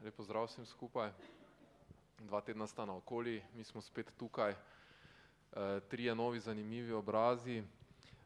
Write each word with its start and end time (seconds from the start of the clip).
lepo 0.00 0.22
zdrav 0.24 0.46
vsem 0.48 0.64
skupaj. 0.64 1.10
Dva 2.24 2.40
tedna 2.40 2.66
sta 2.66 2.86
na 2.88 2.96
okoli, 2.96 3.42
mi 3.54 3.64
smo 3.64 3.80
spet 3.80 4.12
tukaj. 4.16 4.52
E, 4.52 4.56
trije 5.88 6.14
novi 6.14 6.40
zanimivi 6.40 6.92
obrazi, 6.92 7.60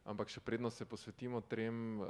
ampak 0.07 0.31
še 0.31 0.41
predno 0.41 0.71
se 0.71 0.87
posvetimo 0.87 1.41
trem 1.41 1.99
e, 1.99 2.07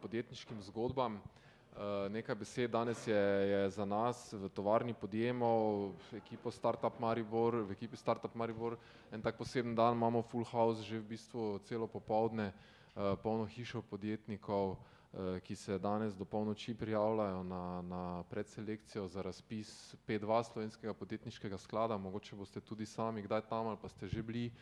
podjetniškim 0.00 0.62
zgodbam. 0.70 1.18
E, 1.20 2.08
nekaj 2.16 2.38
besed 2.40 2.72
danes 2.72 3.04
je, 3.06 3.20
je 3.52 3.60
za 3.76 3.84
nas 3.84 4.32
v 4.32 4.48
tovarni 4.56 4.96
podjemov, 4.96 5.92
v 6.08 6.22
ekipo 6.22 6.48
Startup 6.50 7.00
Maribor, 7.00 7.60
v 7.68 7.76
ekipi 7.76 7.96
Startup 7.96 8.32
Maribor. 8.34 8.78
En 9.12 9.20
tak 9.20 9.36
poseben 9.36 9.76
dan 9.76 10.00
imamo 10.00 10.24
full 10.24 10.48
house 10.48 10.80
že 10.80 10.96
v 10.96 11.12
bistvu 11.12 11.60
celo 11.68 11.84
popovdne, 11.84 12.52
e, 12.96 13.16
polno 13.20 13.44
hišo 13.44 13.84
podjetnikov. 13.84 14.78
Eh, 15.12 15.40
ki 15.40 15.56
se 15.56 15.78
danes 15.78 16.14
do 16.16 16.24
polnoči 16.24 16.74
prijavljajo 16.74 17.42
na, 17.42 17.82
na 17.82 18.22
predselekcijo 18.30 19.06
za 19.08 19.22
razpis 19.22 19.94
P2 20.06 20.42
slovenskega 20.52 20.94
podjetniškega 20.94 21.58
sklada, 21.58 21.96
mogoče 21.96 22.36
boste 22.36 22.60
tudi 22.60 22.86
sami 22.86 23.22
kdaj 23.22 23.40
tam 23.48 23.66
ali 23.66 23.76
pa 23.82 23.88
ste 23.88 24.08
že 24.08 24.22
bili. 24.22 24.52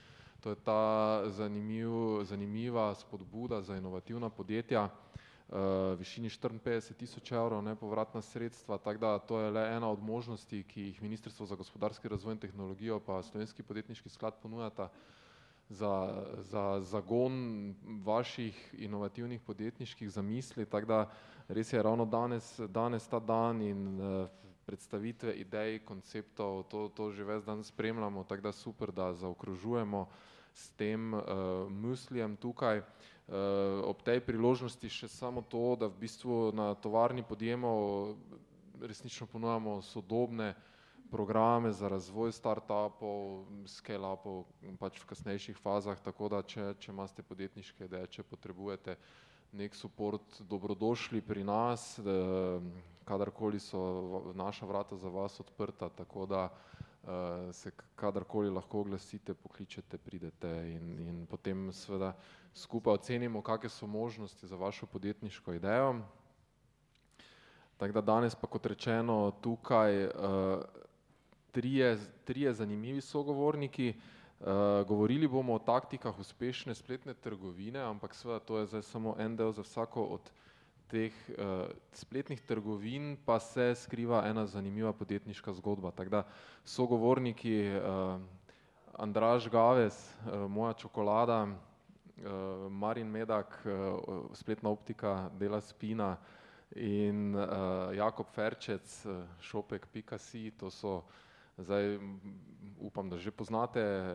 To 0.40 0.50
je 0.50 0.56
ta 0.56 1.22
zanimiv, 1.28 1.90
zanimiva 2.24 2.94
spodbuda 2.94 3.62
za 3.62 3.76
inovativna 3.76 4.30
podjetja 4.30 4.84
uh, 4.84 4.90
v 5.48 5.96
višini 5.98 6.28
54 6.28 6.94
tisoč 6.94 7.32
evrov 7.32 7.62
nepovratna 7.62 8.22
sredstva, 8.22 8.78
tako 8.78 9.00
da 9.00 9.18
to 9.18 9.40
je 9.40 9.50
le 9.50 9.66
ena 9.76 9.90
od 9.90 10.02
možnosti, 10.02 10.62
ki 10.62 10.80
jih 10.82 11.02
Ministrstvo 11.02 11.46
za 11.46 11.56
gospodarski 11.56 12.08
razvoj 12.08 12.32
in 12.32 12.38
tehnologijo 12.38 13.00
pa 13.00 13.22
Slovenski 13.22 13.62
podjetniški 13.62 14.08
sklad 14.08 14.34
ponujata. 14.42 14.90
Za, 15.68 16.22
za 16.38 16.80
zagon 16.80 17.74
vaših 18.04 18.74
inovativnih 18.78 19.40
podjetniških 19.40 20.10
zamisli, 20.10 20.66
tako 20.66 20.86
da 20.86 21.10
res 21.48 21.72
je 21.72 21.82
ravno 21.82 22.04
danes, 22.06 22.60
danes 22.68 23.08
ta 23.08 23.18
dan 23.18 23.62
in 23.62 24.00
uh, 24.00 24.28
predstavitve 24.66 25.34
idej, 25.34 25.80
konceptov, 25.84 26.62
to, 26.70 26.88
to 26.88 27.10
že 27.10 27.24
ves 27.24 27.44
dan 27.44 27.64
spremljamo, 27.64 28.24
tako 28.24 28.42
da 28.42 28.52
super, 28.52 28.92
da 28.92 29.12
zaokrožujemo 29.14 30.06
s 30.54 30.70
tem 30.70 31.14
uh, 31.14 31.22
mislijem 31.70 32.36
tukaj. 32.36 32.78
Uh, 32.78 33.82
ob 33.82 34.02
tej 34.06 34.20
priložnosti 34.22 34.86
še 34.86 35.08
samo 35.10 35.42
to, 35.42 35.74
da 35.74 35.90
v 35.90 35.98
bistvu 35.98 36.54
na 36.54 36.74
tovarni 36.78 37.26
podjemov 37.26 38.14
resnično 38.78 39.26
ponujamo 39.26 39.82
sodobne 39.82 40.54
uh, 40.54 40.75
programe 41.10 41.72
za 41.72 41.88
razvoj 41.88 42.32
startupov, 42.32 43.46
scale-upov 43.66 44.44
pač 44.78 45.00
v 45.00 45.08
kasnejših 45.12 45.58
fazah, 45.58 45.98
tako 46.02 46.28
da 46.28 46.42
če, 46.42 46.74
če 46.78 46.92
imate 46.92 47.22
podjetniške 47.22 47.86
ideje, 47.86 48.10
če 48.18 48.26
potrebujete 48.26 48.96
nek 49.56 49.74
support, 49.74 50.40
dobrodošli 50.40 51.22
pri 51.22 51.44
nas, 51.46 51.96
da, 52.02 52.60
kadarkoli 53.06 53.60
so 53.62 54.32
naša 54.34 54.66
vrata 54.66 54.96
za 54.96 55.08
vas 55.08 55.40
odprta, 55.40 55.88
tako 55.88 56.26
da 56.26 56.48
uh, 56.50 57.08
se 57.52 57.70
kadarkoli 57.94 58.50
lahko 58.50 58.80
oglasite, 58.80 59.34
pokličete, 59.34 59.98
pridete 59.98 60.50
in, 60.74 60.98
in 61.08 61.26
potem 61.30 61.70
seveda 61.72 62.12
skupaj 62.54 63.00
ocenimo, 63.00 63.42
kakšne 63.42 63.70
so 63.70 63.86
možnosti 63.86 64.46
za 64.46 64.56
vašo 64.56 64.86
podjetniško 64.86 65.54
idejo. 65.54 66.00
Tako 67.76 67.92
da 67.92 68.00
danes 68.00 68.34
pa 68.34 68.48
kot 68.48 68.66
rečeno 68.66 69.30
tukaj 69.40 70.04
uh, 70.04 70.12
trije, 71.56 71.98
trije 72.24 72.52
zanimivi 72.52 73.00
sogovorniki. 73.00 73.94
Uh, 74.40 74.46
govorili 74.88 75.28
bomo 75.28 75.54
o 75.54 75.58
taktikah 75.58 76.18
uspešne 76.18 76.74
spletne 76.74 77.14
trgovine, 77.14 77.80
ampak 77.80 78.14
seveda 78.14 78.40
to 78.44 78.58
je 78.58 78.66
zdaj 78.66 78.82
samo 78.82 79.14
en 79.18 79.36
del 79.36 79.52
za 79.52 79.62
vsako 79.64 80.04
od 80.18 80.28
teh 80.92 81.12
uh, 81.32 81.64
spletnih 81.92 82.40
trgovin, 82.40 83.16
pa 83.24 83.40
se 83.40 83.74
skriva 83.74 84.26
ena 84.28 84.46
zanimiva 84.46 84.92
podjetniška 84.92 85.52
zgodba. 85.56 85.90
Tako 85.90 86.10
da 86.10 86.22
sogovorniki 86.64 87.72
uh, 87.72 88.20
Andraž 88.92 89.48
Gaves, 89.48 89.96
uh, 90.26 90.44
moja 90.50 90.72
čokolada, 90.72 91.42
uh, 91.48 92.72
Marin 92.72 93.08
Medak, 93.08 93.64
uh, 93.64 94.28
spletna 94.36 94.70
optika 94.70 95.30
dela 95.40 95.60
Spina 95.60 96.16
in 96.76 97.34
uh, 97.34 97.96
Jakob 97.96 98.26
Ferčec, 98.34 99.06
uh, 99.06 99.24
šopek.si, 99.40 100.50
to 100.60 100.70
so 100.70 100.96
uh, 100.96 101.02
Zdaj, 101.56 101.98
upam, 102.80 103.08
da 103.08 103.16
že 103.16 103.32
poznate 103.32 103.80
eh, 103.80 104.12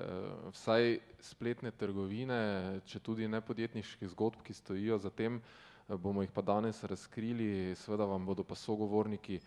vsaj 0.54 1.00
spletne 1.26 1.72
trgovine, 1.74 2.82
če 2.86 3.02
tudi 3.02 3.26
ne 3.26 3.42
podjetniških 3.42 4.14
zgodb, 4.14 4.44
ki 4.46 4.54
stojijo 4.54 5.00
za 5.02 5.10
tem, 5.10 5.42
eh, 5.42 5.98
bomo 5.98 6.22
jih 6.22 6.30
pa 6.30 6.46
danes 6.46 6.84
razkrili, 6.86 7.74
seveda 7.82 8.06
vam 8.06 8.26
bodo 8.26 8.46
pa 8.46 8.54
sogovorniki 8.56 9.40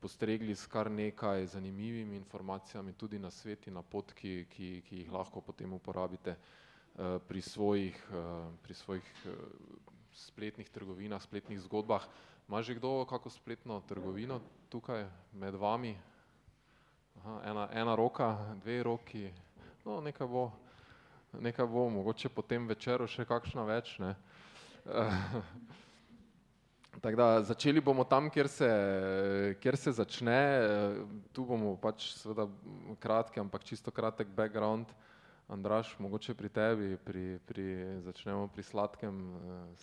postregli 0.00 0.56
s 0.56 0.64
kar 0.66 0.90
nekaj 0.90 1.46
zanimivimi 1.46 2.16
informacijami, 2.16 2.96
tudi 2.96 3.20
na 3.20 3.30
sveti, 3.30 3.70
na 3.70 3.82
potki, 3.82 4.46
ki, 4.48 4.70
ki 4.88 5.04
jih 5.04 5.12
lahko 5.12 5.44
potem 5.44 5.72
uporabite 5.76 6.32
eh, 6.32 7.18
pri 7.28 7.42
svojih, 7.44 8.00
pri 8.64 8.74
svojih 8.74 9.04
spletnih 10.12 10.68
trgovinah, 10.72 11.20
spletnih 11.20 11.60
zgodbah. 11.60 12.08
Ma 12.48 12.64
že 12.64 12.74
kdo 12.74 13.04
kako 13.04 13.30
spletno 13.30 13.80
trgovino 13.86 14.40
tukaj 14.68 15.04
med 15.36 15.54
vami? 15.54 15.94
Aha, 17.24 17.40
ena, 17.46 17.68
ena 17.70 17.94
roka, 17.94 18.34
dve 18.64 18.82
roki, 18.82 19.28
no 19.86 20.00
nekaj 20.02 20.26
bo, 20.26 20.48
nekaj 21.38 21.68
bo, 21.70 21.84
mogoče 21.94 22.26
potem 22.34 22.66
večeru 22.66 23.06
še 23.06 23.22
kakšna 23.22 23.62
več. 23.62 23.92
Ne. 24.02 24.10
Tako 27.04 27.20
da 27.20 27.28
začeli 27.46 27.78
bomo 27.78 28.02
tam, 28.02 28.26
kjer 28.26 28.50
se, 28.50 28.72
kjer 29.62 29.78
se 29.78 29.94
začne, 30.02 30.34
tu 31.30 31.46
bomo 31.46 31.76
pač 31.78 32.10
seveda 32.18 32.50
kratki, 32.98 33.38
ampak 33.38 33.70
čisto 33.70 33.94
kratek 33.94 34.34
background. 34.34 34.90
Andraš, 35.46 35.94
mogoče 36.02 36.34
pri 36.34 36.50
tebi, 36.50 36.94
pri, 37.06 37.38
pri, 37.46 37.66
začnemo 38.02 38.50
pri 38.50 38.66
sladkem, 38.66 39.26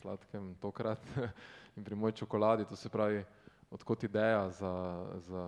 sladkem 0.04 0.58
tokrat 0.60 1.00
in 1.80 1.88
pri 1.88 1.96
moji 1.96 2.20
čokoladi, 2.20 2.68
to 2.68 2.76
se 2.76 2.92
pravi, 2.92 3.24
odkot 3.72 4.04
ideja 4.04 4.50
za, 4.60 4.74
za 5.24 5.46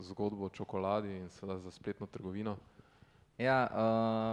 zgodbo 0.00 0.46
o 0.46 0.48
čokoladi 0.48 1.16
in 1.16 1.28
seveda 1.28 1.58
za 1.58 1.70
spletno 1.70 2.06
trgovino? 2.06 2.56
Ja, 3.38 3.68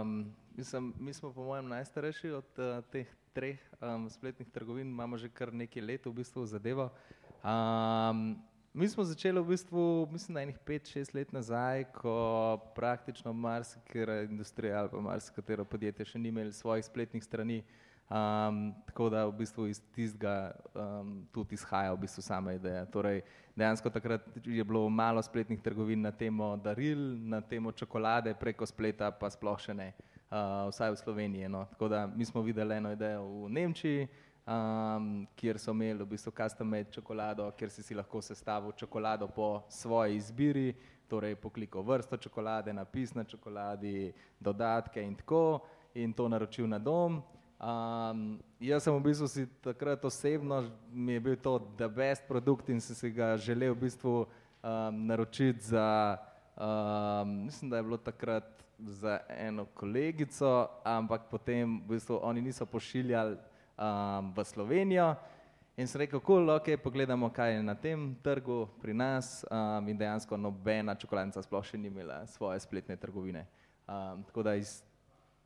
um, 0.00 0.32
mislim, 0.56 0.94
mi 0.98 1.12
smo 1.12 1.32
po 1.32 1.44
mojem 1.44 1.68
najstarejši 1.68 2.30
od 2.30 2.58
uh, 2.58 2.84
teh 2.92 3.06
treh 3.34 3.58
um, 3.80 4.10
spletnih 4.10 4.48
trgovin, 4.50 4.86
imamo 4.86 5.18
že 5.18 5.28
kar 5.28 5.52
nekaj 5.52 5.82
let 5.82 6.06
v 6.06 6.12
bistvu 6.12 6.46
zadevo. 6.46 6.90
Um, 7.44 8.38
mi 8.74 8.88
smo 8.88 9.04
začeli 9.04 9.40
v 9.40 9.48
bistvu, 9.48 10.08
mislim, 10.10 10.34
da 10.34 10.42
enih 10.42 10.58
pet, 10.64 10.86
šest 10.86 11.14
let 11.14 11.32
nazaj, 11.32 11.84
ko 11.94 12.58
praktično 12.74 13.32
marsikera 13.32 14.22
industrija 14.22 14.80
ali 14.80 14.90
pa 14.90 15.00
marsikatero 15.00 15.64
podjetje 15.64 16.04
še 16.04 16.18
ni 16.18 16.28
imeli 16.28 16.52
svojih 16.52 16.84
spletnih 16.84 17.24
strani. 17.24 17.62
Um, 18.04 18.74
tako 18.86 19.08
da 19.08 19.24
v 19.24 19.32
bistvu 19.32 19.66
iz 19.66 19.80
tistega 19.94 20.52
um, 20.74 21.26
tudi 21.32 21.54
izhaja 21.54 21.92
v 21.92 22.02
bistvu 22.02 22.22
sama 22.22 22.52
ideja. 22.52 22.84
Torej, 22.84 23.22
dejansko 23.56 23.90
takrat 23.90 24.26
je 24.44 24.64
bilo 24.64 24.88
malo 24.88 25.22
spletnih 25.22 25.60
trgovin 25.62 26.02
na 26.02 26.12
temo 26.12 26.56
daril, 26.56 26.98
na 27.24 27.40
temo 27.40 27.72
čokolade 27.72 28.34
preko 28.34 28.66
spleta, 28.66 29.08
pa 29.10 29.30
sploh 29.32 29.56
še 29.58 29.74
ne, 29.74 29.88
uh, 30.28 30.68
vsaj 30.68 30.92
v 30.92 31.00
Sloveniji. 31.00 31.48
No. 31.48 31.64
Tako 31.72 31.88
da 31.88 32.06
mi 32.06 32.28
smo 32.28 32.42
videli 32.44 32.76
eno 32.76 32.92
idejo 32.92 33.24
v 33.24 33.50
Nemčiji, 33.56 34.08
um, 34.46 35.26
kjer 35.36 35.58
so 35.58 35.72
imeli 35.72 36.04
v 36.04 36.12
bistvu 36.12 36.32
custom-made 36.36 36.92
čokolado, 36.92 37.48
kjer 37.56 37.72
si 37.72 37.82
si 37.82 37.96
lahko 37.96 38.20
sestavil 38.20 38.76
čokolado 38.76 39.28
po 39.32 39.64
svoji 39.68 40.20
izbiri, 40.20 40.74
torej 41.08 41.40
poklikal 41.40 41.82
vrsto 41.82 42.20
čokolade, 42.20 42.72
napis 42.72 43.14
na 43.14 43.24
čokoladi, 43.24 44.12
dodatke 44.40 45.00
in 45.02 45.16
tako, 45.16 45.64
in 45.94 46.12
to 46.12 46.28
naročil 46.28 46.68
na 46.68 46.78
dom. 46.78 47.22
Um, 47.64 48.36
jaz 48.60 48.84
sem 48.84 48.92
v 48.92 49.00
bistvu 49.00 49.24
si 49.24 49.46
takrat 49.64 50.02
osebno, 50.04 50.68
mi 50.92 51.16
je 51.16 51.20
bil 51.20 51.36
to 51.40 51.56
the 51.80 51.88
best 51.88 52.28
produkt 52.28 52.68
in 52.68 52.80
sem 52.80 52.92
si 52.92 53.08
ga 53.08 53.40
želel 53.40 53.72
v 53.72 53.88
bistvu 53.88 54.12
um, 54.20 55.06
naročiti 55.08 55.72
za, 55.72 56.18
um, 56.60 57.48
mislim, 57.48 57.70
da 57.70 57.80
je 57.80 57.82
bilo 57.82 57.96
takrat 57.96 58.44
za 58.78 59.20
eno 59.28 59.64
kolegico, 59.64 60.68
ampak 60.84 61.30
potem 61.30 61.80
v 61.80 61.96
bistvu 61.96 62.20
oni 62.20 62.44
niso 62.44 62.66
pošiljali 62.66 63.32
um, 63.32 64.34
v 64.36 64.44
Slovenijo. 64.44 65.14
In 65.80 65.88
sem 65.88 66.04
rekel, 66.04 66.20
cool, 66.20 66.50
ok, 66.52 66.76
pogledamo, 66.84 67.32
kaj 67.32 67.56
je 67.56 67.62
na 67.62 67.74
tem 67.74 68.12
trgu 68.20 68.68
pri 68.76 68.92
nas 68.92 69.40
um, 69.48 69.88
in 69.88 69.96
dejansko 69.96 70.36
nobena 70.36 70.92
čokoladnica 70.94 71.40
sploh 71.40 71.64
še 71.64 71.80
ni 71.80 71.88
imela 71.88 72.26
svoje 72.28 72.60
spletne 72.60 73.00
trgovine. 73.00 73.48
Um, 73.88 74.20
tako 74.28 74.44
da 74.44 74.52
iz 74.54 74.84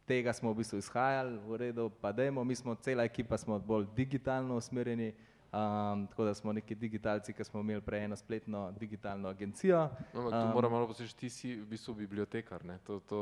tega 0.09 0.33
smo 0.33 0.53
v 0.53 0.63
bistvu 0.63 0.81
izhajali, 0.81 1.39
v 1.47 1.57
redu, 1.63 1.91
pa 2.01 2.13
dajmo, 2.13 2.45
mi 2.45 2.57
smo 2.57 2.75
cela 2.75 3.05
ekipa, 3.05 3.39
smo 3.39 3.59
bolj 3.59 3.87
digitalno 3.97 4.57
usmerjeni, 4.57 5.13
um, 5.53 6.07
tako 6.11 6.25
da 6.25 6.35
smo 6.35 6.53
neki 6.53 6.75
digitalci, 6.75 7.33
ki 7.33 7.45
smo 7.45 7.61
imeli 7.61 7.85
prej 7.85 8.05
eno 8.05 8.17
spletno 8.17 8.71
digitalno 8.81 9.29
agencijo. 9.29 9.89
No, 10.15 10.31
tu 10.31 10.37
um, 10.37 10.55
moram 10.55 10.73
malo 10.73 10.87
poslušati, 10.87 11.21
ti 11.21 11.31
si 11.31 11.57
v 11.57 11.67
bistvu 11.67 11.95
bibliotekar, 11.95 12.65
ne? 12.65 12.79
To, 12.87 13.01
to, 13.01 13.21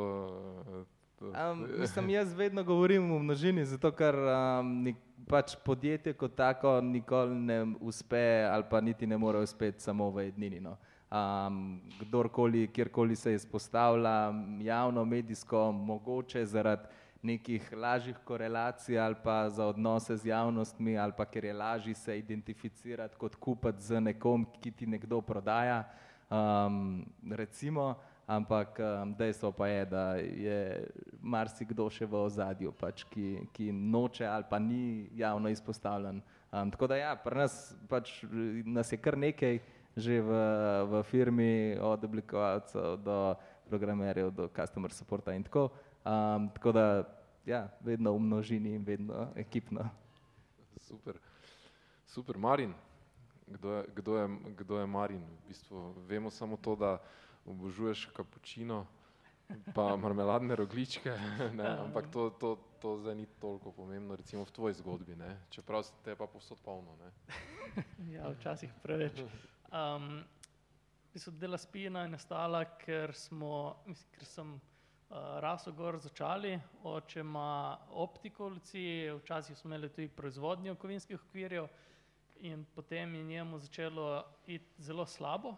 Um, 1.21 1.67
mislim, 1.81 2.11
jaz 2.11 2.35
vedno 2.35 2.65
govorim 2.65 3.13
v 3.13 3.19
množini, 3.19 3.65
zato 3.65 3.89
ker 3.93 4.15
um, 4.15 4.73
nik, 4.85 4.99
pač 5.29 5.55
podjetje 5.65 6.13
kot 6.13 6.35
tako 6.37 6.81
nikoli 6.81 7.35
ne 7.35 7.63
uspe 7.81 8.45
ali 8.45 8.65
pa 8.71 8.81
niti 8.81 9.07
ne 9.07 9.17
more 9.19 9.39
uspeti 9.39 9.83
samo 9.83 10.11
v 10.11 10.29
jednini. 10.29 10.61
No. 10.61 10.77
Um, 11.07 11.81
kdorkoli, 12.01 12.67
kjerkoli 12.67 13.17
se 13.17 13.35
izpostavlja 13.35 14.33
javno, 14.61 15.05
medijsko, 15.05 15.73
mogoče 15.73 16.47
zaradi 16.47 16.89
nekih 17.23 17.73
lažjih 17.73 18.17
korelacij 18.25 18.99
ali 18.99 19.15
pa 19.25 19.51
za 19.51 19.67
odnose 19.67 20.17
z 20.17 20.27
javnostmi 20.27 20.99
ali 20.99 21.13
pa 21.17 21.25
ker 21.25 21.45
je 21.45 21.53
lažje 21.53 21.95
se 21.95 22.19
identificirati 22.19 23.17
kot 23.17 23.35
kupiti 23.35 23.83
z 23.83 24.01
nekom, 24.01 24.47
ki 24.61 24.71
ti 24.71 24.87
nekdo 24.87 25.21
prodaja. 25.21 25.85
Um, 26.31 27.07
recimo, 27.31 27.95
ampak 28.27 28.79
um, 28.79 29.15
dejstvo 29.15 29.53
pa 29.53 29.69
je, 29.69 29.85
da 29.87 30.15
je 30.15 30.89
marsikdo 31.23 31.87
še 31.91 32.07
v 32.07 32.19
ozadju, 32.19 32.73
pač, 32.75 33.05
ki, 33.11 33.47
ki 33.55 33.71
noče 33.73 34.27
ali 34.27 34.45
pa 34.51 34.59
ni 34.59 35.07
javno 35.15 35.49
izpostavljen. 35.49 36.19
Um, 36.51 36.71
tako 36.71 36.91
da 36.91 36.99
ja, 36.99 37.15
pri 37.17 37.45
nas, 37.45 37.77
pač, 37.89 38.25
nas 38.65 38.93
je 38.93 38.99
kar 38.99 39.19
nekaj 39.19 39.61
že 39.97 40.21
v, 40.21 40.31
v 40.85 41.03
firmi, 41.09 41.77
od 41.81 42.05
oblikovalcev 42.05 43.01
do 43.01 43.37
programerjev, 43.69 44.31
do 44.31 44.49
customer 44.53 44.93
supporta 44.93 45.33
in 45.33 45.43
tako. 45.43 45.71
Um, 46.05 46.51
tako 46.53 46.73
da, 46.73 46.85
ja, 47.47 47.69
vedno 47.81 48.13
v 48.13 48.21
množini 48.21 48.75
in 48.77 48.85
vedno 48.85 49.33
ekipno. 49.35 49.89
Super, 50.77 51.19
super. 52.07 52.39
Marin, 52.39 52.75
kdo 53.47 53.73
je, 53.73 53.85
kdo 53.95 54.17
je, 54.17 54.29
kdo 54.57 54.79
je 54.79 54.87
Marin? 54.87 55.25
V 55.25 55.49
bistvu 55.49 55.95
vemo 56.07 56.31
samo 56.31 56.57
to, 56.57 56.77
da 56.77 56.99
obožuješ 57.47 58.07
kapučino, 58.13 58.87
pa 59.75 59.97
marmeladne 60.03 60.57
rogličke, 60.57 61.11
ne, 61.55 61.67
ampak 61.89 62.11
to, 62.11 62.31
to, 62.31 62.59
to 62.83 62.99
zdaj 62.99 63.15
ni 63.15 63.27
toliko 63.41 63.73
pomembno, 63.73 64.17
recimo 64.17 64.45
v 64.45 64.51
tvoji 64.51 64.75
zgodbi, 64.75 65.17
ne, 65.17 65.41
čeprav 65.51 65.87
te 66.05 66.15
pa 66.15 66.27
povsod 66.27 66.59
polno. 66.61 66.97
Ne. 67.01 67.11
ja, 68.15 68.31
včasih 68.31 68.71
preveč. 68.83 69.23
Um, 69.77 70.25
Dela 71.27 71.59
spina 71.59 72.03
je 72.03 72.09
nastala, 72.09 72.65
ker, 72.77 73.15
smo, 73.15 73.77
mislim, 73.87 74.11
ker 74.13 74.29
sem 74.29 74.51
uh, 74.55 75.17
rasel 75.41 75.73
gor 75.73 75.97
začali, 75.99 76.59
oče 76.85 77.21
ima 77.21 77.77
optiko 77.89 78.45
v 78.45 78.57
Luciji, 78.57 79.11
včasih 79.23 79.57
smo 79.57 79.71
imeli 79.71 79.89
tudi 79.89 80.09
proizvodnjo 80.09 80.75
kovinskih 80.75 81.21
okvirjev 81.21 81.69
in 82.45 82.65
potem 82.75 83.15
je 83.15 83.25
njemu 83.25 83.59
začelo 83.59 84.25
iti 84.47 84.83
zelo 84.83 85.07
slabo. 85.07 85.55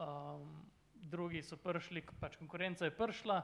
Um, 0.00 0.64
drugi 0.94 1.42
so 1.42 1.56
prišli, 1.56 2.02
pač 2.20 2.36
konkurenca 2.40 2.88
je 2.88 2.96
prišla, 2.96 3.42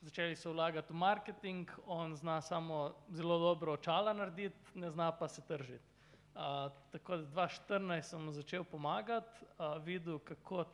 začeli 0.00 0.36
so 0.36 0.52
vlagati 0.52 0.92
v 0.92 0.96
marketing, 0.96 1.70
on 1.86 2.16
zna 2.16 2.40
samo 2.40 2.94
zelo 3.10 3.38
dobro 3.38 3.72
očala 3.72 4.12
narediti, 4.12 4.56
ne 4.74 4.90
zna 4.90 5.12
pa 5.12 5.28
se 5.28 5.42
tržiti. 5.46 5.93
Uh, 6.34 6.72
tako 6.90 7.16
da 7.16 7.22
2014 7.22 8.02
sem 8.02 8.32
začel 8.32 8.64
pomagati, 8.64 9.44
uh, 9.58 9.76
videl, 9.84 10.18
kako 10.18 10.64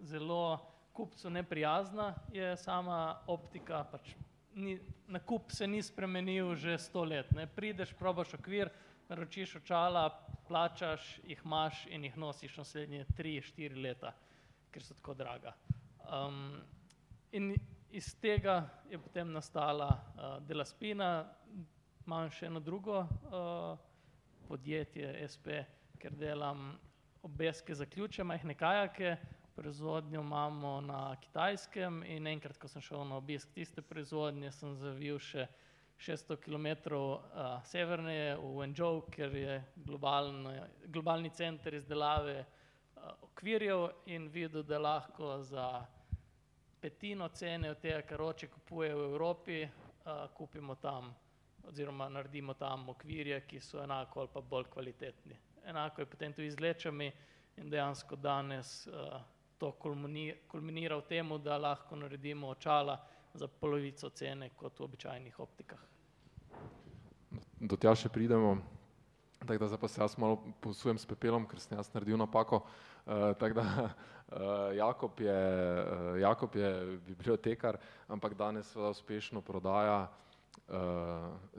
zelo 0.00 0.58
kupcu 0.92 1.30
neprijazna 1.30 2.14
je 2.32 2.56
sama 2.56 3.20
optika, 3.26 3.84
pač 3.92 4.14
ni, 4.54 4.78
nakup 5.08 5.52
se 5.52 5.66
ni 5.66 5.82
spremenil 5.82 6.54
že 6.54 6.78
sto 6.78 7.04
let. 7.04 7.32
Ne? 7.32 7.46
Prideš, 7.46 7.92
probaš 7.98 8.34
okvir, 8.34 8.70
naročiš 9.08 9.56
očala, 9.56 10.08
plačaš, 10.48 11.20
jih 11.24 11.42
imaš 11.44 11.86
in 11.90 12.04
jih 12.04 12.16
nosiš 12.16 12.56
naslednje 12.56 13.04
tri, 13.16 13.40
štiri 13.40 13.82
leta, 13.82 14.14
ker 14.70 14.82
so 14.82 14.94
tako 14.94 15.14
draga. 15.14 15.54
Um, 16.10 16.60
in 17.32 17.54
iz 17.90 18.14
tega 18.20 18.64
je 18.90 18.98
potem 18.98 19.32
nastala 19.32 19.90
uh, 19.90 20.38
Delaspina, 20.46 21.28
imam 22.06 22.30
še 22.30 22.46
eno 22.46 22.60
drugo 22.60 23.02
uh, 23.04 23.89
podjetje, 24.50 25.12
SP, 25.32 25.60
ker 26.02 26.14
delam 26.18 26.72
obeske 27.22 27.74
za 27.74 27.86
ključe, 27.86 28.24
majhne 28.24 28.54
kajake, 28.54 29.16
proizvodnjo 29.54 30.20
imamo 30.20 30.80
na 30.80 31.16
kitajskem 31.20 32.02
in 32.06 32.26
enkrat, 32.26 32.58
ko 32.58 32.68
sem 32.68 32.82
šel 32.82 33.04
na 33.06 33.20
obisk 33.20 33.52
tiste 33.54 33.82
proizvodnje, 33.82 34.50
sem 34.56 34.74
zavil 34.80 35.20
še 35.22 35.46
600 36.00 36.38
km 36.40 36.66
severneje 37.68 38.34
v 38.40 38.52
Wenzhou, 38.56 39.02
ker 39.12 39.36
je 39.36 39.58
globalni, 39.86 40.56
globalni 40.88 41.30
center 41.36 41.76
izdelave 41.76 42.38
uh, 42.40 43.10
okvirjev 43.28 43.86
in 44.06 44.30
videl, 44.32 44.64
da 44.64 44.80
lahko 44.80 45.42
za 45.44 45.84
petino 46.80 47.28
cene 47.28 47.70
od 47.70 47.82
tega, 47.84 48.00
kar 48.02 48.22
oče 48.32 48.48
kupuje 48.48 48.94
v 48.96 49.10
Evropi, 49.12 49.62
uh, 49.68 50.24
kupimo 50.34 50.74
tam 50.80 51.12
oziroma 51.70 52.08
naredimo 52.08 52.54
tam 52.54 52.88
okvirje, 52.88 53.40
ki 53.46 53.60
so 53.60 53.82
enako 53.82 54.20
ali 54.20 54.28
pa 54.34 54.40
bolj 54.40 54.64
kvalitetni. 54.72 55.36
Enako 55.64 56.02
je 56.02 56.06
potem 56.06 56.32
tudi 56.32 56.50
z 56.50 56.60
lečami 56.60 57.12
in 57.56 57.70
dejansko 57.70 58.16
danes 58.16 58.86
uh, 58.86 59.20
to 59.58 59.70
kulminira 60.48 60.96
v 60.96 61.06
tem, 61.08 61.30
da 61.44 61.58
lahko 61.58 61.96
naredimo 61.96 62.48
očala 62.48 62.98
za 63.34 63.46
polovico 63.46 64.10
cene 64.10 64.50
kot 64.56 64.80
v 64.80 64.84
običajnih 64.84 65.40
optikah. 65.40 65.78
Do 67.60 67.76
tja 67.76 67.94
še 67.94 68.08
pridemo. 68.08 68.56
Tako 69.40 69.58
da 69.58 69.68
zdaj 69.68 69.80
pa 69.80 69.88
se 69.88 70.00
jaz 70.00 70.16
malo 70.18 70.40
posujem 70.60 70.98
s 70.98 71.06
pepelom, 71.06 71.46
ker 71.48 71.60
sem 71.60 71.76
jaz 71.78 71.92
naredil 71.94 72.18
napako. 72.18 72.64
Uh, 73.06 73.30
tako 73.38 73.60
da 73.60 73.66
uh, 73.68 74.74
Jakob, 74.76 75.20
je, 75.20 75.38
uh, 75.84 76.18
Jakob 76.20 76.56
je 76.56 76.98
bibliotekar, 77.06 77.78
ampak 78.08 78.34
danes 78.34 78.74
uspešno 78.76 79.40
prodaja 79.40 80.02
uh, 80.02 80.29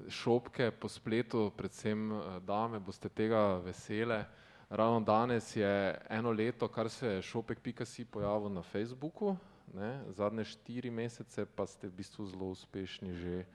šopke 0.09 0.71
po 0.71 0.87
spletu, 0.89 1.51
predvsem 1.57 2.11
uh, 2.11 2.39
dame, 2.39 2.79
boste 2.79 3.09
tega 3.09 3.59
vesele. 3.59 4.25
Ravno 4.69 4.99
danes 4.99 5.55
je 5.55 6.01
eno 6.09 6.31
leto, 6.31 6.67
kar 6.67 6.89
se 6.89 7.07
je 7.07 7.21
šopek.si 7.21 8.05
pojavil 8.05 8.49
na 8.49 8.61
Facebooku, 8.61 9.35
ne? 9.73 10.03
zadnje 10.07 10.45
štiri 10.45 10.91
mesece 10.91 11.45
pa 11.45 11.67
ste 11.67 11.87
v 11.87 11.91
bistvu 11.91 12.25
zelo 12.25 12.47
uspešni 12.55 13.13
že 13.13 13.45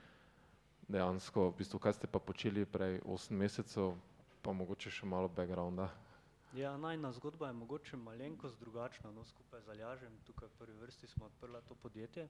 dejansko, 0.87 1.49
v 1.49 1.57
bistvu 1.57 1.79
kaj 1.79 1.93
ste 1.93 2.07
pa 2.07 2.19
počeli 2.19 2.65
prej 2.65 3.01
osem 3.05 3.37
mesecev, 3.37 3.97
pa 4.45 4.53
mogoče 4.53 4.93
še 4.93 5.09
malo 5.09 5.27
backgrounda. 5.27 5.89
Ja, 6.53 6.77
najna 6.77 7.11
zgodba 7.11 7.47
je 7.47 7.53
mogoče 7.53 7.97
malenkost 7.97 8.59
drugačna, 8.59 9.11
no 9.11 9.25
skupaj 9.25 9.61
z 9.61 9.73
Aljažem, 9.73 10.13
tukaj 10.25 10.47
v 10.47 10.57
prvi 10.61 10.77
vrsti 10.85 11.07
smo 11.07 11.25
odprla 11.25 11.61
to 11.61 11.75
podjetje. 11.75 12.29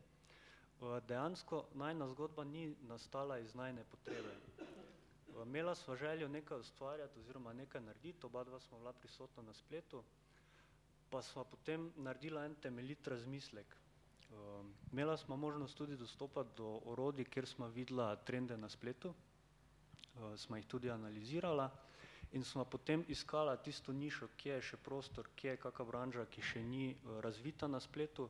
Dejansko 0.80 1.66
najna 1.74 2.08
zgodba 2.08 2.44
ni 2.44 2.76
nastala 2.84 3.40
iz 3.40 3.56
najne 3.56 3.84
potrebe. 3.86 4.34
Imela 5.44 5.76
sva 5.76 5.96
željo 5.96 6.28
nekaj 6.28 6.60
ustvarjati 6.60 7.20
oziroma 7.20 7.54
nekaj 7.54 7.82
narediti, 7.82 8.26
oba 8.26 8.44
dva 8.44 8.60
smo 8.60 8.78
bila 8.78 8.94
prisotna 8.94 9.44
na 9.44 9.54
spletu, 9.54 10.04
pa 11.10 11.22
sva 11.22 11.44
potem 11.46 11.92
naredila 11.98 12.46
en 12.46 12.56
temeljit 12.56 13.08
razmislek. 13.08 13.76
Imela 14.92 15.18
sva 15.18 15.36
možnost 15.38 15.78
tudi 15.78 15.98
dostopati 15.98 16.50
do 16.58 16.82
orodij, 16.86 17.26
kjer 17.26 17.48
sva 17.48 17.68
videla 17.70 18.16
trende 18.18 18.58
na 18.58 18.70
spletu, 18.70 19.14
sva 20.38 20.58
jih 20.58 20.66
tudi 20.68 20.92
analizirala 20.92 21.70
in 22.32 22.44
smo 22.44 22.66
potem 22.66 23.06
iskala 23.08 23.58
tisto 23.58 23.94
nišo, 23.94 24.28
kje 24.38 24.54
je 24.54 24.62
še 24.64 24.78
prostor, 24.80 25.30
kje 25.36 25.50
je 25.50 25.58
kakva 25.60 25.86
branža, 25.86 26.26
ki 26.28 26.42
še 26.44 26.62
ni 26.64 26.92
razvita 27.20 27.68
na 27.68 27.80
spletu 27.80 28.30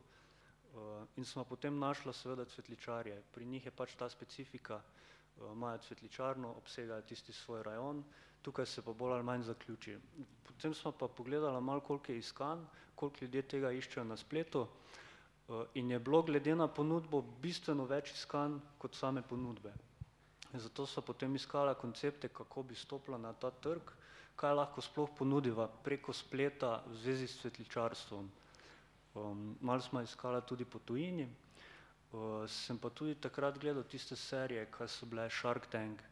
in 1.16 1.24
smo 1.24 1.44
potem 1.44 1.78
našla 1.78 2.12
seveda 2.12 2.44
cvetličarje. 2.44 3.22
Pri 3.32 3.46
njih 3.46 3.66
je 3.66 3.70
pač 3.70 3.94
ta 3.94 4.08
specifika, 4.08 4.80
uh, 5.36 5.52
imajo 5.52 5.78
cvetličarno, 5.78 6.52
obsegajo 6.58 7.02
tisti 7.02 7.32
svoj 7.32 7.62
rajon, 7.62 8.04
tukaj 8.42 8.66
se 8.66 8.82
pa 8.82 8.92
bolj 8.92 9.12
ali 9.12 9.22
manj 9.24 9.42
zaključi. 9.42 9.98
Potem 10.44 10.74
smo 10.74 10.92
pa 10.92 11.08
pogledala 11.08 11.60
malo, 11.60 11.80
koliko 11.80 12.12
je 12.12 12.18
iskan, 12.18 12.66
koliko 12.94 13.24
ljudje 13.24 13.42
tega 13.42 13.72
iščejo 13.72 14.04
na 14.04 14.16
spletu 14.16 14.66
uh, 14.66 15.62
in 15.74 15.90
je 15.90 15.98
bilo 15.98 16.22
glede 16.22 16.56
na 16.56 16.68
ponudbo 16.68 17.22
bistveno 17.22 17.84
več 17.84 18.12
iskan 18.12 18.60
kot 18.78 18.94
same 18.94 19.22
ponudbe. 19.22 19.72
Zato 20.54 20.86
so 20.86 21.02
potem 21.02 21.34
iskala 21.36 21.74
koncepte, 21.74 22.28
kako 22.28 22.62
bi 22.62 22.74
stopila 22.74 23.18
na 23.18 23.32
ta 23.32 23.50
trg, 23.50 23.90
kaj 24.36 24.54
lahko 24.54 24.80
sploh 24.80 25.10
ponudiva 25.18 25.66
preko 25.84 26.12
spleta 26.12 26.82
v 26.86 26.94
zvezi 26.96 27.26
s 27.26 27.40
svetličarstvom. 27.40 28.30
Um, 29.18 29.56
malo 29.60 29.80
smo 29.80 30.00
iskala 30.00 30.40
tudi 30.40 30.64
po 30.64 30.78
tujini, 30.78 31.26
uh, 32.12 32.46
sem 32.46 32.78
pa 32.78 32.90
tudi 32.90 33.14
takrat 33.14 33.58
gledal 33.58 33.82
tiste 33.82 34.16
serije, 34.16 34.66
kaj 34.70 34.88
so 34.88 35.06
bile 35.06 35.28
Shark 35.30 35.66
Tank. 35.72 36.02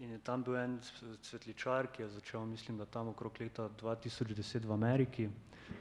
In 0.00 0.10
je 0.10 0.18
tam 0.18 0.42
bil 0.42 0.56
en 0.58 0.78
svetličar, 1.22 1.86
ki 1.86 2.02
je 2.02 2.08
začel, 2.08 2.46
mislim, 2.46 2.78
da 2.78 2.84
tam 2.84 3.08
okrog 3.08 3.36
leta 3.40 3.68
2010 3.82 4.66
v 4.66 4.72
Ameriki, 4.72 5.28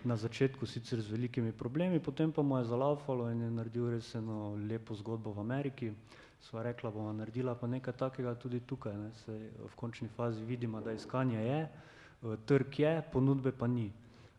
na 0.05 0.15
začetku 0.15 0.65
sicer 0.65 1.01
z 1.01 1.11
velikimi 1.11 1.51
problemi, 1.51 1.99
potem 1.99 2.31
pa 2.31 2.41
mu 2.41 2.57
je 2.57 2.69
zalaufalo 2.69 3.31
in 3.31 3.41
je 3.41 3.49
naredil 3.51 3.89
res 3.89 4.13
eno 4.15 4.53
lepo 4.69 4.95
zgodbo 4.95 5.33
v 5.33 5.39
Ameriki, 5.41 5.89
sva 6.43 6.63
rekla, 6.63 6.91
bomo 6.91 7.13
naredila 7.13 7.55
pa 7.55 7.67
nekaj 7.67 7.93
takega 7.97 8.35
tudi 8.35 8.59
tukaj, 8.59 8.93
ne, 8.93 9.09
se 9.25 9.33
v 9.59 9.73
končni 9.75 10.07
fazi 10.07 10.45
vidimo, 10.45 10.81
da 10.81 10.93
iskanje 10.93 11.39
je, 11.39 11.59
eh, 11.63 12.37
trg 12.45 12.79
je, 12.79 12.93
ponudbe 13.11 13.51
pa 13.51 13.67
ni. 13.67 13.89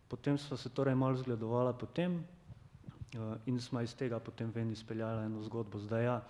Potem 0.09 0.39
sva 0.39 0.57
se 0.57 0.69
torej 0.69 0.95
malo 0.95 1.17
zgledovala 1.17 1.73
potem 1.73 2.19
eh, 2.21 3.19
in 3.47 3.61
sva 3.61 3.83
iz 3.83 3.95
tega 3.95 4.21
potem 4.21 4.51
ven 4.55 4.71
izpeljala 4.71 5.25
eno 5.25 5.43
zgodbo. 5.43 5.79
Zdaj 5.79 6.05
ja, 6.05 6.23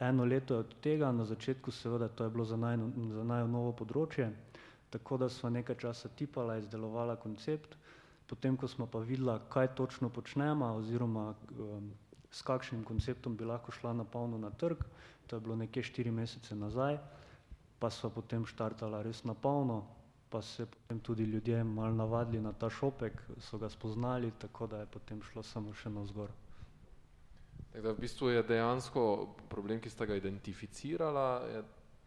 eno 0.00 0.24
leto 0.24 0.54
je 0.54 0.60
od 0.60 0.74
tega, 0.80 1.12
na 1.12 1.24
začetku 1.24 1.70
seveda 1.70 2.08
to 2.08 2.24
je 2.24 2.30
bilo 2.30 2.44
za 2.44 2.56
naj, 2.56 2.76
za 3.12 3.24
naj 3.24 3.48
novo 3.48 3.72
področje, 3.72 4.30
tako 4.90 5.16
da 5.16 5.28
smo 5.28 5.50
nekaj 5.50 5.76
časa 5.80 6.08
tipala, 6.08 6.58
izdelovala 6.60 7.16
koncept, 7.16 7.76
potem 8.26 8.56
ko 8.56 8.68
smo 8.68 8.86
pa 8.86 8.98
videla, 8.98 9.38
kaj 9.48 9.74
točno 9.74 10.10
počnemo 10.10 10.74
oziroma 10.76 11.32
um, 11.58 11.90
s 12.30 12.42
kakšnim 12.42 12.84
konceptom 12.84 13.36
bi 13.36 13.44
lahko 13.44 13.72
šla 13.72 13.94
na 13.96 14.04
polno 14.04 14.38
na 14.38 14.50
trg, 14.50 14.84
to 15.26 15.36
je 15.36 15.40
bilo 15.40 15.56
nekje 15.56 15.82
štiri 15.82 16.10
mesece 16.10 16.54
nazaj, 16.54 16.98
pa 17.78 17.90
so 17.90 18.10
potem 18.10 18.46
štartala 18.46 19.02
res 19.02 19.24
na 19.24 19.34
polno, 19.34 19.84
pa 20.30 20.42
se 20.42 20.66
potem 20.66 21.00
tudi 21.00 21.24
ljudje 21.24 21.64
malo 21.64 21.94
navadili 21.94 22.42
na 22.42 22.52
ta 22.52 22.70
šopek, 22.70 23.22
so 23.38 23.58
ga 23.58 23.68
spoznali, 23.68 24.32
tako 24.38 24.66
da 24.66 24.80
je 24.80 24.86
potem 24.86 25.22
šlo 25.22 25.42
samo 25.42 25.74
še 25.74 25.90
navzgor. 25.90 26.30
Da 27.82 27.92
v 27.92 27.98
bistvu 28.00 28.30
je 28.32 28.42
dejansko 28.42 29.02
problem, 29.48 29.80
ki 29.80 29.90
ste 29.90 30.06
ga 30.06 30.16
identificirala, 30.16 31.26
je 31.52 31.62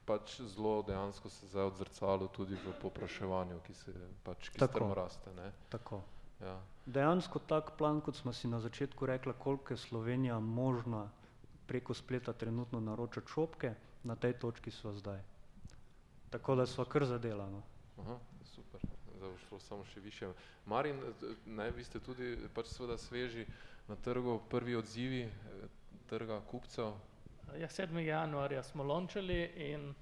pač 0.10 0.40
zelo 0.42 0.82
dejansko 0.82 1.30
se 1.30 1.48
zdaj 1.48 1.70
odzrcalo 1.70 2.28
tudi 2.34 2.58
v 2.58 2.74
popraševanju, 2.82 3.60
ki 3.66 3.74
se 3.74 3.94
pač, 4.26 4.50
ki 4.50 4.58
strmo 4.58 4.96
raste. 4.98 5.34
Ne? 5.38 5.52
Tako. 5.70 6.02
Ja. 6.42 6.56
Dejansko 6.86 7.40
tak 7.46 7.76
plan, 7.78 8.02
kot 8.02 8.18
smo 8.18 8.34
si 8.34 8.48
na 8.48 8.60
začetku 8.60 9.06
rekla, 9.06 9.34
koliko 9.34 9.74
je 9.74 9.78
Slovenija 9.78 10.40
možna 10.40 11.10
preko 11.68 11.94
spleta 11.94 12.34
trenutno 12.34 12.80
naročati 12.80 13.30
šopke, 13.30 13.74
na 14.04 14.16
tej 14.16 14.34
točki 14.40 14.72
so 14.72 14.94
zdaj. 14.94 15.20
Tako 16.30 16.56
da 16.56 16.66
so 16.66 16.86
kar 16.86 17.06
zadelano. 17.06 17.62
Aha, 18.00 18.20
super, 18.44 18.82
zdaj 19.18 19.38
šlo 19.48 19.60
samo 19.60 19.86
še 19.86 20.00
više. 20.00 20.32
Marin, 20.66 21.02
ne, 21.46 21.72
vi 21.72 21.84
ste 21.84 22.00
tudi 22.00 22.38
pač 22.54 22.72
seveda 22.74 22.98
sveži 22.98 23.46
na 23.88 23.96
trgu, 23.96 24.40
prvi 24.50 24.76
odzivi 24.76 25.22
eh, 25.22 25.68
trga 26.10 26.42
kupcev, 26.52 26.94
Ja, 27.58 27.68
7. 27.68 27.98
januarja 27.98 28.64
smo 28.64 28.84
lončali 28.84 29.52
in 29.56 29.94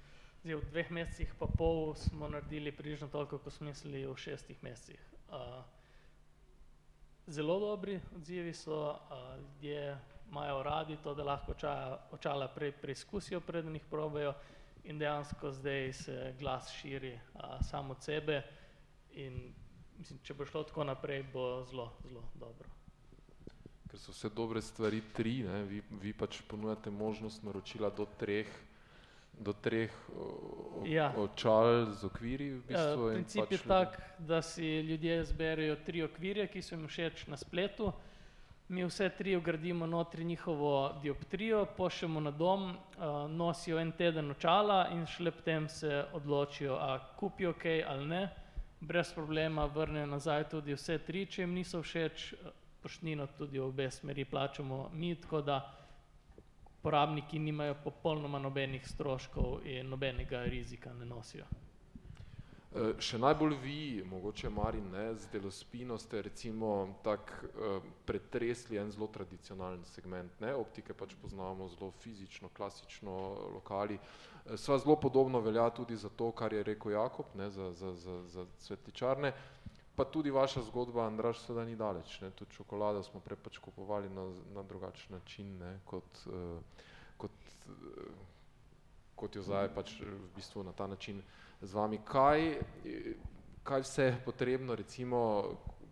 zdaj 0.42 0.54
v 0.54 0.64
dveh 0.70 0.90
mesecih 0.90 1.32
pa 1.38 1.46
pol 1.46 1.94
smo 1.96 2.28
naredili 2.28 2.72
približno 2.72 3.08
toliko, 3.08 3.38
kot 3.38 3.52
smo 3.52 3.66
mislili 3.66 4.06
v 4.06 4.16
šestih 4.16 4.62
mesecih. 4.62 5.00
Uh, 5.28 5.64
zelo 7.26 7.58
dobri 7.60 8.00
odzivi 8.16 8.52
so, 8.52 8.90
uh, 8.90 9.40
ljudje 9.40 9.98
imajo 10.30 10.62
radi 10.62 10.96
to, 11.02 11.14
da 11.14 11.24
lahko 11.24 11.52
očala, 11.52 12.00
očala 12.12 12.48
prej 12.48 12.72
preizkusijo, 12.72 13.40
preden 13.40 13.74
jih 13.74 13.84
probajo 13.90 14.34
in 14.88 14.98
dejansko 14.98 15.52
zdaj 15.52 15.92
se 15.92 16.34
glas 16.40 16.72
širi 16.80 17.12
uh, 17.14 17.60
samo 17.68 17.94
od 17.94 18.02
sebe 18.02 18.42
in 19.12 19.52
mislim, 19.98 20.18
če 20.22 20.34
bo 20.34 20.46
šlo 20.48 20.64
tako 20.64 20.88
naprej, 20.88 21.22
bo 21.32 21.46
zelo, 21.68 21.92
zelo 22.04 22.24
dobro 22.34 22.78
ker 23.88 23.98
so 23.98 24.12
vse 24.12 24.28
dobre 24.28 24.60
stvari 24.62 25.00
tri, 25.12 25.42
ne, 25.42 25.62
vi, 25.64 25.82
vi 26.02 26.12
pač 26.12 26.42
ponujate 26.48 26.90
možnost 26.90 27.42
naročila 27.42 27.90
do 27.90 28.04
treh, 28.18 28.48
do 29.32 29.52
treh 29.52 29.92
o, 30.12 30.84
ja. 30.86 31.08
očal 31.16 31.94
z 31.94 32.04
okviri. 32.04 32.50
V 32.50 32.58
ja, 32.58 32.66
bistvu, 32.68 33.08
ja, 33.08 33.14
princip 33.16 33.42
pač 33.44 33.52
je 33.52 33.60
tak, 33.64 33.98
da 34.18 34.42
si 34.42 34.68
ljudje 34.84 35.16
zberejo 35.32 35.78
tri 35.86 36.04
okvirje, 36.04 36.48
ki 36.52 36.62
so 36.62 36.76
jim 36.76 36.86
všeč 36.90 37.26
na 37.32 37.40
spletu. 37.40 37.92
Mi 38.68 38.84
vse 38.84 39.08
tri 39.08 39.36
ugradimo 39.36 39.86
notri 39.86 40.24
njihovo 40.24 40.98
dioptrijo, 41.02 41.66
pošljemo 41.76 42.20
na 42.20 42.30
dom, 42.30 42.70
uh, 42.70 43.30
nosijo 43.30 43.78
en 43.80 43.92
teden 43.92 44.30
očala 44.30 44.88
in 44.92 45.06
šele 45.06 45.30
potem 45.30 45.68
se 45.68 46.04
odločijo, 46.12 46.74
a 46.74 46.98
kupijo 47.16 47.50
ok 47.50 47.64
ali 47.86 48.06
ne. 48.06 48.28
Brez 48.80 49.12
problema 49.14 49.64
vrnejo 49.64 50.06
nazaj 50.06 50.44
tudi 50.48 50.74
vse 50.74 50.98
tri, 50.98 51.26
če 51.26 51.42
jim 51.42 51.54
niso 51.54 51.80
všeč, 51.82 52.34
poštnino 52.82 53.26
tudi 53.38 53.58
v 53.58 53.64
obe 53.64 53.90
smeri 53.90 54.24
plačamo 54.24 54.90
mi, 54.92 55.14
tako 55.14 55.40
da 55.40 55.74
porabniki 56.82 57.38
nimajo 57.38 57.74
popolnoma 57.84 58.38
nobenih 58.38 58.88
stroškov 58.88 59.64
in 59.64 59.88
nobenega 59.88 60.44
rizika 60.44 60.92
ne 60.92 61.06
nosijo. 61.06 61.44
E, 62.68 62.90
še 63.00 63.16
najbolj 63.16 63.54
vi, 63.62 63.82
mogoče 64.04 64.50
Marin, 64.52 64.90
ne, 64.92 65.06
z 65.16 65.30
delospino 65.32 65.96
ste 65.98 66.20
recimo 66.26 67.00
tak 67.00 67.30
uh, 67.32 67.78
pretresli 68.04 68.76
en 68.76 68.90
zelo 68.92 69.08
tradicionalen 69.08 69.86
segment, 69.88 70.34
ne, 70.44 70.52
optike 70.52 70.92
pač 70.92 71.14
poznamo 71.16 71.70
zelo 71.72 71.88
fizično, 72.02 72.50
klasično 72.52 73.14
lokali. 73.54 73.96
E, 73.96 74.58
sva 74.60 74.76
zelo 74.76 74.98
podobno 75.00 75.40
velja 75.40 75.70
tudi 75.72 75.96
za 75.96 76.12
to, 76.12 76.28
kar 76.36 76.52
je 76.52 76.66
rekel 76.68 76.92
Jakob, 76.92 77.32
ne, 77.40 77.48
za, 77.50 77.70
za, 77.72 77.94
za, 77.96 78.18
za 78.28 78.46
cvetličarne. 78.66 79.32
Pa 79.96 80.04
tudi 80.04 80.30
vaša 80.30 80.66
zgodba, 80.68 81.08
Andraš, 81.08 81.40
seveda 81.46 81.64
ni 81.64 81.74
daleč. 81.74 82.20
Ne? 82.20 82.30
Tudi 82.36 82.52
čokolado 82.54 83.00
smo 83.02 83.24
prej 83.24 83.40
pač 83.42 83.56
kupovali 83.58 84.12
na, 84.12 84.28
na 84.54 84.62
drugačen 84.62 85.16
način, 85.16 85.56
ne? 85.58 85.72
kot, 85.88 86.20
uh, 86.28 86.84
kot, 87.16 87.50
uh, 87.64 88.14
kot 89.16 89.40
jo 89.40 89.48
zdaj 89.48 89.72
pač 89.72 89.96
v 90.04 90.20
bistvu 90.36 90.68
na 90.68 90.76
ta 90.76 90.86
način 90.86 91.24
z 91.60 91.74
vami. 91.74 91.98
Kaj, 92.04 92.58
kaj 93.62 93.80
vse 93.80 94.02
je 94.02 94.18
potrebno, 94.24 94.74
recimo, 94.74 95.20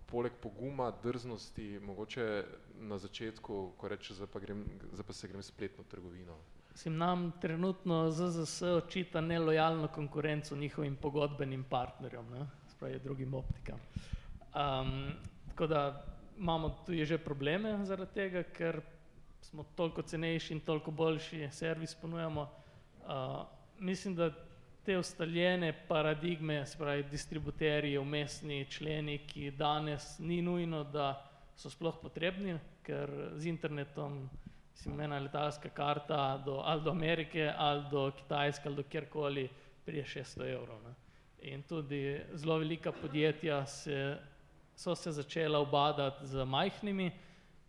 poleg 0.07 0.33
poguma, 0.43 0.93
drznosti, 1.03 1.81
mogoče 1.83 2.45
na 2.81 2.99
začetku, 2.99 3.73
ko 3.77 3.89
reče, 3.89 4.15
zdaj 4.15 4.29
pa, 4.33 4.41
grem, 4.41 4.65
zdaj 4.93 5.07
pa 5.07 5.13
se 5.13 5.29
grem 5.29 5.43
spletno 5.43 5.85
trgovino? 5.85 6.37
Sim 6.77 6.97
nam 6.97 7.33
trenutno 7.41 8.11
ZZS 8.11 8.63
očita 8.63 9.21
nelojalno 9.21 9.89
konkurenco 9.89 10.57
njihovim 10.57 10.97
pogodbenim 10.97 11.65
partnerjem. 11.65 12.31
Ne? 12.31 12.47
pravi 12.79 12.99
drugim 12.99 13.35
optikam. 13.35 13.79
Um, 14.55 15.13
tako 15.49 15.67
da 15.67 16.05
imamo 16.39 16.83
tu 16.87 16.93
že 17.05 17.19
probleme 17.19 17.85
zaradi 17.85 18.13
tega, 18.15 18.43
ker 18.43 18.81
smo 19.41 19.65
toliko 19.77 20.03
cenejši 20.03 20.55
in 20.55 20.61
toliko 20.61 20.91
boljši 20.91 21.49
servis 21.53 21.95
ponujamo. 21.95 22.43
Uh, 22.43 23.47
mislim, 23.79 24.15
da 24.15 24.31
te 24.87 24.99
ustaljene 24.99 25.73
paradigme, 25.89 26.61
spravi 26.67 27.03
distributerji, 27.11 27.99
umestni 27.99 28.65
členi, 28.71 29.19
ki 29.27 29.51
danes 29.51 30.19
ni 30.19 30.43
nujno, 30.43 30.85
da 30.85 31.09
so 31.59 31.71
sploh 31.71 31.99
potrebni, 32.03 32.55
ker 32.87 33.11
z 33.35 33.49
internetom 33.51 34.29
mislim, 34.77 35.01
ena 35.01 35.19
letalska 35.19 35.69
karta 35.69 36.39
do, 36.45 36.61
ali 36.65 36.83
do 36.83 36.91
Amerike, 36.91 37.53
ali 37.57 37.85
do 37.91 38.11
Kitajske, 38.11 38.69
ali 38.69 38.77
do 38.77 38.83
kjerkoli 38.83 39.49
prije 39.85 40.05
600 40.05 40.53
evrov. 40.55 40.83
Ne. 40.85 40.95
In 41.51 41.63
tudi 41.63 42.21
zelo 42.35 42.59
velika 42.59 42.93
podjetja 42.93 43.67
se, 43.67 44.19
so 44.77 44.95
se 44.95 45.13
začela 45.13 45.59
obadati 45.59 46.27
z 46.27 46.45
majhnimi. 46.45 47.11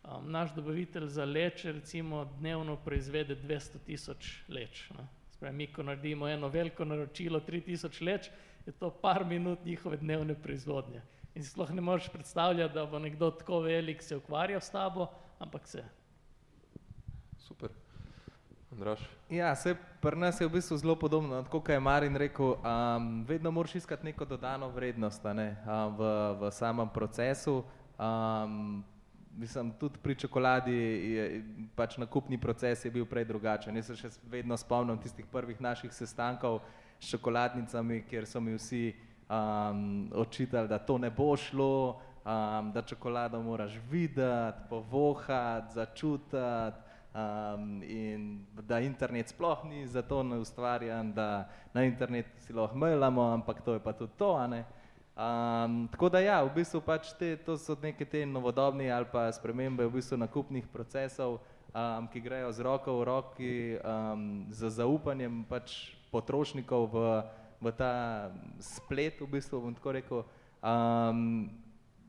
Um, 0.04 0.30
naš 0.30 0.54
dobavitelj 0.54 1.06
za 1.06 1.24
leč 1.24 1.64
recimo 1.64 2.24
dnevno 2.38 2.76
proizvede 2.76 3.36
200 3.36 3.78
tisoč 3.86 4.42
leč. 4.48 4.90
Spravi, 5.38 5.56
mi, 5.56 5.66
ko 5.70 5.84
naredimo 5.86 6.26
eno 6.28 6.48
veliko 6.50 6.82
naročilo, 6.84 7.38
3000 7.46 8.02
leč, 8.02 8.24
je 8.66 8.72
to 8.72 8.90
par 8.90 9.24
minut 9.24 9.64
njihove 9.64 9.96
dnevne 9.96 10.34
proizvodnje. 10.34 11.02
In 11.34 11.44
si 11.44 11.50
sploh 11.50 11.70
ne 11.70 11.80
moreš 11.80 12.08
predstavljati, 12.08 12.74
da 12.74 12.86
bo 12.86 12.98
nekdo 12.98 13.30
tako 13.30 13.60
velik 13.60 14.02
se 14.02 14.16
ukvarjal 14.16 14.60
s 14.60 14.70
tabo, 14.70 15.06
ampak 15.38 15.66
se. 15.66 15.84
Super. 17.38 17.70
Andraš. 18.72 19.00
Ja, 19.30 19.54
se 19.56 19.76
pri 20.02 20.18
nas 20.18 20.40
je 20.40 20.48
v 20.48 20.52
bistvu 20.52 20.76
zelo 20.76 20.96
podobno, 20.98 21.44
kot 21.50 21.68
je 21.68 21.80
Marin 21.80 22.16
rekel, 22.16 22.56
um, 22.58 23.24
vedno 23.24 23.50
moraš 23.50 23.74
iskati 23.74 24.04
neko 24.04 24.24
dodano 24.24 24.68
vrednost 24.68 25.24
ne, 25.24 25.56
um, 25.62 25.96
v, 25.96 26.10
v 26.40 26.50
samem 26.50 26.88
procesu. 26.88 27.62
Um, 27.98 28.84
mislim, 29.38 29.72
tudi 29.78 29.98
pri 30.02 30.14
čokoladi 30.14 30.74
je 31.14 31.44
pač 31.76 31.96
nakupni 31.96 32.38
proces 32.40 32.84
je 32.84 32.90
bil 32.90 33.06
prej 33.06 33.24
drugačen. 33.24 33.76
Jaz 33.76 33.86
se 33.86 33.96
še 33.96 34.10
vedno 34.30 34.56
spomnim 34.58 34.98
tistih 34.98 35.26
prvih 35.30 35.60
naših 35.60 35.92
sestankov 35.94 36.60
s 36.98 37.12
čokoladnicami, 37.12 38.02
kjer 38.10 38.26
so 38.26 38.40
mi 38.42 38.56
vsi 38.56 38.90
um, 39.30 40.10
očitali, 40.12 40.68
da 40.68 40.78
to 40.78 40.98
ne 40.98 41.10
bo 41.10 41.36
šlo, 41.36 42.00
um, 42.24 42.72
da 42.74 42.82
čokolado 42.82 43.42
moraš 43.42 43.78
videti, 43.90 44.66
povohati, 44.68 45.74
začutiti 45.74 46.36
um, 47.14 47.82
in 47.82 48.44
da 48.66 48.80
internet 48.80 49.28
sploh 49.28 49.64
ni 49.64 49.86
za 49.86 50.02
to 50.02 50.20
ustvarjen, 50.40 51.12
da 51.12 51.48
na 51.74 51.84
internetu 51.84 52.40
si 52.42 52.52
lahko 52.52 52.76
mailamo, 52.76 53.30
ampak 53.32 53.62
to 53.62 53.78
je 53.78 53.80
pa 53.80 53.92
tudi 53.92 54.12
to. 54.18 54.34
Um, 55.18 55.88
tako 55.90 56.08
da 56.08 56.20
ja, 56.20 56.42
v 56.46 56.52
bistvu 56.54 56.78
pač 56.78 57.08
te, 57.18 57.32
to 57.42 57.56
so 57.58 57.74
neke 57.82 58.06
te 58.06 58.20
novodobne 58.22 58.86
ali 58.86 59.06
pa 59.10 59.26
spremembe 59.34 59.82
v 59.82 59.96
bistvu 59.98 60.14
nakupnih 60.14 60.68
procesov, 60.70 61.40
um, 61.74 62.06
ki 62.06 62.20
grejo 62.22 62.52
z 62.54 62.62
roko 62.62 63.00
v 63.00 63.06
roki 63.08 63.54
um, 63.82 64.46
z 64.46 64.70
zaupanjem 64.70 65.40
pač 65.50 65.90
potrošnikov 66.14 66.86
v, 66.94 66.98
v 67.58 67.72
ta 67.74 68.30
splet, 68.62 69.18
v 69.18 69.26
bistvu 69.26 69.58
bom 69.58 69.74
tako 69.74 69.90
rekel. 69.98 70.22
Um, 70.62 71.50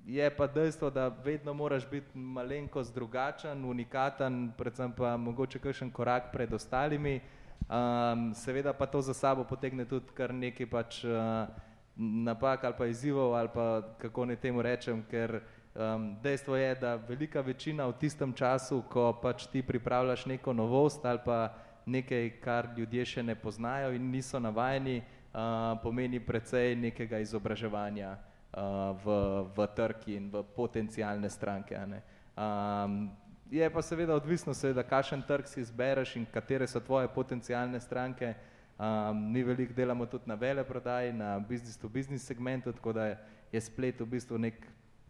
je 0.06 0.30
pa 0.30 0.46
dejstvo, 0.46 0.92
da 0.94 1.08
vedno 1.10 1.54
moraš 1.58 1.90
biti 1.90 2.14
malenkost 2.14 2.94
drugačen, 2.94 3.66
unikaten, 3.66 4.54
predvsem 4.54 4.94
pa 4.94 5.18
mogoče 5.18 5.58
kakšen 5.58 5.90
korak 5.90 6.30
pred 6.30 6.54
ostalimi. 6.54 7.18
Um, 7.66 8.38
seveda 8.38 8.70
pa 8.74 8.86
to 8.86 9.02
za 9.02 9.18
sabo 9.18 9.50
potegne 9.50 9.90
tudi 9.90 10.14
kar 10.14 10.30
nekaj 10.34 10.70
pač 10.70 11.02
uh, 11.10 11.50
napak 11.96 12.64
ali 12.64 12.76
pa 12.78 12.86
izzivov 12.86 13.36
ali 13.36 13.50
pa 13.54 13.82
kako 13.98 14.26
ne 14.26 14.36
temu 14.36 14.62
rečem, 14.62 15.04
ker 15.12 15.42
um, 15.76 16.16
dejstvo 16.24 16.56
je, 16.56 16.76
da 16.76 16.96
velika 16.96 17.42
večina 17.42 17.88
v 17.88 17.98
tistem 18.00 18.34
času, 18.34 18.82
ko 18.90 19.14
pač 19.22 19.48
ti 19.48 19.62
pripravljaš 19.62 20.26
neko 20.26 20.54
novost 20.54 21.06
ali 21.06 21.20
pa 21.26 21.54
nekaj, 21.86 22.30
kar 22.44 22.70
ljudje 22.78 23.06
še 23.06 23.24
ne 23.24 23.36
poznajo 23.36 23.94
in 23.94 24.12
niso 24.12 24.40
navajeni, 24.40 25.02
uh, 25.02 25.80
pomeni 25.84 26.20
precej 26.20 26.76
nekega 26.76 27.20
izobraževanja 27.20 28.14
uh, 28.14 28.94
v, 29.04 29.18
v 29.56 29.68
trg 29.76 30.08
in 30.08 30.30
v 30.30 30.44
potencijalne 30.56 31.30
stranke. 31.30 31.80
Um, 32.38 33.10
je 33.52 33.70
pa 33.70 33.82
seveda 33.82 34.16
odvisno, 34.16 34.54
seveda, 34.54 34.84
kakšen 34.84 35.24
trg 35.26 35.48
si 35.50 35.62
izbereš 35.62 36.16
in 36.16 36.26
katere 36.30 36.68
so 36.68 36.80
tvoje 36.80 37.08
potencijalne 37.08 37.80
stranke. 37.80 38.34
Um, 38.80 39.32
mi 39.32 39.44
veliko 39.44 39.74
delamo 39.74 40.06
tudi 40.06 40.24
na 40.26 40.36
vele 40.36 40.64
prodaji, 40.64 41.14
na 41.14 41.40
business 41.40 41.78
to 41.78 41.90
business 41.90 42.26
segmentu, 42.26 42.72
tako 42.72 42.94
da 42.94 43.06
je 43.52 43.62
splet 43.62 44.00
v 44.00 44.06
bistvu 44.06 44.38
nek 44.38 44.56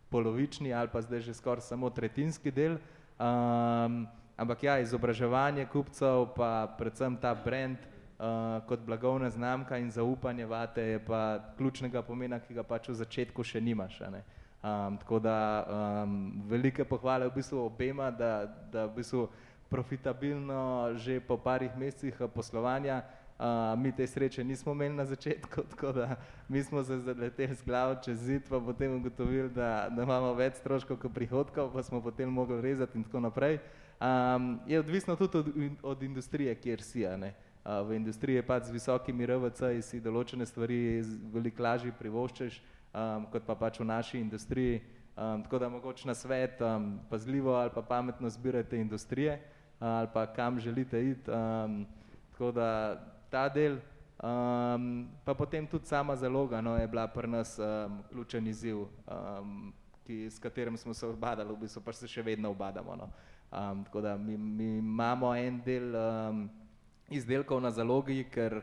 polovični 0.09 0.73
ali 0.73 0.89
pa 0.89 1.01
zdaj 1.01 1.21
že 1.21 1.33
skoraj 1.33 1.61
samo 1.61 1.89
tretjinski 1.89 2.51
del. 2.51 2.79
Um, 3.19 4.07
ampak 4.37 4.63
ja, 4.63 4.79
izobraževanje 4.79 5.67
kupcev, 5.69 6.33
pa 6.35 6.65
predvsem 6.77 7.17
ta 7.21 7.35
brand 7.35 7.77
uh, 7.77 8.65
kot 8.65 8.79
blagovna 8.79 9.29
znamka 9.29 9.77
in 9.77 9.91
zaupanje 9.91 10.45
vate 10.45 10.81
je 10.81 11.05
pa 11.05 11.53
ključnega 11.57 12.01
pomena, 12.01 12.39
ki 12.39 12.57
ga 12.57 12.63
pač 12.63 12.89
v 12.89 12.97
začetku 13.03 13.43
še 13.43 13.61
nimaš. 13.61 14.01
Um, 14.01 14.97
tako 14.97 15.19
da 15.19 15.37
um, 15.61 16.41
velike 16.49 16.85
pohvale 16.89 17.29
v 17.29 17.37
bistvu 17.37 17.67
obema, 17.69 18.09
da, 18.11 18.49
da 18.71 18.89
v 18.89 18.95
bistvu 18.97 19.29
profitabilno 19.69 20.97
že 20.97 21.19
po 21.21 21.37
parih 21.37 21.69
mesecih 21.77 22.17
poslovanja 22.33 23.03
Uh, 23.39 23.79
mi 23.79 23.91
te 23.95 24.07
sreče 24.07 24.43
nismo 24.43 24.71
imeli 24.71 24.95
na 24.95 25.05
začetku, 25.05 25.61
tako 25.71 25.91
da 25.91 26.15
smo 26.67 26.83
se 26.83 26.97
zaleteli 26.99 27.55
z 27.55 27.63
glavo 27.63 27.95
čez 28.03 28.19
zid, 28.19 28.49
pa 28.49 28.59
potem 28.59 28.95
ugotovili, 28.95 29.49
da, 29.49 29.87
da 29.95 30.03
imamo 30.03 30.33
več 30.33 30.57
stroškov 30.59 30.97
kot 30.99 31.13
prihodkov, 31.13 31.69
pa 31.71 31.83
smo 31.83 32.01
potem 32.03 32.29
mogli 32.29 32.61
rezati 32.61 32.97
in 32.97 33.03
tako 33.03 33.19
naprej. 33.19 33.59
Um, 33.99 34.59
je 34.67 34.79
odvisno 34.79 35.15
tudi 35.15 35.39
od, 35.39 35.71
od 35.83 36.03
industrije, 36.03 36.55
kjer 36.55 36.81
si. 36.81 37.05
Uh, 37.05 37.87
v 37.87 37.95
industriji 37.95 38.35
je 38.35 38.43
pač 38.43 38.63
z 38.63 38.75
visokimi 38.75 39.27
RVC-ji 39.27 39.81
si 39.87 40.01
določene 40.03 40.45
stvari 40.45 40.99
veliko 41.31 41.63
lažje 41.63 41.93
privoščeš, 41.95 42.57
um, 42.91 43.29
kot 43.31 43.47
pa 43.47 43.55
pač 43.55 43.79
v 43.79 43.87
naši 43.87 44.19
industriji. 44.19 44.81
Um, 45.15 45.45
tako 45.47 45.59
da 45.59 45.69
mogoče 45.69 46.07
na 46.07 46.15
svet 46.15 46.59
um, 46.59 46.99
pazljivo 47.09 47.55
ali 47.55 47.71
pa 47.75 47.81
pametno 47.81 48.29
zbirate 48.29 48.77
industrije 48.79 49.39
uh, 49.79 49.87
ali 49.87 50.11
pa 50.13 50.25
kam 50.27 50.59
želite 50.59 50.99
iti. 51.09 51.31
Um, 51.31 51.85
tako 52.31 52.51
da 52.51 52.69
ta 53.29 53.47
del, 53.49 53.79
um, 54.23 55.07
pa 55.25 55.33
potem 55.33 55.67
tudi 55.67 55.85
sama 55.85 56.15
zaloga 56.15 56.61
no, 56.61 56.77
je 56.77 56.87
bila 56.87 57.07
pri 57.07 57.27
nas 57.27 57.59
um, 57.59 58.03
ključen 58.09 58.47
izziv, 58.47 58.77
um, 58.77 59.73
ki, 60.07 60.25
s 60.29 60.39
katerim 60.39 60.77
smo 60.77 60.93
se 60.93 61.07
obadali, 61.07 61.53
v 61.53 61.65
bistvu 61.65 61.81
pa 61.85 61.93
se 61.93 62.07
še 62.07 62.21
vedno 62.21 62.49
obadamo. 62.49 62.95
No. 62.95 63.09
Um, 63.51 63.83
tako 63.83 64.01
da 64.01 64.17
mi, 64.17 64.37
mi 64.37 64.77
imamo 64.77 65.35
en 65.35 65.61
del 65.65 65.95
um, 65.95 66.49
izdelkov 67.09 67.61
na 67.61 67.71
zalogi, 67.71 68.23
ker 68.31 68.61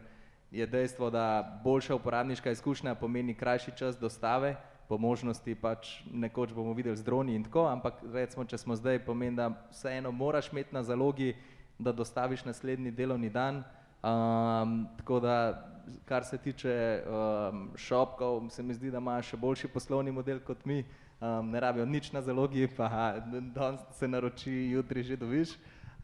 je 0.51 0.67
dejstvo, 0.67 1.11
da 1.11 1.61
boljša 1.65 1.95
uporabniška 1.95 2.51
izkušnja 2.51 2.95
pomeni 2.95 3.35
krajši 3.35 3.73
čas 3.77 3.99
dostave, 3.99 4.57
po 4.89 4.99
možnosti 4.99 5.55
pač 5.55 6.01
nekoč 6.13 6.53
bomo 6.55 6.73
videli 6.73 6.97
z 6.97 7.03
droni 7.03 7.35
in 7.35 7.45
tako, 7.45 7.67
ampak 7.67 7.99
recimo, 8.15 8.45
če 8.47 8.59
smo 8.59 8.77
zdaj, 8.79 9.03
pomeni, 9.05 9.37
da 9.37 9.51
vseeno 9.71 10.13
moraš 10.15 10.53
imeti 10.53 10.75
na 10.75 10.83
zalogi, 10.87 11.35
da 11.79 11.93
dostaviš 11.93 12.45
naslednji 12.45 12.91
delovni 12.91 13.31
dan, 13.31 13.65
Um, 14.07 14.87
tako 14.97 15.21
da, 15.21 15.67
kar 16.05 16.25
se 16.25 16.39
tiče 16.39 17.03
um, 17.07 17.71
šopkov, 17.77 18.51
se 18.51 18.63
mi 18.63 18.75
zdi, 18.75 18.91
da 18.91 18.99
imajo 19.03 19.23
še 19.23 19.37
boljši 19.37 19.71
poslovni 19.75 20.13
model 20.15 20.39
kot 20.47 20.63
mi, 20.65 20.85
um, 21.19 21.51
ne 21.51 21.61
rabijo 21.61 21.87
nič 21.87 22.13
na 22.15 22.23
zalogi, 22.23 22.69
pa 22.77 23.17
danes 23.55 23.83
se 23.99 24.09
naroči, 24.09 24.53
jutri 24.71 25.03
že 25.03 25.17
dobiš. 25.17 25.57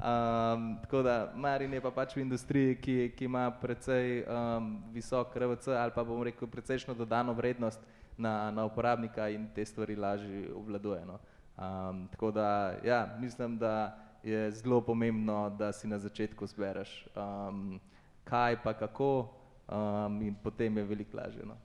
Um, 0.02 0.80
tako 0.82 1.02
da 1.06 1.32
Marin 1.38 1.72
je 1.72 1.80
pa 1.80 1.92
pač 1.94 2.16
v 2.16 2.24
industriji, 2.24 2.74
ki, 2.82 2.96
ki 3.14 3.28
ima 3.30 3.44
precej 3.54 4.24
um, 4.26 4.72
visok 4.90 5.36
RVC 5.38 5.68
ali 5.78 5.94
pa 5.94 6.02
bomo 6.02 6.24
rekel 6.26 6.50
precejšno 6.50 6.96
dodano 6.98 7.36
vrednost 7.38 7.78
na, 8.18 8.50
na 8.50 8.64
uporabnika 8.66 9.28
in 9.30 9.46
te 9.54 9.62
stvari 9.64 9.94
lažje 9.94 10.48
obvladuje. 10.50 11.06
No. 11.06 11.20
Um, 11.54 12.08
tako 12.10 12.32
da, 12.34 12.74
ja, 12.82 13.06
mislim, 13.20 13.58
da 13.58 13.94
je 14.26 14.50
zelo 14.50 14.80
pomembno, 14.80 15.50
da 15.50 15.72
si 15.72 15.86
na 15.86 15.98
začetku 15.98 16.46
zbereš 16.46 17.06
um, 17.14 17.78
kaj 18.24 18.62
pa 18.62 18.74
kako 18.74 19.28
um, 19.68 20.22
in 20.22 20.34
potem 20.42 20.76
je 20.76 20.84
veliko 20.84 21.16
lažje. 21.16 21.44
No. 21.46 21.56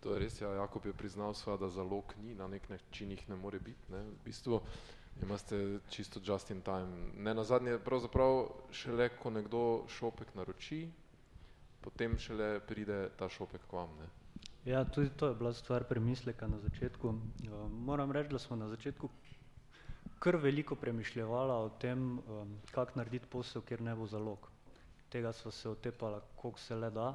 To 0.00 0.14
je 0.14 0.20
res, 0.20 0.40
ja, 0.40 0.48
Jakob 0.48 0.86
je 0.86 0.92
priznal 0.92 1.34
sva, 1.34 1.56
da 1.56 1.68
zalog 1.68 2.14
ni, 2.22 2.34
na 2.34 2.48
nek 2.48 2.68
način 2.68 3.10
jih 3.10 3.28
ne 3.28 3.36
more 3.36 3.58
biti. 3.58 3.92
Ne. 3.92 4.00
V 4.02 4.24
bistvu 4.24 4.60
imate 5.22 5.78
čisto 5.90 6.20
just 6.24 6.50
in 6.50 6.62
time. 6.62 7.12
Ne 7.16 7.34
na 7.34 7.44
zadnje, 7.44 7.78
pravzaprav 7.78 8.46
šele, 8.72 9.10
ko 9.20 9.30
nekdo 9.30 9.84
šopek 9.88 10.34
naroči, 10.34 10.88
potem 11.80 12.18
šele 12.18 12.60
pride 12.60 13.10
ta 13.18 13.28
šopek 13.28 13.60
k 13.68 13.72
vam. 13.72 13.92
Ne. 14.00 14.08
Ja, 14.64 14.84
tudi 14.84 15.10
to 15.16 15.28
je 15.28 15.34
bila 15.34 15.52
stvar 15.52 15.84
premisleka 15.84 16.46
na 16.46 16.58
začetku. 16.58 17.14
Moram 17.70 18.12
reči, 18.12 18.32
da 18.32 18.38
smo 18.38 18.56
na 18.56 18.68
začetku 18.68 19.08
kar 20.20 20.36
veliko 20.36 20.74
premišljevala 20.74 21.54
o 21.64 21.68
tem, 21.68 22.18
um, 22.18 22.56
kako 22.70 22.98
narediti 22.98 23.26
posel, 23.26 23.62
kjer 23.62 23.80
ne 23.80 23.94
bo 23.96 24.06
zalog 24.06 24.50
tega 25.10 25.32
so 25.32 25.50
se 25.50 25.68
otepala, 25.68 26.20
koliko 26.36 26.60
se 26.60 26.74
le 26.74 26.90
da. 26.90 27.10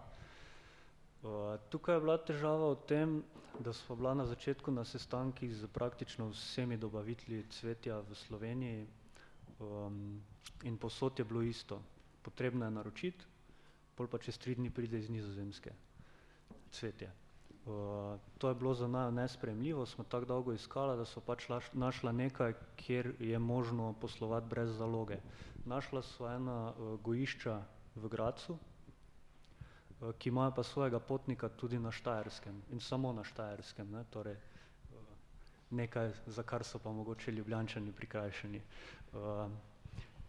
Uh, 1.26 1.58
tukaj 1.70 1.96
je 1.96 2.02
bila 2.04 2.18
težava 2.22 2.70
v 2.74 2.82
tem, 2.88 3.24
da 3.60 3.74
smo 3.74 3.96
bila 3.96 4.14
na 4.14 4.26
začetku 4.26 4.72
na 4.72 4.84
sestankih 4.86 5.56
z 5.56 5.68
praktično 5.68 6.30
vsemi 6.30 6.78
dobavitelji 6.78 7.46
cvetja 7.50 8.00
v 8.00 8.16
Sloveniji 8.16 8.86
um, 9.60 10.22
in 10.64 10.78
posod 10.78 11.20
je 11.20 11.26
bilo 11.26 11.42
isto. 11.42 11.82
Potrebno 12.22 12.66
je 12.66 12.72
naročiti, 12.72 13.26
pol 13.96 14.08
pa 14.08 14.20
čez 14.20 14.38
tri 14.38 14.56
dni 14.56 14.70
pride 14.70 15.00
iz 15.00 15.10
nizozemske 15.10 15.72
cvetje. 16.72 17.12
Uh, 17.66 18.20
to 18.38 18.50
je 18.50 18.56
bilo 18.56 18.74
za 18.74 18.88
naj 18.88 19.12
nespremljivo, 19.12 19.86
smo 19.86 20.04
tako 20.04 20.26
dolgo 20.26 20.54
iskali, 20.54 20.98
da 20.98 21.06
so 21.06 21.22
pač 21.22 21.50
laš, 21.50 21.72
našla 21.74 22.12
nekaj, 22.12 22.54
kjer 22.76 23.16
je 23.20 23.40
možno 23.40 23.94
poslovati 24.02 24.48
brez 24.48 24.78
zaloge. 24.78 25.18
Našla 25.66 26.02
so 26.02 26.30
ena 26.30 26.74
uh, 26.78 27.00
gojišča 27.02 27.64
v 27.96 28.08
Gracu, 28.10 28.58
eh, 30.02 30.14
ki 30.18 30.30
imajo 30.30 30.52
pa 30.52 30.64
svojega 30.64 31.00
potnika 31.00 31.50
tudi 31.50 31.80
na 31.80 31.92
Štajerskem 31.92 32.62
in 32.72 32.80
samo 32.80 33.14
na 33.14 33.24
Štajerskem, 33.24 33.92
ne, 33.92 34.04
torej 34.10 34.34
eh, 34.34 34.40
nekaj, 35.72 36.12
za 36.28 36.44
kar 36.44 36.64
so 36.64 36.80
pa 36.80 36.92
mogoče 36.92 37.32
ljubljančani 37.32 37.92
prikrajšani. 37.92 38.58
Eh, 38.58 39.50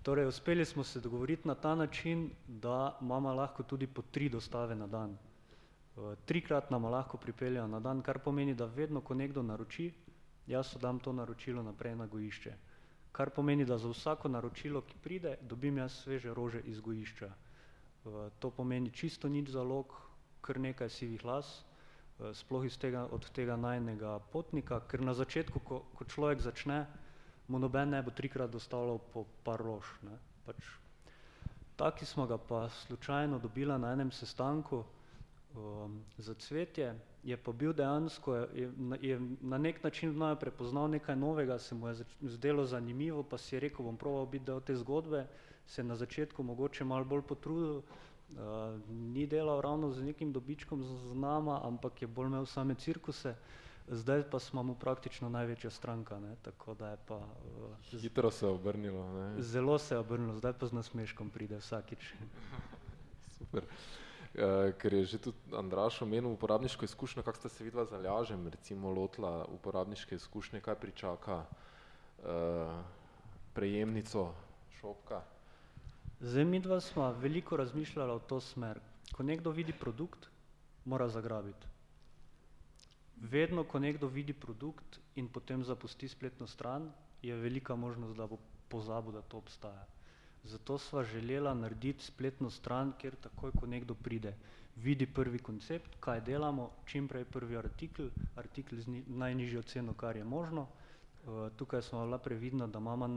torej, 0.03 0.27
uspeli 0.27 0.65
smo 0.65 0.85
se 0.85 1.01
dogovoriti 1.01 1.49
na 1.49 1.55
ta 1.55 1.75
način, 1.75 2.31
da 2.49 2.99
imamo 3.03 3.35
lahko 3.35 3.63
tudi 3.63 3.87
po 3.87 4.03
tri 4.03 4.29
dostave 4.29 4.75
na 4.75 4.87
dan. 4.87 5.17
Trikrat 6.27 6.71
nam 6.71 6.85
lahko 6.85 7.17
pripeljajo 7.17 7.67
na 7.67 7.81
dan, 7.81 8.03
kar 8.03 8.19
pomeni, 8.19 8.55
da 8.55 8.67
vedno, 8.67 9.01
ko 9.01 9.15
nekdo 9.15 9.43
naroči, 9.43 9.87
jaz 10.47 10.77
dam 10.81 10.99
to 11.01 11.13
naročilo 11.13 11.63
naprej 11.63 11.95
na 11.97 12.07
gojišče. 12.07 12.53
Kar 13.13 13.31
pomeni, 13.31 13.65
da 13.65 13.79
za 13.79 13.89
vsako 13.89 14.29
naročilo, 14.29 14.81
ki 14.83 14.99
pride, 15.03 15.37
dobim 15.43 15.79
jaz 15.79 15.93
sveže 16.03 16.35
rože 16.35 16.61
iz 16.61 16.81
gojišča. 16.81 17.31
Eh, 18.07 18.31
to 18.39 18.55
pomeni 18.55 18.95
čisto 18.95 19.27
nič 19.27 19.51
zalog, 19.51 19.91
kar 20.39 20.63
nekaj 20.63 20.91
sivih 20.91 21.25
las, 21.27 21.67
eh, 22.23 22.31
sploh 22.31 22.63
iz 22.63 22.79
tega, 22.79 23.09
od 23.11 23.27
tega 23.35 23.57
najnega 23.59 24.23
potnika, 24.31 24.81
ker 24.87 25.03
na 25.03 25.15
začetku, 25.15 25.59
ko, 25.59 25.83
ko 25.95 26.05
človek 26.05 26.39
začne, 26.41 26.87
mu 27.49 27.59
noben 27.59 27.91
ne 27.91 28.03
bo 28.03 28.11
trikrat 28.11 28.51
dostavljal 28.51 28.99
po 29.13 29.27
par 29.43 29.59
rož. 29.59 29.87
Ne. 30.03 30.19
Pač, 30.47 30.63
taki 31.77 32.07
smo 32.07 32.27
ga 32.27 32.39
pa 32.39 32.69
slučajno 32.87 33.39
dobila 33.39 33.79
na 33.79 33.93
enem 33.93 34.11
sestanku 34.11 34.85
um, 35.55 36.03
za 36.19 36.35
cvetje, 36.35 36.95
je 37.27 37.37
pa 37.37 37.53
bil 37.53 37.73
dejansko, 37.73 38.35
je, 38.55 38.71
je 39.03 39.19
na 39.43 39.59
nek 39.59 39.83
način 39.83 40.15
v 40.15 40.37
prepoznal 40.39 40.91
nekaj 40.91 41.17
novega, 41.17 41.59
se 41.59 41.75
mu 41.75 41.89
je 41.89 42.07
zdelo 42.23 42.67
zanimivo, 42.67 43.23
pa 43.23 43.39
si 43.39 43.57
je 43.57 43.61
rekel, 43.61 43.85
bom 43.85 43.97
probal 43.97 44.27
biti 44.27 44.45
del 44.45 44.61
te 44.61 44.77
zgodbe, 44.77 45.27
se 45.67 45.85
na 45.85 45.97
začetku 45.97 46.43
mogoče 46.43 46.85
malo 46.85 47.05
bolj 47.05 47.23
potrudil, 47.23 47.77
uh, 47.77 47.85
ni 48.89 49.27
delal 49.27 49.61
ravno 49.61 49.91
z 49.91 50.03
nekim 50.03 50.33
dobičkom 50.33 50.85
z 50.85 51.15
nama, 51.15 51.61
ampak 51.65 52.03
je 52.03 52.09
bolj 52.09 52.27
imel 52.27 52.47
same 52.47 52.75
cirkuse, 52.75 53.35
zdaj 53.89 54.23
pa 54.31 54.39
smo 54.39 54.63
mu 54.63 54.75
praktično 54.75 55.29
največja 55.29 55.71
stranka, 55.71 56.21
ne, 56.21 56.37
tako 56.43 56.75
da 56.75 56.91
je 56.91 56.99
pa... 57.07 57.17
Uh, 57.17 58.01
Hitro 58.01 58.31
se 58.31 58.47
je 58.47 58.51
obrnilo, 58.51 59.13
ne? 59.13 59.43
Zelo 59.43 59.79
se 59.79 59.95
je 59.95 59.99
obrnilo, 59.99 60.37
zdaj 60.37 60.53
pa 60.53 60.67
z 60.67 60.73
nasmeškom 60.73 61.31
pride 61.31 61.59
vsakič. 61.59 62.15
Super. 63.39 63.67
Uh, 64.37 64.73
ker 64.79 64.93
je 64.93 65.05
že 65.05 65.19
tudi 65.19 65.57
Andraš 65.57 66.03
omenil 66.03 66.31
uporabniško 66.31 66.85
izkušnjo, 66.85 67.23
kako 67.23 67.39
ste 67.39 67.49
se 67.49 67.65
vidva 67.65 67.85
za 67.85 67.99
ljažem, 67.99 68.49
recimo 68.49 68.91
lotla 68.91 69.47
uporabniške 69.49 70.15
izkušnje, 70.15 70.61
kaj 70.61 70.75
pričaka 70.75 71.45
uh, 71.45 72.27
prejemnico 73.55 74.33
šopka? 74.81 75.36
Zdaj, 76.21 76.45
mi 76.45 76.61
dva 76.61 76.81
smo 76.81 77.11
veliko 77.13 77.57
razmišljali 77.57 78.15
v 78.17 78.21
to 78.29 78.41
smer. 78.41 78.79
Ko 79.13 79.23
nekdo 79.23 79.51
vidi 79.51 79.73
produkt, 79.73 80.29
mora 80.85 81.09
zagrabiti. 81.09 81.67
Vedno, 83.17 83.65
ko 83.65 83.79
nekdo 83.79 84.09
vidi 84.09 84.33
produkt 84.33 84.99
in 85.15 85.29
potem 85.29 85.65
zapusti 85.65 86.09
spletno 86.09 86.47
stran, 86.47 86.89
je 87.23 87.37
velika 87.37 87.77
možnost, 87.77 88.17
da 88.17 88.27
bo 88.27 88.39
pozabil, 88.69 89.13
da 89.13 89.23
to 89.23 89.39
obstaja. 89.39 89.85
Zato 90.45 90.79
sva 90.79 91.05
želela 91.05 91.55
narediti 91.55 92.05
spletno 92.05 92.51
stran, 92.51 92.93
kjer 92.99 93.15
takoj, 93.21 93.53
ko 93.61 93.67
nekdo 93.67 93.95
pride, 93.95 94.33
vidi 94.77 95.07
prvi 95.07 95.39
koncept, 95.39 95.97
kaj 96.01 96.21
delamo, 96.21 96.71
čim 96.87 97.09
prej 97.09 97.25
prvi 97.25 97.57
artikel, 97.57 98.09
artikel 98.37 98.81
z 98.81 99.03
najnižjo 99.07 99.63
ceno, 99.63 99.95
kar 99.95 100.17
je 100.17 100.25
možno. 100.25 100.67
Uh, 101.27 101.51
tukaj 101.57 101.83
smo 101.83 102.05
bila 102.05 102.19
previdna, 102.19 102.67
da 102.67 102.79
imamo 102.79 103.09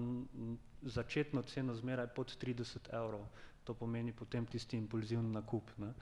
začetno 0.81 1.41
ceno 1.41 1.75
zmeraj 1.75 2.07
pod 2.15 2.35
30 2.41 2.93
evrov, 2.93 3.25
to 3.63 3.73
pomeni 3.73 4.13
potem 4.13 4.45
tisti 4.45 4.77
impulzivni 4.77 5.31
nakup. 5.31 5.71
Ne? 5.77 5.93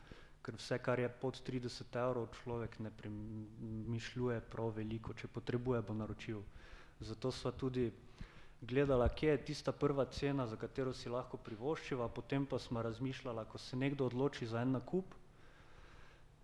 Ker 0.41 0.55
vse, 0.55 0.77
kar 0.79 0.99
je 0.99 1.09
pod 1.09 1.41
30 1.43 1.95
evrov, 1.99 2.29
človek 2.41 2.79
ne 2.79 2.91
premišljuje 2.91 4.41
prav 4.51 4.71
veliko, 4.77 5.13
če 5.13 5.27
potrebuje, 5.27 5.81
bo 5.81 5.93
naročil. 5.93 6.43
Zato 6.99 7.31
sva 7.31 7.51
tudi 7.51 7.91
gledala, 8.61 9.09
kje 9.09 9.29
je 9.29 9.45
tista 9.51 9.71
prva 9.71 10.05
cena, 10.05 10.47
za 10.47 10.55
katero 10.55 10.93
si 10.93 11.09
lahko 11.09 11.37
privoščiva, 11.37 12.07
potem 12.09 12.45
pa 12.45 12.59
smo 12.59 12.81
razmišljala, 12.81 13.45
ko 13.45 13.57
se 13.57 13.77
nekdo 13.77 14.05
odloči 14.05 14.47
za 14.47 14.61
en 14.61 14.71
nakup, 14.77 15.13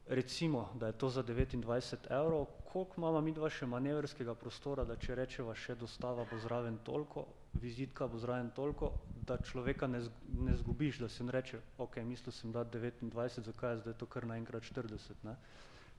recimo, 0.07 0.69
da 0.75 0.87
je 0.87 0.97
to 0.97 1.09
za 1.09 1.23
29 1.23 2.11
evrov, 2.11 2.45
koliko 2.73 2.93
imamo 2.97 3.21
mi 3.21 3.31
dva 3.31 3.49
še 3.49 3.65
manevrskega 3.65 4.35
prostora, 4.35 4.83
da 4.85 4.97
če 4.97 5.15
rečeva 5.15 5.55
še 5.55 5.75
dostava 5.75 6.25
bo 6.29 6.39
zraven 6.43 6.77
toliko, 6.83 7.25
vizitka 7.53 8.07
bo 8.07 8.17
zraven 8.17 8.49
toliko, 8.55 8.91
da 9.27 9.37
človeka 9.37 9.87
ne, 9.87 10.01
ne 10.39 10.55
zgubiš, 10.57 10.99
da 10.99 11.09
si 11.09 11.23
ne 11.23 11.31
reče, 11.31 11.59
ok, 11.77 11.97
mislil 12.03 12.31
sem 12.31 12.51
dati 12.51 12.77
29, 12.77 13.41
zakaj 13.45 13.71
je 13.71 13.77
zdaj 13.77 13.93
to 13.93 14.05
kar 14.05 14.25
naenkrat 14.27 14.63
40, 14.63 15.23
ne. 15.23 15.35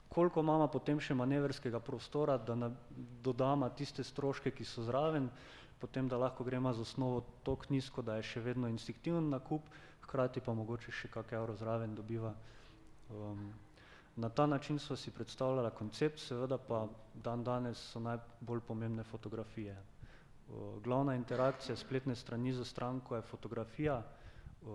Koliko 0.08 0.40
imamo 0.40 0.68
potem 0.68 1.00
še 1.00 1.14
manevrskega 1.14 1.80
prostora, 1.80 2.36
da 2.38 2.54
na, 2.54 2.70
dodamo 3.24 3.68
tiste 3.74 4.04
stroške, 4.04 4.50
ki 4.50 4.64
so 4.64 4.84
zraven, 4.84 5.30
potem 5.80 6.08
da 6.08 6.18
lahko 6.20 6.44
gremo 6.44 6.72
z 6.72 6.84
osnovo 6.84 7.24
toliko 7.42 7.72
nizko, 7.72 8.02
da 8.02 8.16
je 8.16 8.28
še 8.28 8.40
vedno 8.44 8.68
instinktiven 8.68 9.30
nakup, 9.32 9.66
hkrati 10.04 10.40
pa 10.44 10.54
mogoče 10.54 10.92
še 10.92 11.10
kak 11.10 11.32
evro 11.32 11.56
zraven 11.56 11.94
dobiva. 11.94 12.34
Um, 13.10 13.48
na 14.16 14.28
ta 14.28 14.46
način 14.46 14.78
so 14.78 14.96
si 14.96 15.10
predstavljala 15.10 15.70
koncept, 15.70 16.20
seveda 16.20 16.58
pa 16.58 16.86
dan 17.14 17.42
danes 17.44 17.80
so 17.90 18.00
najbolj 18.00 18.60
pomembne 18.68 19.04
fotografije. 19.04 19.74
Glavna 20.84 21.14
interakcija 21.14 21.76
spletne 21.76 22.14
strani 22.16 22.52
za 22.52 22.64
stranko 22.64 23.16
je 23.16 23.22
fotografija, 23.22 24.02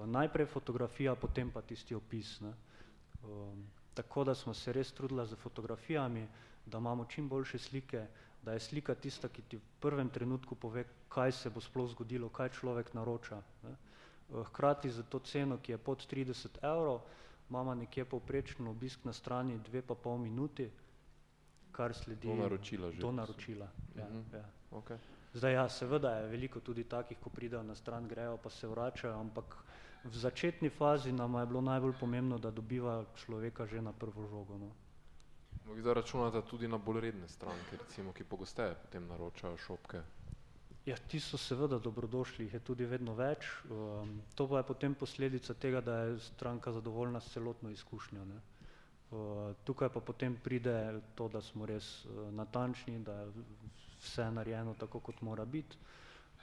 najprej 0.06 0.46
fotografija, 0.46 1.16
potem 1.16 1.52
pa 1.52 1.62
tisti 1.62 1.96
opis. 1.96 2.40
Ne. 2.42 2.54
Tako 3.94 4.24
da 4.24 4.36
smo 4.36 4.54
se 4.54 4.74
res 4.74 4.92
trudila 4.92 5.26
z 5.26 5.36
fotografijami, 5.36 6.28
da 6.66 6.78
imamo 6.78 7.06
čim 7.06 7.30
boljše 7.30 7.58
slike, 7.58 8.06
da 8.44 8.54
je 8.54 8.60
slika 8.60 8.96
tista, 8.96 9.28
ki 9.30 9.42
ti 9.42 9.58
v 9.58 9.62
prvem 9.80 10.10
trenutku 10.10 10.56
pove, 10.56 10.84
kaj 11.10 11.32
se 11.32 11.50
bo 11.50 11.62
sploh 11.62 11.90
zgodilo, 11.92 12.30
kaj 12.30 12.50
človek 12.50 12.94
naroča. 12.94 13.42
Ne. 13.64 13.76
Hkrati 14.44 14.92
za 14.92 15.04
to 15.04 15.20
ceno, 15.20 15.58
ki 15.58 15.72
je 15.72 15.78
pod 15.78 16.06
30 16.08 16.48
evrov, 16.62 17.02
imamo 17.50 17.76
nekje 17.76 18.06
povprečen 18.06 18.68
obisk 18.68 19.06
na 19.06 19.14
strani 19.14 19.58
dve 19.60 19.82
pa 19.82 19.96
pol 19.96 20.18
minuti, 20.18 20.70
kar 21.72 21.94
sledi 21.94 22.28
do 22.28 22.36
naročila. 22.36 22.92
Že 22.92 23.00
do 23.02 23.12
naročila, 23.12 23.68
ja, 23.96 24.06
Mhm. 24.10 24.36
ja. 24.36 24.46
Okay. 24.72 24.98
Zdaj 25.34 25.54
ja, 25.54 25.70
seveda 25.70 26.16
je 26.16 26.28
veliko 26.28 26.60
tudi 26.60 26.84
takih, 26.84 27.18
ko 27.22 27.30
pridejo 27.30 27.64
na 27.64 27.76
stran, 27.76 28.08
grejo 28.08 28.38
pa 28.38 28.50
se 28.50 28.68
vračajo, 28.68 29.14
ampak 29.20 29.58
v 30.04 30.16
začetni 30.18 30.70
fazi 30.70 31.12
nam 31.12 31.36
je 31.38 31.46
bilo 31.46 31.62
najbolj 31.62 31.94
pomembno, 32.00 32.38
da 32.38 32.52
dobiva 32.52 33.06
človeka 33.16 33.66
že 33.66 33.82
na 33.82 33.94
prvo 33.94 34.28
žogo. 34.28 34.58
No. 34.58 34.72
Vi 35.74 35.82
da 35.82 35.94
računate 35.94 36.42
tudi 36.42 36.68
na 36.68 36.78
bolj 36.78 37.02
redne 37.02 37.28
stranke, 37.28 37.78
recimo, 37.78 38.14
ki 38.14 38.24
pogosteje 38.24 38.74
potem 38.82 39.08
naročajo 39.08 39.58
šopke. 39.58 40.02
Ja, 40.86 40.96
ti 40.98 41.20
so 41.20 41.38
seveda 41.38 41.78
dobrodošli, 41.78 42.46
jih 42.46 42.54
je 42.54 42.60
tudi 42.60 42.86
vedno 42.86 43.14
več, 43.14 43.46
um, 43.70 44.22
to 44.36 44.48
pa 44.48 44.58
je 44.58 44.64
potem 44.64 44.96
posledica 44.96 45.54
tega, 45.54 45.82
da 45.82 45.98
je 46.00 46.20
stranka 46.20 46.72
zadovoljna 46.72 47.20
s 47.20 47.34
celotno 47.34 47.70
izkušnjo. 47.70 48.26
Ne. 48.26 48.40
Uh, 49.12 49.54
tukaj 49.64 49.90
pa 49.94 50.00
potem 50.00 50.38
pride 50.44 51.02
to, 51.16 51.28
da 51.28 51.42
smo 51.42 51.66
res 51.66 52.06
uh, 52.06 52.32
natančni, 52.34 53.00
da 53.04 53.28
vse 54.02 54.32
narejeno 54.32 54.74
tako, 54.74 55.00
kot 55.00 55.22
mora 55.22 55.46
biti, 55.46 55.78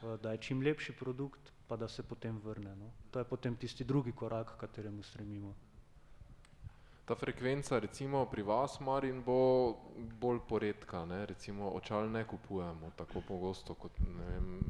uh, 0.03 0.21
da 0.21 0.33
je 0.33 0.38
čim 0.49 0.62
lepši 0.62 0.92
produkt, 0.92 1.53
pa 1.69 1.77
da 1.77 1.88
se 1.88 2.03
potem 2.03 2.40
vrne. 2.45 2.77
No. 2.77 2.90
To 3.11 3.19
je 3.19 3.25
potem 3.25 3.57
tisti 3.57 3.85
drugi 3.85 4.12
korak, 4.12 4.55
k 4.57 4.61
kateremu 4.61 5.03
stremimo. 5.03 5.55
Ta 7.07 7.14
frekvenca 7.14 7.79
recimo 7.79 8.27
pri 8.27 8.42
vas, 8.42 8.81
Marin, 8.81 9.23
bo 9.23 9.79
bolj 10.21 10.40
poredka, 10.49 11.05
ne? 11.05 11.27
recimo 11.27 11.71
očal 11.71 12.11
ne 12.11 12.25
kupujemo 12.27 12.90
tako 12.97 13.23
pogosto 13.29 13.75
kot 13.75 14.01
ne 14.01 14.25
vem, 14.27 14.61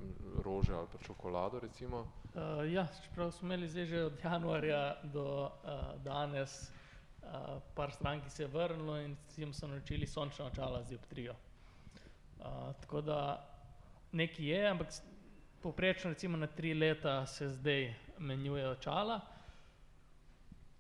rože 0.45 0.75
ali 0.75 0.87
pa 0.93 0.99
čokolado 0.99 1.61
recimo. 1.61 2.05
Uh, 2.35 2.73
ja, 2.73 2.87
čeprav 3.05 3.31
smo 3.33 3.47
imeli 3.47 3.69
zdaj 3.69 3.87
že 3.87 4.05
od 4.05 4.21
januarja 4.25 4.97
do 5.05 5.25
uh, 5.49 6.03
danes 6.05 6.69
uh, 7.23 7.63
par 7.75 7.93
strank, 7.93 8.25
ki 8.25 8.31
se 8.31 8.43
je 8.43 8.53
vrnilo 8.53 8.99
in 9.01 9.17
vsem 9.29 9.53
so 9.53 9.67
naročili 9.67 10.07
sončna 10.07 10.47
očala 10.47 10.83
z 10.83 10.89
dioptrijo. 10.89 11.35
Uh, 12.41 12.73
tako 12.81 13.01
da 13.01 13.49
nekaj 14.13 14.45
je, 14.45 14.69
ampak 14.69 14.89
povprečno 15.63 16.11
recimo 16.11 16.37
na 16.37 16.47
tri 16.47 16.75
leta 16.75 17.27
se 17.27 17.49
zdaj 17.49 17.95
menjuje 18.19 18.69
očala, 18.69 19.21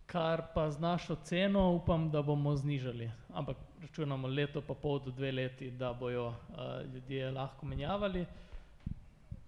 kar 0.07 0.43
pa 0.55 0.71
z 0.71 0.81
našo 0.81 1.17
ceno 1.25 1.71
upam, 1.73 2.11
da 2.11 2.23
bomo 2.23 2.57
znižali. 2.57 3.11
Ampak 3.35 3.57
računamo 3.83 4.29
leto 4.29 4.63
pa 4.63 4.75
pol 4.75 5.01
do 5.01 5.11
dve 5.11 5.33
leti, 5.33 5.71
da 5.71 5.93
bojo 5.93 6.29
uh, 6.29 6.37
ljudje 6.95 7.31
lahko 7.31 7.67
menjavali. 7.67 8.27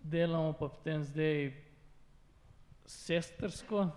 Delamo 0.02 0.52
pa 0.52 0.68
potem 0.68 1.04
zdaj 1.04 1.52
sestrsko 2.86 3.80
uh, 3.80 3.90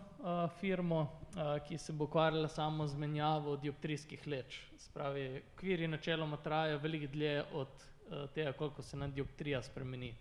firmo, 0.59 1.01
uh, 1.01 1.57
ki 1.67 1.77
se 1.77 1.93
bo 1.93 2.05
ukvarjala 2.05 2.47
samo 2.47 2.87
z 2.87 2.97
menjavo 2.97 3.55
dioptrijskih 3.57 4.27
leč. 4.27 4.61
Spravi, 4.77 5.43
kviri 5.55 5.87
načeloma 5.87 6.37
trajajo 6.37 6.77
veliko 6.77 7.11
dlje 7.13 7.43
od 7.53 7.90
tega, 8.33 8.51
koliko 8.53 8.81
se 8.81 8.97
nam 8.97 9.11
dioptrija 9.11 9.61
spremeni. 9.61 10.15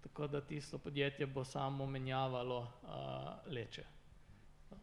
Tako 0.00 0.26
da 0.26 0.40
tisto 0.40 0.78
podjetje 0.78 1.26
bo 1.26 1.44
samo 1.44 1.86
menjavalo 1.86 2.58
uh, 2.58 3.52
leče. 3.52 3.84
Um, 4.70 4.78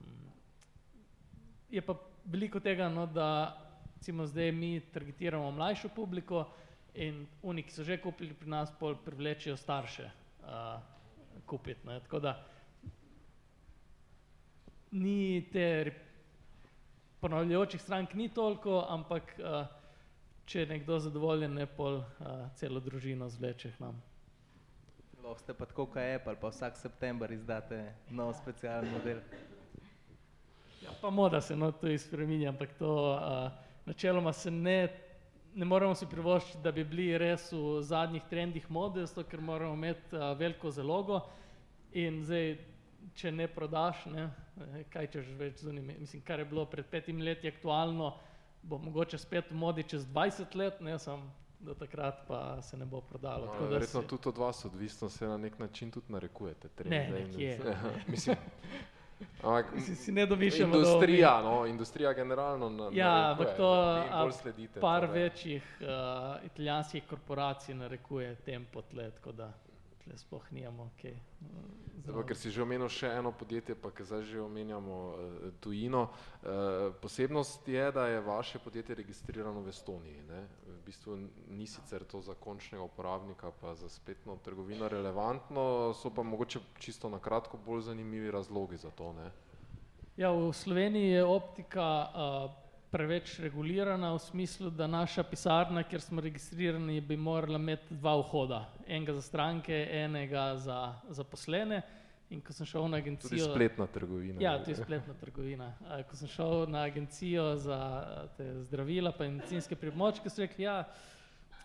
je 1.69 1.81
pa 1.81 1.95
veliko 2.25 2.59
tega, 2.59 2.89
no, 2.89 3.05
da 3.05 3.57
recimo 3.95 4.25
zdaj 4.27 4.51
mi 4.51 4.79
targetiramo 4.79 5.51
mlajšo 5.51 5.89
publiko 5.95 6.45
in 6.93 7.25
oni, 7.43 7.63
ki 7.63 7.71
so 7.71 7.83
že 7.83 7.97
kupili 8.01 8.33
pri 8.33 8.49
nas, 8.49 8.71
pol 8.79 8.95
privlečejo 8.95 9.57
starše 9.57 10.09
uh, 10.43 10.79
kupiti. 11.45 11.87
Ne. 11.87 11.99
Tako 11.99 12.19
da 12.19 12.35
ni 14.91 15.47
te 15.51 15.93
ponavljajočih 17.19 17.81
strank 17.81 18.13
ni 18.13 18.29
toliko, 18.29 18.85
ampak 18.89 19.35
uh, 19.39 19.65
če 20.45 20.59
je 20.59 20.65
nekdo 20.69 20.99
zadovoljen, 20.99 21.53
ne 21.53 21.65
pol 21.65 22.01
uh, 22.01 22.45
celo 22.55 22.79
družino 22.79 23.29
zvleče 23.29 23.71
k 23.75 23.81
nam. 23.81 23.97
Lahko 25.23 25.41
ste 25.41 25.53
pa 25.57 25.65
tako 25.65 25.87
kot 25.89 26.03
Apple, 26.03 26.35
pa 26.41 26.51
vsak 26.53 26.77
september 26.77 27.31
izdate 27.33 27.79
nov 28.13 28.35
specialen 28.37 28.91
model. 28.93 29.23
Ja, 30.83 30.93
pa 31.01 31.09
moda 31.09 31.41
se 31.41 31.55
no 31.57 31.71
tudi 31.71 31.97
spreminja, 31.97 32.51
ampak 32.53 32.75
to 32.77 32.91
uh, 33.15 33.49
načeloma 33.89 34.33
se 34.33 34.51
ne, 34.51 34.77
ne 35.55 35.65
moremo 35.65 35.95
si 35.97 36.05
privoščiti, 36.05 36.61
da 36.61 36.71
bi 36.71 36.85
bili 36.85 37.07
res 37.17 37.49
v 37.51 37.81
zadnjih 37.81 38.29
trendih 38.29 38.69
mode, 38.69 39.05
zato 39.09 39.25
ker 39.25 39.41
moramo 39.41 39.73
imeti 39.73 40.13
uh, 40.13 40.35
veliko 40.37 40.69
zalogo 40.69 41.23
in 41.97 42.21
zdaj, 42.27 42.53
če 43.17 43.31
ne 43.31 43.47
prodaš, 43.49 44.05
ne, 44.13 44.29
kaj 44.93 45.09
češ 45.13 45.33
več 45.39 45.63
z 45.63 45.73
unimi, 45.73 45.97
mislim, 45.99 46.21
kar 46.25 46.41
je 46.41 46.47
bilo 46.49 46.65
pred 46.69 46.85
petimi 46.89 47.25
leti 47.25 47.49
aktualno, 47.49 48.13
bo 48.65 48.77
mogoče 48.79 49.17
spet 49.17 49.51
v 49.51 49.55
modi 49.55 49.83
čez 49.85 50.05
20 50.05 50.55
let, 50.55 50.81
ne, 50.81 50.99
sam 50.99 51.31
do 51.59 51.73
takrat 51.75 52.15
pa 52.27 52.61
se 52.61 52.77
ne 52.77 52.85
bo 52.85 53.01
prodalo. 53.01 53.45
No, 53.51 53.67
verjetno 53.67 54.01
si- 54.01 54.07
tudi 54.07 54.29
od 54.29 54.37
vas 54.37 54.65
odvisno, 54.65 55.09
se 55.09 55.27
na 55.27 55.37
nek 55.37 55.59
način 55.59 55.91
tudi 55.91 56.05
narekujete. 56.09 56.67
Ne, 56.67 56.73
trende 56.75 57.19
in- 57.19 57.27
nekje. 57.27 57.59
Ja, 57.65 57.75
mislim, 58.07 58.35
ampak, 59.39 59.65
si, 59.79 59.95
si 59.95 60.11
ne 60.11 60.25
dobišemo 60.25 60.75
industrija, 60.75 61.41
no, 61.41 61.65
industrija 61.65 62.13
generalno 62.13 62.69
na, 62.69 62.83
Ja, 62.85 63.11
narekuje, 63.11 63.31
ampak 63.31 63.57
to 63.57 63.71
a, 64.11 64.21
bolj 64.21 64.31
sledite. 64.33 64.79
par 64.79 65.01
torej. 65.01 65.23
večjih 65.23 65.77
uh, 65.81 65.87
italijanskih 66.45 67.03
korporacij 67.05 67.75
narekuje 67.75 68.35
tempo 68.37 68.81
tle, 68.83 69.11
tako 69.11 69.31
da 69.31 69.53
tle 70.05 70.17
sploh 70.17 70.45
nimamo 70.51 70.91
kaj. 71.01 71.15
Uh, 71.41 71.47
Zdaj 72.05 72.15
pa, 72.15 72.23
ker 72.29 72.37
si 72.37 72.51
že 72.53 72.61
omenil 72.61 72.89
še 72.91 73.09
eno 73.17 73.31
podjetje, 73.33 73.73
pa 73.73 73.89
ker 73.89 74.05
zdaj 74.05 74.23
že 74.29 74.41
omenjamo 74.43 74.95
uh, 74.95 75.15
tujino. 75.59 76.05
Uh, 76.45 76.93
posebnost 77.01 77.65
je, 77.67 77.85
da 77.91 78.05
je 78.07 78.21
vaše 78.21 78.61
podjetje 78.61 78.95
registrirano 79.01 79.65
v 79.65 79.73
Estoniji. 79.73 80.21
Ne? 80.29 80.45
V 80.69 80.77
bistvu 80.85 81.17
ni 81.49 81.65
sicer 81.65 82.05
to 82.05 82.21
za 82.21 82.37
končnega 82.37 82.85
uporabnika, 82.85 83.49
pa 83.61 83.73
za 83.73 83.89
spletno 83.89 84.37
trgovino 84.45 84.89
relevantno, 84.89 85.93
so 85.97 86.13
pa 86.13 86.23
mogoče 86.23 86.61
čisto 86.77 87.09
na 87.09 87.17
kratko 87.19 87.57
bolj 87.57 87.89
zanimivi 87.89 88.31
razlogi 88.31 88.77
za 88.77 88.93
to. 88.93 89.13
Ne? 89.17 89.31
Ja, 90.15 90.29
v 90.31 90.53
Sloveniji 90.53 91.17
je 91.17 91.25
optika 91.25 91.85
uh, 92.05 92.64
preveč 92.91 93.39
regulirana 93.39 94.13
v 94.13 94.19
smislu, 94.19 94.69
da 94.69 94.87
naša 94.87 95.23
pisarna, 95.23 95.83
kjer 95.83 96.01
smo 96.01 96.21
registrirani, 96.21 97.01
bi 97.01 97.17
morala 97.17 97.59
imeti 97.59 97.95
dva 97.95 98.15
vhoda. 98.21 98.65
Enega 98.87 99.13
za 99.13 99.21
stranke, 99.21 99.87
enega 99.91 100.55
za 100.57 100.93
zaposlene. 101.09 101.81
In 102.29 102.41
ko 102.41 102.53
sem 102.53 102.65
šel 102.65 102.87
na 102.89 102.97
agencijo. 102.97 103.29
Tudi 103.29 103.41
spletna 103.53 103.85
trgovina. 103.87 104.41
Ja, 104.41 104.55
to 104.63 104.71
je 104.71 104.75
spletna 104.75 105.13
trgovina. 105.13 105.73
Ko 106.09 106.17
sem 106.17 106.27
šel 106.27 106.65
na 106.73 106.81
agencijo 106.89 107.51
za 107.61 107.79
zdravila 108.65 109.13
in 109.19 109.37
medicinske 109.37 109.75
pripomočke, 109.75 110.29
so 110.29 110.41
rekli, 110.41 110.65
ja, 110.65 110.79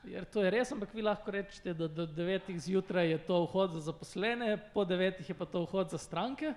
jer 0.04 0.24
to 0.24 0.44
je 0.44 0.50
res, 0.50 0.72
ampak 0.72 0.92
vi 0.94 1.02
lahko 1.02 1.32
rečete, 1.32 1.72
da 1.74 1.88
do 1.88 2.06
devetih 2.06 2.60
zjutraj 2.60 3.08
je 3.10 3.18
to 3.24 3.40
vhod 3.46 3.72
za 3.78 3.80
zaposlene, 3.88 4.58
po 4.74 4.84
devetih 4.84 5.28
je 5.28 5.34
pa 5.34 5.48
to 5.48 5.64
vhod 5.64 5.90
za 5.90 5.98
stranke. 5.98 6.52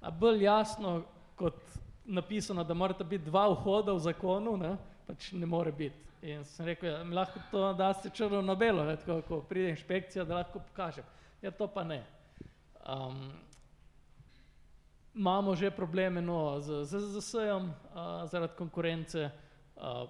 A 0.00 0.10
bolj 0.10 0.44
jasno 0.44 1.02
kot 1.36 1.56
napisano, 2.06 2.64
da 2.64 2.74
morata 2.74 3.04
biti 3.04 3.24
dva 3.24 3.48
vhoda 3.48 3.92
v 3.92 3.98
zakonu, 3.98 4.56
ne, 4.56 4.76
pač 5.06 5.32
ne 5.32 5.46
more 5.46 5.72
biti. 5.72 6.06
In 6.22 6.44
sem 6.44 6.66
rekel, 6.66 6.90
ja, 6.90 7.02
lahko 7.04 7.40
to 7.50 7.72
da 7.72 7.92
se 7.94 8.10
črno 8.10 8.42
na 8.42 8.54
belo, 8.54 8.84
ne, 8.84 8.96
tako, 8.96 9.20
ko 9.28 9.40
pride 9.48 9.70
inšpekcija, 9.74 10.24
da 10.24 10.40
lahko 10.40 10.58
pokažem. 10.58 11.04
Ja, 11.42 11.50
to 11.50 11.68
pa 11.68 11.84
ne. 11.84 12.02
Um, 12.86 13.32
imamo 15.14 15.54
že 15.56 15.70
probleme 15.70 16.22
no, 16.22 16.60
z 16.60 16.84
ZZS-jem 16.84 17.68
uh, 17.68 18.26
zaradi 18.30 18.56
konkurence. 18.56 19.30
Uh, 19.76 20.08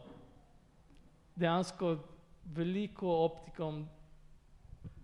dejansko 1.37 1.97
veliko 2.45 3.25
optikom 3.25 3.89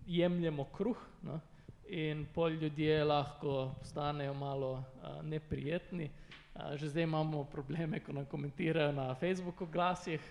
jemljemo 0.05 0.65
kruh 0.65 0.97
no, 1.21 1.39
in 1.87 2.25
pol 2.33 2.51
ljudje 2.51 3.03
lahko 3.03 3.73
postanejo 3.79 4.33
malo 4.33 4.71
uh, 4.71 5.21
neprijetni. 5.23 6.09
Uh, 6.53 6.77
že 6.77 6.89
zdaj 6.89 7.03
imamo 7.03 7.43
probleme, 7.49 7.97
ko 7.99 8.13
nam 8.13 8.25
komentirajo 8.25 8.91
na 8.91 9.15
Facebooku 9.15 9.65
glasih, 9.65 10.21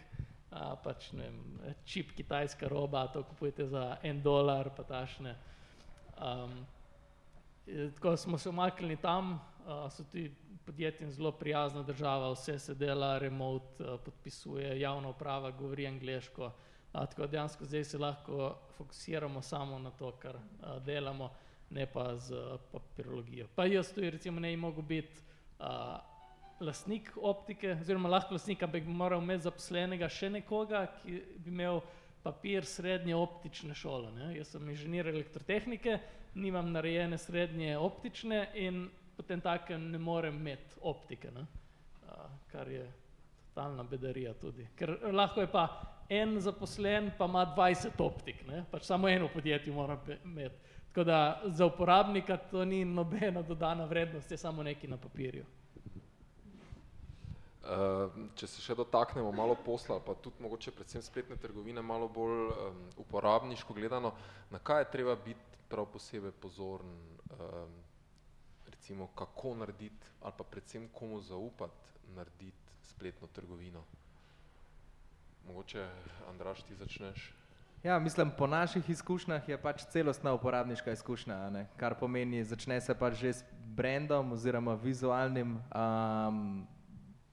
uh, 0.55 0.79
pač 0.79 1.11
ne 1.13 1.25
vem, 1.27 1.39
čip 1.85 2.13
kitajska 2.15 2.69
roba, 2.71 3.09
to 3.11 3.25
kupujete 3.27 3.67
za 3.67 3.97
en 4.03 4.23
dolar, 4.23 4.71
pa 4.71 4.87
tašne. 4.87 5.35
Um, 6.15 6.63
tako 7.95 8.17
smo 8.17 8.39
se 8.39 8.49
umaknili 8.49 8.97
tam, 8.97 9.35
uh, 9.67 9.91
so 9.91 10.05
ti 10.05 10.31
podjetjem 10.67 11.11
zelo 11.11 11.33
prijazna 11.33 11.83
država, 11.83 12.31
vse 12.33 12.59
se 12.59 12.75
dela, 12.75 13.19
remote, 13.19 13.83
uh, 13.83 13.99
podpisuje, 14.01 14.81
javna 14.81 15.09
uprava 15.09 15.51
govori 15.51 15.87
angliško, 15.87 16.47
uh, 16.47 16.53
tako 16.93 17.27
dejansko 17.27 17.65
zdaj 17.65 17.85
se 17.85 17.99
lahko 17.99 18.55
fokusiramo 18.77 19.43
samo 19.43 19.79
na 19.79 19.91
to, 19.91 20.13
kar 20.23 20.37
uh, 20.37 20.79
delamo, 20.87 21.33
ne 21.71 21.87
pa 21.87 22.17
z 22.17 22.31
uh, 22.31 22.61
papirologijo. 22.73 23.49
Pa 23.55 23.67
jaz 23.67 23.93
tu 23.93 24.01
recimo 24.01 24.41
ne 24.41 24.55
bi 24.55 24.57
mogel 24.57 24.83
biti 24.83 25.19
uh, 25.59 26.12
lastnik 26.63 27.11
optike, 27.17 27.77
oziroma 27.81 28.09
lahko 28.09 28.37
lastnik, 28.37 28.63
ampak 28.63 28.87
bi 28.87 28.95
moral 28.97 29.23
imeti 29.23 29.47
zaposlenega 29.49 30.09
še 30.09 30.31
nekoga, 30.39 30.87
ki 31.03 31.19
bi 31.43 31.53
imel 31.53 31.83
papir 32.23 32.67
srednje 32.69 33.17
optične 33.19 33.75
šole. 33.75 34.13
Ne? 34.15 34.33
Jaz 34.37 34.55
sem 34.55 34.69
inženir 34.71 35.11
elektrotehnike, 35.11 35.99
nimam 36.35 36.71
narejene 36.73 37.19
srednje 37.19 37.77
optične 37.79 38.45
in 38.63 38.87
potem 39.17 39.43
tako 39.43 39.79
ne 39.79 39.99
morem 39.99 40.39
imeti 40.41 40.81
optike, 40.89 41.31
ne? 41.35 41.47
Uh, 42.07 42.29
kar 42.53 42.71
je 42.71 42.87
totalna 43.49 43.83
bedarija 43.83 44.33
tudi. 44.41 44.67
Ker 44.77 44.97
lahko 45.13 45.41
je 45.41 45.51
pa 45.53 45.67
en 46.09 46.39
zaposlen, 46.41 47.11
pa 47.19 47.25
ima 47.25 47.45
20 47.57 48.01
optik, 48.01 48.47
ne? 48.49 48.65
pač 48.71 48.87
samo 48.89 49.09
eno 49.09 49.29
podjetje 49.33 49.73
mora 49.73 49.99
imeti. 50.25 50.57
Tako 50.93 51.05
da 51.05 51.43
za 51.47 51.67
uporabnika 51.67 52.37
to 52.37 52.65
ni 52.65 52.85
nobena 52.85 53.43
dodana 53.43 53.85
vrednost, 53.85 54.31
je 54.31 54.37
samo 54.37 54.63
nekaj 54.63 54.91
na 54.91 54.97
papirju. 54.97 55.45
Uh, 57.63 58.11
če 58.35 58.49
se 58.51 58.63
še 58.63 58.75
dotaknemo 58.75 59.31
malo 59.31 59.55
posla, 59.55 60.01
pa 60.03 60.17
tudi 60.19 60.43
mogoče 60.43 60.73
predvsem 60.75 61.03
spletne 61.03 61.37
trgovine, 61.39 61.83
malo 61.83 62.09
bolj 62.11 62.49
um, 62.51 62.81
uporabniško 63.05 63.77
gledano, 63.77 64.11
na 64.51 64.59
kaj 64.59 64.83
je 64.83 64.89
treba 64.97 65.15
biti 65.15 65.61
prav 65.71 65.87
posebej 65.95 66.35
pozoren, 66.43 66.91
um, 67.39 67.77
recimo 68.67 69.07
kako 69.15 69.55
narediti 69.63 70.11
ali 70.23 70.35
pa 70.39 70.45
predvsem 70.45 70.89
komu 70.91 71.21
zaupati 71.21 71.95
narediti 72.17 72.75
spletno 72.83 73.31
trgovino. 73.31 73.85
Mogoče, 75.47 75.87
Andraš, 76.29 76.63
ti 76.63 76.75
začneš. 76.75 77.33
Ja, 77.83 77.99
mislim, 77.99 78.31
po 78.39 78.47
naših 78.47 78.91
izkušnjah 78.91 79.49
je 79.49 79.63
pač 79.63 79.83
celostna 79.91 80.33
uporabniška 80.35 80.93
izkušnja, 80.93 81.51
ne? 81.51 81.67
kar 81.77 81.95
pomeni, 81.99 82.45
začne 82.45 82.81
se 82.81 82.95
pač 82.95 83.15
že 83.19 83.33
s 83.33 83.45
brandom 83.75 84.33
oziroma 84.33 84.75
vizualnim 84.75 85.57
um, 85.59 86.67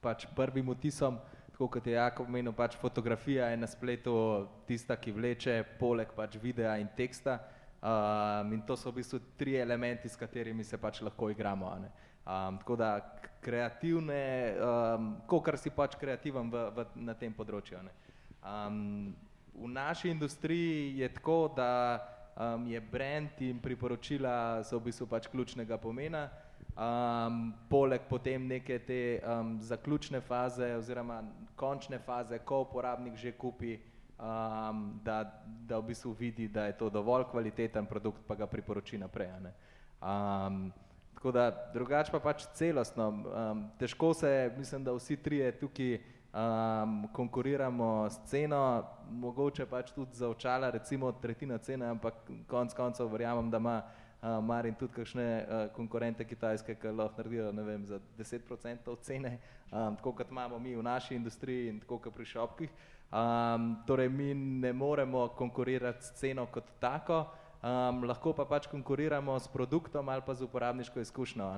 pač 0.00 0.26
prvim 0.36 0.72
vtisom, 0.72 1.18
tako 1.52 1.68
kot 1.76 1.86
je 1.86 1.92
Jakob 1.92 2.28
omenil, 2.28 2.52
pač 2.56 2.76
fotografija 2.80 3.50
je 3.52 3.56
na 3.60 3.68
spletu 3.68 4.14
tista, 4.66 4.96
ki 4.96 5.12
vleče, 5.12 5.62
poleg 5.80 6.12
pač 6.16 6.38
videa 6.40 6.78
in 6.80 6.88
teksta. 6.96 7.38
Um, 7.80 8.52
in 8.52 8.60
to 8.68 8.76
so 8.76 8.90
v 8.90 9.00
bistvu 9.00 9.20
tri 9.40 9.56
elementi, 9.56 10.08
s 10.08 10.16
katerimi 10.16 10.64
se 10.64 10.76
pač 10.76 11.00
lahko 11.00 11.30
igramo. 11.32 11.72
Um, 11.76 12.58
tako 12.60 12.76
da 12.76 12.90
kreativne, 13.40 14.20
um, 14.60 15.14
kar 15.44 15.56
si 15.56 15.72
pač 15.72 15.96
kreativen 16.00 16.50
v, 16.52 16.66
v, 16.76 16.86
na 17.00 17.16
tem 17.16 17.32
področju. 17.32 17.80
Um, 18.44 19.16
v 19.56 19.68
naši 19.68 20.12
industriji 20.12 21.00
je 21.00 21.08
tako, 21.16 21.52
da 21.56 21.72
um, 22.36 22.68
je 22.68 22.80
brand 22.80 23.40
in 23.44 23.60
priporočila 23.60 24.64
so 24.64 24.80
v 24.80 24.88
bistvu 24.88 25.08
pač 25.08 25.28
ključnega 25.32 25.80
pomena 25.80 26.28
um, 26.76 27.52
poleg 27.68 28.00
potem 28.08 28.46
neke 28.46 28.78
te 28.78 29.20
um, 29.20 29.56
zaključne 29.60 30.20
faze 30.20 30.74
oziroma 30.76 31.22
končne 31.56 31.98
faze, 31.98 32.38
ko 32.38 32.60
uporabnik 32.60 33.16
že 33.16 33.32
kupi, 33.32 33.78
um, 34.18 35.00
da, 35.04 35.24
da 35.46 35.78
v 35.78 35.90
bistvu 35.92 36.12
vidi, 36.12 36.48
da 36.48 36.66
je 36.66 36.78
to 36.78 36.90
dovolj 36.90 37.24
kvaliteten 37.30 37.86
produkt, 37.86 38.22
pa 38.26 38.34
ga 38.34 38.46
priporoči 38.46 38.98
naprej. 38.98 39.28
Um, 40.00 40.72
tako 41.14 41.32
da 41.32 41.50
drugače 41.74 42.12
pa 42.12 42.20
pač 42.20 42.46
celostno. 42.54 43.08
Um, 43.08 43.66
težko 43.78 44.14
se, 44.14 44.52
mislim, 44.56 44.84
da 44.84 44.92
vsi 44.92 45.16
trije 45.16 45.52
tukaj 45.60 45.98
um, 46.32 47.08
konkuriramo 47.12 48.10
s 48.10 48.18
ceno, 48.26 48.84
mogoče 49.10 49.66
pač 49.66 49.92
tudi 49.92 50.16
za 50.16 50.28
očala, 50.28 50.70
recimo 50.70 51.12
tretjina 51.12 51.58
cene, 51.58 51.86
ampak 51.86 52.14
konc 52.46 52.74
koncev 52.74 53.12
verjamem, 53.12 53.50
da 53.50 53.56
ima 53.56 53.82
uh, 54.22 54.44
Marin 54.44 54.74
tudi 54.74 54.92
kakšne 54.92 55.26
uh, 55.26 55.66
konkurente 55.76 56.24
kitajske, 56.24 56.74
ki 56.74 56.92
lahko 56.92 57.22
naredijo 57.22 57.50
vem, 57.52 57.86
za 57.86 58.00
10% 58.18 58.96
cene, 59.02 59.38
um, 59.72 59.96
tako 59.96 60.12
kot 60.12 60.30
imamo 60.30 60.58
mi 60.58 60.76
v 60.76 60.82
naši 60.82 61.14
industriji 61.14 61.68
in 61.68 61.80
tako 61.80 61.98
kot 61.98 62.14
pri 62.14 62.24
šopkih. 62.24 62.70
Um, 63.10 63.76
torej 63.86 64.08
mi 64.08 64.34
ne 64.34 64.72
moremo 64.72 65.28
konkurirati 65.28 66.04
s 66.04 66.12
ceno 66.14 66.46
kot 66.46 66.64
tako, 66.80 67.24
um, 67.62 68.04
lahko 68.04 68.32
pa 68.32 68.44
pač 68.44 68.66
konkuriramo 68.70 69.38
s 69.38 69.48
produktom 69.48 70.08
ali 70.08 70.22
pa 70.26 70.34
z 70.34 70.44
uporabniško 70.44 71.00
izkušnjo. 71.00 71.48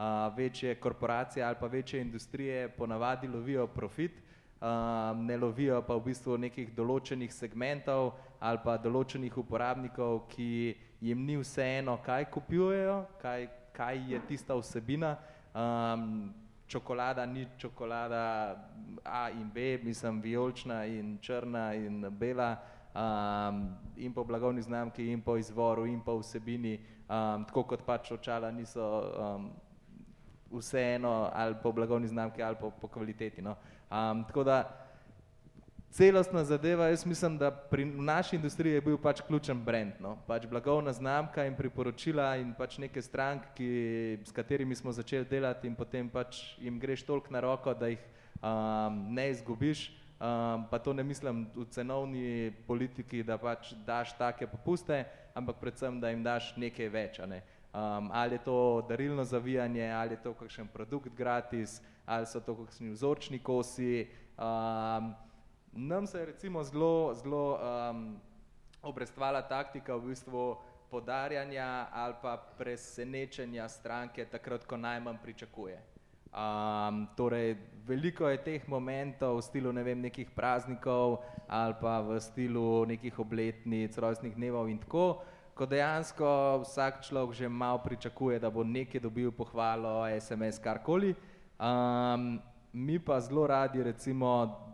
Uh, 0.00 0.36
večje 0.36 0.74
korporacije 0.74 1.44
ali 1.44 1.56
pa 1.60 1.66
večje 1.66 2.00
industrije 2.00 2.68
ponavadi 2.68 3.28
lovijo 3.28 3.66
profit, 3.66 4.12
um, 4.60 5.26
ne 5.26 5.36
lovijo 5.36 5.82
pa 5.82 5.94
v 5.94 6.04
bistvu 6.04 6.38
nekih 6.38 6.74
določenih 6.76 7.32
segmentov 7.32 8.12
ali 8.40 8.58
pa 8.64 8.76
določenih 8.76 9.36
uporabnikov, 9.38 10.26
ki 10.28 10.76
jim 11.00 11.24
ni 11.26 11.36
vseeno, 11.36 11.98
kaj 12.04 12.24
kupujejo, 12.30 13.04
kaj, 13.22 13.48
kaj 13.72 14.12
je 14.12 14.20
tista 14.28 14.54
vsebina. 14.54 15.16
Um, 15.54 16.34
čokolada 16.66 17.26
ni 17.26 17.46
čokolada 17.58 18.56
A 19.04 19.30
in 19.30 19.50
B, 19.54 19.78
mislim, 19.82 20.20
vijolična 20.20 20.84
in 20.84 21.18
črna 21.18 21.74
in 21.74 22.06
bela, 22.10 22.56
um, 22.94 23.76
in 23.96 24.14
po 24.14 24.24
blagovni 24.24 24.62
znamki, 24.62 25.12
in 25.12 25.20
po 25.20 25.36
izvoru, 25.36 25.86
in 25.86 26.00
po 26.00 26.18
vsebini, 26.18 26.78
um, 27.08 27.44
tako 27.44 27.62
kot 27.62 27.82
pač 27.86 28.12
očala 28.12 28.50
niso 28.50 29.12
um, 29.18 29.50
vseeno 30.50 31.30
ali 31.32 31.54
po 31.62 31.72
blagovni 31.72 32.08
znamki 32.08 32.42
ali 32.42 32.56
po, 32.60 32.70
po 32.70 32.88
kvaliteti. 32.88 33.42
No. 33.42 33.56
Um, 33.90 34.24
tako 34.24 34.44
da 34.44 34.79
celostna 35.90 36.44
zadeva, 36.44 36.86
jaz 36.86 37.06
mislim, 37.06 37.38
da 37.38 37.50
pri 37.50 37.84
naši 37.84 38.36
industriji 38.36 38.72
je 38.72 38.80
bil 38.80 38.98
pač 38.98 39.20
ključen 39.26 39.64
brand, 39.64 39.92
no? 40.00 40.16
pač 40.26 40.46
blagovna 40.46 40.92
znamka 40.92 41.44
in 41.46 41.56
priporočila 41.56 42.36
in 42.36 42.54
pač 42.54 42.78
neke 42.78 43.02
stranke, 43.02 44.18
s 44.24 44.32
katerimi 44.32 44.74
smo 44.74 44.92
začeli 44.92 45.24
delati 45.24 45.66
in 45.66 45.74
potem 45.74 46.08
pač 46.08 46.54
jim 46.58 46.78
greš 46.78 47.02
toliko 47.02 47.32
na 47.34 47.40
roko, 47.40 47.74
da 47.74 47.90
jih 47.90 48.02
um, 48.42 49.00
ne 49.14 49.30
izgubiš, 49.30 49.88
um, 50.20 50.66
pa 50.70 50.78
to 50.78 50.92
ne 50.92 51.02
mislim 51.02 51.46
v 51.54 51.66
cenovni 51.70 52.52
politiki, 52.66 53.22
da 53.22 53.38
pač 53.38 53.72
daš 53.86 54.14
take 54.18 54.46
popuste, 54.46 55.04
ampak 55.34 55.58
predvsem, 55.60 56.00
da 56.00 56.10
jim 56.10 56.22
daš 56.22 56.54
nekaj 56.56 56.88
več, 56.88 57.18
ne? 57.26 57.42
um, 57.74 58.10
ali 58.12 58.38
je 58.38 58.44
to 58.44 58.86
darilno 58.88 59.24
zavijanje, 59.24 59.90
ali 59.90 60.14
je 60.14 60.22
to 60.22 60.34
kakšen 60.34 60.70
produkt 60.70 61.10
gratis, 61.16 61.80
ali 62.06 62.26
so 62.26 62.40
to 62.40 62.54
kakšni 62.62 62.94
vzorčni 62.94 63.38
kosi, 63.42 64.06
um, 64.38 65.10
Nam 65.72 66.06
se 66.06 66.18
je 66.18 66.26
recimo 66.26 66.62
zelo, 66.62 67.14
zelo 67.14 67.58
um, 67.58 68.20
obrestvala 68.82 69.42
taktika 69.42 69.96
v 69.96 70.10
bistvu 70.10 70.56
podarjanja 70.90 71.86
ali 71.92 72.14
pa 72.22 72.36
presenečenja 72.58 73.68
stranke 73.68 74.24
takrat, 74.24 74.66
ko 74.66 74.76
najmanj 74.76 75.16
pričakuje. 75.22 75.78
Um, 76.30 77.08
torej, 77.16 77.56
veliko 77.86 78.28
je 78.28 78.38
teh 78.38 78.68
momentov 78.68 79.38
v 79.38 79.42
stilu 79.42 79.72
ne 79.72 79.82
vem, 79.82 79.98
nekih 79.98 80.30
praznikov 80.30 81.22
ali 81.46 81.74
pa 81.80 82.00
v 82.00 82.20
stilu 82.22 82.86
nekih 82.86 83.18
obletnic, 83.18 83.98
rojstnih 83.98 84.34
dnevov 84.34 84.70
in 84.70 84.78
tako, 84.78 85.22
ko 85.54 85.66
dejansko 85.66 86.62
vsak 86.62 87.02
človek 87.02 87.34
že 87.34 87.48
malo 87.48 87.82
pričakuje, 87.82 88.38
da 88.38 88.50
bo 88.50 88.62
nekaj 88.62 89.02
dobil 89.02 89.30
pohvalo, 89.30 90.06
SMS, 90.06 90.58
karkoli. 90.58 91.14
Um, 91.58 92.38
mi 92.72 92.98
pa 92.98 93.20
zelo 93.20 93.46
radi 93.46 93.82
recimo 93.82 94.69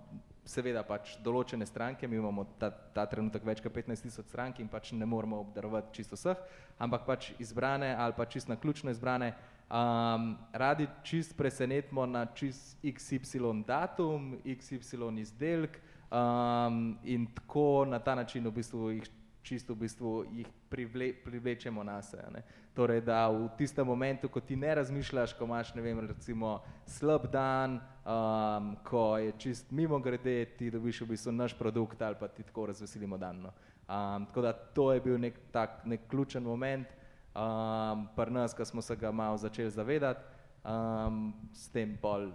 seveda 0.47 0.83
pač 0.87 1.17
določene 1.25 1.67
stranke, 1.67 2.09
mi 2.09 2.19
imamo 2.21 2.47
ta, 2.61 2.71
ta 2.71 3.07
trenutek 3.11 3.45
več 3.47 3.61
kot 3.65 3.75
15 3.75 4.07
tisoč 4.07 4.31
strank 4.31 4.61
in 4.63 4.71
pač 4.71 4.93
ne 4.95 5.07
moramo 5.09 5.41
obdarovati 5.43 5.99
čisto 5.99 6.19
vseh, 6.19 6.39
ampak 6.79 7.07
pač 7.09 7.33
izbrane 7.43 7.93
ali 7.95 8.17
pa 8.17 8.29
čisto 8.31 8.55
naključno 8.55 8.95
izbrane, 8.95 9.33
um, 9.67 10.37
radi 10.53 10.89
čist 11.03 11.37
presenetimo 11.37 12.07
na 12.07 12.27
čist 12.35 12.79
XY 12.85 13.65
datum, 13.67 14.37
XY 14.45 15.11
izdelk 15.21 15.81
um, 16.11 16.97
in 17.05 17.27
tako 17.35 17.85
na 17.89 17.99
ta 17.99 18.15
način 18.15 18.47
v 18.47 18.55
bistvu 18.61 18.91
jih 18.91 19.11
čisto 19.47 19.75
v 19.75 19.87
bistvu 19.87 20.13
jih 20.35 20.49
privle, 20.69 21.13
privlečemo 21.25 21.85
na 21.87 22.01
sebe. 22.03 22.43
Torej, 22.75 23.01
da 23.07 23.29
v 23.31 23.47
tistem 23.55 23.87
momentu, 23.87 24.29
ko 24.29 24.43
ti 24.43 24.57
ne 24.59 24.75
razmišljaš, 24.75 25.37
ko 25.39 25.47
imaš, 25.47 25.71
ne 25.79 25.83
vem, 25.83 26.01
recimo 26.03 26.59
slab 26.85 27.31
dan, 27.31 27.79
um, 28.03 28.75
ko 28.83 29.17
je 29.23 29.33
čist 29.39 29.71
mimo 29.71 30.03
grede, 30.03 30.45
ti 30.59 30.71
dobiš 30.71 31.07
v 31.07 31.15
bistvu 31.15 31.33
naš 31.33 31.55
produkt 31.55 32.03
ali 32.03 32.19
pa 32.19 32.29
ti 32.29 32.43
tako 32.43 32.67
razveselimo 32.75 33.19
dan. 33.19 33.47
No. 33.47 33.55
Um, 33.87 34.27
tako 34.27 34.43
da 34.43 34.53
to 34.53 34.93
je 34.93 35.01
bil 35.01 35.19
nek 35.19 35.39
tak, 35.55 35.87
nek 35.87 36.11
ključen 36.11 36.43
moment 36.43 36.91
um, 37.37 38.09
pri 38.17 38.35
nas, 38.35 38.55
ko 38.55 38.65
smo 38.65 38.83
se 38.83 38.97
ga 38.97 39.13
malo 39.13 39.39
začeli 39.39 39.71
zavedati, 39.71 40.21
um, 40.67 41.33
s 41.55 41.71
tem 41.71 41.97
pol 42.03 42.33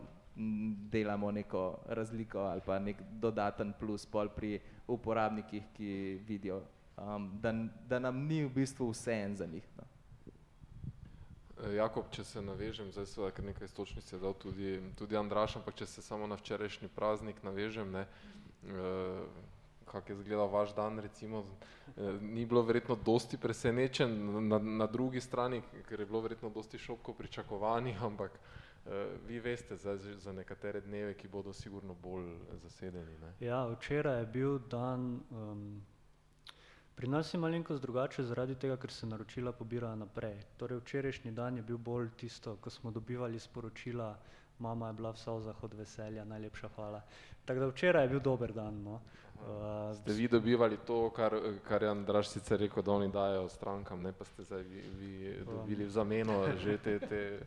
delamo 0.92 1.32
neko 1.32 1.84
razliko 1.86 2.40
ali 2.40 2.62
pa 2.66 2.80
nek 2.80 3.02
dodaten 3.20 3.74
plus 3.80 4.06
pol 4.06 4.30
pri 4.30 4.60
uporabnikih, 4.88 5.64
ki 5.76 6.22
vidijo 6.28 6.62
um, 7.02 7.40
da, 7.42 7.54
da 7.88 8.00
nam 8.00 8.26
ni 8.28 8.44
v 8.46 8.50
bistvu 8.50 8.90
vse 8.92 9.14
en 9.14 9.36
za 9.36 9.46
njih. 9.46 9.68
No. 9.78 9.84
E, 11.64 11.76
Jakob, 11.76 12.10
če 12.12 12.24
se 12.24 12.42
navežem, 12.42 12.92
zdaj 12.94 13.08
seveda 13.12 13.36
kar 13.36 13.46
nekaj 13.46 13.70
istočnic 13.70 14.14
je 14.14 14.20
dal 14.20 14.34
tudi, 14.38 14.78
tudi 14.98 15.18
Andraš, 15.18 15.58
ampak 15.60 15.78
če 15.82 15.88
se 15.88 16.02
samo 16.02 16.28
na 16.28 16.38
včerajšnji 16.40 16.90
praznik 16.96 17.42
navežem, 17.46 17.92
ne, 17.92 18.06
e, 18.66 18.96
kak 19.92 20.10
je 20.10 20.16
zgledal 20.24 20.50
vaš 20.50 20.74
dan, 20.78 21.00
recimo, 21.04 21.44
e, 21.96 22.16
ni 22.22 22.46
bilo 22.46 22.64
verjetno 22.66 22.96
dosti 22.96 23.38
presenečen 23.38 24.18
na, 24.48 24.60
na 24.60 24.88
drugi 24.88 25.22
strani, 25.22 25.62
ker 25.90 26.00
je 26.00 26.10
bilo 26.10 26.22
verjetno 26.22 26.50
dosti 26.50 26.80
šokov 26.80 27.18
pričakovanih, 27.20 28.04
ampak 28.12 28.40
vi 29.28 29.38
veste 29.40 29.76
za, 29.78 29.94
za 30.18 30.32
nekatere 30.34 30.80
dneve, 30.82 31.14
ki 31.14 31.28
bodo 31.30 31.52
sigurno 31.54 31.94
bolj 31.94 32.32
zasedeni. 32.64 33.14
Ne. 33.22 33.30
Ja, 33.40 33.60
včeraj 33.70 34.20
je 34.20 34.26
bil 34.34 34.58
dan 34.72 35.20
um, 35.30 35.84
Pri 36.96 37.08
nas 37.08 37.34
je 37.34 37.40
malenkost 37.40 37.82
drugače 37.82 38.24
zaradi 38.24 38.56
tega, 38.56 38.78
ker 38.78 38.92
se 38.92 39.08
naročila 39.08 39.52
pobirajo 39.52 39.96
naprej. 39.96 40.38
Torej 40.58 40.82
včerajšnji 40.84 41.32
dan 41.32 41.58
je 41.58 41.64
bil 41.64 41.78
bolj 41.78 42.10
tisto, 42.18 42.56
ko 42.62 42.70
smo 42.70 42.92
dobivali 42.92 43.40
sporočila, 43.40 44.18
mama 44.60 44.88
je 44.88 44.94
bila 44.94 45.12
v 45.12 45.42
zahod 45.42 45.74
veselja, 45.74 46.26
najlepša 46.26 46.70
hvala. 46.76 47.02
Tako 47.46 47.60
da 47.60 47.68
včeraj 47.68 48.04
je 48.04 48.10
bil 48.10 48.20
dober 48.20 48.54
dan. 48.54 48.84
No. 48.84 49.02
Uh, 49.42 49.96
ste 49.98 50.14
vi 50.14 50.28
dobivali 50.28 50.78
to, 50.88 51.10
kar, 51.10 51.34
kar 51.68 51.84
je 51.84 51.90
Andraš 51.90 52.30
sicer 52.30 52.60
rekel, 52.60 52.84
da 52.84 52.92
oni 52.92 53.12
dajo 53.12 53.50
strankam, 53.50 54.02
ne 54.02 54.12
pa 54.14 54.26
ste 54.26 54.44
zdaj 54.44 54.64
vi, 54.64 54.84
vi 55.00 55.36
dobili 55.46 55.86
v 55.86 55.90
zameno 55.90 56.46
že 56.58 56.78
te, 56.78 57.00
te 57.00 57.40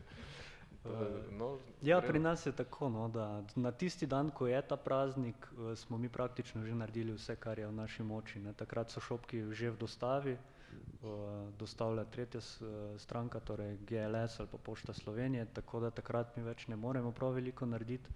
No, 1.31 1.57
ja, 1.81 2.01
pri 2.01 2.19
nas 2.19 2.45
je 2.45 2.51
tako, 2.51 2.89
no, 2.89 3.07
da 3.07 3.43
na 3.55 3.71
tisti 3.71 4.05
dan, 4.05 4.29
ko 4.29 4.47
je 4.47 4.61
ta 4.61 4.75
praznik, 4.77 5.35
eh, 5.51 5.75
smo 5.75 5.97
mi 5.97 6.09
praktično 6.09 6.65
že 6.65 6.75
naredili 6.75 7.13
vse, 7.13 7.35
kar 7.35 7.59
je 7.59 7.67
v 7.67 7.73
naši 7.73 8.03
moči. 8.03 8.39
Ne. 8.39 8.53
Takrat 8.53 8.91
so 8.91 8.99
šopki 8.99 9.43
že 9.51 9.71
v 9.71 9.77
dostavi, 9.77 10.31
eh, 10.31 10.37
dostavlja 11.59 12.05
tretja 12.05 12.39
eh, 12.39 12.99
stranka, 12.99 13.39
torej 13.39 13.77
GLS 13.77 14.39
ali 14.39 14.49
pa 14.51 14.57
Pošta 14.57 14.93
Slovenije, 14.93 15.45
tako 15.53 15.79
da 15.79 15.91
takrat 15.91 16.37
mi 16.37 16.43
več 16.43 16.67
ne 16.67 16.75
moremo 16.75 17.11
prav 17.11 17.33
veliko 17.33 17.65
narediti. 17.65 18.09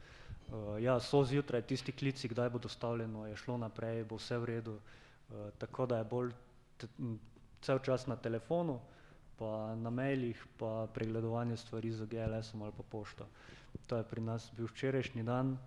Ja, 0.82 1.00
so 1.00 1.22
zjutraj 1.24 1.62
tisti 1.62 1.92
klici, 1.92 2.28
kdaj 2.28 2.50
bo 2.50 2.60
dostavljeno, 2.60 3.28
je 3.28 3.36
šlo 3.36 3.58
naprej, 3.58 4.04
bo 4.04 4.18
vse 4.18 4.38
v 4.38 4.46
redu, 4.46 4.80
tako 5.62 5.86
da 5.86 5.98
je 5.98 6.04
bolj 6.04 6.32
cel 7.62 7.80
čas 7.80 8.08
na 8.08 8.16
telefonu, 8.16 8.80
pa 9.40 9.76
na 9.76 9.90
mailih, 9.90 10.46
pa 10.58 10.88
pregledovanje 10.94 11.58
stvari 11.58 11.92
z 11.92 12.06
GLS-om 12.06 12.62
ali 12.62 12.76
pa 12.78 12.84
pošto. 12.84 13.28
To 13.88 13.98
je 13.98 14.04
pri 14.04 14.22
nas 14.22 14.52
bil 14.58 14.68
včerajšnji 14.68 15.24
dan, 15.24 15.58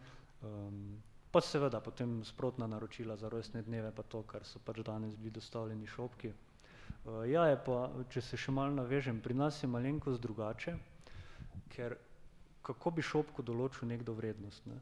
um, 0.42 1.02
pa 1.32 1.40
seveda 1.40 1.80
potem 1.80 2.20
sprotna 2.24 2.66
naročila 2.66 3.16
za 3.16 3.28
rojstne 3.28 3.62
dneve, 3.62 3.92
pa 3.96 4.02
to, 4.02 4.22
kar 4.22 4.44
so 4.44 4.60
pač 4.64 4.82
danes 4.84 5.16
bili 5.16 5.30
dostavljeni 5.30 5.86
šopki. 5.86 6.32
Uh, 7.04 7.24
ja, 7.30 7.46
je 7.48 7.58
pa, 7.64 7.90
če 8.12 8.20
se 8.20 8.36
še 8.36 8.52
malo 8.52 8.74
navežem, 8.76 9.20
pri 9.20 9.34
nas 9.34 9.62
je 9.62 9.68
malenkost 9.68 10.20
drugače, 10.22 10.76
ker 11.72 11.96
kako 12.62 12.90
bi 12.90 13.02
šopku 13.02 13.42
določil 13.42 13.88
nekdo 13.88 14.14
vrednost? 14.14 14.66
Ne? 14.66 14.78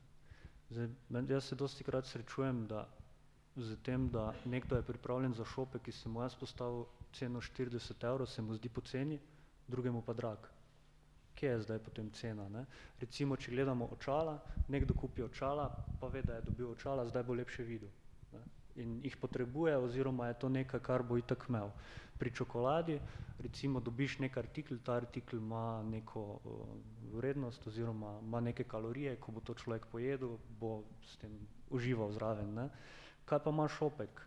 Zdaj, 0.71 0.91
jaz 1.31 1.49
se 1.49 1.57
dosti 1.57 1.85
krat 1.85 2.07
srečujem, 2.07 2.67
da 2.71 2.85
z 3.57 3.77
tem, 3.83 4.09
da 4.09 4.35
nekdo 4.45 4.77
je 4.77 4.83
pripravljen 4.83 5.35
za 5.35 5.45
šopek, 5.45 5.83
ki 5.83 5.93
se 5.93 6.09
mu 6.09 6.23
jaz 6.23 6.35
postavil 6.35 6.85
ceno 7.13 7.41
40 7.41 8.05
evrov, 8.07 8.27
se 8.27 8.43
mu 8.43 8.55
zdi 8.55 8.69
poceni, 8.69 9.19
drugemu 9.69 10.03
pa 10.03 10.13
drag. 10.13 10.39
Kje 11.35 11.49
je 11.49 11.61
zdaj 11.61 11.79
potem 11.79 12.11
cena? 12.11 12.49
Ne? 12.49 12.65
Recimo, 13.01 13.37
če 13.37 13.51
gledamo 13.51 13.89
očala, 13.93 14.39
nekdo 14.69 14.95
kupi 14.95 15.23
očala, 15.23 15.71
pa 16.01 16.07
ve, 16.07 16.23
da 16.23 16.39
je 16.39 16.47
dobil 16.51 16.71
očala, 16.71 17.07
zdaj 17.09 17.23
bo 17.23 17.35
lepše 17.35 17.65
videl. 17.65 17.89
Ne? 18.33 18.43
In 18.83 19.01
jih 19.05 19.17
potrebuje, 19.17 19.77
oziroma 19.77 20.29
je 20.29 20.39
to 20.39 20.49
nekaj, 20.49 20.81
kar 20.81 21.03
bo 21.03 21.19
itak 21.19 21.47
imel. 21.49 21.73
Pri 22.19 22.31
čokoladi, 22.31 22.99
recimo, 23.41 23.81
dobiš 23.81 24.19
nek 24.21 24.37
artikl, 24.37 24.77
ta 24.85 24.99
artikl 25.01 25.39
ima 25.41 25.83
neko 25.83 26.21
uh, 26.21 26.67
vrednost, 27.17 27.67
oziroma 27.67 28.19
ima 28.23 28.41
neke 28.41 28.65
kalorije, 28.65 29.17
ko 29.17 29.33
bo 29.33 29.41
to 29.41 29.55
človek 29.55 29.87
pojedel, 29.87 30.37
bo 30.61 30.83
s 31.09 31.17
tem 31.17 31.33
užival 31.71 32.13
zraven. 32.13 32.55
Ne? 32.55 32.69
Kaj 33.31 33.45
pa 33.45 33.55
ima 33.55 33.69
šopek? 33.69 34.27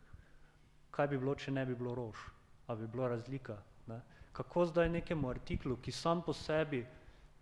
Kaj 0.95 1.11
bi 1.11 1.19
bilo, 1.19 1.35
če 1.35 1.51
ne 1.51 1.65
bi 1.67 1.75
bilo 1.75 1.95
rož? 1.99 2.23
a 2.67 2.75
bi 2.75 2.87
bila 2.87 3.07
razlika. 3.07 3.57
Ne? 3.87 4.01
Kako 4.31 4.65
zdaj 4.65 4.89
nekemu 4.89 5.29
artiklu, 5.29 5.77
ki 5.77 5.91
sam 5.91 6.21
po 6.21 6.33
sebi 6.33 6.85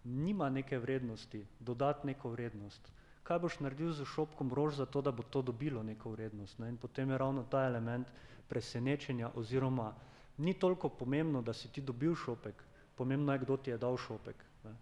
nima 0.03 0.49
neke 0.49 0.79
vrednosti, 0.79 1.45
dodati 1.59 2.07
neko 2.07 2.29
vrednost? 2.29 2.91
Kaj 3.23 3.39
boš 3.39 3.59
naredil 3.59 3.93
z 3.93 4.05
šopkom 4.05 4.53
rož 4.53 4.75
za 4.75 4.85
to, 4.85 5.01
da 5.01 5.11
bo 5.11 5.23
to 5.23 5.41
dobilo 5.41 5.83
neko 5.83 6.11
vrednost? 6.11 6.59
Ne? 6.59 6.69
In 6.69 6.77
potem 6.77 7.09
je 7.09 7.17
ravno 7.17 7.43
ta 7.43 7.65
element 7.65 8.07
presenečenja 8.49 9.31
oziroma 9.35 9.93
ni 10.37 10.53
toliko 10.53 10.89
pomembno, 10.89 11.41
da 11.41 11.53
si 11.53 11.69
ti 11.71 11.81
dobil 11.81 12.15
šopek, 12.15 12.63
pomembno 12.95 13.33
je, 13.33 13.39
kdo 13.39 13.57
ti 13.57 13.69
je 13.69 13.77
dal 13.77 13.97
šopek. 13.97 14.35
Ne? 14.63 14.75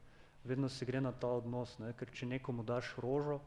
Vedno 0.44 0.70
se 0.70 0.86
gre 0.86 1.02
na 1.02 1.12
ta 1.12 1.28
odnos, 1.28 1.78
ne? 1.80 1.94
ker 1.94 2.10
če 2.12 2.26
nekomu 2.26 2.64
daš 2.64 2.96
rožo, 2.98 3.40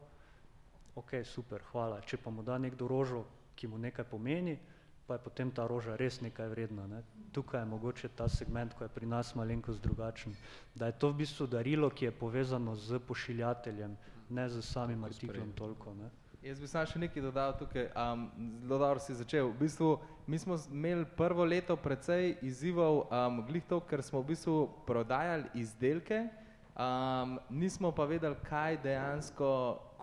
ok, 0.95 1.23
super, 1.25 1.63
hvala. 1.71 2.01
Če 2.01 2.17
pa 2.17 2.29
mu 2.29 2.43
da 2.43 2.57
nekdo 2.57 2.87
rožo, 2.87 3.23
ki 3.55 3.67
mu 3.67 3.77
nekaj 3.77 4.05
pomeni, 4.09 4.57
pa 5.07 5.17
je 5.17 5.23
potem 5.23 5.51
ta 5.51 5.67
roža 5.67 5.95
res 5.99 6.21
nekaj 6.21 6.49
vredna. 6.49 6.87
Ne. 6.87 7.03
Tukaj 7.33 7.61
je 7.61 7.65
mogoče 7.65 8.09
ta 8.15 8.29
segment, 8.29 8.73
ko 8.73 8.83
je 8.83 8.89
pri 8.89 9.05
nas 9.05 9.35
malenkost 9.35 9.81
drugačen, 9.83 10.35
da 10.75 10.87
je 10.87 10.97
to 10.99 11.11
v 11.11 11.23
bistvu 11.23 11.47
darilo, 11.47 11.89
ki 11.89 12.05
je 12.05 12.11
povezano 12.11 12.75
z 12.75 12.99
pošiljateljem, 12.99 13.97
ne 14.29 14.49
z 14.49 14.61
samim 14.61 15.03
artiklom 15.03 15.51
toliko. 15.57 15.93
Ne. 15.93 16.09
Jaz 16.43 16.59
bi 16.59 16.67
sam 16.67 16.83
še 16.83 16.99
nekaj 16.99 17.23
dodal 17.23 17.53
tukaj, 17.55 17.85
um, 17.95 18.25
zelo 18.67 18.79
dobro 18.81 18.99
si 18.99 19.15
začel. 19.15 19.47
V 19.53 19.63
bistvu, 19.63 19.93
mi 20.27 20.35
smo 20.39 20.57
imeli 20.71 21.05
prvo 21.15 21.45
leto 21.47 21.77
precej 21.79 22.35
izzivov, 22.43 23.05
um, 23.07 23.39
glih 23.47 23.63
to, 23.63 23.79
ker 23.87 24.03
smo 24.03 24.19
v 24.19 24.33
bistvu 24.33 24.57
prodajali 24.83 25.47
izdelke, 25.55 26.25
um, 26.75 27.37
nismo 27.47 27.93
pa 27.95 28.03
vedeli, 28.11 28.35
kaj 28.43 28.75
dejansko 28.83 29.49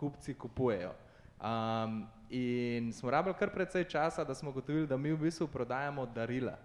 kupci 0.00 0.34
kupujejo. 0.34 0.94
Um, 1.40 2.00
In 2.30 2.92
smo 2.92 3.10
rabili 3.10 3.34
kar 3.34 3.50
precej 3.50 3.84
časa, 3.84 4.24
da 4.24 4.34
smo 4.34 4.52
gotovili, 4.52 4.86
da 4.86 4.96
mi 4.96 5.12
v 5.12 5.18
bistvu 5.18 5.48
prodajamo 5.48 6.06
darila. 6.06 6.58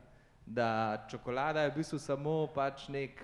Da 0.45 1.05
čokolada 1.09 1.61
je 1.61 1.71
v 1.71 1.75
bistvu 1.75 1.99
samo 1.99 2.47
pač 2.53 2.87
nek 2.87 3.23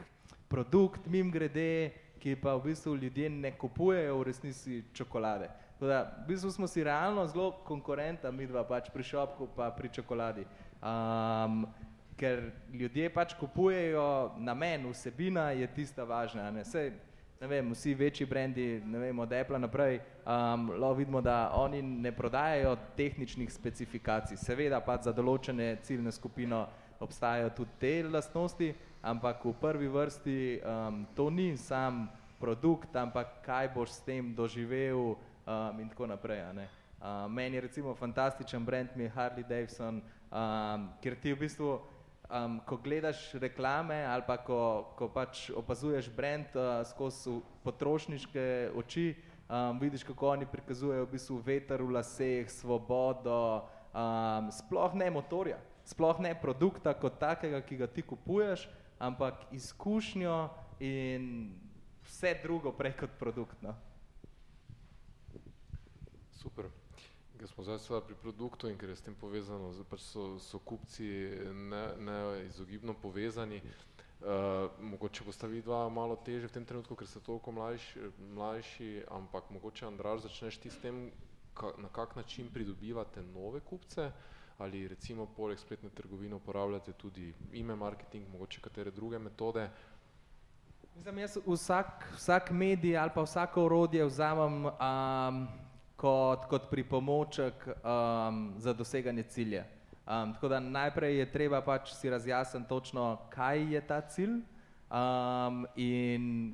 produkt, 0.50 1.06
mim 1.06 1.30
grede, 1.32 1.92
ki 2.20 2.36
pa 2.42 2.56
v 2.56 2.64
bistvu 2.64 2.96
ljudje 2.96 3.30
ne 3.30 3.52
kupujejo 3.58 4.18
v 4.18 4.24
resnici 4.24 4.84
čokolade. 4.94 5.50
Da, 5.80 6.02
v 6.26 6.28
bistvu 6.28 6.52
smo 6.52 6.68
si 6.68 6.84
realno 6.84 7.28
zelo 7.28 7.52
konkurenta, 7.66 8.32
mi 8.32 8.48
dva 8.48 8.64
pač 8.66 8.90
pri 8.90 9.04
šopku 9.04 9.48
pa 9.56 9.70
pri 9.70 9.90
čokoladi. 9.90 10.46
Um, 10.82 11.68
ker 12.18 12.52
ljudje 12.74 13.10
pač 13.14 13.38
kupujejo 13.38 14.34
namen, 14.38 14.90
vsebina 14.90 15.52
je 15.52 15.68
tista 15.68 16.04
važna. 16.04 16.50
Ne? 16.52 16.66
Sej, 16.66 16.90
vem, 17.48 17.72
vsi 17.72 17.94
večji 17.94 18.26
brendi, 18.26 18.82
ne 18.86 19.00
vem, 19.00 19.20
od 19.20 19.34
Apple 19.34 19.60
naprej, 19.60 20.00
um, 20.26 20.70
lahko 20.70 20.94
vidimo, 20.94 21.22
da 21.22 21.52
oni 21.54 21.82
ne 21.82 22.12
prodajajo 22.12 22.76
tehničnih 22.98 23.54
specifikacij. 23.54 24.38
Seveda 24.38 24.78
pa 24.86 25.00
za 25.02 25.10
določene 25.10 25.80
ciljne 25.82 26.12
skupino 26.12 26.68
obstajajo 27.02 27.50
tudi 27.58 27.72
te 27.80 27.94
lastnosti, 28.04 28.74
ampak 29.02 29.46
v 29.46 29.54
prvi 29.62 29.90
vrsti 29.90 30.38
um, 30.62 31.06
to 31.16 31.30
ni 31.30 31.58
sam 31.58 32.06
produkt, 32.40 32.96
ampak 32.96 33.42
kaj 33.46 33.72
boš 33.74 33.98
s 33.98 34.06
tem 34.06 34.36
doživel 34.38 35.02
um, 35.02 35.80
in 35.82 35.90
tako 35.90 36.08
naprej. 36.14 36.46
Uh, 37.02 37.26
meni 37.26 37.58
je 37.58 37.62
recimo 37.62 37.96
fantastičen 37.96 38.66
brand 38.66 38.90
mi 38.96 39.10
je 39.10 39.14
Harley 39.16 39.48
Davidson, 39.48 40.02
um, 40.30 40.90
ker 41.02 41.18
ti 41.18 41.34
v 41.34 41.42
bistvu 41.42 41.80
um, 42.32 42.60
ko 42.66 42.78
gledaš 42.78 43.34
reklame 43.34 44.06
ali 44.06 44.24
pa 44.28 44.38
ko, 44.38 44.94
ko 44.96 45.10
pač 45.12 45.50
opazuješ 45.56 46.10
brand 46.16 46.56
uh, 46.56 46.82
skozi 46.88 47.40
potrošniške 47.64 48.72
oči, 48.76 49.16
um, 49.50 49.80
vidiš, 49.80 50.04
kako 50.08 50.30
oni 50.30 50.46
prikazujejo 50.46 51.06
v 51.06 51.12
bistvu 51.12 51.40
veter 51.46 51.84
v 51.84 51.92
laseh, 51.98 52.50
svobodo, 52.50 53.68
um, 53.92 54.52
sploh 54.52 54.96
ne 54.96 55.12
motorja, 55.12 55.60
sploh 55.86 56.20
ne 56.24 56.34
produkta 56.36 56.94
kot 56.94 57.20
takega, 57.20 57.62
ki 57.62 57.82
ga 57.84 57.88
ti 57.88 58.02
kupuješ, 58.02 58.68
ampak 59.02 59.48
izkušnjo 59.52 60.50
in 60.80 61.52
vse 62.08 62.36
drugo 62.44 62.72
prej 62.72 62.96
kot 63.04 63.18
produkt. 63.20 63.58
No. 63.62 63.76
Super. 66.42 66.72
Ker 67.42 67.50
smo 67.50 67.64
zdaj 67.66 67.80
seveda 67.82 68.06
pri 68.06 68.16
produktu 68.22 68.70
in 68.70 68.76
ker 68.78 68.92
je 68.94 68.96
s 68.96 69.02
tem 69.02 69.16
povezano, 69.18 69.72
pač 69.90 70.04
so, 70.06 70.38
so 70.38 70.60
kupci 70.62 71.08
neizogibno 71.98 72.94
ne 72.94 73.00
povezani. 73.02 73.58
Uh, 74.22 74.70
mogoče 74.78 75.26
boste 75.26 75.48
vi 75.50 75.64
dva 75.66 75.80
malo 75.90 76.20
teže 76.22 76.46
v 76.46 76.54
tem 76.54 76.66
trenutku, 76.70 76.94
ker 76.94 77.10
ste 77.10 77.18
toliko 77.26 77.50
mlajši, 77.50 78.12
mlajši 78.38 78.90
ampak 79.10 79.50
mogoče 79.50 79.88
Andraž 79.90 80.22
začneš 80.28 80.60
ti 80.62 80.70
s 80.70 80.78
tem, 80.84 81.08
ka, 81.58 81.74
na 81.82 81.90
kak 81.90 82.14
način 82.16 82.52
pridobivate 82.54 83.26
nove 83.34 83.64
kupce 83.66 84.12
ali 84.62 84.86
recimo 84.88 85.26
poleg 85.26 85.58
spletne 85.58 85.90
trgovine 85.90 86.38
uporabljate 86.38 86.94
tudi 86.94 87.34
ime 87.58 87.76
marketing, 87.76 88.30
mogoče 88.30 88.62
katere 88.62 88.92
druge 88.92 89.20
metode. 89.20 89.66
Mislim, 90.96 91.18
jaz 91.18 91.38
vsak, 91.48 92.06
vsak 92.22 92.52
medij 92.52 92.98
ali 92.98 93.12
pa 93.16 93.26
vsako 93.26 93.66
orodje 93.66 94.06
vzamem 94.06 94.66
um, 94.66 95.48
kot, 96.02 96.46
kot 96.50 96.70
pripomoček 96.70 97.68
um, 97.68 98.54
za 98.58 98.74
doseganje 98.74 99.24
cilja. 99.24 99.66
Um, 100.08 100.34
tako 100.34 100.48
da 100.48 100.60
najprej 100.60 101.20
je 101.20 101.32
treba 101.32 101.62
pač 101.62 101.94
si 101.94 102.10
razjasniti 102.10 102.70
točno, 102.70 103.18
kaj 103.30 103.74
je 103.74 103.82
ta 103.88 104.02
cilj 104.02 104.40
um, 104.90 105.66
in 105.76 106.54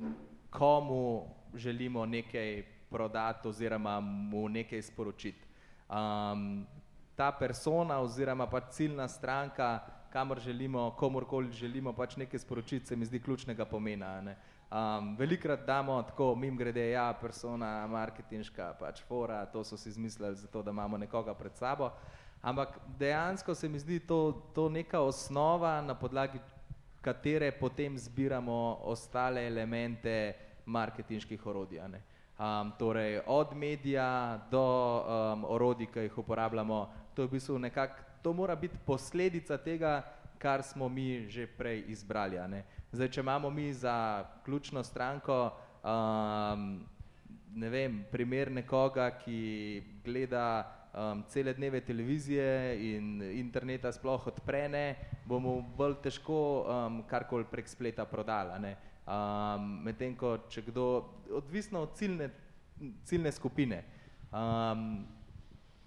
komu 0.50 1.24
želimo 1.54 2.06
nekaj 2.06 2.62
prodati 2.90 3.48
oziroma 3.48 4.00
mu 4.00 4.48
nekaj 4.48 4.82
sporočiti. 4.82 5.46
Um, 5.88 6.66
ta 7.16 7.32
persona 7.32 8.00
oziroma 8.00 8.46
pač 8.46 8.64
ciljna 8.70 9.08
stranka, 9.08 9.80
kamor 10.12 10.40
želimo, 10.40 10.90
komorkoli 10.90 11.52
želimo 11.52 11.92
pač 11.92 12.16
nekaj 12.16 12.40
sporočiti, 12.40 12.86
se 12.86 12.96
mi 12.96 13.04
zdi 13.04 13.20
ključnega 13.20 13.64
pomena. 13.64 14.20
Ne? 14.20 14.36
Um, 14.68 15.16
velikrat 15.16 15.66
damo 15.66 16.02
tako, 16.02 16.34
mim 16.34 16.56
grede, 16.56 16.90
ja, 16.90 17.12
persona, 17.20 17.86
marketinška, 17.86 18.74
pač 18.76 19.00
fora, 19.08 19.46
to 19.46 19.64
so 19.64 19.76
si 19.76 19.88
izmislili 19.88 20.36
zato, 20.36 20.62
da 20.62 20.70
imamo 20.70 20.98
nekoga 20.98 21.34
pred 21.34 21.56
sabo. 21.56 21.90
Ampak 22.42 22.76
dejansko 22.98 23.54
se 23.54 23.68
mi 23.68 23.78
zdi 23.78 23.98
to, 24.00 24.42
to 24.54 24.68
neka 24.68 25.00
osnova, 25.00 25.80
na 25.80 25.94
podlagi 25.94 26.38
katere 27.00 27.48
potem 27.52 27.98
zbiramo 27.98 28.78
ostale 28.82 29.46
elemente 29.46 30.34
marketinških 30.66 31.46
orodij. 31.46 31.80
Um, 31.80 32.72
torej 32.78 33.20
od 33.26 33.56
medija 33.56 34.38
do 34.50 34.62
um, 34.62 35.44
orodij, 35.44 35.86
ki 35.86 36.00
jih 36.10 36.18
uporabljamo, 36.18 36.88
to, 37.14 37.24
v 37.24 37.38
bistvu 37.38 37.58
nekak, 37.58 38.04
to 38.22 38.32
mora 38.32 38.56
biti 38.56 38.76
posledica 38.86 39.56
tega, 39.58 40.02
kar 40.38 40.62
smo 40.62 40.88
mi 40.88 41.26
že 41.30 41.46
prej 41.46 41.84
izbrali. 41.88 42.36
Zdaj, 42.88 43.08
če 43.12 43.20
imamo 43.20 43.50
mi 43.50 43.72
za 43.72 44.24
ključno 44.44 44.80
stranko 44.84 45.50
um, 45.84 46.86
ne 47.52 47.68
vem, 47.68 47.98
primer 48.12 48.48
nekoga, 48.52 49.10
ki 49.20 49.82
gleda 50.04 50.44
um, 50.94 51.20
cele 51.28 51.52
dneve 51.52 51.82
televizije 51.84 52.78
in 52.94 53.20
interneta 53.22 53.92
sploh 53.92 54.26
odprene, 54.32 54.96
bomo 55.28 55.58
bolj 55.76 55.98
težko 56.06 56.38
um, 56.64 57.02
karkoli 57.10 57.44
prek 57.50 57.68
spleta 57.68 58.06
prodala. 58.08 58.56
Um, 58.56 59.68
Medtem 59.84 60.16
ko 60.16 60.38
če 60.48 60.64
kdo, 60.70 60.86
odvisno 61.28 61.84
od 61.84 61.92
ciljne, 62.00 62.30
ciljne 63.04 63.32
skupine. 63.36 63.82
Um, 64.32 65.04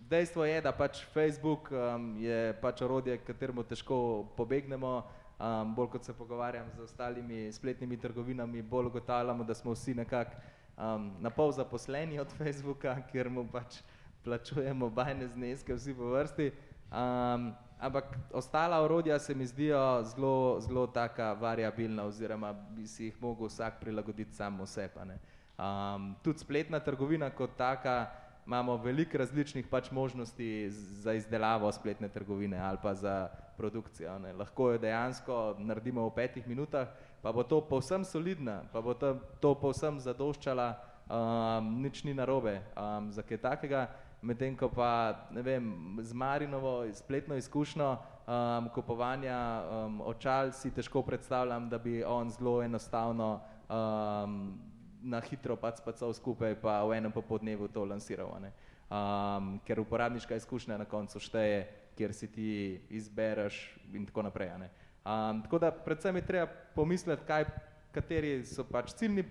dejstvo 0.06 0.46
je, 0.46 0.62
da 0.62 0.70
pač 0.76 1.02
Facebook 1.16 1.74
um, 1.74 2.14
je 2.22 2.54
pač 2.62 2.86
orodje, 2.86 3.18
kateremu 3.26 3.66
težko 3.66 3.98
pobegnemo, 4.38 5.00
um, 5.42 5.76
bolj 5.76 5.90
kot 5.90 6.06
se 6.06 6.14
pogovarjam 6.14 6.70
z 6.76 6.80
ostalimi 6.80 7.52
spletnimi 7.52 7.98
trgovinami, 7.98 8.62
bolj 8.62 8.86
ugotavljamo, 8.86 9.44
da 9.44 9.54
smo 9.54 9.72
vsi 9.72 9.94
nekako 9.94 10.32
um, 10.78 11.12
na 11.20 11.30
pol 11.30 11.52
zaposleni 11.52 12.20
od 12.20 12.32
Facebooka, 12.38 12.96
ker 13.12 13.30
mu 13.30 13.48
pač 13.52 13.82
plačujemo 14.24 14.90
bajne 14.90 15.28
zneske 15.28 15.74
vsi 15.74 15.94
po 15.94 16.14
vrsti. 16.14 16.52
Um, 16.92 17.54
ampak 17.80 18.18
ostala 18.34 18.82
orodja 18.82 19.20
se 19.20 19.36
mi 19.36 19.46
zdijo 19.46 20.04
zelo, 20.04 20.60
zelo 20.60 20.88
taka 20.88 21.34
variabilna 21.34 22.04
oziroma 22.04 22.54
bi 22.54 22.88
si 22.88 23.06
jih 23.06 23.22
mogel 23.22 23.48
vsak 23.48 23.80
prilagoditi 23.80 24.36
samo 24.36 24.66
sebe. 24.66 25.18
Um, 25.58 26.16
tudi 26.24 26.40
spletna 26.40 26.80
trgovina 26.80 27.30
kot 27.30 27.58
taka, 27.58 28.12
imamo 28.52 28.76
veliko 28.84 29.18
različnih 29.18 29.68
pač 29.72 29.92
možnosti 29.92 30.70
za 30.70 31.14
izdelavo 31.14 31.72
spletne 31.72 32.10
trgovine 32.10 32.60
ali 32.60 32.78
pa 32.84 32.94
za 32.94 33.30
produkcijo. 33.58 34.20
Ne. 34.20 34.34
Lahko 34.34 34.72
jo 34.72 34.78
dejansko 34.78 35.56
naredimo 35.60 36.04
v 36.10 36.16
petih 36.16 36.48
minutah, 36.48 36.88
pa 37.22 37.32
bo 37.32 37.44
to 37.44 37.62
povsem 37.62 38.04
solidna, 38.04 38.64
pa 38.74 38.82
bo 38.82 38.94
to, 38.94 39.14
to 39.40 39.54
povsem 39.56 40.00
zadoščala, 40.04 40.68
um, 41.08 41.70
nič 41.82 42.04
ni 42.04 42.14
narobe 42.14 42.58
um, 42.76 43.08
za 43.12 43.24
kaj 43.24 43.40
takega, 43.40 43.86
medtem 44.22 44.58
ko 44.60 44.68
pa, 44.68 45.16
vem, 45.32 45.72
z 46.04 46.12
Marinovo 46.14 46.84
spletno 46.92 47.40
izkušnjo 47.40 47.88
um, 47.96 48.68
kupovanja 48.76 49.40
um, 49.64 50.02
očal 50.12 50.52
si 50.52 50.74
težko 50.76 51.06
predstavljam, 51.08 51.70
da 51.70 51.78
bi 51.78 52.04
on 52.04 52.30
zelo 52.30 52.60
enostavno 52.64 53.40
um, 53.70 54.71
na 55.02 55.20
hitro 55.20 55.58
pač 55.58 55.82
spacal 55.82 56.14
skupaj, 56.14 56.56
pa 56.62 56.82
v 56.86 56.98
enem 56.98 57.12
popodnevu 57.12 57.68
to 57.68 57.86
lansiral. 57.86 58.32
Um, 58.92 59.58
ker 59.66 59.80
uporabniška 59.80 60.36
izkušnja 60.36 60.78
na 60.78 60.86
koncu 60.86 61.20
šteje, 61.20 61.68
kjer 61.96 62.14
si 62.14 62.28
ti 62.28 62.52
izbereš 62.90 63.78
in 63.94 64.06
tako 64.06 64.28
naprej. 64.28 64.52
Um, 65.02 65.42
tako 65.44 65.60
da 65.60 65.72
predvsem 65.72 66.16
je 66.16 66.26
treba 66.26 66.48
pomisliti, 66.76 67.26
kaj, 67.28 67.46
kateri 67.92 68.46
so 68.46 68.64
pač 68.68 68.94
ciljni, 68.94 69.26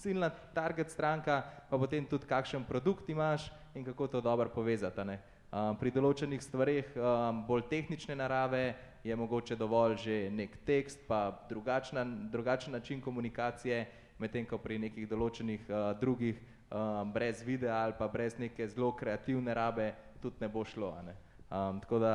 ciljna 0.00 0.30
target 0.54 0.90
stranka, 0.90 1.42
pa 1.70 1.78
potem 1.78 2.06
tudi 2.06 2.26
kakšen 2.26 2.64
produkt 2.64 3.08
imaš 3.08 3.50
in 3.74 3.84
kako 3.84 4.06
to 4.06 4.20
dobro 4.20 4.48
povezati. 4.48 5.18
Um, 5.50 5.74
pri 5.76 5.90
določenih 5.90 6.42
stvarih 6.42 6.94
um, 6.94 7.42
bolj 7.48 7.66
tehnične 7.70 8.14
narave 8.14 8.74
je 9.02 9.16
mogoče 9.16 9.56
dovolj 9.56 9.96
že 9.98 10.16
nek 10.30 10.60
tekst, 10.66 11.00
pa 11.08 11.42
drugačna, 11.48 12.04
drugačen 12.30 12.72
način 12.72 13.00
komunikacije, 13.00 13.86
medtem 14.20 14.46
ko 14.46 14.58
pri 14.58 14.78
nekih 14.78 15.08
določenih 15.08 15.68
uh, 15.68 15.90
drugih 16.00 16.38
um, 16.70 17.12
brez 17.12 17.42
videa 17.46 17.82
ali 17.84 17.96
pa 17.98 18.08
brez 18.08 18.38
neke 18.38 18.68
zelo 18.68 18.92
kreativne 18.92 19.54
rabe 19.54 19.92
tudi 20.20 20.36
ne 20.40 20.48
bo 20.48 20.64
šlo. 20.64 20.94
Ne? 21.06 21.16
Um, 21.50 21.80
tako 21.80 21.98
da 21.98 22.14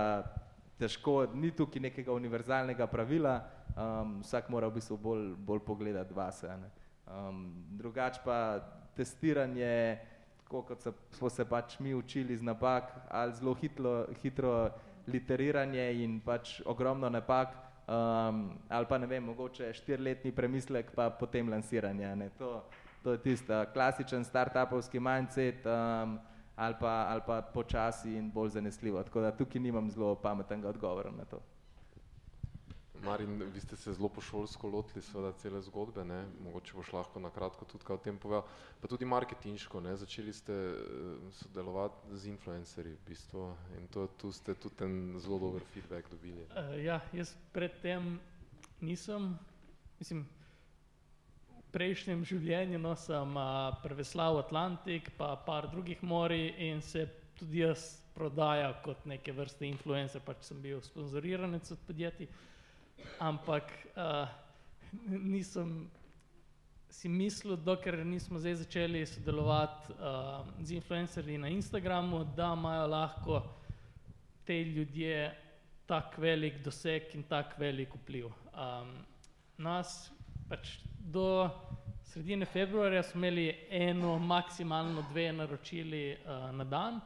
težko, 0.79 1.25
ni 1.33 1.51
tukaj 1.55 1.81
nekega 1.81 2.13
univerzalnega 2.13 2.87
pravila, 2.87 3.35
um, 3.75 4.19
vsak 4.23 4.49
mora 4.49 4.69
v 4.69 4.77
bistvu 4.79 4.97
bolj, 5.01 5.29
bolj 5.35 5.63
pogledati 5.65 6.13
vase. 6.13 6.51
Um, 7.07 7.47
drugač 7.79 8.19
pa 8.23 8.59
testiranje, 8.95 9.99
kot 10.47 10.81
se, 10.81 10.93
smo 11.17 11.29
se 11.29 11.45
pač 11.45 11.79
mi 11.79 11.95
učili 11.95 12.37
z 12.37 12.43
napak, 12.43 12.91
ali 13.09 13.33
zelo 13.33 13.55
hitro, 13.59 14.05
hitro 14.21 14.55
literiranje 15.07 15.85
in 16.03 16.19
pač 16.23 16.59
ogromno 16.65 17.09
napak, 17.09 17.64
um, 17.87 18.57
ali 18.69 18.85
pa 18.89 18.97
ne 18.97 19.07
vem, 19.07 19.23
mogoče 19.23 19.73
štirletni 19.73 20.31
premislek, 20.31 20.91
pa 20.95 21.09
potem 21.09 21.49
lansiranje. 21.49 22.15
Ne? 22.15 22.29
To, 22.37 22.63
to 23.03 23.11
je 23.11 23.21
tisto 23.21 23.65
klasičen 23.73 24.25
start-upovski 24.25 24.99
mindset 24.99 25.65
um, 25.65 26.19
ali, 26.55 26.75
pa, 26.79 27.05
ali 27.09 27.21
pa 27.27 27.41
počasi 27.41 28.15
in 28.17 28.31
bolj 28.31 28.49
zanesljivo. 28.49 29.03
Tako 29.03 29.21
da 29.21 29.31
tukaj 29.31 29.61
nimam 29.61 29.91
zelo 29.91 30.15
pametnega 30.15 30.69
odgovora 30.69 31.11
na 31.11 31.25
to. 31.25 31.41
Marin, 33.03 33.43
vi 33.53 33.59
ste 33.59 33.77
se 33.77 33.93
zelo 33.93 34.09
pošolsko 34.09 34.69
lotili 34.69 35.01
seveda 35.01 35.31
cele 35.31 35.61
zgodbe, 35.61 36.05
ne? 36.05 36.25
mogoče 36.43 36.73
boš 36.73 36.93
lahko 36.93 37.19
na 37.19 37.29
kratko 37.29 37.65
tudi 37.65 37.83
kaj 37.85 37.95
o 37.95 38.03
tem 38.03 38.17
povedal, 38.17 38.45
pa 38.81 38.87
tudi 38.87 39.05
marketinško, 39.05 39.81
ne? 39.81 39.95
začeli 39.97 40.33
ste 40.33 40.53
uh, 40.53 41.33
sodelovati 41.33 42.17
z 42.17 42.31
influencerji 42.33 42.93
v 42.93 43.07
bistvu 43.07 43.49
in 43.79 43.87
to, 43.93 44.07
tu 44.21 44.31
ste 44.31 44.55
tudi 44.55 44.83
en 44.83 45.19
zelo 45.19 45.39
dober 45.39 45.65
feedback 45.73 46.09
dobili. 46.09 46.47
Uh, 46.51 46.77
ja, 46.83 47.01
jaz 47.13 47.35
predtem 47.53 48.19
nisem, 48.81 49.35
mislim, 49.99 50.25
v 51.49 51.67
prejšnjem 51.71 52.25
življenju 52.25 52.79
no, 52.79 52.95
sem 52.95 53.37
uh, 53.37 53.75
preveslal 53.83 54.39
Atlantik, 54.39 55.11
pa 55.17 55.35
par 55.35 55.69
drugih 55.71 56.03
mori 56.03 56.55
in 56.69 56.81
se 56.81 57.07
tudi 57.35 57.61
jaz 57.65 57.95
prodaja 58.15 58.71
kot 58.83 59.05
neke 59.05 59.33
vrste 59.35 59.67
influencer, 59.67 60.21
pač 60.23 60.47
sem 60.47 60.61
bil 60.63 60.79
sponzoriranec 60.81 61.71
od 61.71 61.81
podjetij 61.87 62.29
ampak 63.19 63.71
uh, 63.95 64.27
nisem 65.07 65.89
si 66.95 67.09
mislil, 67.09 67.57
dokler 67.57 68.05
nismo 68.05 68.39
zdaj 68.39 68.55
začeli 68.55 69.05
sodelovati 69.05 69.93
uh, 69.93 70.47
z 70.63 70.71
influencerji 70.71 71.37
na 71.37 71.47
Instagramu, 71.47 72.23
da 72.35 72.53
imajo 72.57 72.87
lahko 72.87 73.41
te 74.45 74.63
ljudje 74.63 75.35
tak 75.85 76.17
velik 76.17 76.63
doseg 76.63 77.11
in 77.13 77.23
tak 77.23 77.59
velik 77.59 77.91
vpliv. 77.95 78.25
Um, 78.25 78.95
nas 79.57 80.11
pač 80.49 80.79
do 80.99 81.49
sredine 82.03 82.45
februarja 82.45 83.03
smo 83.03 83.19
imeli 83.19 83.67
eno, 83.69 84.17
maksimalno 84.19 85.03
dve 85.11 85.33
naročili 85.33 86.15
uh, 86.15 86.51
na 86.55 86.63
dan. 86.63 87.01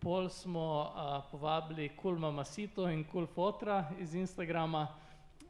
Pol 0.00 0.28
smo 0.28 0.68
uh, 0.82 1.24
povabili 1.30 1.88
Kulma 1.96 2.30
Masito 2.30 2.88
in 2.90 3.04
Kul 3.04 3.26
Fotra 3.26 3.90
iz 3.98 4.14
Instagrama, 4.14 4.86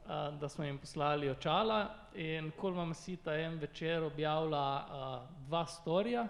uh, 0.07 0.39
da 0.39 0.49
smo 0.49 0.63
jim 0.63 0.77
poslali 0.77 1.29
očala. 1.29 1.95
In 2.15 2.51
Kulma 2.51 2.85
Masita 2.85 3.35
en 3.35 3.59
večer 3.59 4.03
objavila 4.03 4.85
uh, 4.85 5.47
dva 5.47 5.65
storija, 5.65 6.27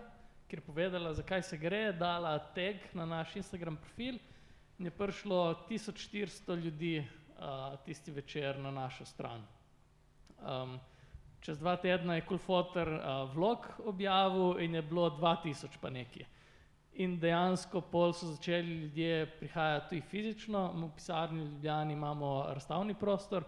kjer 0.48 0.60
je 0.60 0.66
povedala, 0.66 1.14
zakaj 1.14 1.44
se 1.44 1.58
gre, 1.58 1.92
dala 1.94 2.40
tag 2.40 2.76
na 2.94 3.06
naš 3.06 3.36
Instagram 3.36 3.78
profil 3.78 4.18
in 4.80 4.86
je 4.86 4.92
prišlo 4.92 5.66
1400 5.70 6.56
ljudi 6.56 7.00
uh, 7.00 7.80
tisti 7.86 8.12
večer 8.12 8.60
na 8.60 8.72
našo 8.72 9.06
stran. 9.06 9.44
Um, 10.38 10.80
čez 11.40 11.60
dva 11.60 11.76
tedna 11.76 12.16
je 12.16 12.26
Kulfoter 12.26 12.88
uh, 12.88 13.36
vlog 13.36 13.68
objavil 13.86 14.60
in 14.60 14.76
je 14.76 14.82
bilo 14.82 15.10
2000 15.10 15.68
pa 15.82 15.90
nekje. 15.90 16.26
In 16.98 17.20
dejansko 17.20 17.82
pol 17.82 18.14
so 18.14 18.26
začeli 18.26 18.74
ljudje 18.74 19.26
prihajati 19.40 19.90
tudi 19.90 20.02
fizično, 20.02 20.72
v 20.74 20.90
pisarni 20.96 21.44
Ljubljani 21.44 21.94
imamo 21.94 22.46
razstavni 22.48 22.94
prostor, 22.94 23.44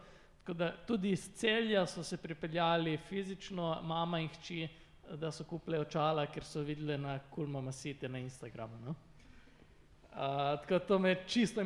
tako 0.50 0.58
da 0.58 0.72
tudi 0.88 1.10
iz 1.12 1.30
celja 1.36 1.86
so 1.86 2.04
se 2.04 2.18
pripeljali 2.18 2.98
fizično, 2.98 3.82
mama 3.84 4.20
in 4.20 4.28
hči, 4.28 4.68
da 5.14 5.32
so 5.32 5.44
kupile 5.44 5.80
očala, 5.80 6.26
ker 6.26 6.44
so 6.44 6.64
videli 6.66 6.98
na 6.98 7.20
Kulma 7.30 7.62
Masite 7.62 8.10
na 8.10 8.18
Instagramu. 8.20 8.80
No? 8.86 8.90
Uh, 8.90 10.16
tako 10.62 10.74
da 10.74 10.80
to 10.80 11.00
me 11.00 11.16
čisto 11.28 11.66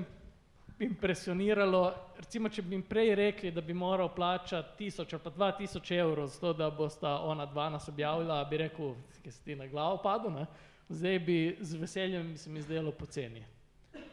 impresioniralo. 0.80 1.94
Recimo, 2.18 2.50
če 2.50 2.62
bi 2.62 2.76
jim 2.76 2.84
prej 2.84 3.16
rekli, 3.16 3.52
da 3.52 3.62
bi 3.62 3.74
moral 3.74 4.12
plačati 4.16 4.78
tisoč 4.78 5.14
ali 5.14 5.24
pa 5.24 5.30
dva 5.30 5.52
tisoč 5.52 5.92
evrov 5.92 6.28
za 6.28 6.40
to, 6.40 6.54
da 6.54 6.70
bosta 6.70 7.16
ona 7.22 7.46
dva 7.46 7.70
nas 7.70 7.88
objavila, 7.88 8.44
bi 8.44 8.58
rekel, 8.66 8.96
da 9.24 9.32
si 9.32 9.44
ti 9.44 9.56
na 9.56 9.68
glavo 9.68 10.02
padel, 10.04 10.32
ne? 10.32 10.46
zdaj 10.90 11.20
bi 11.20 11.58
z 11.60 11.80
veseljem 11.80 12.38
se 12.38 12.50
mi 12.50 12.62
zdelo 12.62 12.92
poceni. 12.92 13.46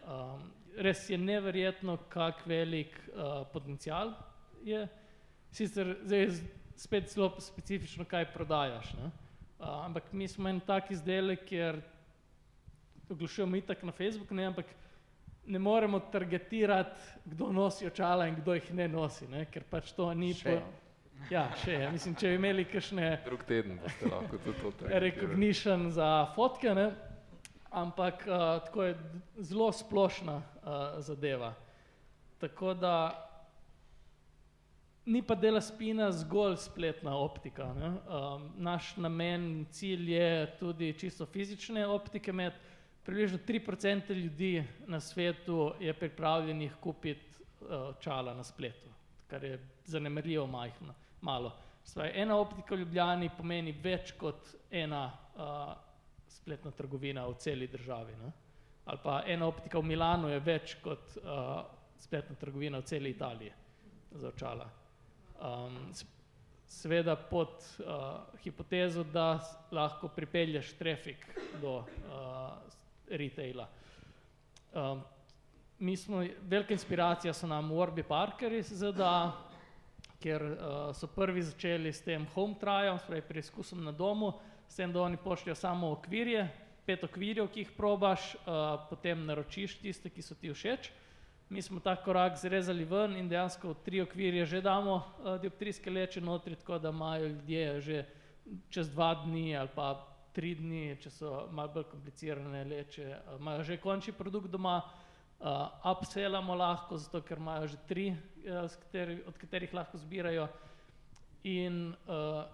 Um, 0.07 0.51
res 0.77 1.09
je 1.11 1.19
neverjetno, 1.19 1.99
kak 2.09 2.47
velik 2.47 2.95
uh, 3.11 3.47
potencial 3.53 4.15
je. 4.65 4.89
Sicer 5.53 5.97
zdaj 6.05 6.29
spet 6.77 7.11
zelo 7.13 7.35
specifično, 7.41 8.05
kaj 8.05 8.33
prodajaš. 8.33 8.93
Uh, 8.95 9.09
ampak 9.85 10.13
mi 10.13 10.29
smo 10.29 10.49
en 10.49 10.61
tak 10.61 10.91
izdelek, 10.91 11.43
ker 11.49 11.81
oglašujemo 13.11 13.57
itak 13.57 13.83
na 13.83 13.93
Facebooku, 13.93 14.35
ne, 14.35 14.47
ampak 14.47 14.67
ne 15.47 15.59
moremo 15.59 16.01
targetirati, 16.01 17.01
kdo 17.25 17.53
nosi 17.53 17.87
očala 17.87 18.27
in 18.27 18.37
kdo 18.39 18.55
jih 18.55 18.71
ne 18.75 18.89
nosi, 18.89 19.29
ne, 19.29 19.45
ker 19.51 19.65
pač 19.71 19.93
to 19.93 20.13
ni 20.15 20.35
Še. 20.35 20.55
po. 20.61 20.79
Ja, 21.31 21.51
še 21.61 21.73
je. 21.73 21.89
Mislim, 21.93 22.15
če 22.17 22.31
bi 22.33 22.39
imeli 22.39 22.65
kakšne 22.65 23.09
Drug 23.27 23.43
teden 23.45 23.77
boste 23.83 24.09
lahko 24.09 24.39
tudi 24.41 24.57
to 24.63 24.71
targetirali. 24.71 25.11
recognition 25.11 25.91
za 25.93 26.31
fotke, 26.35 26.73
ne, 26.75 26.87
ampak 27.71 28.25
uh, 28.25 28.63
tako 28.65 28.87
je 28.89 28.95
zelo 29.51 29.73
splošna 29.73 30.37
uh, 30.39 30.79
zadeva. 31.05 31.53
Tako 32.41 32.73
da 32.75 32.95
ni 35.11 35.23
pa 35.23 35.35
dela 35.35 35.61
spina 35.61 36.13
zgolj 36.13 36.57
spletna 36.57 37.17
optika. 37.17 37.73
Ne. 37.75 37.89
Um, 37.89 38.51
naš 38.57 38.97
namen, 38.97 39.67
cilj 39.71 40.13
je 40.13 40.57
tudi 40.59 40.93
čisto 40.99 41.27
fizične 41.27 41.87
optike 41.87 42.31
imeti. 42.31 42.57
Približno 43.03 43.39
3% 43.47 44.15
ljudi 44.15 44.65
na 44.87 45.01
svetu 45.01 45.73
je 45.81 45.93
pripravljenih 45.95 46.75
kupiti 46.81 47.27
uh, 47.61 47.97
čala 48.01 48.35
na 48.35 48.45
spletu, 48.45 48.91
kar 49.27 49.45
je 49.45 49.59
zanemarljivo 49.85 50.47
majhno, 50.47 50.95
malo. 51.21 51.53
Svaj, 51.85 52.13
ena 52.15 52.37
optika 52.37 52.75
v 52.75 52.79
Ljubljani 52.79 53.31
pomeni 53.37 53.73
več 53.73 54.13
kot 54.13 54.55
ena 54.71 55.11
uh, 55.35 55.73
spletna 56.29 56.71
trgovina 56.71 57.27
v 57.27 57.35
celi 57.35 57.67
državi. 57.67 58.13
Ne? 58.23 58.33
Ali 58.85 58.99
pa 59.03 59.23
ena 59.27 59.47
optika 59.47 59.79
v 59.79 59.89
Milanu 59.91 60.29
je 60.29 60.41
več 60.41 60.77
kot 60.85 61.17
uh, 61.17 61.65
spletna 61.99 62.37
trgovina 62.37 62.79
v 62.79 62.87
celi 62.87 63.11
Italiji 63.11 63.53
za 64.13 64.29
očala. 64.29 64.80
Um, 65.41 65.93
seveda 66.69 67.17
pod 67.17 67.49
uh, 67.49 67.87
hipotezo, 68.45 69.05
da 69.05 69.41
lahko 69.73 70.09
pripelješ 70.09 70.73
trafik 70.79 71.27
do 71.63 71.79
uh, 71.79 71.85
retaila. 73.11 73.69
Um, 74.75 75.03
mi 75.79 75.97
smo, 75.97 76.25
velika 76.43 76.73
inspiracija 76.73 77.33
so 77.35 77.47
nam 77.47 77.71
Warby 77.73 78.03
Parker 78.03 78.53
iz 78.53 78.69
ZDA, 78.69 79.33
ker 80.21 80.43
uh, 80.43 80.57
so 80.95 81.09
prvi 81.09 81.43
začeli 81.43 81.93
s 81.93 82.05
tem 82.05 82.27
home 82.35 82.55
trialom, 82.61 82.99
spravi 82.99 83.23
preizkusom 83.29 83.85
na 83.85 83.93
domu, 83.93 84.35
s 84.69 84.77
tem, 84.77 84.93
da 84.93 85.03
oni 85.03 85.17
pošljajo 85.17 85.55
samo 85.55 85.91
okvirje, 85.97 86.49
pet 86.87 87.05
okvirjev, 87.05 87.49
ki 87.49 87.65
jih 87.65 87.73
probaš, 87.77 88.35
uh, 88.35 88.77
potem 88.91 89.25
naročiš 89.27 89.79
tiste, 89.81 90.13
ki 90.13 90.23
so 90.23 90.37
ti 90.37 90.53
všeč. 90.53 90.93
Mi 91.51 91.63
smo 91.63 91.81
ta 91.81 91.97
korak 91.97 92.37
zrezali 92.39 92.85
ven 92.85 93.17
in 93.19 93.29
dejansko 93.29 93.73
tri 93.85 94.01
okvirje 94.01 94.45
že 94.47 94.61
damo 94.63 94.93
uh, 94.95 95.41
dioptrijske 95.43 95.91
leče 95.91 96.21
notri, 96.21 96.55
tako 96.57 96.79
da 96.79 96.89
imajo 96.89 97.27
ljudje 97.27 97.81
že 97.81 98.05
čez 98.69 98.91
dva 98.91 99.15
dni 99.25 99.57
ali 99.57 99.69
pa 99.75 100.07
tri 100.33 100.55
dni, 100.55 100.95
če 101.03 101.11
so 101.11 101.49
malo 101.51 101.73
bolj 101.75 101.89
komplicirane 101.91 102.63
leče, 102.65 103.09
uh, 103.09 103.41
imajo 103.41 103.67
že 103.67 103.81
končni 103.83 104.13
produkt 104.13 104.47
doma, 104.51 104.77
uh, 105.41 105.91
upsellamo 105.91 106.55
lahko, 106.55 106.99
zato 106.99 107.21
ker 107.21 107.43
imajo 107.43 107.67
že 107.67 107.83
tri, 107.89 108.07
uh, 108.47 108.71
kateri, 108.87 109.19
od 109.27 109.43
katerih 109.43 109.75
lahko 109.75 109.99
zbirajo. 109.99 110.47
In 111.43 111.83
uh, 112.07 112.45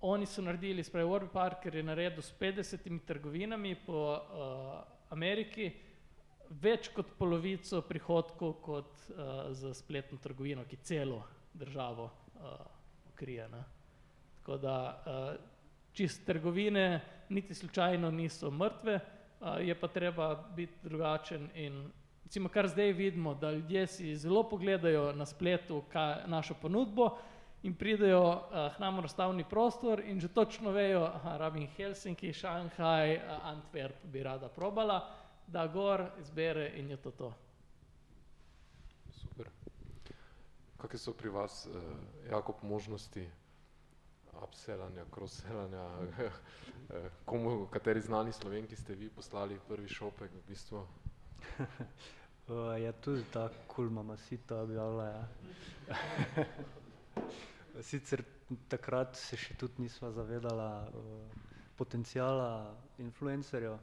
oni 0.00 0.26
so 0.26 0.42
naredili, 0.42 0.82
spravi 0.82 1.06
Warby 1.06 1.30
Parker 1.30 1.76
je 1.76 1.86
naredil 1.86 2.22
s 2.22 2.34
50 2.40 2.98
trgovinami 3.06 3.76
po 3.86 4.18
uh, 4.18 4.78
Ameriki 5.10 5.70
več 6.62 6.90
kot 6.94 7.14
polovico 7.18 7.82
prihodkov 7.82 8.52
kot 8.62 9.08
uh, 9.08 9.52
za 9.52 9.74
spletno 9.74 10.18
trgovino, 10.22 10.64
ki 10.68 10.76
celo 10.82 11.22
državo 11.54 12.04
uh, 12.04 12.54
krije. 13.14 13.48
Ne? 13.48 13.64
Tako 14.40 14.56
da 14.58 14.76
uh, 14.94 15.34
čist 15.92 16.26
trgovine 16.26 17.00
niti 17.28 17.54
slučajno 17.54 18.10
niso 18.10 18.50
mrtve, 18.50 19.00
uh, 19.40 19.48
je 19.60 19.74
pa 19.74 19.88
treba 19.88 20.34
biti 20.56 20.74
drugačen 20.82 21.50
in 21.54 21.84
recimo, 22.24 22.48
kar 22.48 22.68
zdaj 22.68 22.92
vidimo, 22.92 23.34
da 23.34 23.50
ljudje 23.50 23.86
si 23.86 24.16
zelo 24.16 24.42
pogledajo 24.48 25.12
na 25.12 25.26
spletu 25.26 25.82
kaj, 25.92 26.26
našo 26.26 26.54
ponudbo 26.54 27.16
in 27.62 27.74
pridejo 27.74 28.22
uh, 28.22 28.74
k 28.76 28.78
nam 28.78 28.98
v 28.98 29.06
razstavni 29.06 29.44
prostor 29.44 30.00
in 30.00 30.20
že 30.20 30.28
točno 30.28 30.70
vejo, 30.70 31.04
aha, 31.04 31.36
rabim 31.36 31.68
Helsinki, 31.76 32.32
Šanghaj, 32.32 33.16
uh, 33.16 33.22
Antwerp 33.52 34.04
bi 34.04 34.22
rada 34.22 34.48
probala, 34.48 35.23
da 35.46 35.66
gor 35.66 36.06
izbere 36.20 36.72
in 36.76 36.90
je 36.90 36.96
to 36.96 37.10
to. 37.10 37.32
Super. 39.12 39.48
Kakšne 40.78 40.98
so 40.98 41.12
pri 41.12 41.28
vas, 41.30 41.66
uh, 41.66 41.82
Jakob, 42.30 42.62
možnosti 42.62 43.28
upsellanja, 44.42 45.04
cross-sellanja? 45.10 45.84
Eh, 46.84 47.10
Komu, 47.24 47.66
kateri 47.72 48.00
znani 48.00 48.32
slovenki 48.32 48.76
ste 48.76 48.94
vi 48.94 49.08
poslali 49.08 49.56
prvi 49.68 49.88
šopek 49.88 50.30
v 50.30 50.42
bistvu? 50.48 50.82
Uh, 52.44 52.76
je 52.76 52.92
tudi 52.92 53.22
ta 53.32 53.48
kulma 53.66 54.02
masita 54.02 54.56
objavila. 54.60 55.04
Ja. 55.04 55.24
Sicer 57.88 58.20
takrat 58.68 59.16
se 59.16 59.38
še 59.40 59.56
tudi 59.56 59.86
nisva 59.86 60.10
zavedala 60.12 60.66
uh, 60.92 61.38
potencijala 61.80 62.74
influencerjev. 63.00 63.78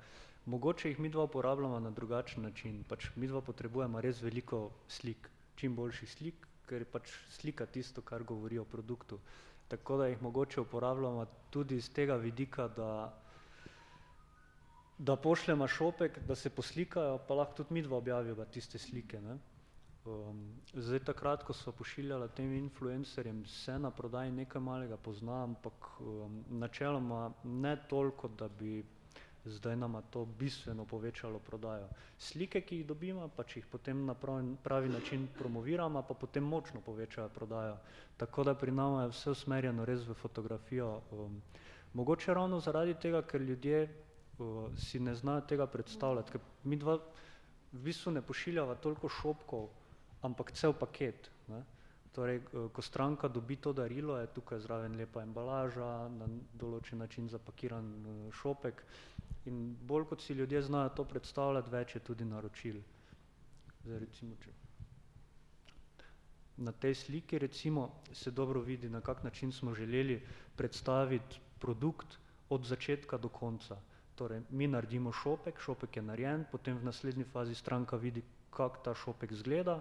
Mogoče 0.45 0.89
jih 0.89 0.99
mi 0.99 1.09
dva 1.09 1.23
uporabljamo 1.23 1.79
na 1.79 1.91
drugačen 1.91 2.43
način. 2.43 2.83
Pač 2.89 3.09
mi 3.15 3.27
dva 3.27 3.41
potrebujemo 3.41 4.01
res 4.01 4.21
veliko 4.21 4.69
slik, 4.87 5.29
čim 5.55 5.75
boljših 5.75 6.11
slik, 6.11 6.47
ker 6.65 6.85
pač 6.85 7.11
slika 7.29 7.65
tisto, 7.65 8.01
kar 8.01 8.23
govori 8.23 8.57
o 8.57 8.65
produktu. 8.65 9.19
Tako 9.67 9.97
da 9.97 10.07
jih 10.07 10.21
mogoče 10.21 10.61
uporabljamo 10.61 11.25
tudi 11.49 11.77
iz 11.77 11.89
tega 11.93 12.15
vidika, 12.15 12.67
da 12.67 12.91
da 15.01 15.15
pošljemo 15.15 15.67
šopek, 15.67 16.19
da 16.27 16.35
se 16.35 16.49
poslikajo, 16.49 17.17
pa 17.27 17.33
lahko 17.33 17.55
tudi 17.55 17.73
mi 17.73 17.81
dva 17.81 17.97
objaviva 17.97 18.45
tiste 18.45 18.77
slike. 18.79 19.21
Ne? 19.21 19.37
Um, 20.05 20.43
zdaj 20.73 20.99
takrat, 21.05 21.43
ko 21.43 21.53
so 21.53 21.71
pošiljala 21.71 22.27
tem 22.27 22.53
influencerjem, 22.53 23.45
se 23.45 23.79
na 23.79 23.91
prodaji 23.91 24.31
nekaj 24.31 24.61
malega 24.61 24.97
pozna, 24.97 25.43
ampak 25.43 25.89
um, 25.99 26.43
načeloma 26.49 27.31
ne 27.43 27.75
toliko, 27.89 28.27
da 28.27 28.47
bi 28.47 28.83
zdaj 29.45 29.75
nama 29.75 30.01
to 30.01 30.25
bistveno 30.25 30.85
povečalo 30.85 31.39
prodajo. 31.39 31.87
Slike, 32.17 32.61
ki 32.61 32.77
jih 32.77 32.85
dobimo, 32.87 33.27
pa 33.35 33.43
če 33.43 33.59
jih 33.59 33.67
potem 33.71 34.05
na 34.05 34.13
pravi, 34.13 34.55
pravi 34.63 34.89
način 34.89 35.27
promoviramo, 35.37 36.03
pa 36.07 36.13
potem 36.13 36.43
močno 36.43 36.81
povečajo 36.81 37.29
prodajo. 37.29 37.77
Tako 38.17 38.43
da 38.43 38.55
pri 38.55 38.71
nama 38.71 39.03
je 39.03 39.11
vse 39.15 39.31
usmerjeno 39.31 39.85
res 39.85 40.05
v 40.07 40.13
fotografijo. 40.13 41.01
Um, 41.11 41.41
mogoče 41.93 42.33
ravno 42.33 42.59
zaradi 42.59 42.93
tega, 42.93 43.21
ker 43.21 43.41
ljudje 43.41 43.83
uh, 43.87 44.69
si 44.77 44.99
ne 44.99 45.15
znajo 45.15 45.41
tega 45.41 45.67
predstavljati, 45.67 46.31
ker 46.31 46.41
mi 46.63 46.77
dva 46.77 46.99
v 47.71 47.79
bistvu 47.85 48.11
ne 48.11 48.21
pošiljava 48.21 48.75
toliko 48.75 49.09
šopkov 49.09 49.69
ampak 50.21 50.53
cel 50.53 50.73
paket. 50.73 51.29
Ne. 51.49 51.65
Torej, 52.11 52.43
ko 52.51 52.81
stranka 52.83 53.31
dobi 53.31 53.55
to 53.55 53.71
darilo, 53.73 54.17
je 54.19 54.27
tukaj 54.27 54.59
zraven 54.59 54.99
lepa 54.99 55.23
embalaža, 55.23 56.11
na 56.11 56.27
določen 56.59 56.99
način 56.99 57.29
zapakiran 57.31 57.87
šopek 58.35 58.83
in 59.45 59.59
bolj 59.83 60.05
kot 60.05 60.21
si 60.21 60.33
ljudje 60.33 60.61
znajo 60.61 60.89
to 60.91 61.05
predstavljati, 61.05 61.71
več 61.71 61.95
je 61.95 62.01
tudi 62.01 62.25
naročil. 62.25 62.81
Zdaj 63.83 63.99
recimo, 63.99 64.35
če 64.37 64.51
na 66.59 66.71
tej 66.73 66.93
sliki 66.95 67.39
recimo 67.39 67.83
se 68.13 68.31
dobro 68.31 68.61
vidi, 68.61 68.89
na 68.89 69.01
kak 69.01 69.23
način 69.23 69.51
smo 69.51 69.73
želeli 69.73 70.21
predstaviti 70.55 71.39
produkt 71.59 72.17
od 72.49 72.65
začetka 72.65 73.17
do 73.17 73.29
konca. 73.29 73.77
Torej, 74.15 74.41
mi 74.51 74.67
naredimo 74.67 75.11
šopek, 75.13 75.59
šopek 75.59 75.97
je 75.97 76.03
narejen, 76.03 76.45
potem 76.51 76.77
v 76.77 76.83
naslednji 76.83 77.23
fazi 77.25 77.55
stranka 77.55 77.97
vidi, 77.97 78.21
kako 78.51 78.83
ta 78.83 78.93
šopek 78.95 79.31
izgleda, 79.31 79.79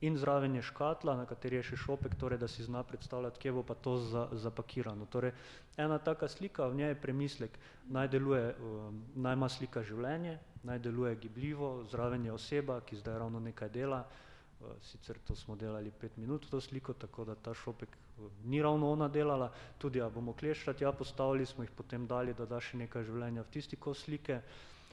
in 0.00 0.18
zraven 0.18 0.54
je 0.54 0.62
škatla, 0.62 1.16
na 1.16 1.26
kateri 1.26 1.58
je 1.58 1.62
še 1.72 1.76
šopek, 1.76 2.14
torej 2.14 2.38
da 2.38 2.48
si 2.48 2.62
zna 2.62 2.82
predstavljati, 2.86 3.40
kje 3.42 3.52
bo 3.52 3.62
pa 3.66 3.74
to 3.74 3.96
za, 3.98 4.28
zapakirano. 4.32 5.06
Torej, 5.10 5.32
ena 5.76 5.98
taka 5.98 6.28
slika, 6.28 6.68
v 6.68 6.78
njej 6.78 6.94
je 6.94 7.00
premislek, 7.02 7.58
naj 7.90 8.08
deluje, 8.08 8.54
um, 8.62 9.02
naj 9.16 9.34
ima 9.34 9.48
slika 9.48 9.82
življenje, 9.82 10.38
naj 10.62 10.78
deluje 10.78 11.16
gibljivo, 11.16 11.72
zraven 11.90 12.24
je 12.26 12.32
oseba, 12.32 12.80
ki 12.80 13.00
zdaj 13.02 13.18
ravno 13.24 13.40
nekaj 13.40 13.74
dela, 13.74 14.04
uh, 14.06 14.76
sicer 14.82 15.18
to 15.26 15.34
smo 15.34 15.56
delali 15.56 15.90
pet 15.90 16.16
minut 16.16 16.46
to 16.50 16.60
sliko, 16.60 16.94
tako 16.94 17.24
da 17.24 17.34
ta 17.34 17.54
šopek 17.54 17.96
ni 18.44 18.62
ravno 18.62 18.90
ona 18.90 19.08
delala, 19.08 19.52
tudi 19.78 20.00
a 20.02 20.08
bomo 20.10 20.32
kleščat 20.32 20.80
ja 20.80 20.92
postavili, 20.92 21.46
smo 21.46 21.64
jih 21.64 21.70
potem 21.70 22.06
dali, 22.06 22.34
da 22.34 22.46
da 22.46 22.60
še 22.60 22.78
nekaj 22.78 23.04
življenja 23.06 23.42
v 23.42 23.52
tisti 23.54 23.76
kos 23.76 24.02
slike, 24.06 24.40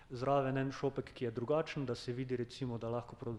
zraven 0.10 0.58
en 0.58 0.72
šopek, 0.72 1.12
ki 1.14 1.26
je 1.26 1.32
drugačen, 1.32 1.86
da 1.86 1.96
se 1.96 2.14
vidi 2.14 2.38
recimo, 2.38 2.78
da 2.78 2.90
lahko 2.90 3.34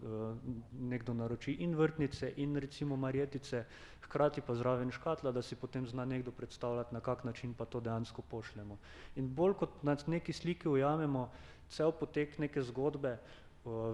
nekdo 0.71 1.13
naroči 1.13 1.53
in 1.63 1.75
vrtnice 1.75 2.33
in 2.37 2.55
recimo 2.55 2.95
marjetice, 2.95 3.63
hkrati 4.01 4.41
pa 4.41 4.55
zraven 4.55 4.91
škatla, 4.91 5.31
da 5.31 5.41
si 5.41 5.55
potem 5.55 5.87
zna 5.87 6.05
nekdo 6.05 6.31
predstavljati, 6.31 6.93
na 6.93 6.99
kak 6.99 7.23
način 7.23 7.53
pa 7.53 7.65
to 7.65 7.79
dejansko 7.79 8.21
pošljemo. 8.21 8.77
In 9.15 9.33
bolj 9.35 9.53
kot 9.53 9.83
na 9.83 9.97
neki 10.07 10.33
sliki 10.33 10.69
ujamemo 10.69 11.29
cel 11.69 11.91
potek 11.91 12.37
neke 12.37 12.61
zgodbe, 12.61 13.17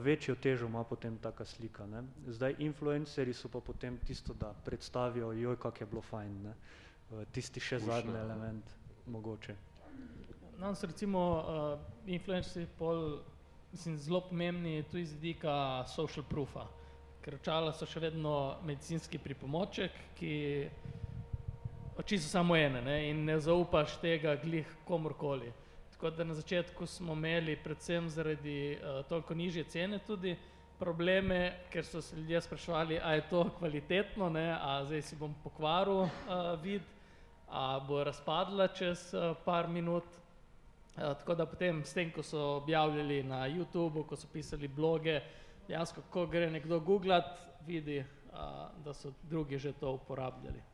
večjo 0.03 0.35
težo 0.35 0.65
ima 0.65 0.83
potem 0.83 1.17
taka 1.17 1.45
slika, 1.45 1.85
ne. 1.85 2.03
Zdaj 2.27 2.55
influencerji 2.59 3.33
so 3.33 3.49
pa 3.49 3.59
potem 3.59 3.97
tisto, 3.97 4.33
da 4.33 4.53
predstavijo, 4.65 5.31
joj, 5.31 5.55
kako 5.55 5.83
je 5.83 5.87
bilo 5.87 6.01
fajn, 6.01 6.41
ne. 6.43 6.53
Tisti 7.31 7.59
še 7.59 7.79
zadnji 7.79 8.17
element 8.17 8.69
mogoče. 9.05 9.55
Nam 10.57 10.75
so 10.75 10.87
recimo 10.87 11.19
uh, 11.19 11.79
influencerji 12.05 12.67
pol, 12.77 13.19
mislim, 13.71 13.97
zelo 13.97 14.21
pomembni 14.21 14.83
tudi 14.83 15.05
z 15.05 15.13
vidika 15.13 15.85
social 15.87 16.25
proofa, 16.29 16.67
ker 17.21 17.35
očala 17.39 17.73
so 17.73 17.87
še 17.89 17.99
vedno 18.03 18.59
medicinski 18.65 19.17
pripomoček, 19.17 19.97
ki 20.19 20.33
oči 21.97 22.19
so 22.21 22.29
samo 22.29 22.55
ene, 22.57 22.81
ne, 22.85 22.97
in 23.09 23.25
ne 23.25 23.39
zaupaš 23.41 23.97
tega 24.01 24.35
glih 24.43 24.69
komurkoli. 24.85 25.51
Tako 25.91 26.13
da 26.13 26.23
na 26.23 26.37
začetku 26.37 26.85
smo 26.85 27.13
imeli 27.17 27.57
predvsem 27.63 28.09
zaradi 28.09 28.77
uh, 28.77 29.01
toliko 29.09 29.33
nižje 29.33 29.63
cene 29.63 29.99
tudi 30.05 30.35
probleme, 30.79 31.65
ker 31.73 31.85
so 31.85 32.01
se 32.01 32.15
ljudje 32.15 32.41
spraševali, 32.41 32.99
a 32.99 33.15
je 33.17 33.29
to 33.29 33.45
kvalitetno, 33.57 34.29
ne, 34.29 34.51
a 34.53 34.83
zdaj 34.85 35.01
si 35.01 35.15
bom 35.15 35.33
pokvaril 35.43 36.05
uh, 36.05 36.09
vid, 36.61 36.85
a 37.49 37.79
bo 37.87 38.03
razpadla 38.03 38.67
čez 38.67 39.13
uh, 39.13 39.33
par 39.45 39.67
minut. 39.67 40.22
Uh, 40.93 41.13
tako 41.17 41.35
da 41.35 41.45
potem 41.45 41.83
s 41.85 41.93
tem, 41.93 42.11
ko 42.11 42.23
so 42.23 42.41
objavljali 42.57 43.23
na 43.23 43.47
YouTubu, 43.49 44.05
ko 44.07 44.15
so 44.15 44.27
pisali 44.33 44.67
bloge, 44.67 45.21
dejansko, 45.67 46.03
ko 46.09 46.27
gre 46.27 46.51
nekdo 46.51 46.79
googlat, 46.79 47.33
vidi, 47.65 47.99
uh, 47.99 48.37
da 48.85 48.93
so 48.93 49.13
drugi 49.29 49.57
že 49.57 49.73
to 49.73 49.91
uporabljali 49.93 50.73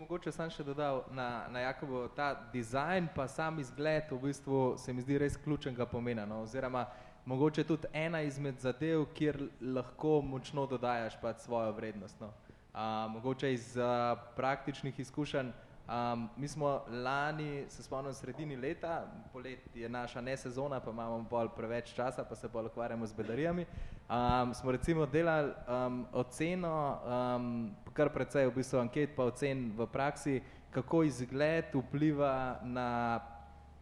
mogoče 0.00 0.32
sam 0.32 0.48
še 0.50 0.64
dodal 0.64 1.02
na, 1.12 1.44
na 1.52 1.66
Jakobo, 1.66 2.06
ta 2.16 2.32
dizajn 2.52 3.10
pa 3.14 3.26
sam 3.28 3.58
izgled 3.60 4.08
v 4.10 4.18
bistvu 4.22 4.60
se 4.80 4.92
mi 4.96 5.04
zdi 5.04 5.18
res 5.20 5.36
ključnega 5.36 5.84
pomena, 5.86 6.24
no, 6.26 6.40
oziroma 6.46 6.86
mogoče 7.28 7.66
tudi 7.68 7.90
ena 7.92 8.22
izmed 8.24 8.62
zadev, 8.64 9.04
kjer 9.14 9.36
lahko 9.60 10.20
močno 10.24 10.64
dodajaš 10.70 11.18
pač 11.20 11.44
svojo 11.44 11.74
vrednost, 11.76 12.16
no. 12.20 12.30
A, 12.72 13.08
mogoče 13.12 13.52
iz 13.52 13.74
a, 13.76 14.16
praktičnih 14.36 15.00
izkušenj, 15.04 15.52
Um, 15.90 16.28
mi 16.36 16.48
smo 16.48 16.82
lani, 16.88 17.64
se 17.68 17.82
spomnim, 17.82 18.14
sredini 18.14 18.56
leta, 18.56 19.06
polet 19.32 19.58
je 19.74 19.88
naša 19.88 20.20
ne 20.20 20.36
sezona, 20.36 20.80
pa 20.80 20.90
imamo 20.90 21.26
bolj 21.30 21.48
preveč 21.56 21.94
časa, 21.94 22.24
pa 22.24 22.34
se 22.34 22.48
bolj 22.48 22.66
ukvarjamo 22.66 23.06
z 23.06 23.14
bedarijami. 23.14 23.66
Um, 24.08 24.54
smo 24.54 24.70
recimo 24.72 25.06
delali 25.06 25.50
um, 25.68 26.06
oceno, 26.12 26.98
um, 27.02 27.74
kar 27.92 28.12
precej 28.14 28.46
v 28.46 28.54
bistvu 28.54 28.78
anket 28.78 29.16
pa 29.16 29.24
ocen 29.24 29.72
v 29.76 29.86
praksi, 29.86 30.40
kako 30.70 31.02
izgled 31.02 31.74
vpliva 31.74 32.60
na, 32.62 33.20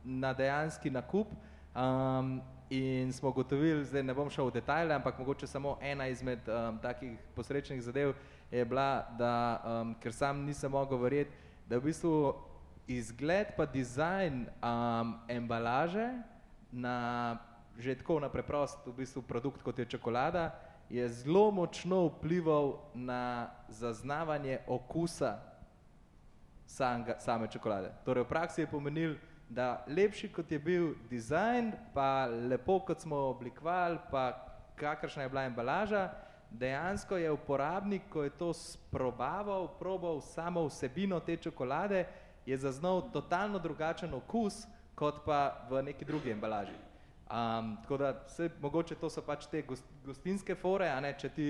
na 0.04 0.32
dejanski 0.32 0.90
nakup. 0.90 1.28
Um, 1.76 2.40
in 2.70 3.12
smo 3.12 3.32
gotovili, 3.32 3.84
zdaj 3.84 4.02
ne 4.02 4.14
bom 4.14 4.30
šel 4.30 4.48
v 4.48 4.54
detajle, 4.60 4.94
ampak 4.94 5.18
mogoče 5.18 5.46
samo 5.46 5.76
ena 5.80 6.08
izmed 6.08 6.48
um, 6.48 6.78
takih 6.78 7.18
posrečnih 7.36 7.82
zadev 7.82 8.14
je 8.50 8.64
bila, 8.64 9.04
da, 9.18 9.60
um, 9.64 9.94
ker 10.00 10.12
sam 10.12 10.44
nisem 10.44 10.72
mogel 10.72 10.98
verjeti, 10.98 11.47
da 11.68 11.78
v 11.78 11.90
bistvu 11.90 12.34
izgled 12.88 13.52
pa 13.56 13.66
dizajn 13.66 14.48
um, 14.48 15.14
embalaže 15.28 16.08
na 16.72 17.36
že 17.78 17.94
tako 17.94 18.18
na 18.20 18.26
preprost 18.28 18.82
v 18.86 18.92
bistvu 18.92 19.22
produkt, 19.22 19.62
kot 19.62 19.78
je 19.78 19.86
čokolada, 19.86 20.50
je 20.90 21.08
zelo 21.08 21.50
močno 21.54 22.10
vplival 22.10 22.90
na 22.94 23.54
zaznavanje 23.68 24.58
okusa 24.66 25.38
samega, 26.66 27.20
same 27.22 27.46
čokolade. 27.46 27.92
Torej 28.04 28.26
v 28.26 28.28
praksi 28.28 28.60
je 28.60 28.72
pomenil, 28.72 29.14
da 29.48 29.84
lepši 29.86 30.28
kot 30.28 30.50
je 30.50 30.58
bil 30.58 30.98
dizajn, 31.06 31.72
pa 31.94 32.26
lepo 32.26 32.80
kot 32.82 33.00
smo 33.00 33.16
oblikovali, 33.30 33.98
pa 34.10 34.34
kakršna 34.76 35.22
je 35.22 35.28
bila 35.28 35.46
embalaža, 35.46 36.10
dejansko 36.50 37.16
je 37.16 37.30
uporabnik, 37.32 38.02
ko 38.10 38.22
je 38.22 38.30
to 38.30 38.52
sprobaval, 38.52 39.68
probal 39.78 40.20
samo 40.20 40.66
vsebino 40.66 41.20
te 41.20 41.36
čokolade, 41.36 42.06
je 42.46 42.56
zaznal 42.56 43.10
totalno 43.12 43.58
drugačen 43.58 44.14
okus, 44.14 44.64
kot 44.94 45.24
pa 45.24 45.66
v 45.70 45.82
neki 45.82 46.04
drugi 46.04 46.30
embalaži. 46.30 46.74
Um, 47.28 47.76
tako 47.82 47.96
da 47.96 48.28
se, 48.28 48.50
mogoče 48.60 48.94
to 48.94 49.10
so 49.10 49.22
pač 49.22 49.46
te 49.46 49.62
gost, 49.62 49.84
gostinske 50.04 50.54
fore, 50.54 50.88
a 50.88 51.00
ne, 51.00 51.12
če 51.12 51.28
ti 51.28 51.48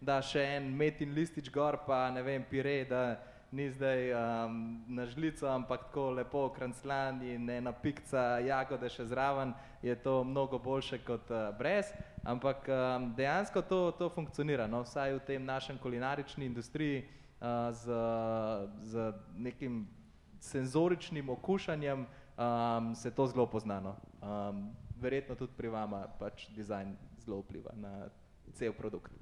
da 0.00 0.20
še 0.22 0.42
en 0.56 0.68
metin 0.76 1.14
listič 1.16 1.50
gor, 1.50 1.80
pa 1.86 2.06
ne 2.14 2.22
vem, 2.22 2.44
pire, 2.46 2.84
da 2.88 3.16
ni 3.52 3.70
zdaj 3.70 4.12
um, 4.12 4.84
na 4.88 5.06
žlico, 5.06 5.46
ampak 5.48 5.86
tako 5.88 6.10
lepo 6.10 6.48
kranclan 6.48 7.22
in 7.22 7.50
ena 7.50 7.72
pikca 7.72 8.38
jagode 8.42 8.88
še 8.90 9.06
zraven, 9.06 9.54
je 9.82 9.94
to 10.02 10.24
mnogo 10.24 10.58
boljše 10.58 10.98
kot 11.06 11.30
uh, 11.30 11.50
brez, 11.58 11.92
ampak 12.24 12.68
um, 12.68 13.12
dejansko 13.16 13.62
to, 13.62 13.80
to 13.98 14.10
funkcionira, 14.10 14.66
no, 14.66 14.82
vsaj 14.82 15.14
v 15.14 15.24
tem 15.26 15.44
našem 15.44 15.78
kulinarični 15.78 16.46
industriji 16.46 17.04
uh, 17.04 17.70
z, 17.70 18.00
z 18.82 19.12
nekim 19.38 19.86
senzoričnim 20.40 21.30
okušanjem 21.30 22.06
um, 22.06 22.94
se 22.94 23.10
to 23.10 23.26
zelo 23.26 23.46
poznano. 23.46 23.96
Um, 24.22 24.74
verjetno 25.00 25.34
tudi 25.34 25.52
pri 25.56 25.68
vama 25.68 26.06
pač 26.18 26.48
dizajn 26.56 26.96
zelo 27.24 27.40
vpliva 27.44 27.72
na 27.76 28.08
cel 28.54 28.72
produkt. 28.72 29.12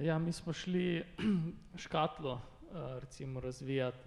Ja, 0.00 0.18
mi 0.18 0.32
smo 0.32 0.52
šli 0.52 1.04
škatlo 1.84 2.40
recimo 2.74 3.40
razvijati. 3.40 3.98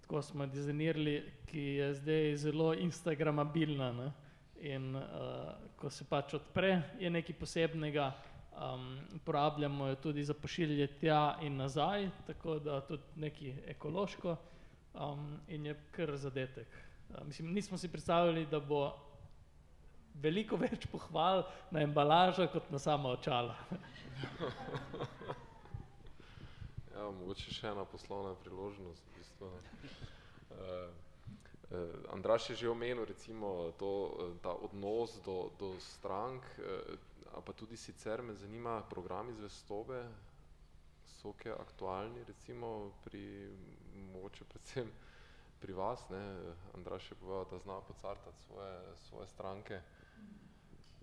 Tako 0.00 0.22
smo 0.22 0.46
dizajnirali, 0.46 1.32
ki 1.46 1.60
je 1.60 1.94
zdaj 1.94 2.36
zelo 2.36 2.74
instagramabilna. 2.74 3.92
Ne? 3.92 4.12
In 4.60 4.96
uh, 4.96 5.02
ko 5.76 5.90
se 5.90 6.04
pač 6.04 6.34
odpre, 6.34 6.82
je 7.00 7.10
nekaj 7.10 7.34
posebnega, 7.34 8.12
um, 8.52 8.98
uporabljamo 9.16 9.86
jo 9.86 9.94
tudi 9.94 10.24
za 10.24 10.34
pošiljanje 10.34 10.86
tja 11.00 11.38
in 11.42 11.56
nazaj, 11.56 12.10
tako 12.26 12.58
da 12.58 12.80
tudi 12.80 13.02
nekaj 13.16 13.54
ekološko 13.66 14.36
um, 14.94 15.40
in 15.48 15.66
je 15.66 15.76
kar 15.90 16.16
zadetek. 16.16 16.68
Uh, 17.08 17.26
mislim, 17.26 17.52
nismo 17.52 17.78
si 17.78 17.88
predstavljali, 17.88 18.46
da 18.46 18.60
bo 18.60 18.92
veliko 20.14 20.56
več 20.66 20.86
pohval 20.86 21.46
na 21.70 21.82
embalažo 21.82 22.46
kot 22.52 22.70
na 22.70 22.78
sama 22.78 23.08
očala. 23.08 23.56
Ja, 26.92 27.06
mogoče 27.08 27.54
še 27.54 27.70
ena 27.72 27.84
poslovna 27.88 28.34
priložnost. 28.44 29.06
V 29.08 29.16
bistvu. 29.16 29.48
uh, 29.48 30.90
uh, 31.70 31.94
Andraš 32.12 32.50
je 32.50 32.56
že 32.62 32.68
omenil 32.68 33.06
recimo 33.08 33.72
to, 33.80 33.92
ta 34.44 34.52
odnos 34.52 35.16
do, 35.24 35.48
do 35.58 35.72
strank, 35.80 36.44
uh, 36.60 37.40
pa 37.40 37.52
tudi 37.56 37.76
sicer 37.76 38.22
me 38.22 38.34
zanima 38.36 38.82
programi 38.90 39.32
zvestobe, 39.32 40.02
so 41.16 41.32
kje 41.32 41.56
aktualni 41.56 42.24
recimo 42.28 42.92
pri, 43.04 43.48
mogoče 44.12 44.44
predvsem 44.44 44.92
pri 45.62 45.72
vas, 45.72 46.04
ne? 46.10 46.20
Andraš 46.74 47.10
je 47.10 47.16
povedal, 47.16 47.46
da 47.50 47.58
zna 47.58 47.80
pocartati 47.80 48.38
svoje, 48.44 48.78
svoje 49.08 49.26
stranke. 49.28 49.80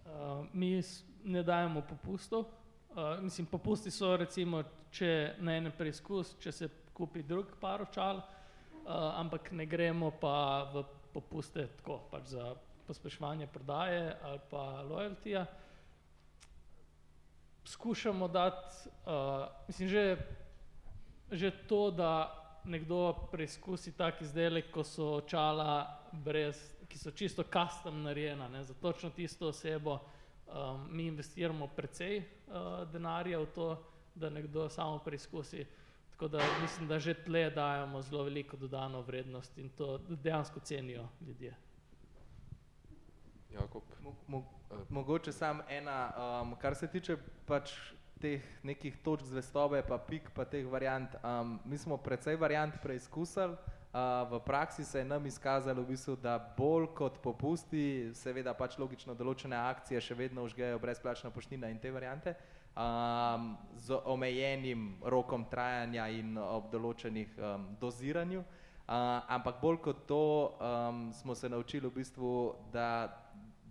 Uh, 0.05 0.45
mi 0.53 0.83
ne 1.23 1.43
dajemo 1.43 1.81
popustov, 1.81 2.45
Uh, 2.89 3.23
mislim, 3.23 3.45
popusti 3.45 3.91
so 3.91 4.15
recimo, 4.17 4.63
če 4.91 5.35
na 5.45 5.53
enem 5.59 5.73
preizkus, 5.77 6.31
če 6.41 6.51
se 6.51 6.69
kupi 6.97 7.21
drug 7.21 7.51
par 7.61 7.83
očal, 7.85 8.17
uh, 8.17 8.89
ampak 9.19 9.51
ne 9.53 9.67
gremo 9.69 10.09
pa 10.17 10.65
v 10.73 10.81
popuste 11.13 11.67
tako, 11.77 11.99
pač 12.09 12.33
za 12.33 12.55
pospeševanje 12.87 13.47
prodaje 13.53 14.17
ali 14.25 14.41
pa 14.49 14.81
lojaltija. 14.89 15.45
Skušamo 17.69 18.27
dati, 18.27 18.89
uh, 19.05 19.45
mislim, 19.67 19.89
že, 19.89 20.05
že 21.31 21.51
to, 21.69 21.91
da 21.91 22.11
nekdo 22.65 23.13
preizkusi 23.31 23.93
tak 23.93 24.21
izdelek, 24.25 24.73
ko 24.73 24.83
so 24.83 25.19
očala 25.21 26.01
brez, 26.25 26.57
ki 26.89 26.97
so 26.97 27.13
čisto 27.13 27.45
custom 27.45 28.01
narejena, 28.01 28.49
ne, 28.49 28.63
za 28.65 28.73
točno 28.73 29.13
tisto 29.13 29.53
osebo, 29.53 29.99
um, 30.53 30.87
mi 30.91 31.07
investiramo 31.07 31.67
precej 31.67 32.17
uh, 32.17 32.91
denarja 32.91 33.39
v 33.39 33.45
to, 33.55 33.83
da 34.15 34.29
nekdo 34.29 34.69
samo 34.69 34.99
preizkusi. 34.99 35.65
Tako 36.11 36.27
da 36.27 36.43
mislim, 36.61 36.87
da 36.87 36.99
že 36.99 37.13
tle 37.13 37.49
dajemo 37.49 38.01
zelo 38.01 38.23
veliko 38.23 38.57
dodano 38.57 39.01
vrednost 39.01 39.57
in 39.57 39.69
to 39.69 39.97
dejansko 39.97 40.59
cenijo 40.59 41.07
ljudje. 41.21 41.55
Jakob. 43.49 43.83
Mo, 44.03 44.15
mo, 44.27 44.43
mogoče 44.89 45.31
samo 45.31 45.63
ena, 45.69 46.11
um, 46.41 46.55
kar 46.55 46.75
se 46.75 46.87
tiče 46.87 47.17
pač 47.45 47.71
teh 48.21 48.43
nekih 48.63 48.97
točk 49.03 49.25
zvestobe, 49.25 49.81
pa 49.87 49.97
pik, 49.97 50.29
pa 50.35 50.45
teh 50.45 50.67
variant. 50.67 51.15
Um, 51.23 51.59
mi 51.65 51.77
smo 51.77 51.97
precej 51.97 52.35
variant 52.35 52.75
preizkusili, 52.83 53.55
uh, 53.93 54.31
v 54.31 54.39
praksi 54.45 54.85
se 54.85 54.99
je 54.99 55.05
nam 55.05 55.25
izkazalo, 55.25 55.81
v 55.81 55.87
bistvu, 55.87 56.15
da 56.15 56.37
bolj 56.57 56.87
kot 56.95 57.19
popusti, 57.23 58.11
seveda 58.13 58.53
pač 58.53 58.77
logično 58.77 59.15
določene 59.17 59.57
akcije 59.57 60.01
še 60.01 60.17
vedno 60.17 60.45
užgejo 60.45 60.79
brezplačna 60.79 61.31
poštnina 61.33 61.69
in 61.69 61.79
te 61.79 61.91
variante, 61.91 62.35
um, 62.75 63.55
z 63.77 63.97
omejenim 64.05 64.97
rokom 65.01 65.45
trajanja 65.49 66.09
in 66.13 66.37
ob 66.37 66.69
določenih 66.71 67.37
um, 67.37 67.69
doziranju. 67.81 68.43
Uh, 68.89 69.21
ampak 69.29 69.59
bolj 69.61 69.81
kot 69.85 70.05
to 70.09 70.57
um, 70.57 71.09
smo 71.13 71.35
se 71.35 71.49
naučili 71.49 71.85
v 71.89 72.01
bistvu, 72.01 72.55
da 72.73 73.09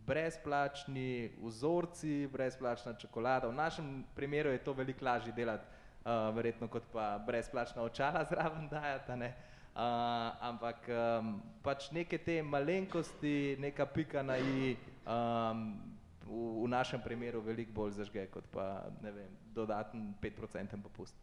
brezplačni 0.06 1.34
vzorci, 1.42 2.28
brezplačna 2.32 2.94
čokolada. 2.96 3.50
V 3.50 3.54
našem 3.58 4.04
primeru 4.14 4.54
je 4.54 4.62
to 4.64 4.72
veliko 4.72 5.04
lažje 5.04 5.34
delati, 5.36 5.66
uh, 6.06 6.30
verjetno 6.34 6.70
kot 6.70 6.86
pa 6.92 7.18
brezplačna 7.26 7.82
očala 7.82 8.24
zraven 8.30 8.70
dajati. 8.70 9.18
Ne? 9.18 9.28
Uh, 9.28 9.47
ampak 9.78 10.88
um, 10.90 11.38
pač 11.62 11.90
neke 11.94 12.18
te 12.18 12.42
malenkosti, 12.42 13.56
neka 13.62 13.86
pika 13.86 14.22
na 14.26 14.38
i, 14.38 14.74
um, 15.06 15.78
v, 16.26 16.64
v 16.64 16.66
našem 16.68 17.00
primeru 17.02 17.40
veliko 17.40 17.72
bolj 17.72 17.94
zažge 18.00 18.26
kot 18.32 18.44
pa 18.50 18.90
ne 19.02 19.12
vem, 19.14 19.30
dodaten 19.54 20.14
5% 20.22 20.82
popust. 20.82 21.14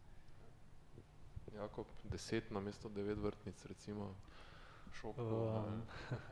Jakob, 1.56 1.88
deset 2.12 2.52
na 2.52 2.60
mesto 2.60 2.90
devet 2.90 3.20
vrtnic, 3.20 3.56
recimo, 3.66 4.12
šok, 5.00 5.20
um. 5.20 5.84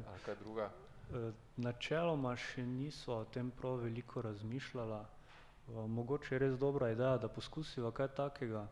ali 0.07 0.19
kaj 0.25 0.35
druga. 0.39 0.71
Eh, 1.11 1.31
načeloma 1.57 2.35
še 2.39 2.63
niso 2.65 3.13
o 3.19 3.25
tem 3.25 3.51
prav 3.51 3.83
veliko 3.83 4.21
razmišljala. 4.21 5.01
Eh, 5.03 5.71
mogoče 5.97 6.35
je 6.35 6.39
res 6.39 6.57
dobra 6.59 6.91
ideja, 6.91 7.17
da 7.17 7.27
poskusiva 7.27 7.91
kaj 7.91 8.07
takega. 8.15 8.67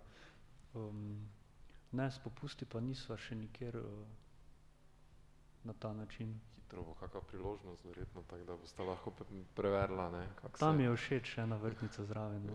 Ne, 1.92 2.12
spopusti 2.12 2.66
pa 2.66 2.80
niso 2.80 3.18
še 3.18 3.36
nikjer 3.36 3.76
eh, 3.76 3.88
na 5.64 5.74
ta 5.74 5.94
način. 5.94 6.40
Hitro 6.56 6.84
bo 6.88 6.94
kakva 7.00 7.22
priložnost, 7.22 7.86
verjetno, 7.86 8.24
tako 8.30 8.44
da 8.48 8.58
boste 8.58 8.84
lahko 8.84 9.12
preverila. 9.56 10.10
Ne, 10.12 10.28
Tam 10.60 10.78
se... 10.78 10.84
je 10.84 10.96
všeč 10.96 11.38
ena 11.44 11.58
vrtnica 11.60 12.06
zraven. 12.06 12.48
No. 12.48 12.54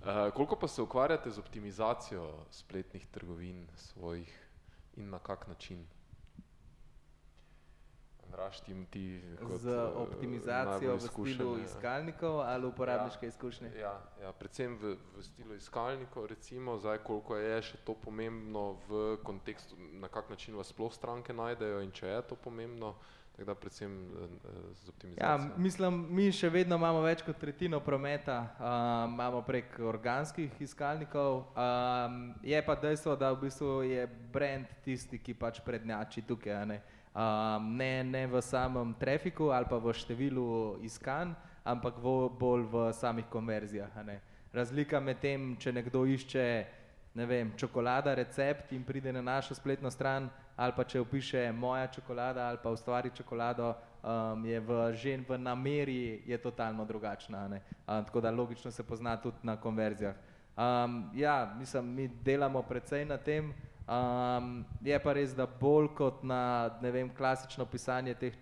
Uh, 0.00 0.32
koliko 0.36 0.56
pa 0.56 0.68
se 0.68 0.82
ukvarjate 0.82 1.30
z 1.30 1.38
optimizacijo 1.38 2.46
spletnih 2.50 3.06
trgovin 3.06 3.66
svojih 3.76 4.32
in 4.96 5.10
na 5.10 5.18
kak 5.18 5.46
način? 5.46 5.86
Raštim 8.32 8.86
ti 8.90 9.22
kot, 9.40 9.60
z 9.60 9.68
eh, 9.68 9.80
optimizacijo 9.96 10.96
v 10.96 11.00
stilu 11.00 11.58
iskalnikov 11.58 12.40
ali 12.40 12.66
uporabniške 12.66 13.26
ja, 13.26 13.28
izkušnje? 13.28 13.70
Ja, 13.80 14.00
ja, 14.22 14.32
predvsem 14.32 14.76
v, 14.78 14.96
v 15.16 15.22
stilu 15.22 15.54
iskalnikov, 15.54 16.26
recimo, 16.26 16.78
zdaj 16.78 16.98
koliko 17.06 17.36
je 17.36 17.62
še 17.62 17.78
to 17.86 17.94
pomembno 17.94 18.76
v 18.88 19.16
kontekstu, 19.24 19.76
na 20.00 20.08
kak 20.08 20.30
način 20.30 20.56
vas 20.56 20.72
sploh 20.74 20.92
stranke 20.92 21.32
najdejo 21.32 21.80
in 21.84 21.92
če 21.94 22.06
je 22.06 22.22
to 22.28 22.36
pomembno, 22.36 22.96
tako 23.36 23.46
da 23.46 23.54
predvsem 23.54 23.94
eh, 23.94 24.28
z 24.74 24.88
optimizacijo. 24.88 25.28
Ja, 25.28 25.38
mislim, 25.56 26.02
mi 26.10 26.32
še 26.32 26.50
vedno 26.50 26.76
imamo 26.76 27.00
več 27.04 27.22
kot 27.24 27.38
tretjino 27.40 27.80
prometa, 27.80 28.40
um, 28.58 29.14
imamo 29.14 29.40
prek 29.46 29.78
organskih 29.80 30.60
iskalnikov, 30.60 31.46
um, 31.54 32.20
je 32.42 32.60
pa 32.66 32.76
dejstvo, 32.80 33.16
da 33.16 33.32
v 33.32 33.46
bistvu 33.46 33.80
je 33.86 34.06
brand 34.32 34.76
tisti, 34.84 35.22
ki 35.22 35.34
pač 35.34 35.60
prednjači 35.64 36.26
tukaj, 36.26 36.62
ne? 36.66 36.80
Um, 37.16 37.76
ne, 37.76 38.04
ne 38.04 38.26
v 38.26 38.42
samem 38.42 38.94
trafiku 39.00 39.48
ali 39.48 39.64
pa 39.64 39.80
v 39.80 39.92
številu 39.96 40.76
iskanj, 40.84 41.32
ampak 41.64 41.96
v, 41.96 42.28
bolj 42.38 42.68
v 42.68 42.92
samih 42.92 43.24
konverzijah. 43.32 43.90
Razlika 44.52 45.00
med 45.00 45.20
tem, 45.20 45.56
če 45.56 45.72
nekdo 45.72 46.04
išče 46.04 46.46
ne 47.16 47.24
vem, 47.26 47.52
čokolada, 47.56 48.14
recept 48.14 48.72
in 48.76 48.84
pride 48.84 49.12
na 49.12 49.22
našo 49.22 49.54
spletno 49.54 49.90
stran, 49.90 50.28
ali 50.56 50.72
pa 50.76 50.84
če 50.84 51.00
opiše 51.00 51.48
moja 51.52 51.88
čokolada 51.88 52.48
ali 52.48 52.60
pa 52.62 52.70
ustvari 52.70 53.10
čokolado, 53.10 53.72
um, 54.04 54.44
je 54.44 54.60
v, 54.60 54.92
že 54.92 55.16
v 55.24 55.38
nameri 55.40 56.22
je 56.28 56.36
totalno 56.38 56.84
drugačna. 56.84 57.48
Um, 57.48 58.04
tako 58.04 58.20
da 58.20 58.30
logično 58.30 58.70
se 58.70 58.82
pozna 58.82 59.16
tudi 59.16 59.36
na 59.42 59.56
konverzijah. 59.56 60.14
Um, 60.56 61.10
ja, 61.14 61.54
mislim, 61.58 61.94
mi 61.94 62.08
delamo 62.08 62.62
precej 62.62 63.04
na 63.04 63.16
tem, 63.16 63.52
Um, 63.86 64.64
je 64.82 64.98
pa 64.98 65.12
res, 65.14 65.30
da 65.30 65.46
bolj 65.46 65.92
kot 65.94 66.24
na 66.26 66.70
vem, 66.82 67.06
klasično 67.14 67.66
pisanje 67.70 68.14
teh 68.18 68.34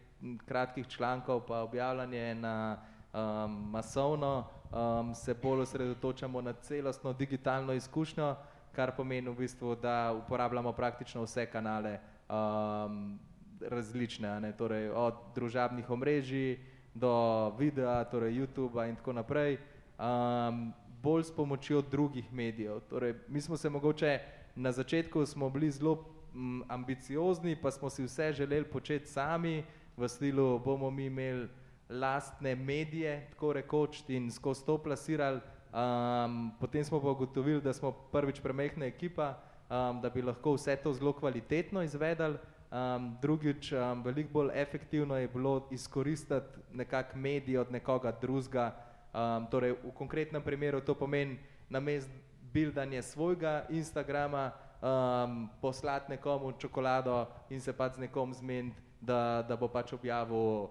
kratkih 0.49 0.89
člankov, 0.89 1.43
pa 1.45 1.59
objavljanje 1.67 2.35
na 2.35 2.79
um, 3.13 3.71
masovno, 3.71 4.47
um, 4.73 5.15
se 5.15 5.35
bolj 5.35 5.61
osredotočamo 5.61 6.41
na 6.41 6.53
celostno 6.53 7.13
digitalno 7.13 7.73
izkušnjo, 7.73 8.35
kar 8.73 8.97
pomeni 8.97 9.29
v 9.29 9.35
bistvu, 9.35 9.75
da 9.77 10.15
uporabljamo 10.25 10.73
praktično 10.73 11.23
vse 11.23 11.47
kanale 11.47 11.99
um, 12.29 13.19
različne, 13.61 14.41
ne, 14.41 14.53
torej 14.57 14.89
od 14.91 15.15
družabnih 15.35 15.91
omrežij 15.91 16.57
do 16.95 17.51
videa, 17.59 18.05
torej 18.05 18.33
YouTube 18.41 18.89
in 18.89 18.97
tako 18.97 19.13
naprej, 19.13 19.59
um, 19.99 20.73
bolj 21.03 21.23
s 21.29 21.37
pomočjo 21.37 21.83
drugih 21.83 22.33
medijev. 22.33 22.81
Torej, 22.89 23.15
mi 23.29 23.41
smo 23.41 23.57
se 23.57 23.71
mogoče 23.71 24.19
na 24.57 24.73
začetku 24.73 25.27
smo 25.27 25.51
bili 25.51 25.71
zelo 25.71 26.05
m, 26.35 26.63
ambiciozni, 26.69 27.57
pa 27.57 27.71
smo 27.71 27.91
si 27.91 28.05
vse 28.05 28.33
želeli 28.33 28.65
početi 28.65 29.07
sami, 29.07 29.65
v 29.97 30.09
stilu 30.09 30.59
bomo 30.59 30.91
mi 30.91 31.07
imeli 31.07 31.49
lastne 31.89 32.55
medije, 32.55 33.29
tako 33.31 33.53
rekoč, 33.53 34.03
in 34.09 34.31
skozi 34.31 34.67
to 34.67 34.79
plasirali. 34.79 35.41
Um, 35.75 36.53
potem 36.61 36.85
smo 36.85 37.01
pa 37.01 37.11
ugotovili, 37.11 37.61
da 37.61 37.73
smo 37.73 37.93
prvič 37.93 38.41
premehna 38.41 38.87
ekipa, 38.87 39.35
um, 39.71 40.01
da 40.01 40.11
bi 40.11 40.23
lahko 40.23 40.55
vse 40.55 40.77
to 40.77 40.93
zelo 40.93 41.13
kvalitetno 41.13 41.83
izvedali. 41.83 42.39
Um, 42.71 43.17
drugič, 43.23 43.73
um, 43.73 44.03
veliko 44.03 44.31
bolj 44.33 44.51
efektivno 44.55 45.17
je 45.17 45.29
bilo 45.29 45.69
izkoristiti 45.71 46.59
nekak 46.73 47.15
medij 47.15 47.59
od 47.59 47.73
nekoga 47.73 48.13
drugega. 48.21 48.75
Um, 49.15 49.47
torej, 49.51 49.73
v 49.73 49.93
konkretnem 49.95 50.43
primeru 50.43 50.81
to 50.81 50.95
pomeni, 50.95 51.39
namest 51.71 52.11
buildanje 52.55 53.03
svojega 53.03 53.67
Instagrama, 53.69 54.51
um, 54.51 55.49
poslati 55.61 56.11
nekomu 56.11 56.53
čokolado 56.53 57.27
in 57.51 57.61
se 57.61 57.73
pač 57.73 57.95
z 57.95 58.07
nekom 58.07 58.35
zmeniti, 58.35 58.81
da, 59.01 59.45
da 59.49 59.57
bo 59.57 59.69
pač 59.69 59.93
objavil 59.93 60.69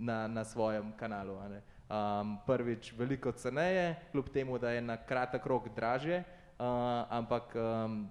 na, 0.00 0.28
na 0.28 0.44
svojem 0.44 0.92
kanalu. 0.98 1.38
Um, 1.38 2.36
prvič, 2.46 2.92
veliko 2.98 3.32
ceneje, 3.32 3.96
kljub 4.12 4.28
temu, 4.28 4.58
da 4.58 4.70
je 4.70 4.80
na 4.82 4.96
kratek 4.96 5.46
rok 5.46 5.68
draže, 5.76 6.22
uh, 6.22 6.64
ampak 7.08 7.54
um, 7.54 8.10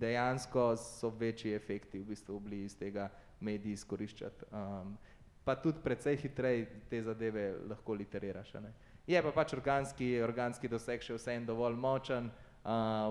dejansko 0.00 0.76
so 0.76 1.10
večji 1.10 1.54
efekti 1.54 1.98
v 1.98 2.04
bistvu 2.04 2.40
bili 2.40 2.64
iz 2.64 2.76
tega 2.76 3.08
mediji 3.40 3.72
izkoriščati. 3.72 4.44
Um, 4.52 4.98
pa 5.44 5.56
tudi 5.56 5.80
precej 5.84 6.16
hitreje 6.16 6.68
te 6.90 7.02
zadeve 7.02 7.54
lahko 7.68 7.94
literiraš. 7.94 8.52
Je 9.06 9.22
pa 9.22 9.32
pač 9.32 9.54
organski, 9.56 10.20
organski 10.22 10.68
doseg 10.68 11.02
še 11.02 11.16
vsem 11.16 11.46
dovolj 11.46 11.78
močen, 11.80 12.30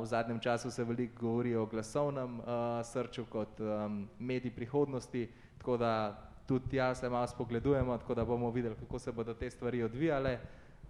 v 0.01 0.05
zadnjem 0.05 0.39
času 0.39 0.71
se 0.71 0.83
veliko 0.83 1.19
govori 1.19 1.55
o 1.55 1.65
glasovnem 1.65 2.39
uh, 2.39 2.45
srču 2.83 3.25
kot 3.25 3.59
um, 3.59 4.07
medij 4.19 4.51
prihodnosti, 4.55 5.29
tako 5.57 5.77
da 5.77 6.21
tudi 6.47 6.77
ja 6.77 6.95
se 6.95 7.09
malo 7.09 7.27
spogledujemo, 7.27 7.97
tako 7.97 8.15
da 8.15 8.25
bomo 8.25 8.51
videli, 8.51 8.75
kako 8.75 8.99
se 8.99 9.11
bodo 9.11 9.33
te 9.33 9.49
stvari 9.49 9.83
odvijale. 9.83 10.39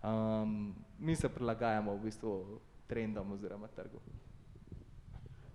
Um, 0.04 0.76
mi 1.00 1.16
se 1.16 1.30
prilagajamo 1.30 1.96
v 1.96 2.00
bistvu 2.00 2.60
trendom 2.88 3.32
oziroma 3.32 3.68
trgu. 3.68 4.00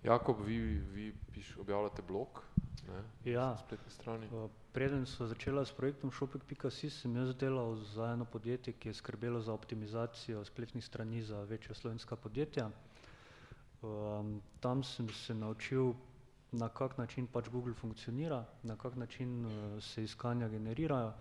Jakob, 0.03 0.37
vi, 0.45 0.57
vi 0.93 1.15
piš, 1.33 1.57
objavljate 1.57 2.01
blog, 2.01 2.43
ne, 2.87 3.31
Ja. 3.31 3.45
na 3.45 3.57
spletni 3.57 3.89
strani. 3.89 4.27
Uh, 4.31 4.49
Preden 4.73 5.05
so 5.05 5.27
začela 5.27 5.65
s 5.65 5.71
projektom 5.71 6.11
Shopek.si, 6.11 6.89
sem 6.89 7.15
jaz 7.15 7.35
delal 7.35 7.75
za 7.75 8.11
eno 8.13 8.25
podjetje, 8.25 8.73
ki 8.73 8.89
je 8.89 8.93
skrbelo 8.93 9.41
za 9.41 9.53
optimizacijo 9.53 10.45
spletnih 10.45 10.85
strani 10.85 11.23
za 11.23 11.43
večja 11.43 11.75
slovenska 11.75 12.15
podjetja. 12.15 12.69
Um, 13.85 14.41
tam 14.59 14.83
sem 14.83 15.09
se 15.09 15.33
naučil, 15.33 15.93
na 16.51 16.69
kak 16.69 16.97
način 16.97 17.27
pač 17.27 17.49
Google 17.49 17.73
funkcionira, 17.73 18.45
na 18.63 18.75
kak 18.75 18.95
način 18.95 19.45
uh, 19.45 19.83
se 19.83 20.03
iskanja 20.03 20.47
generirajo. 20.49 21.13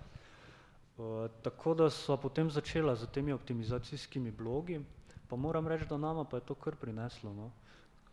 Uh, 0.97 1.05
tako 1.43 1.75
da 1.75 1.91
so 1.91 2.17
potem 2.17 2.51
začela 2.51 2.95
z 2.97 3.07
temi 3.07 3.33
optimizacijskimi 3.33 4.31
blogi, 4.31 4.81
pa 5.29 5.37
moram 5.37 5.69
reči, 5.69 5.87
da 5.89 5.99
nama 5.99 6.25
pa 6.25 6.37
je 6.37 6.47
to 6.47 6.55
kar 6.55 6.77
prineslo. 6.77 7.35
No. 7.35 7.51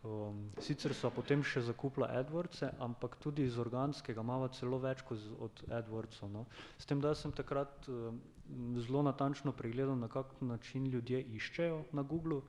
Um, 0.02 0.50
sicer 0.58 0.94
so 0.94 1.10
potem 1.14 1.44
še 1.46 1.62
zakupila 1.62 2.10
AdWords, 2.10 2.64
ampak 2.82 3.16
tudi 3.22 3.46
iz 3.46 3.58
organskega 3.58 4.20
imamo 4.20 4.48
celo 4.50 4.82
več 4.82 5.00
kot 5.06 5.18
od 5.38 5.64
AdWordsov. 5.70 6.28
No. 6.28 6.44
S 6.78 6.90
tem, 6.90 7.00
da 7.00 7.14
sem 7.14 7.32
takrat 7.32 7.88
um, 7.88 8.20
zelo 8.82 9.02
natančno 9.06 9.52
pregledal, 9.52 9.96
na 9.96 10.10
kak 10.12 10.34
način 10.40 10.90
ljudje 10.90 11.22
iščejo 11.22 11.84
na 11.92 12.02
Googlu 12.02 12.42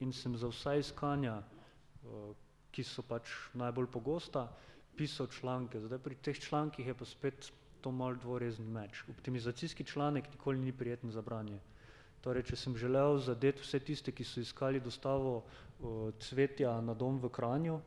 in 0.00 0.12
sem 0.12 0.36
za 0.36 0.48
vsa 0.48 0.74
iskanja, 0.80 1.40
uh, 1.40 2.34
ki 2.70 2.84
so 2.84 3.02
pač 3.02 3.30
najbolj 3.54 3.88
pogosta, 3.92 4.48
pisal 4.96 5.26
članke. 5.32 5.80
Zdaj 5.80 5.98
pri 5.98 6.16
teh 6.20 6.38
člankih 6.40 6.86
je 6.86 6.94
pa 6.94 7.04
spet 7.04 7.50
to 7.80 7.92
mal 7.92 8.16
dvorezen 8.16 8.66
meč. 8.72 9.04
Optimizacijski 9.08 9.84
članek 9.84 10.28
nikoli 10.32 10.58
ni 10.58 10.72
prijeten 10.72 11.10
za 11.10 11.22
branje. 11.22 11.58
Torej, 12.20 12.42
če 12.42 12.56
sem 12.56 12.76
želel 12.76 13.18
zadeti 13.18 13.62
vse 13.62 13.80
tiste, 13.80 14.12
ki 14.12 14.24
so 14.24 14.40
iskali 14.40 14.80
dostavo 14.80 15.36
uh, 15.38 16.12
cvetja 16.20 16.80
na 16.80 16.94
dom 16.94 17.20
v 17.22 17.30
Kranju 17.30 17.80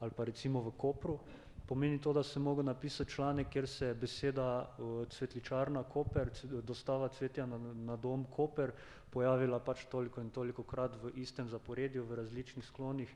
ali 0.00 0.10
pa 0.10 0.24
recimo 0.24 0.60
v 0.60 0.72
Kopru, 0.76 1.18
pomeni 1.66 1.98
to, 1.98 2.12
da 2.12 2.22
sem 2.22 2.42
mogel 2.42 2.64
napisati 2.64 3.10
članek, 3.10 3.48
kjer 3.48 3.68
se 3.68 3.94
beseda 3.94 4.68
uh, 4.78 5.08
cvetličarna 5.08 5.82
Koper, 5.82 6.30
dostava 6.62 7.08
cvetja 7.08 7.46
na, 7.46 7.58
na 7.58 7.96
dom 7.96 8.24
Koper 8.24 8.72
pojavila 9.10 9.58
pač 9.58 9.84
toliko 9.90 10.20
in 10.20 10.30
toliko 10.30 10.62
krat 10.62 10.96
v 11.02 11.12
istem 11.22 11.48
zaporedju, 11.48 12.04
v 12.04 12.14
različnih 12.14 12.66
sklonih, 12.66 13.14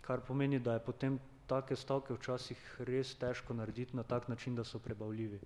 kar 0.00 0.20
pomeni, 0.20 0.58
da 0.58 0.74
je 0.74 0.84
potem 0.84 1.18
take 1.46 1.76
stavke 1.76 2.14
včasih 2.14 2.80
res 2.86 3.14
težko 3.14 3.54
narediti 3.54 3.96
na 3.96 4.02
tak 4.02 4.28
način, 4.28 4.54
da 4.54 4.64
so 4.64 4.78
prebavljivi. 4.78 5.40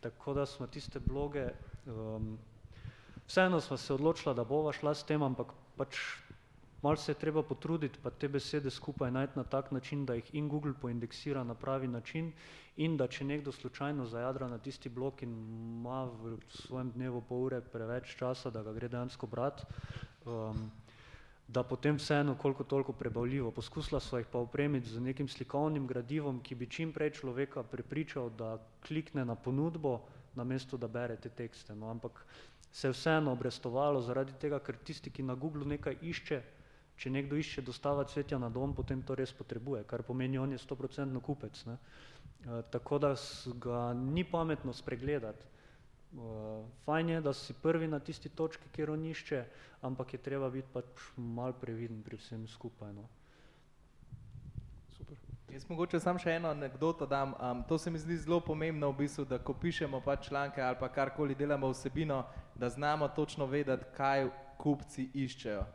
Tako 0.00 0.34
da 0.34 0.46
smo 0.46 0.66
tiste 0.66 1.00
bloge 1.00 1.48
um, 1.86 2.38
Vseeno 3.28 3.60
sva 3.60 3.76
se 3.76 3.92
odločila, 3.92 4.32
da 4.34 4.44
bova 4.44 4.72
šla 4.72 4.94
s 4.94 5.04
tem, 5.04 5.22
ampak 5.22 5.50
pač 5.76 5.98
malo 6.82 6.96
se 6.96 7.12
je 7.12 7.18
treba 7.18 7.42
potruditi, 7.42 7.98
pa 8.02 8.10
te 8.10 8.28
besede 8.28 8.70
skupaj 8.70 9.10
najti 9.10 9.38
na 9.38 9.44
tak 9.44 9.70
način, 9.70 10.06
da 10.06 10.14
jih 10.14 10.34
in 10.34 10.48
Google 10.48 10.72
poindeksira 10.80 11.44
na 11.44 11.54
pravi 11.54 11.88
način 11.88 12.32
in 12.76 12.96
da 12.96 13.06
če 13.06 13.24
nekdo 13.24 13.52
slučajno 13.52 14.06
zajadra 14.06 14.48
na 14.48 14.58
tisti 14.58 14.88
blok 14.88 15.22
in 15.22 15.32
ima 15.78 16.04
v 16.04 16.36
svojem 16.48 16.90
dnevu 16.94 17.22
pol 17.28 17.48
ure 17.48 17.60
preveč 17.60 18.14
časa, 18.18 18.50
da 18.50 18.62
ga 18.62 18.72
gre 18.72 18.88
dejansko 18.88 19.26
brati, 19.26 19.64
um, 20.24 20.70
da 21.48 21.62
potem 21.62 21.96
vseeno 21.96 22.34
koliko 22.34 22.64
toliko 22.64 22.92
prebavljivo. 22.92 23.50
Poskusila 23.50 24.00
sva 24.00 24.18
jih 24.18 24.28
pa 24.32 24.38
opremiti 24.38 24.88
z 24.88 25.00
nekim 25.00 25.28
slikovnim 25.28 25.86
gradivom, 25.86 26.42
ki 26.42 26.54
bi 26.54 26.68
čim 26.70 26.92
prej 26.92 27.10
človeka 27.18 27.62
prepričal, 27.62 28.30
da 28.30 28.58
klikne 28.86 29.24
na 29.24 29.34
ponudbo, 29.34 29.98
namesto 30.34 30.76
da 30.76 30.88
bere 30.88 31.16
te 31.16 31.28
tekste. 31.28 31.74
No, 31.74 31.90
ampak 31.90 32.22
se 32.72 32.88
je 32.88 32.92
vseeno 32.92 33.32
obrestovalo 33.32 34.00
zaradi 34.00 34.32
tega, 34.40 34.60
ker 34.60 34.76
tisti, 34.76 35.10
ki 35.10 35.22
na 35.22 35.34
Googlu 35.34 35.64
nekaj 35.64 35.96
išče, 36.02 36.42
če 36.98 37.10
nekdo 37.14 37.38
išče 37.38 37.62
dostava 37.62 38.04
cvetja 38.04 38.38
na 38.42 38.48
dom, 38.50 38.74
potem 38.74 39.02
to 39.02 39.14
res 39.14 39.32
potrebuje, 39.32 39.84
kar 39.86 40.02
pomeni, 40.02 40.38
on 40.38 40.52
je 40.52 40.58
stoprocentno 40.58 41.20
kupec. 41.22 41.60
Ne. 41.66 41.76
E, 41.78 42.62
tako 42.72 42.98
da 42.98 43.14
ga 43.62 43.92
ni 43.94 44.24
pametno 44.24 44.72
spregledati. 44.72 45.54
Uh, 46.08 46.64
fajn 46.86 47.08
je, 47.08 47.16
da 47.20 47.32
si 47.36 47.52
prvi 47.52 47.84
na 47.88 47.98
tisti 48.00 48.30
točki, 48.32 48.70
kjer 48.72 48.90
on 48.90 49.02
išče, 49.04 49.42
ampak 49.84 50.14
je 50.14 50.20
treba 50.24 50.48
biti 50.50 50.70
pač 50.72 51.02
mal 51.16 51.52
previden 51.52 52.00
pri 52.02 52.16
vsem 52.16 52.46
skupaj. 52.48 52.94
No. 52.96 53.04
Jaz 55.52 55.66
mogoče 55.68 56.00
sam 56.00 56.16
še 56.20 56.38
eno 56.40 56.48
anegdoto 56.48 57.06
dam. 57.06 57.34
Um, 57.36 57.60
to 57.68 57.76
se 57.78 57.92
mi 57.92 58.00
zdi 58.00 58.16
zelo 58.24 58.40
pomembno, 58.40 58.88
v 58.92 59.04
bistvu, 59.04 59.26
da 59.28 59.36
ko 59.38 59.52
pišemo 59.52 60.00
pač 60.00 60.30
članke 60.32 60.64
ali 60.64 60.80
pa 60.80 60.88
karkoli 60.88 61.36
delamo 61.36 61.68
vsebino, 61.72 62.22
da 62.56 62.72
znamo 62.72 63.08
točno 63.08 63.46
vedeti, 63.46 63.92
kaj 63.96 64.30
kupci 64.56 65.10
iščejo. 65.12 65.66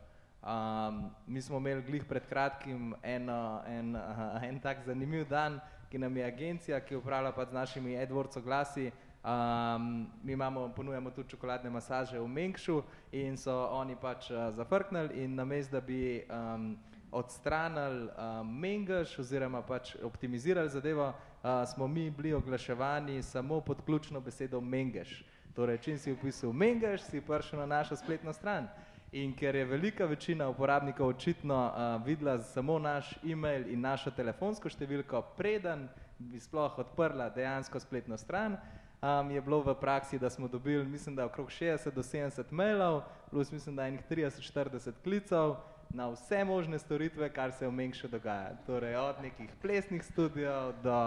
Um, 0.44 1.10
mi 1.28 1.42
smo 1.42 1.58
imeli 1.58 1.82
glih 1.82 2.04
pred 2.04 2.26
kratkim 2.28 2.96
en, 3.04 3.30
uh, 3.30 4.44
en 4.44 4.60
tak 4.60 4.84
zanimiv 4.86 5.28
dan, 5.30 5.60
ki 5.90 5.98
nam 5.98 6.18
je 6.18 6.26
agencija, 6.26 6.80
ki 6.84 6.96
upravlja 7.00 7.32
pač 7.32 7.50
z 7.50 7.54
našimi 7.54 7.96
AdWords 7.96 8.38
oglasi. 8.38 8.92
Um, 9.24 10.08
mi 10.24 10.34
imamo, 10.34 10.68
ponujamo 10.76 11.12
tudi 11.16 11.30
čokoladne 11.30 11.70
masaže 11.70 12.20
v 12.20 12.28
Mengšu 12.28 12.82
in 13.12 13.38
so 13.38 13.56
oni 13.72 13.96
pač 13.96 14.32
uh, 14.32 14.50
zafrknili 14.52 15.24
in 15.24 15.36
namesto, 15.36 15.78
da 15.78 15.82
bi 15.82 16.26
um, 16.28 16.76
odstranili 17.12 18.10
um, 18.10 18.60
mengaš 18.60 19.20
oziroma 19.20 19.62
pač 19.62 19.96
optimizirali 20.04 20.70
zadevo, 20.70 21.08
uh, 21.08 21.64
smo 21.72 21.88
mi 21.88 22.10
bili 22.10 22.34
oglaševani 22.34 23.24
samo 23.24 23.62
pod 23.62 23.86
ključno 23.86 24.20
besedo 24.20 24.62
mengaš. 24.62 25.24
Torej, 25.56 25.78
čim 25.78 25.98
si 25.98 26.12
upisal 26.12 26.52
mengaš, 26.54 27.02
si 27.02 27.22
prišel 27.22 27.60
na 27.60 27.66
našo 27.66 27.96
spletno 27.96 28.34
stran. 28.34 28.68
In 29.14 29.36
ker 29.38 29.56
je 29.56 29.66
velika 29.66 30.06
večina 30.06 30.50
uporabnikov 30.50 31.08
očitno 31.08 31.56
uh, 31.66 32.06
videla 32.06 32.40
samo 32.40 32.80
naš 32.80 33.14
e-mail 33.24 33.68
in 33.70 33.82
našo 33.82 34.10
telefonsko 34.12 34.72
številko, 34.74 35.22
preden 35.38 35.84
bi 36.18 36.40
sploh 36.42 36.80
odprla 36.82 37.28
dejansko 37.30 37.78
spletno 37.80 38.18
stran, 38.18 38.58
um, 39.04 39.30
je 39.30 39.42
bilo 39.42 39.60
v 39.62 39.76
praksi, 39.78 40.18
da 40.18 40.32
smo 40.34 40.48
dobili, 40.48 40.86
mislim, 40.90 41.16
da 41.16 41.28
okrog 41.30 41.54
60 41.54 41.94
do 41.94 42.02
70 42.02 42.50
mailov, 42.50 43.04
plus 43.30 43.52
mislim, 43.54 43.76
da 43.76 43.86
enih 43.86 44.02
30-40 44.10 44.98
klicev 45.04 45.56
na 45.94 46.10
vse 46.10 46.42
možne 46.44 46.80
storitve, 46.80 47.30
kar 47.30 47.54
se 47.54 47.68
v 47.68 47.72
Mengšu 47.72 48.10
dogaja. 48.10 48.56
Torej, 48.66 48.96
od 48.98 49.22
nekih 49.22 49.54
plesnih 49.62 50.02
studijev 50.06 50.74
do 50.84 50.98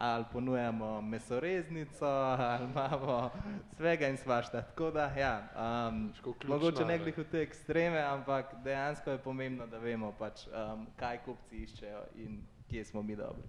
ali 0.00 0.24
ponujamo 0.32 1.00
mesoreznico, 1.00 2.06
ali 2.06 2.64
imamo 2.64 3.30
svega 3.76 4.08
in 4.08 4.16
svašta. 4.16 4.62
Tako 4.62 4.90
da, 4.90 5.04
ja, 5.04 5.48
um, 5.88 6.12
ključna, 6.22 6.54
mogoče 6.54 6.84
ne 6.84 6.98
glih 6.98 7.18
v 7.18 7.24
te 7.24 7.42
ekstreme, 7.42 8.00
ampak 8.00 8.54
dejansko 8.64 9.10
je 9.10 9.18
pomembno, 9.18 9.66
da 9.66 9.78
vemo, 9.78 10.12
pač, 10.18 10.46
um, 10.46 10.86
kaj 10.96 11.20
kupci 11.24 11.62
iščejo 11.62 12.02
in 12.14 12.40
kje 12.70 12.84
smo 12.84 13.02
mi 13.02 13.16
dobri. 13.16 13.44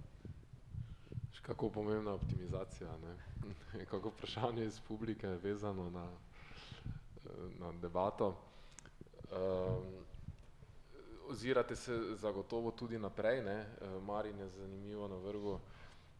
Kako 1.41 1.70
pomembna 1.70 2.12
je 2.12 2.16
optimizacija. 2.16 2.89
Ne? 2.97 3.16
Kako 3.91 4.10
vprašanje 4.10 4.66
iz 4.66 4.80
publike 4.80 5.28
je 5.28 5.38
vezano 5.38 5.89
na, 5.89 6.08
na 7.60 7.72
debato. 7.82 8.36
Um, 9.32 10.04
ozirate 11.32 11.76
se 11.76 12.16
zagotovo 12.16 12.72
tudi 12.72 12.99
naprej. 12.99 13.43
Ne? 13.43 13.60
Eh, 13.82 13.99
Marin 14.02 14.39
je 14.39 14.49
zanimivo 14.49 15.08
navrgu, 15.08 15.60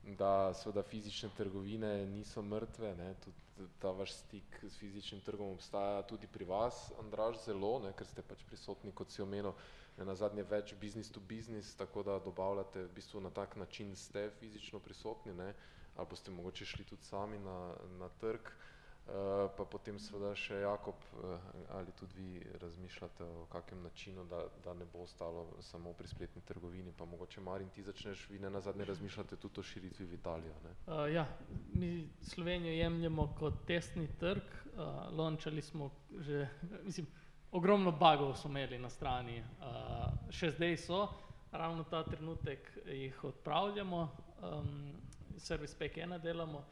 da 0.04 0.54
seveda 0.54 0.84
fizične 0.84 1.30
trgovine 1.38 2.06
niso 2.06 2.42
mrtve. 2.42 2.96
Ne? 2.96 3.14
Tudi 3.24 3.70
ta 3.80 3.92
vaš 3.92 4.12
stik 4.14 4.64
s 4.64 4.78
fizičnim 4.78 5.22
trgom 5.22 5.52
obstaja 5.54 6.02
tudi 6.02 6.28
pri 6.28 6.46
vas, 6.46 6.92
Andraž, 7.00 7.38
zelo, 7.46 7.80
ne? 7.80 7.94
ker 7.94 8.08
ste 8.08 8.22
pač 8.22 8.42
prisotni, 8.50 8.92
kot 8.92 9.12
si 9.12 9.22
omenil, 9.22 9.54
ne 9.98 10.06
na 10.06 10.16
zadnje 10.16 10.44
več 10.44 10.74
business 10.82 11.12
to 11.14 11.20
business, 11.20 11.76
tako 11.76 12.04
da 12.04 12.20
dobavljate 12.20 12.88
v 12.88 12.94
bistvu 12.96 13.22
na 13.22 13.30
tak 13.30 13.56
način 13.56 13.96
ste 13.96 14.30
fizično 14.40 14.80
prisotni, 14.80 15.34
ne? 15.34 15.54
ali 15.96 16.08
boste 16.10 16.32
mogoče 16.32 16.66
šli 16.66 16.84
tudi 16.86 17.04
sami 17.04 17.40
na, 17.40 17.58
na 18.00 18.10
trg, 18.22 18.42
uh, 18.42 18.71
pa 19.58 19.66
potem 19.66 19.98
seveda 20.00 20.32
še 20.38 20.62
Jakob, 20.62 20.96
uh, 21.20 21.34
ali 21.76 21.92
tudi 22.00 22.14
vi 22.16 22.44
razmišljate 22.62 23.24
o 23.24 23.46
kakem 23.52 23.82
načinu, 23.84 24.24
da, 24.30 24.44
da 24.64 24.74
ne 24.74 24.86
bo 24.94 25.04
ostalo 25.04 25.48
samo 25.60 25.94
pri 25.94 26.08
spletni 26.08 26.42
trgovini, 26.48 26.94
pa 26.98 27.06
mogoče 27.06 27.42
Marin 27.42 27.70
ti 27.70 27.84
začneš, 27.84 28.28
vi 28.30 28.40
ne 28.40 28.50
na 28.50 28.62
zadnje 28.62 28.86
razmišljate 28.86 29.36
tudi 29.36 29.60
o 29.60 29.64
širitvi 29.64 30.06
v 30.06 30.14
Italijo, 30.14 30.54
ne? 30.64 30.76
Uh, 30.88 31.14
ja, 31.14 31.26
mi 31.74 32.10
Slovenijo 32.22 32.74
jemljemo 32.74 33.28
kot 33.40 33.66
testni 33.68 34.08
trg. 34.20 34.44
Uh, 34.72 35.18
Lončali 35.18 35.62
smo 35.62 35.92
že, 36.20 36.48
mislim, 36.84 37.08
ogromno 37.52 37.92
bagov 37.92 38.36
smo 38.36 38.50
imeli 38.50 38.80
na 38.80 38.90
strani, 38.90 39.42
uh, 39.42 40.32
še 40.32 40.52
zdaj 40.56 40.78
so, 40.78 41.08
ravno 41.52 41.84
ta 41.84 42.04
trenutek 42.04 42.70
jih 42.88 43.24
odpravljamo, 43.24 44.10
um, 44.42 44.94
servis 45.38 45.76
pack 45.76 45.98
ena 45.98 46.18
delamo, 46.18 46.64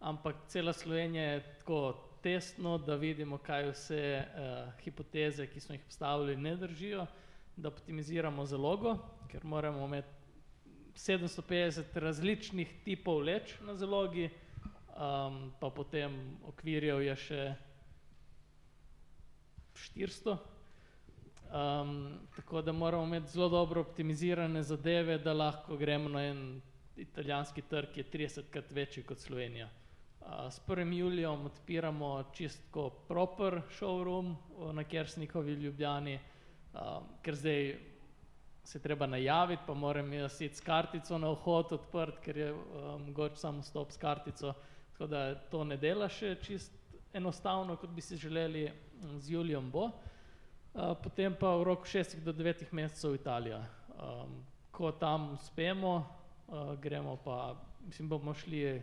ampak 0.00 0.36
cela 0.48 0.72
Slovenija 0.72 1.24
je 1.32 1.42
tako 1.58 1.96
testno, 2.22 2.78
da 2.78 2.94
vidimo, 2.94 3.38
kaj 3.38 3.70
vse 3.70 4.02
uh, 4.20 4.72
hipoteze, 4.84 5.46
ki 5.46 5.60
smo 5.60 5.74
jih 5.74 5.84
postavili, 5.84 6.36
ne 6.36 6.56
držijo, 6.56 7.06
da 7.56 7.68
optimiziramo 7.68 8.44
zalogo, 8.46 8.96
ker 9.28 9.44
moramo 9.44 9.84
imeti 9.84 10.08
750 10.94 11.98
različnih 12.00 12.72
tipov 12.84 13.22
leč 13.22 13.54
na 13.64 13.74
zalogi, 13.74 14.28
um, 14.28 15.52
pa 15.60 15.70
potem 15.70 16.16
okvirjev 16.48 17.02
je 17.02 17.16
še 17.16 17.42
400. 19.96 20.36
Um, 21.50 22.18
tako 22.36 22.62
da 22.62 22.72
moramo 22.72 23.04
imeti 23.04 23.32
zelo 23.32 23.48
dobro 23.48 23.80
optimizirane 23.80 24.62
zadeve, 24.62 25.18
da 25.18 25.32
lahko 25.32 25.76
gremo 25.76 26.08
na 26.08 26.26
en 26.26 26.60
italijanski 26.96 27.62
trg 27.62 27.96
je 27.96 28.04
30krat 28.04 28.70
večji 28.70 29.02
kot 29.02 29.18
Slovenija. 29.18 29.68
S 30.50 30.60
1. 30.68 30.92
julijem 30.92 31.46
odpiramo 31.46 32.24
čistko 32.32 32.90
proper 32.90 33.60
showroom 33.70 34.34
na 34.72 34.84
Kersnikovi 34.84 35.52
Ljubljani, 35.52 36.18
ker 37.22 37.34
zdaj 37.34 37.78
se 38.64 38.82
treba 38.82 39.06
najaviti, 39.06 39.62
pa 39.66 39.74
moram 39.74 40.12
jaz 40.12 40.40
iti 40.40 40.54
s 40.54 40.60
kartico 40.60 41.18
na 41.18 41.30
vhod 41.30 41.72
odprt, 41.72 42.20
ker 42.24 42.36
je 42.36 42.54
mogoče 43.06 43.36
samo 43.36 43.60
vstop 43.60 43.90
s 43.90 43.96
kartico, 43.96 44.54
tako 44.92 45.06
da 45.06 45.34
to 45.34 45.64
ne 45.64 45.76
dela 45.76 46.08
še 46.08 46.36
čisto 46.42 46.76
enostavno, 47.12 47.76
kot 47.76 47.90
bi 47.90 48.00
si 48.00 48.16
želeli, 48.16 48.70
z 49.18 49.32
julijem 49.32 49.70
bo. 49.70 49.90
Potem 51.02 51.34
pa 51.34 51.56
v 51.56 51.64
roku 51.64 51.88
šestih 51.88 52.22
do 52.22 52.32
devetih 52.32 52.72
mesecev 52.72 53.14
Italija. 53.14 53.64
Ko 54.70 54.92
tam 54.92 55.32
uspemo, 55.32 56.06
gremo 56.82 57.16
pa, 57.24 57.56
mislim, 57.86 58.08
bomo 58.08 58.34
šli 58.34 58.82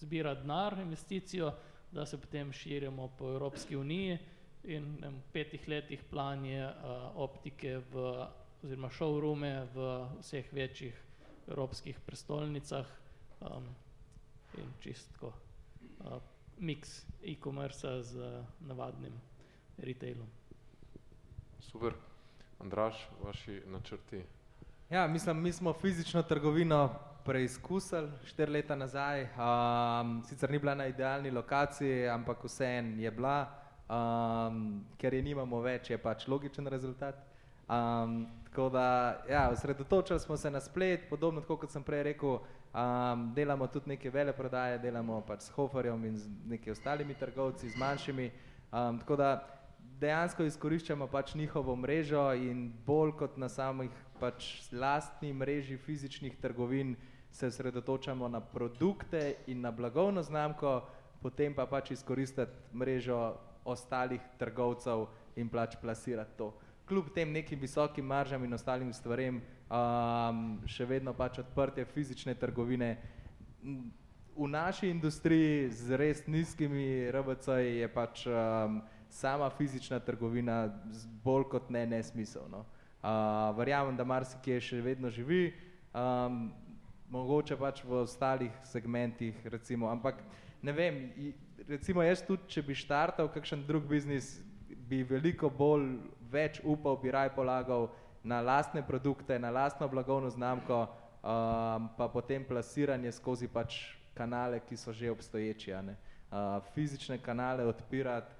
zbirat 0.00 0.42
denar, 0.42 0.78
investicijo, 0.78 1.52
da 1.92 2.06
se 2.06 2.20
potem 2.20 2.52
širimo 2.52 3.08
po 3.18 3.28
Evropski 3.32 3.76
uniji 3.76 4.18
in 4.64 4.96
v 5.02 5.32
petih 5.32 5.68
letih 5.68 6.02
plan 6.10 6.44
je 6.44 6.74
optike 7.14 7.78
v 7.92 8.26
oziroma 8.62 8.90
showroome 8.90 9.66
v 9.74 9.86
vseh 10.20 10.52
večjih 10.52 10.94
evropskih 11.48 12.00
prestolnicah 12.06 12.86
in 14.58 14.72
čisto 14.80 15.12
tako 15.12 15.32
miks 16.58 17.06
e-commerca 17.24 18.02
z 18.02 18.44
navadnim 18.60 19.12
retailom. 19.78 20.28
Super. 21.60 21.94
Andraž, 22.58 22.94
vaši 23.24 23.62
načrti? 23.66 24.22
Ja, 24.90 25.06
mislim, 25.06 25.42
mi 25.42 25.52
smo 25.52 25.72
fizično 25.72 26.22
trgovino 26.22 26.90
preizkusili 27.24 28.08
štiri 28.24 28.52
leta 28.52 28.76
nazaj, 28.76 29.26
sicer 30.28 30.50
ni 30.50 30.58
bila 30.58 30.74
na 30.74 30.86
idealni 30.86 31.30
lokaciji, 31.30 32.08
ampak 32.08 32.44
vseeno 32.44 33.02
je 33.02 33.10
bila, 33.10 33.48
ker 34.98 35.14
je 35.14 35.22
nimamo 35.22 35.60
več, 35.60 35.90
je 35.90 35.98
pač 35.98 36.28
logičen 36.28 36.66
rezultat. 36.66 37.14
Tako 38.44 38.68
da, 38.68 38.86
ja, 39.30 39.48
osredotočili 39.50 40.20
smo 40.20 40.36
se 40.36 40.50
na 40.50 40.60
splet, 40.60 41.08
podobno 41.10 41.42
kot 41.42 41.70
sem 41.70 41.82
prej 41.82 42.02
rekel, 42.02 42.38
delamo 43.34 43.66
tudi 43.66 43.88
neke 43.94 44.10
veleprodaje, 44.10 44.78
delamo 44.78 45.20
pač 45.26 45.40
s 45.40 45.54
Hoferjem 45.54 46.04
in 46.04 46.16
z 46.16 46.28
nekaj 46.46 46.72
ostalimi 46.72 47.14
trgovci, 47.14 47.70
z 47.70 47.76
manjšimi, 47.76 48.30
tako 48.70 49.16
da 49.16 49.30
dejansko 50.00 50.42
izkoriščamo 50.42 51.06
pač 51.06 51.34
njihovo 51.34 51.76
mrežo 51.76 52.32
in 52.34 52.72
bolj 52.86 53.12
kot 53.18 53.36
na 53.36 53.48
samih 53.48 53.90
pač 54.20 54.70
lastni 54.72 55.32
mreži 55.32 55.76
fizičnih 55.76 56.36
trgovin 56.40 56.96
se 57.32 57.46
osredotočamo 57.46 58.28
na 58.28 58.40
produkte 58.40 59.34
in 59.46 59.60
na 59.60 59.70
blagovno 59.70 60.22
znamko, 60.22 60.80
potem 61.22 61.54
pa 61.54 61.66
pač 61.66 61.90
izkoristiti 61.90 62.74
mrežo 62.74 63.36
ostalih 63.64 64.20
trgovcev 64.38 65.06
in 65.36 65.48
pač 65.48 65.76
plasirati 65.80 66.36
to. 66.38 66.52
Kljub 66.88 67.12
tem 67.14 67.32
nekim 67.32 67.60
visokim 67.60 68.04
maržam 68.04 68.44
in 68.44 68.54
ostalim 68.54 68.92
stvarem 68.92 69.40
še 70.66 70.86
vedno 70.90 71.14
pač 71.14 71.38
odprtje 71.38 71.84
fizične 71.84 72.34
trgovine. 72.34 72.96
V 74.34 74.48
naši 74.48 74.90
industriji 74.90 75.70
z 75.70 75.96
res 76.00 76.24
nizkimi 76.26 77.10
RBC-ji 77.12 77.78
je 77.78 77.88
pač 77.94 78.26
sama 79.10 79.50
fizična 79.50 80.00
trgovina 80.00 80.64
bolj 81.24 81.48
kot 81.50 81.70
ne 81.70 81.86
nesmisel, 81.86 82.48
no. 82.50 82.64
Verjamem, 83.56 83.96
da 83.96 84.04
marsikje 84.04 84.58
še 84.60 84.80
vedno 84.84 85.08
živi, 85.10 85.54
mogoče 87.10 87.56
pač 87.56 87.80
v 87.84 88.02
ostalih 88.04 88.52
segmentih 88.68 89.34
recimo, 89.48 89.88
ampak 89.88 90.20
ne 90.62 90.72
vem, 90.72 90.98
recimo 91.68 92.04
jaz 92.04 92.22
tudi, 92.26 92.44
če 92.52 92.62
bi 92.62 92.76
štartal 92.76 93.30
kakšen 93.32 93.64
drug 93.66 93.88
biznis, 93.88 94.36
bi 94.90 95.00
veliko 95.06 95.48
bolj 95.50 95.96
več 96.30 96.60
upal, 96.62 96.98
bi 97.00 97.10
raje 97.10 97.32
polagal 97.34 97.88
na 98.22 98.42
lastne 98.44 98.82
produkte, 98.86 99.38
na 99.38 99.50
lastno 99.50 99.88
blagovno 99.88 100.30
znamko, 100.30 100.84
pa 101.22 102.10
potem 102.12 102.44
plasiranje 102.44 103.12
skozi 103.16 103.48
pač 103.48 103.80
kanale, 104.14 104.60
ki 104.68 104.76
so 104.76 104.92
že 104.92 105.10
obstoječi, 105.10 105.72
ne. 105.82 105.96
Fizične 106.74 107.18
kanale 107.18 107.64
odpirati 107.66 108.34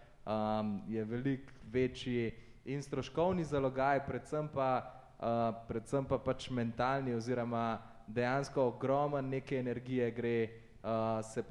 je 0.88 1.04
veliko 1.04 1.52
večji 1.72 2.49
in 2.64 2.82
stroškovni 2.82 3.44
zalogaj, 3.44 4.04
predvsem 4.06 4.48
pa, 4.48 4.70
predvsem 5.68 6.04
pa 6.04 6.18
pač 6.18 6.50
mentalni 6.50 7.14
oziroma 7.14 7.78
dejansko 8.06 8.62
ogromno 8.74 9.20
neke 9.20 9.58
energije 9.58 10.10
gre 10.10 10.48
se 11.22 11.42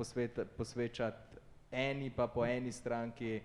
posvečati 0.58 1.30
eni 1.72 2.10
pa 2.10 2.28
po 2.28 2.46
eni 2.46 2.72
stranki, 2.72 3.40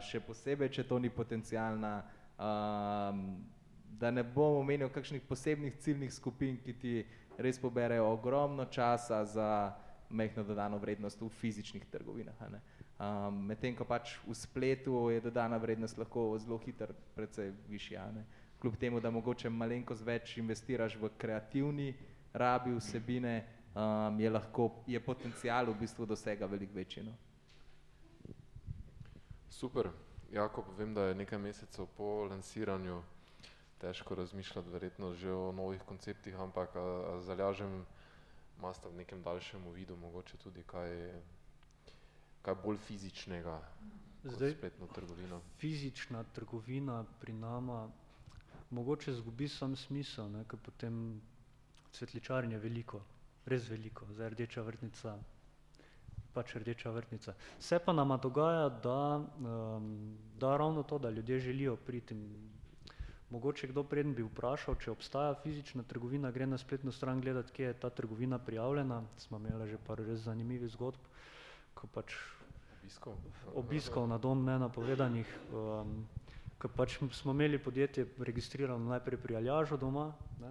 še 0.00 0.20
posebej, 0.24 0.70
če 0.72 0.84
to 0.88 0.98
ni 0.98 1.10
potencialna, 1.12 1.92
da 3.98 4.10
ne 4.10 4.24
bom 4.24 4.62
omenjal 4.62 4.90
kakšnih 4.94 5.24
posebnih 5.28 5.76
ciljnih 5.84 6.12
skupin, 6.14 6.56
ki 6.64 6.74
ti 6.80 6.94
res 7.38 7.60
poberejo 7.60 8.08
ogromno 8.14 8.64
časa 8.72 9.24
za 9.24 9.50
majhno 10.08 10.44
dodano 10.44 10.78
vrednost 10.80 11.20
v 11.20 11.28
fizičnih 11.28 11.84
trgovinah, 11.92 12.40
a 12.40 12.48
ne. 12.98 13.30
Medtem 13.30 13.76
ko 13.76 13.84
pač 13.84 14.16
v 14.26 14.34
spletu 14.34 15.10
je 15.10 15.20
dodana 15.20 15.56
vrednost 15.56 15.98
lahko 15.98 16.38
zelo 16.38 16.58
hitro 16.58 16.94
precej 17.14 17.52
višja, 17.68 18.10
ne. 18.12 18.24
Kljub 18.58 18.76
temu, 18.76 19.00
da 19.00 19.10
mogoče 19.10 19.50
malenkost 19.50 20.02
več 20.02 20.36
investiraš 20.36 20.96
v 20.98 21.10
kreativni 21.18 21.94
rabi 22.34 22.74
vsebine, 22.74 23.44
je 24.18 24.30
lahko, 24.30 24.82
je 24.86 25.00
potencial 25.00 25.70
v 25.70 25.78
bistvu 25.78 26.06
dosega 26.06 26.46
veliko 26.46 26.74
večji, 26.74 27.04
no. 27.06 27.14
Super. 29.48 29.90
Jakob, 30.32 30.66
vem, 30.76 30.90
da 30.94 31.06
je 31.08 31.14
nekaj 31.14 31.38
mesecev 31.38 31.86
po 31.96 32.26
lansiranju 32.28 32.98
težko 33.80 34.14
razmišljati 34.14 34.68
verjetno 34.68 35.14
že 35.14 35.32
o 35.32 35.52
novih 35.52 35.82
konceptih, 35.82 36.34
ampak 36.36 36.76
a, 36.76 36.80
a 36.80 37.20
z 37.20 37.30
Aljažem 37.30 37.86
imata 38.58 38.88
v 38.88 38.96
nekem 38.96 39.22
daljšem 39.22 39.66
uvidu 39.66 39.96
mogoče 39.96 40.36
tudi 40.36 40.62
kaj, 40.66 41.14
kaj 42.42 42.54
bolj 42.64 42.78
fizičnega 42.86 43.56
kot 44.22 44.34
spletno 44.34 44.86
trgovino? 44.94 45.40
Fizična 45.58 46.24
trgovina 46.34 47.04
pri 47.20 47.32
nama 47.32 47.88
mogoče 48.70 49.10
izgubi 49.10 49.48
samo 49.48 49.76
smisel, 49.76 50.30
ne, 50.30 50.44
ker 50.44 50.60
potem 50.60 51.20
cvetličarn 51.96 52.52
je 52.52 52.58
veliko, 52.58 53.00
res 53.46 53.68
veliko, 53.68 54.06
zdaj 54.12 54.34
Rdeča 54.34 54.62
vrtnica, 54.62 55.16
pač 56.34 56.54
Rdeča 56.54 56.90
vrtnica. 56.92 57.34
Se 57.58 57.78
pa 57.78 57.92
nama 57.92 58.16
dogaja, 58.16 58.68
da 58.68 58.98
da 60.38 60.56
ravno 60.56 60.82
to, 60.82 60.98
da 60.98 61.10
ljudje 61.10 61.38
želijo 61.40 61.76
priti 61.76 62.14
mogoče 63.30 63.66
kdo, 63.66 63.82
preden 63.84 64.14
bi 64.14 64.22
vprašal, 64.22 64.76
če 64.80 64.90
obstaja 64.90 65.34
fizična 65.42 65.82
trgovina, 65.82 66.30
gre 66.32 66.46
na 66.46 66.58
spletno 66.58 66.92
stran 66.92 67.20
gledat, 67.20 67.50
kje 67.50 67.66
je 67.66 67.80
ta 67.80 67.90
trgovina 67.90 68.38
prijavljena, 68.38 69.02
sva 69.16 69.38
imela 69.38 69.66
že 69.66 69.78
par 69.86 69.98
res 69.98 70.20
zanimivih 70.24 70.70
zgodb, 70.72 71.10
ko 71.78 71.86
pač 71.86 72.14
obiskov 73.54 74.08
na 74.10 74.18
dom 74.18 74.42
nenapovedanih, 74.42 75.28
ko 76.58 76.68
pač 76.74 76.98
smo 77.14 77.30
imeli 77.30 77.60
podjetje 77.62 78.06
registrirano 78.18 78.90
najprej 78.90 79.20
pri 79.22 79.38
Aljažu 79.38 79.78
doma, 79.78 80.10
ne, 80.42 80.50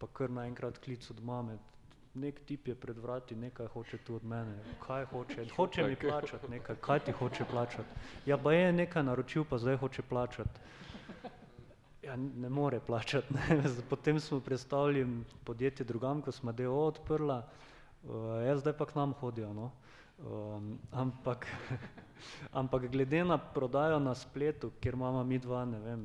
pa 0.00 0.08
kar 0.08 0.32
naenkrat 0.32 0.80
klic 0.80 1.04
od 1.12 1.20
mame: 1.20 1.58
"Neki 2.14 2.44
tip 2.46 2.68
je 2.68 2.74
pred 2.74 2.98
vrati, 2.98 3.36
nekaj 3.36 3.68
hoče 3.74 3.98
tu 3.98 4.16
od 4.16 4.24
mene." 4.24 4.56
"Kaj 4.86 5.04
hoče?" 5.12 5.44
"Hoče 5.56 5.84
mi 5.88 5.96
plačati 5.96 6.50
nekaj." 6.50 6.76
"Kaj 6.80 7.04
ti 7.04 7.12
hoče 7.12 7.44
plačati?" 7.44 7.88
"Ja, 8.26 8.36
baje 8.36 8.64
je 8.66 8.72
nekaj 8.72 9.02
naročil, 9.02 9.44
pa 9.44 9.58
zdaj 9.58 9.76
hoče 9.76 10.02
plačati." 10.02 10.60
Ja, 12.02 12.16
ne 12.16 12.48
more 12.48 12.80
plačati, 12.80 13.34
ne, 13.34 13.60
potem 13.92 14.20
smo 14.20 14.40
prestavili 14.40 15.04
podjetje 15.44 15.84
drugam, 15.84 16.22
ko 16.22 16.32
sva 16.32 16.52
d. 16.52 16.66
o. 16.66 16.72
o. 16.72 16.86
odprla, 16.86 17.44
ja, 18.46 18.56
zdaj 18.56 18.72
pa 18.72 18.86
k 18.86 18.96
nam 18.96 19.12
hodijo, 19.12 19.52
no. 19.52 19.70
Ampak 20.92 21.46
ampak 22.60 22.90
glede 22.90 23.24
na 23.24 23.38
prodajo 23.38 23.98
na 23.98 24.14
spletu, 24.14 24.70
kjer 24.80 24.94
imava 24.94 25.24
midva, 25.24 25.64
ne 25.64 25.78
vem, 25.80 26.04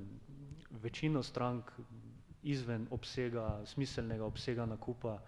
večino 0.82 1.24
strank 1.24 1.72
izven 2.44 2.88
obsega, 2.92 3.62
smiselnega 3.66 4.26
obsega 4.26 4.66
nakupa 4.66 5.20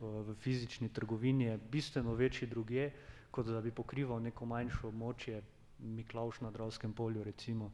v 0.00 0.34
fizični 0.40 0.88
trgovini 0.88 1.44
je 1.44 1.58
bistveno 1.70 2.14
večji 2.14 2.48
drugje, 2.48 2.92
kot 3.30 3.46
da 3.46 3.60
bi 3.60 3.70
pokrival 3.70 4.22
neko 4.22 4.46
manjše 4.46 4.86
območje, 4.86 5.42
Miklavž 5.78 6.40
na 6.40 6.50
Dravskem 6.50 6.92
polju 6.92 7.24
recimo. 7.24 7.70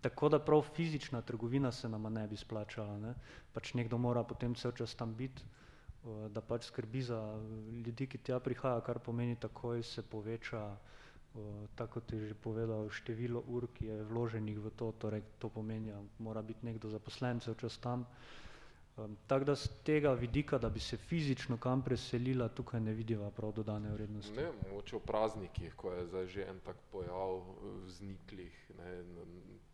Tako 0.00 0.28
da 0.28 0.38
prav 0.38 0.62
fizična 0.74 1.20
trgovina 1.22 1.72
se 1.72 1.88
nama 1.88 2.08
ne 2.08 2.26
bi 2.28 2.36
splačala, 2.36 2.98
ne. 2.98 3.14
Pač 3.52 3.74
nekdo 3.74 3.98
mora 3.98 4.24
potem 4.24 4.54
cel 4.54 4.72
čas 4.72 4.94
tam 4.94 5.14
biti, 5.14 5.44
da 6.04 6.40
pač 6.40 6.66
skrbi 6.68 7.02
za 7.02 7.18
ljudi, 7.84 8.06
ki 8.06 8.18
tja 8.18 8.40
prihajajo, 8.40 8.82
kar 8.84 8.98
pomeni, 8.98 9.36
takoj 9.40 9.82
se 9.82 10.02
poveča, 10.02 10.64
tako 11.74 12.00
kot 12.00 12.12
je 12.12 12.28
že 12.28 12.34
povedal, 12.34 12.90
število 12.90 13.42
ur, 13.48 13.66
ki 13.74 13.86
je 13.86 14.02
vloženih 14.04 14.58
v 14.58 14.70
to, 14.76 14.92
torej 14.98 15.24
to 15.38 15.48
pomeni, 15.48 15.92
a 15.92 15.98
mora 16.18 16.42
biti 16.42 16.66
nekdo 16.66 16.90
zaposlen 16.92 17.40
cel 17.40 17.54
čas 17.54 17.78
tam. 17.78 18.04
Um, 18.94 19.16
tako 19.26 19.44
da 19.44 19.54
z 19.58 19.66
tega 19.82 20.12
vidika, 20.14 20.58
da 20.58 20.68
bi 20.70 20.80
se 20.80 20.96
fizično 20.96 21.56
kam 21.58 21.82
preselila, 21.82 22.48
tukaj 22.48 22.80
ne 22.80 22.92
vidiva 22.94 23.30
prav 23.30 23.52
dodane 23.52 23.90
vrednosti. 23.90 24.36
Ne, 24.36 24.52
mogoče 24.70 24.96
v 24.96 25.00
praznikih, 25.00 25.74
ko 25.74 25.90
je 25.92 26.06
zdaj 26.06 26.26
že 26.26 26.46
en 26.46 26.60
tak 26.62 26.76
pojav 26.92 27.42
vzniklih, 27.88 28.54
ne, 28.78 28.92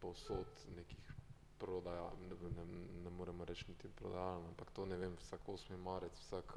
povsod 0.01 0.65
nekih 0.77 1.10
prodaja, 1.61 2.09
ne, 2.21 2.37
ne, 2.57 2.65
ne 3.05 3.11
moremo 3.11 3.45
reči 3.45 3.65
niti 3.69 3.89
prodajalno, 4.01 4.49
ampak 4.49 4.71
to 4.71 4.87
ne 4.87 4.97
vem, 4.97 5.17
vsak 5.21 5.47
8. 5.47 5.77
marec, 5.77 6.19
vsak, 6.25 6.57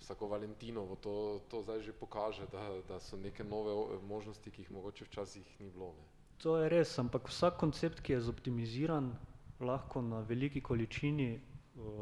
vsako 0.00 0.28
Valentinovo, 0.28 0.96
to, 0.96 1.14
to 1.48 1.62
zdaj 1.62 1.82
že 1.82 1.92
pokaže, 1.92 2.48
da, 2.52 2.64
da 2.88 3.00
so 3.00 3.16
neke 3.16 3.44
nove 3.44 4.00
možnosti, 4.08 4.50
ki 4.50 4.62
jih 4.62 4.70
mogoče 4.70 5.04
včasih 5.04 5.60
ni 5.60 5.70
bilo. 5.70 5.92
Ne. 5.98 6.06
To 6.42 6.58
je 6.58 6.68
res, 6.68 6.98
ampak 6.98 7.28
vsak 7.30 7.60
koncept, 7.60 8.00
ki 8.00 8.16
je 8.16 8.24
zoptimiziran, 8.26 9.12
lahko 9.60 10.02
na 10.02 10.20
veliki 10.20 10.60
količini 10.60 11.40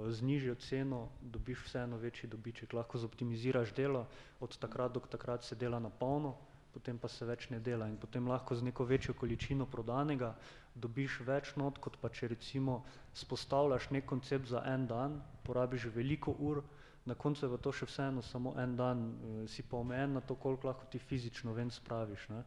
z 0.08 0.22
nižjo 0.22 0.54
ceno 0.54 1.08
dobiš 1.20 1.64
vseeno 1.64 1.96
večji 1.96 2.28
dobiček, 2.28 2.72
lahko 2.72 2.98
zoptimiziraš 2.98 3.72
delo, 3.74 4.06
od 4.40 4.56
takrat 4.58 4.92
do 4.92 5.00
takrat 5.00 5.44
se 5.44 5.56
dela 5.56 5.78
na 5.78 5.90
polno, 5.90 6.34
potem 6.72 6.98
pa 6.98 7.08
se 7.08 7.26
več 7.28 7.48
ne 7.50 7.60
dela 7.60 7.86
in 7.88 7.96
potem 8.00 8.28
lahko 8.28 8.56
z 8.56 8.64
neko 8.68 8.84
večjo 8.84 9.14
količino 9.14 9.66
prodanega 9.66 10.34
dobiš 10.74 11.20
več 11.26 11.52
not, 11.56 11.78
kot 11.78 11.98
pa 12.00 12.08
če 12.08 12.30
recimo 12.32 12.82
spostavljaš 13.14 13.90
nek 13.92 14.06
koncept 14.08 14.48
za 14.48 14.62
en 14.66 14.86
dan, 14.86 15.20
porabiš 15.44 15.90
veliko 15.94 16.34
ur, 16.38 16.62
na 17.04 17.14
koncu 17.14 17.44
je 17.46 17.50
pa 17.50 17.58
to 17.58 17.72
še 17.72 17.88
vseeno 17.90 18.22
samo 18.22 18.54
en 18.62 18.76
dan, 18.78 19.04
si 19.50 19.62
pa 19.62 19.76
omejen 19.82 20.16
na 20.16 20.20
to, 20.20 20.34
koliko 20.34 20.70
lahko 20.70 20.88
ti 20.90 20.98
fizično 20.98 21.52
ven 21.52 21.70
spraviš, 21.70 22.28
ne. 22.30 22.42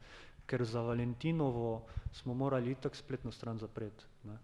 Ker 0.45 0.61
za 0.65 0.81
Valentinovo 0.85 1.85
smo 2.13 2.33
morali 2.33 2.71
itak 2.71 2.95
spletno 2.95 3.31
stran 3.31 3.59
zapreti, 3.59 4.05
ne. 4.29 4.37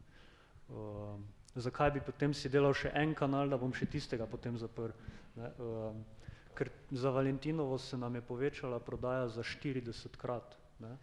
Uh, 0.71 1.19
zakaj 1.55 1.91
bi 1.91 2.01
potem 2.05 2.33
si 2.33 2.49
delal 2.49 2.73
še 2.73 2.91
en 2.95 3.13
kanal, 3.15 3.49
da 3.49 3.59
bom 3.59 3.73
še 3.75 3.87
tistega 3.91 4.27
potem 4.27 4.57
zaprl, 4.57 4.93
ne, 5.35 5.51
uh, 5.59 6.20
ker 6.55 6.69
za 6.91 7.09
Valentinovo 7.09 7.77
se 7.77 7.97
nam 7.97 8.15
je 8.15 8.21
povečala 8.21 8.79
prodaja 8.79 9.27
za 9.29 9.43
štiridesetkrat, 9.43 10.57
ne, 10.79 10.97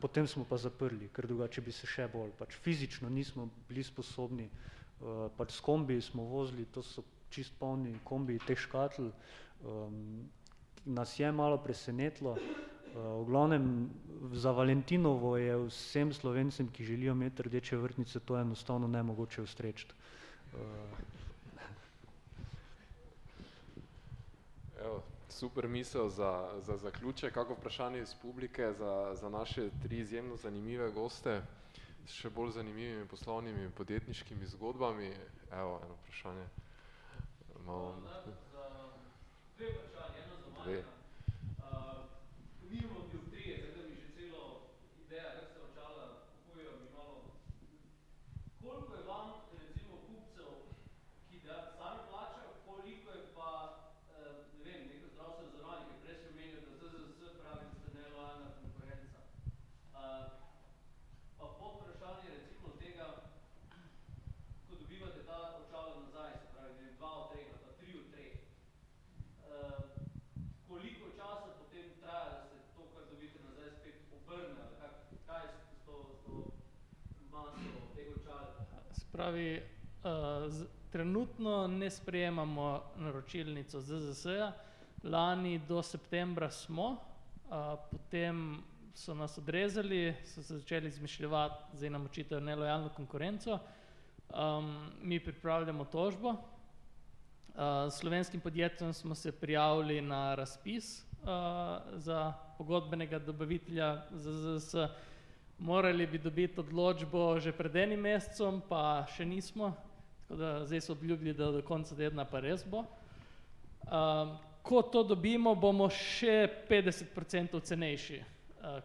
potem 0.00 0.26
smo 0.26 0.44
pa 0.44 0.56
zaprli, 0.56 1.08
ker 1.12 1.26
drugače 1.26 1.60
bi 1.60 1.72
se 1.72 1.86
še 1.86 2.08
bolj, 2.12 2.32
pač 2.38 2.56
fizično 2.64 3.10
nismo 3.10 3.48
bili 3.68 3.82
sposobni, 3.84 4.48
uh, 4.50 5.26
pač 5.36 5.56
s 5.56 5.60
kombiji 5.60 6.02
smo 6.02 6.24
vozili, 6.28 6.66
to 6.72 6.82
so 6.82 7.04
čisto 7.30 7.56
polni 7.58 7.96
kombiji 8.04 8.42
teh 8.46 8.58
škatel, 8.58 9.10
um, 9.64 10.28
nas 10.84 11.18
je 11.18 11.32
malo 11.32 11.58
presenetilo, 11.58 12.36
v 12.94 13.24
glavnem 13.26 13.90
za 14.32 14.54
Valentinovo 14.54 15.34
je 15.36 15.56
vsem 15.66 16.12
Slovencem, 16.14 16.70
ki 16.70 16.84
želijo 16.84 17.12
imeti 17.12 17.42
rdeče 17.42 17.76
vrtnice, 17.76 18.20
to 18.20 18.38
enostavno 18.38 18.86
nemogoče 18.88 19.42
ustreči. 19.42 19.86
Evo, 24.84 25.02
super 25.28 25.68
misel 25.68 26.08
za, 26.08 26.50
za 26.60 26.76
zaključek, 26.76 27.34
kako 27.34 27.54
vprašanje 27.54 28.00
iz 28.00 28.14
publike 28.22 28.72
za, 28.72 29.14
za 29.14 29.28
naše 29.28 29.70
tri 29.82 29.98
izjemno 29.98 30.36
zanimive 30.36 30.90
goste, 30.90 31.42
s 32.06 32.12
še 32.12 32.30
bolj 32.30 32.50
zanimivimi 32.50 33.08
poslovnimi 33.08 33.70
podjetniškimi 33.70 34.46
zgodbami. 34.46 35.08
Evo, 35.52 35.80
eno 35.84 35.94
vprašanje. 36.02 36.44
Malo... 37.66 37.94
Dve 39.56 39.66
vprašanje, 39.66 40.18
eno 40.24 40.36
za 40.36 40.50
Marjana. 40.58 41.03
Pravi, 79.14 79.62
z 80.48 80.66
trenutno 80.90 81.66
ne 81.66 81.90
sprejemamo 81.90 82.82
naročilnico 82.96 83.80
ZZS-ja, 83.80 84.52
lani 85.02 85.60
do 85.68 85.82
septembra 85.82 86.50
smo, 86.50 86.96
potem 87.90 88.58
so 88.94 89.14
nas 89.14 89.38
odrezali, 89.38 90.16
so 90.24 90.42
se 90.42 90.58
začeli 90.58 90.88
izmišljevati, 90.88 91.76
zdaj 91.76 91.90
nam 91.90 92.04
očitajo 92.04 92.40
nelojalno 92.40 92.88
konkurenco, 92.88 93.58
mi 95.02 95.20
pripravljamo 95.20 95.84
tožbo, 95.84 96.34
s 97.90 97.94
slovenskim 97.94 98.40
podjetjem 98.40 98.92
smo 98.92 99.14
se 99.14 99.32
prijavili 99.32 100.00
na 100.00 100.34
razpis, 100.34 101.06
za 101.92 102.32
pogodbenega 102.58 103.18
dobavitelja 103.18 104.02
ZZS, 104.10 104.74
morali 105.58 106.06
bi 106.06 106.18
dobiti 106.18 106.60
odločbo 106.60 107.40
že 107.40 107.52
pred 107.52 107.76
enim 107.76 108.00
mesecem, 108.00 108.60
pa 108.68 109.06
še 109.16 109.24
nismo, 109.24 109.74
tako 110.24 110.36
da 110.40 110.64
zdaj 110.66 110.80
so 110.80 110.92
obljubili, 110.92 111.34
da 111.34 111.52
do 111.52 111.62
konca 111.62 111.96
tedna 111.96 112.24
pa 112.24 112.40
res 112.40 112.64
bo. 112.64 112.84
ko 114.62 114.82
to 114.82 115.04
dobimo, 115.04 115.54
bomo 115.54 115.90
še 115.90 116.48
petdeset 116.68 117.12
procentov 117.14 117.60
cenejši, 117.60 118.22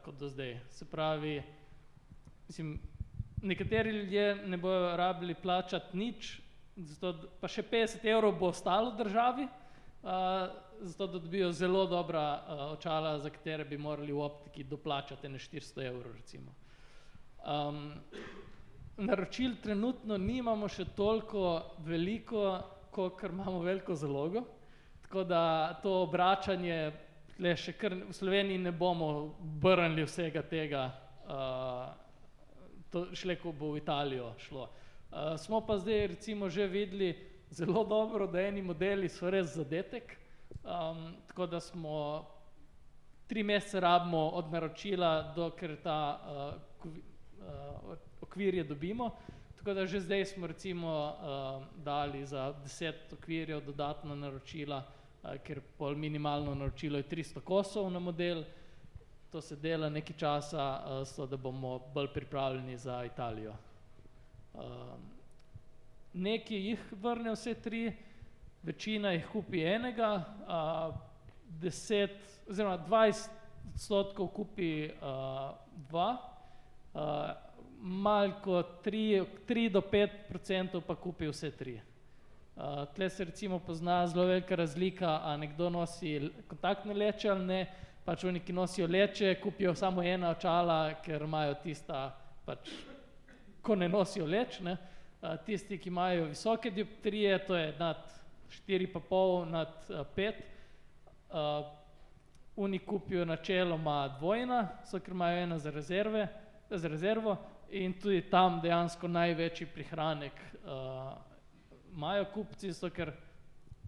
kot 0.04 0.20
do 0.20 0.28
zdaj, 0.28 0.58
se 0.76 0.86
pravi, 0.86 1.40
mislim, 2.48 2.76
nekateri 3.42 3.92
ljudje 3.96 4.36
ne 4.36 4.58
bojo 4.58 4.98
rabili 4.98 5.36
plačati 5.36 5.98
nič, 5.98 6.42
zato 6.76 7.32
pa 7.40 7.48
še 7.48 7.64
petdeset 7.64 8.04
evrov 8.06 8.36
bo 8.40 8.52
ostalo 8.52 8.92
državi, 9.00 9.48
zato 10.82 11.08
da 11.08 11.20
dobijo 11.20 11.52
zelo 11.52 11.86
dobra 11.88 12.44
očala, 12.72 13.20
za 13.20 13.30
katere 13.30 13.66
bi 13.66 13.78
morali 13.78 14.12
v 14.12 14.24
optiki 14.24 14.64
doplačati 14.64 15.28
ene 15.28 15.40
štiristo 15.40 15.82
evrov 15.82 16.16
recimo. 16.16 16.52
Naročil 18.98 19.56
trenutno 19.64 20.18
nimamo 20.18 20.68
še 20.68 20.86
toliko 20.96 21.62
veliko, 21.86 22.60
kakor 22.96 23.32
imamo 23.32 23.62
veliko 23.64 23.96
zalogo, 23.96 24.44
tako 25.02 25.24
da 25.24 25.44
to 25.84 26.02
obračanje 26.04 26.92
tule 27.40 27.56
še 27.56 27.74
kar 27.80 27.96
v 27.96 28.14
Sloveniji 28.14 28.60
ne 28.60 28.72
bomo 28.76 29.08
obrnili 29.40 30.04
vsega 30.04 30.44
tega, 30.44 30.84
to 32.92 33.06
šele, 33.16 33.38
ko 33.40 33.54
bo 33.56 33.72
v 33.74 33.80
Italijo 33.80 34.34
šlo. 34.44 34.68
smo 35.38 35.62
pa 35.62 35.78
zdaj 35.78 36.08
recimo 36.08 36.50
že 36.50 36.68
videli 36.68 37.16
zelo 37.50 37.84
dobro, 37.84 38.28
da 38.28 38.42
eni 38.42 38.62
modeli 38.62 39.10
so 39.10 39.30
res 39.30 39.56
zadetek, 39.56 40.18
tako 41.28 41.48
da 41.48 41.60
smo, 41.60 42.26
tri 43.28 43.44
mesece 43.44 43.80
rabimo 43.80 44.30
od 44.36 44.52
naročila, 44.52 45.34
dokler 45.36 45.78
ta, 45.84 46.20
okvirje 48.22 48.64
dobimo, 48.64 49.10
tako 49.58 49.74
da 49.74 49.86
že 49.86 50.00
zdaj 50.00 50.26
smo 50.26 50.48
recimo, 50.48 51.16
dali 51.84 52.26
za 52.26 52.54
deset 52.64 53.14
okvirjev 53.14 53.66
dodatna 53.66 54.16
naročila, 54.16 54.84
ker 55.44 55.62
pol 55.78 55.96
minimalno 55.96 56.56
naročilo 56.56 56.98
je 56.98 57.10
tristo 57.10 57.42
kosov 57.42 57.92
na 57.92 58.00
model, 58.00 58.44
to 59.32 59.42
se 59.42 59.56
dela 59.56 59.90
nekaj 59.90 60.16
časa, 60.18 60.82
zato 61.06 61.28
da 61.28 61.38
bomo 61.38 61.80
bolj 61.94 62.08
pripravljeni 62.14 62.78
za 62.78 63.04
Italijo. 63.06 63.54
nekaj 66.14 66.58
jih 66.58 66.80
vrne 66.92 67.32
vse 67.32 67.54
tri, 67.54 67.92
večina 68.64 69.12
jih 69.12 69.28
kupi 69.32 69.62
enega, 69.64 70.26
deset 71.50 72.18
oziroma 72.50 72.78
dvajset 72.78 73.32
odstotkov 73.74 74.28
kupi, 74.28 74.90
dva, 75.90 76.18
malo 77.82 78.34
kot 78.44 78.84
tri, 78.84 79.24
tri 79.48 79.70
do 79.70 79.82
pet 79.82 80.28
procentov 80.30 80.82
pa 80.88 80.96
kupi 80.96 81.28
vse 81.28 81.52
tri. 81.52 81.80
tule 82.96 83.10
se 83.10 83.24
recimo 83.24 83.60
pozna 83.60 84.08
zelo 84.08 84.26
velika 84.26 84.56
razlika, 84.56 85.22
a 85.24 85.38
nekdo 85.38 85.70
nosi 85.70 86.32
kontaktne 86.48 86.94
leče 86.94 87.30
ali 87.30 87.46
ne, 87.46 87.68
pač 88.06 88.24
oni, 88.24 88.40
ki 88.40 88.54
nosijo 88.54 88.88
leče, 88.88 89.36
kupijo 89.42 89.76
samo 89.76 90.04
ena 90.04 90.30
očala, 90.30 90.94
ker 91.06 91.22
imajo 91.22 91.54
tista 91.64 92.10
pač, 92.46 92.72
ko 93.62 93.76
ne 93.76 93.90
nosijo 93.90 94.26
leč, 94.26 94.60
ne, 94.66 94.78
tisti, 95.46 95.78
ki 95.78 95.90
imajo 95.90 96.26
visoke 96.26 96.72
dioptrije, 96.72 97.38
to 97.48 97.56
je 97.56 97.74
nad 97.80 98.02
štiri 98.50 98.88
pa 98.88 99.00
pol 99.00 99.46
nad, 99.46 99.76
pet, 100.16 100.42
oni 102.56 102.80
kupijo 102.80 103.26
načeloma 103.26 104.08
dvojna, 104.20 104.68
zato 104.86 105.04
ker 105.06 105.14
imajo 105.14 105.44
ena 105.44 105.60
za 105.60 105.72
rezerve, 105.72 106.28
za 106.78 106.88
rezervo 106.88 107.38
in 107.70 107.94
tudi 107.94 108.22
tam 108.30 108.60
dejansko 108.62 109.08
največji 109.08 109.68
prihranek, 109.74 110.34
imajo 111.94 112.26
kupci, 112.34 112.72
zato 112.72 112.94
ker 112.94 113.12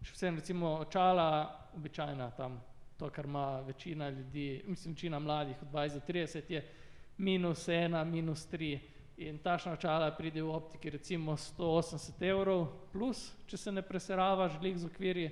še 0.01 0.15
vsem 0.15 0.37
recimo 0.39 0.75
očala, 0.81 1.27
običajna 1.77 2.29
tam, 2.37 2.59
to, 2.97 3.09
kar 3.09 3.25
ima 3.25 3.61
večina 3.65 4.09
ljudi, 4.09 4.63
mislim, 4.67 4.93
večina 4.93 5.19
mladih 5.19 5.61
od 5.61 5.67
20 5.73 5.93
do 5.93 6.13
30 6.13 6.51
je 6.51 6.63
minus 7.17 7.67
ena, 7.67 8.03
minus 8.03 8.45
tri. 8.45 8.79
In 9.21 9.37
tašna 9.37 9.73
očala 9.73 10.11
pride 10.17 10.41
v 10.41 10.49
optiki 10.49 10.89
recimo 10.89 11.35
180 11.37 12.23
evrov 12.25 12.65
plus, 12.91 13.27
če 13.45 13.57
se 13.57 13.71
ne 13.71 13.81
preseravaš 13.85 14.57
glih 14.59 14.77
z 14.81 14.87
okvirji, 14.89 15.31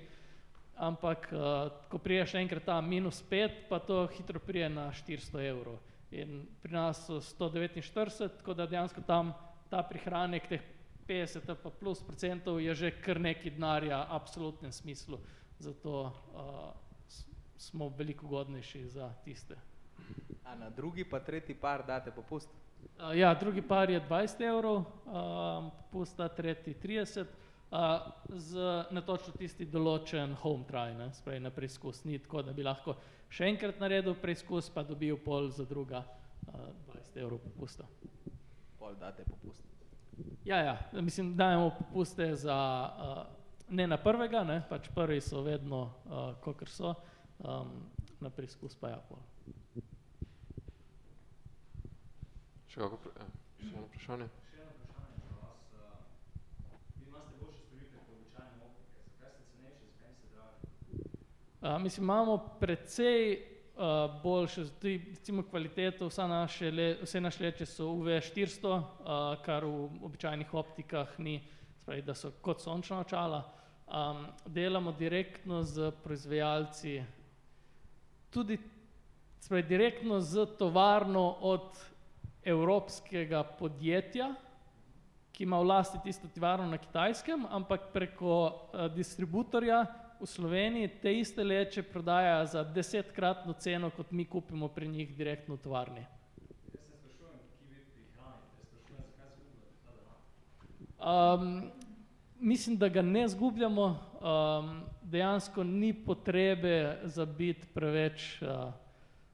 ampak 0.78 1.26
uh, 1.34 1.72
ko 1.90 1.98
priješ 1.98 2.36
enkrat 2.38 2.68
tam 2.70 2.86
minus 2.90 3.24
pet, 3.30 3.66
pa 3.70 3.80
to 3.80 4.06
hitro 4.14 4.40
prije 4.40 4.70
na 4.70 4.92
400 4.94 5.48
evrov. 5.50 5.80
In 6.12 6.48
pri 6.62 6.74
nas 6.74 7.06
so 7.06 7.22
149, 7.22 8.38
tako 8.38 8.54
da 8.54 8.66
dejansko 8.66 9.02
tam 9.02 9.34
ta 9.70 9.84
prihranek 9.84 10.48
teh 10.50 10.62
50 11.08 11.56
pa 11.64 11.70
plus 11.70 12.02
procentov 12.06 12.62
je 12.62 12.74
že 12.76 12.92
kar 13.02 13.20
neki 13.22 13.50
denarja 13.50 14.06
v 14.06 14.14
absolutnem 14.14 14.72
smislu, 14.72 15.20
zato 15.60 16.14
uh, 16.34 16.74
smo 17.58 17.90
veliko 17.90 18.26
ugodnejši 18.26 18.88
za 18.88 19.14
tiste. 19.26 19.58
A 20.46 20.56
na 20.56 20.70
drugi 20.70 21.04
pa 21.04 21.20
tretji 21.20 21.56
par 21.56 21.86
date 21.86 22.12
popust? 22.12 22.50
Uh, 22.98 23.18
ja, 23.18 23.34
drugi 23.34 23.62
par 23.62 23.90
je 23.90 24.02
20 24.02 24.42
evrov, 24.42 24.76
uh, 24.78 24.86
popusta 25.92 26.30
tretji 26.30 26.74
30, 26.74 27.26
uh, 27.72 28.12
z 28.30 28.84
netočno 28.92 29.34
tisti 29.38 29.66
določen 29.70 30.36
home 30.42 30.66
try, 30.70 30.94
ne, 30.98 31.10
spravi 31.14 31.40
na 31.44 31.52
preizkus, 31.54 32.04
ni 32.06 32.20
tako, 32.20 32.44
da 32.46 32.54
bi 32.54 32.66
lahko 32.66 32.96
še 33.30 33.50
enkrat 33.50 33.82
naredil 33.82 34.16
preizkus, 34.18 34.70
pa 34.74 34.84
dobil 34.84 35.18
pol 35.22 35.50
za 35.54 35.66
druga 35.70 36.04
uh, 36.04 36.70
20 36.90 37.20
evrov 37.24 37.42
popusta. 37.46 37.88
Pol 38.80 38.96
date 39.00 39.26
popust. 39.28 39.66
Ja, 40.46 40.60
ja, 40.64 40.76
mislim, 41.02 41.36
dajemo 41.38 41.70
popuste 41.78 42.34
za, 42.36 42.58
uh, 42.90 43.24
ne 43.70 43.88
na 43.88 43.98
prvega, 44.02 44.44
ne, 44.44 44.62
pač 44.70 44.90
prvi 44.96 45.22
so 45.22 45.44
vedno, 45.46 45.86
uh, 46.10 46.34
kakor 46.44 46.70
so, 46.70 46.96
um, 47.40 47.76
na 48.20 48.30
preizkus 48.34 48.76
pa 48.76 48.96
ja 48.96 49.00
pol. 49.08 49.22
Še 52.70 52.82
kako, 52.86 53.14
eh, 53.18 53.32
še 53.62 53.72
eno 53.74 53.88
vprašanje? 53.88 54.30
Uh, 61.62 61.82
mislim, 61.82 62.04
imamo 62.04 62.38
precej 62.60 63.42
uh, 63.76 64.22
boljše, 64.24 64.66
tudi 64.80 65.06
recimo 65.10 65.44
kvaliteto, 65.44 66.08
vsa 66.08 66.28
naše 66.28 66.72
le, 66.72 66.98
vse 67.02 67.22
naše 67.22 67.44
leče 67.44 67.66
so 67.66 67.84
UV400, 67.84 68.78
uh, 68.78 68.86
kar 69.44 69.66
v 69.66 69.90
običajnih 70.02 70.54
optikah 70.54 71.20
ni, 71.20 71.42
spravi, 71.82 72.02
da 72.02 72.16
so 72.16 72.32
kot 72.42 72.62
sončna 72.64 73.00
očala. 73.00 73.44
Um, 73.88 74.26
delamo 74.46 74.92
direktno 74.92 75.64
z 75.64 75.92
proizvajalci, 76.04 77.04
tudi 78.30 78.58
spravi, 79.40 79.64
direktno 79.64 80.22
z 80.22 80.46
tovarno 80.58 81.30
od 81.42 81.76
evropskega 82.44 83.44
podjetja, 83.44 84.32
ki 85.32 85.44
ima 85.44 85.60
v 85.60 85.68
lasti 85.68 86.00
tisto 86.04 86.28
tovarno 86.36 86.72
na 86.72 86.78
kitajskem, 86.78 87.46
ampak 87.50 87.92
preko 87.92 88.46
uh, 88.48 88.88
distributorja 88.96 90.08
v 90.20 90.28
Sloveniji 90.28 90.88
te 91.02 91.14
iste 91.20 91.44
leče 91.44 91.84
prodaja 91.84 92.46
za 92.46 92.64
desetkratno 92.64 93.54
ceno, 93.54 93.90
kot 93.90 94.12
mi 94.12 94.26
kupimo 94.26 94.68
pri 94.68 94.88
njih 94.88 95.16
direktno 95.16 95.56
v 95.56 95.64
tovarni. 95.64 96.06
Um, 101.00 101.72
mislim, 102.40 102.78
da 102.78 102.90
ga 102.90 103.02
ne 103.02 103.28
zgubljamo, 103.28 103.86
um, 103.86 104.82
dejansko 105.02 105.64
ni 105.64 105.94
potrebe 105.94 107.00
za 107.04 107.26
biti 107.26 107.68
preveč 107.74 108.42
uh, 108.42 108.74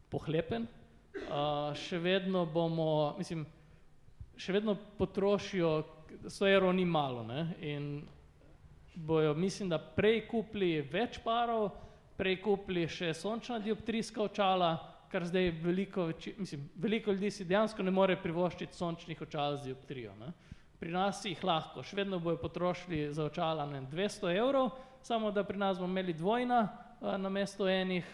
pohlepen. 0.10 0.68
Uh, 1.16 1.74
še 1.74 1.98
vedno 1.98 2.46
bomo, 2.46 3.16
mislim, 3.18 3.46
še 4.38 4.54
vedno 4.54 4.78
potrošijo, 4.98 5.72
sto 6.28 6.46
evrov 6.48 6.76
ni 6.78 6.86
malo 6.86 7.24
ne? 7.24 7.48
in 7.60 8.06
bojo, 8.96 9.34
mislim, 9.34 9.70
da 9.70 9.80
prej 9.80 10.28
kupili 10.28 10.82
več 10.82 11.20
parov, 11.24 11.70
prej 12.18 12.40
kupili 12.42 12.88
še 12.88 13.14
sončna 13.14 13.60
dioptrijska 13.60 14.24
očala, 14.24 14.76
kar 15.12 15.26
zdaj 15.28 15.52
veliko, 15.64 16.10
veči, 16.12 16.34
mislim, 16.38 16.70
veliko 16.82 17.12
ljudi 17.12 17.32
si 17.32 17.46
dejansko 17.48 17.84
ne 17.84 17.92
more 17.92 18.16
privoščiti 18.20 18.76
sončnih 18.76 19.22
očal 19.22 19.58
z 19.58 19.70
dioptrijo. 19.70 20.16
Ne? 20.20 20.32
Pri 20.80 20.92
nas 20.92 21.22
jih 21.26 21.44
lahko, 21.44 21.84
še 21.84 22.00
vedno 22.00 22.20
bojo 22.20 22.40
potrošili 22.42 23.08
za 23.14 23.28
očala 23.30 23.68
ne, 23.70 23.84
200 23.92 24.34
evrov, 24.36 24.72
samo 25.06 25.32
da 25.32 25.44
pri 25.44 25.60
nas 25.62 25.80
bomo 25.80 25.92
imeli 25.92 26.14
dvojna 26.14 26.62
uh, 26.66 27.14
na 27.22 27.30
mesto 27.30 27.68
enih, 27.70 28.08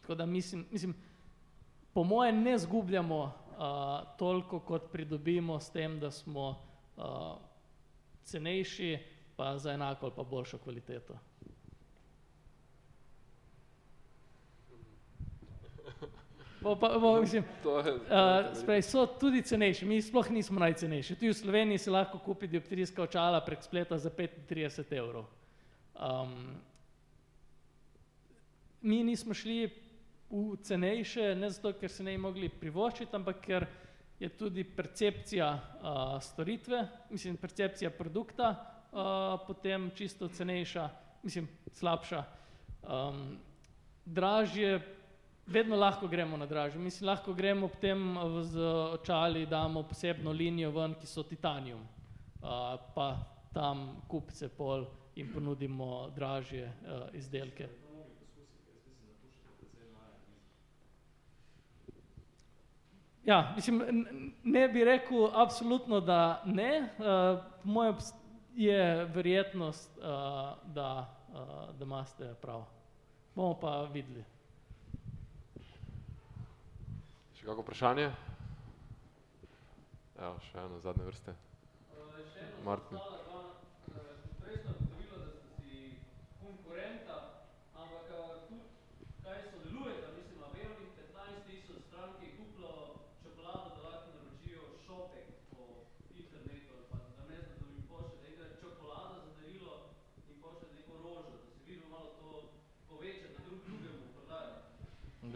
tako 0.00 0.14
da 0.14 0.26
mislim, 0.26 0.66
mislim 0.70 0.96
po 1.92 2.04
moje 2.04 2.32
ne 2.32 2.58
zgubljamo 2.58 3.20
uh, 3.24 4.16
toliko, 4.18 4.60
kot 4.60 4.90
pridobimo 4.92 5.60
s 5.60 5.70
tem, 5.70 6.00
da 6.00 6.10
smo 6.10 6.48
uh, 6.96 7.04
cenejši, 8.24 8.98
pa 9.38 9.58
za 9.58 9.72
enako 9.72 10.06
ali 10.06 10.14
pa 10.16 10.22
boljšo 10.22 10.58
kvaliteto. 10.58 11.18
Bo 16.60 16.76
pa, 16.76 16.98
bo, 16.98 17.20
mislim, 17.20 17.44
To 17.62 17.78
je, 17.78 17.94
uh, 17.94 18.00
sprej, 18.54 18.82
so 18.82 19.06
tudi 19.06 19.42
cenejši, 19.42 19.86
mi 19.86 20.02
sploh 20.02 20.30
nismo 20.30 20.58
najcenejši. 20.58 21.14
Tudi 21.14 21.30
v 21.30 21.34
Sloveniji 21.34 21.78
se 21.78 21.90
lahko 21.90 22.18
kupi 22.18 22.48
dioptrijska 22.50 23.02
očala 23.02 23.40
prek 23.46 23.62
spleta 23.62 23.98
za 23.98 24.10
35 24.10 24.96
evrov. 24.98 25.28
Um, 25.94 26.34
mi 28.82 29.04
nismo 29.04 29.34
šli 29.34 29.68
v 30.30 30.56
cenejše, 30.62 31.34
ne 31.38 31.50
zato, 31.50 31.72
ker 31.78 31.90
se 31.90 32.02
ne 32.02 32.16
bi 32.16 32.24
mogli 32.26 32.48
privoščiti, 32.48 33.14
ampak 33.16 33.38
ker 33.46 33.66
je 34.18 34.28
tudi 34.34 34.64
percepcija 34.64 35.52
uh, 35.54 36.18
storitve, 36.22 36.82
mislim, 37.10 37.36
percepcija 37.36 37.94
produkta 37.94 38.77
uh, 38.92 39.40
potem 39.46 39.90
čisto 39.94 40.28
cenejša, 40.28 40.88
mislim, 41.22 41.48
slabša. 41.72 42.24
Um, 42.82 43.38
dražje, 44.04 44.80
vedno 45.46 45.76
lahko 45.76 46.08
gremo 46.08 46.36
na 46.36 46.46
dražje. 46.46 46.80
Mislim, 46.80 47.08
lahko 47.08 47.32
gremo 47.32 47.68
potem 47.68 48.16
z 48.42 48.60
očali, 48.92 49.46
damo 49.46 49.82
posebno 49.82 50.32
linijo 50.32 50.70
ven, 50.70 50.94
ki 50.94 51.06
so 51.06 51.22
titanium, 51.22 51.80
uh, 51.80 52.78
pa 52.94 53.16
tam 53.52 54.02
kupce 54.08 54.48
pol 54.48 54.86
in 55.16 55.32
ponudimo 55.32 56.10
dražje 56.14 56.66
uh, 56.66 57.14
izdelke. 57.14 57.68
Ja, 63.28 63.52
mislim, 63.56 64.06
ne 64.44 64.68
bi 64.68 64.84
rekel 64.84 65.28
absolutno, 65.34 66.00
da 66.00 66.42
ne. 66.46 66.88
Uh, 66.98 67.44
moje 67.64 67.92
je 68.58 69.04
verjetnost, 69.04 69.98
uh, 69.98 70.04
da, 70.74 71.06
uh, 71.28 71.78
da 71.78 71.84
imate 71.84 72.34
prav. 72.42 72.64
Bomo 73.34 73.54
pa 73.60 73.82
videli. 73.92 74.24
Še 77.38 77.46
kako 77.46 77.62
vprašanje? 77.62 78.08
Evo, 80.18 80.34
še 80.50 80.58
eno 80.58 80.82
zadnje 80.82 81.06
vrste. 81.06 81.36
Martin. 82.66 83.27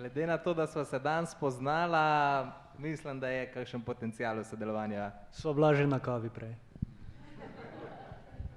Glede 0.02 0.26
na 0.26 0.38
to, 0.38 0.54
da 0.54 0.66
sva 0.66 0.84
se 0.84 0.98
danes 0.98 1.30
spoznala, 1.30 2.52
mislim, 2.78 3.20
da 3.20 3.28
je 3.28 3.52
kakšen 3.52 3.82
potencial 3.82 4.44
sodelovanja. 4.44 5.12
Sva 5.30 5.52
bila 5.52 5.74
že 5.74 5.86
na 5.86 6.00
kavi 6.02 6.30
prej. 6.30 6.56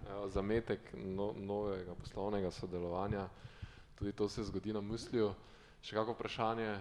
Evo, 0.10 0.26
zametek 0.30 0.80
no, 0.94 1.34
novega 1.38 1.94
poslovnega 1.96 2.52
sodelovanja, 2.52 3.28
tudi 3.96 4.12
to 4.12 4.30
se 4.30 4.44
zgodi 4.44 4.74
na 4.74 4.82
mislju. 4.82 5.36
Še 5.86 5.96
kako 5.96 6.18
vprašanje? 6.18 6.80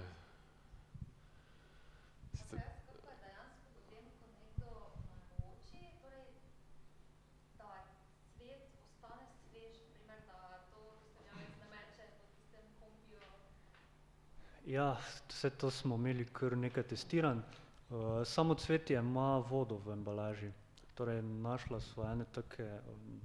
Ja, 14.67 14.97
vse 15.29 15.51
to 15.51 15.71
smo 15.71 15.95
imeli 15.95 16.25
kar 16.25 16.57
nekaj 16.57 16.83
testiranj. 16.83 17.39
Uh, 17.39 18.25
samo 18.25 18.55
cvetje 18.55 18.97
ima 18.99 19.39
vodo 19.39 19.77
v 19.77 19.93
embalaži. 19.93 20.53
Torej, 20.95 21.23
našla 21.23 21.81
sva 21.81 22.13
ene 22.13 22.25
take 22.33 22.65
um, 22.65 23.21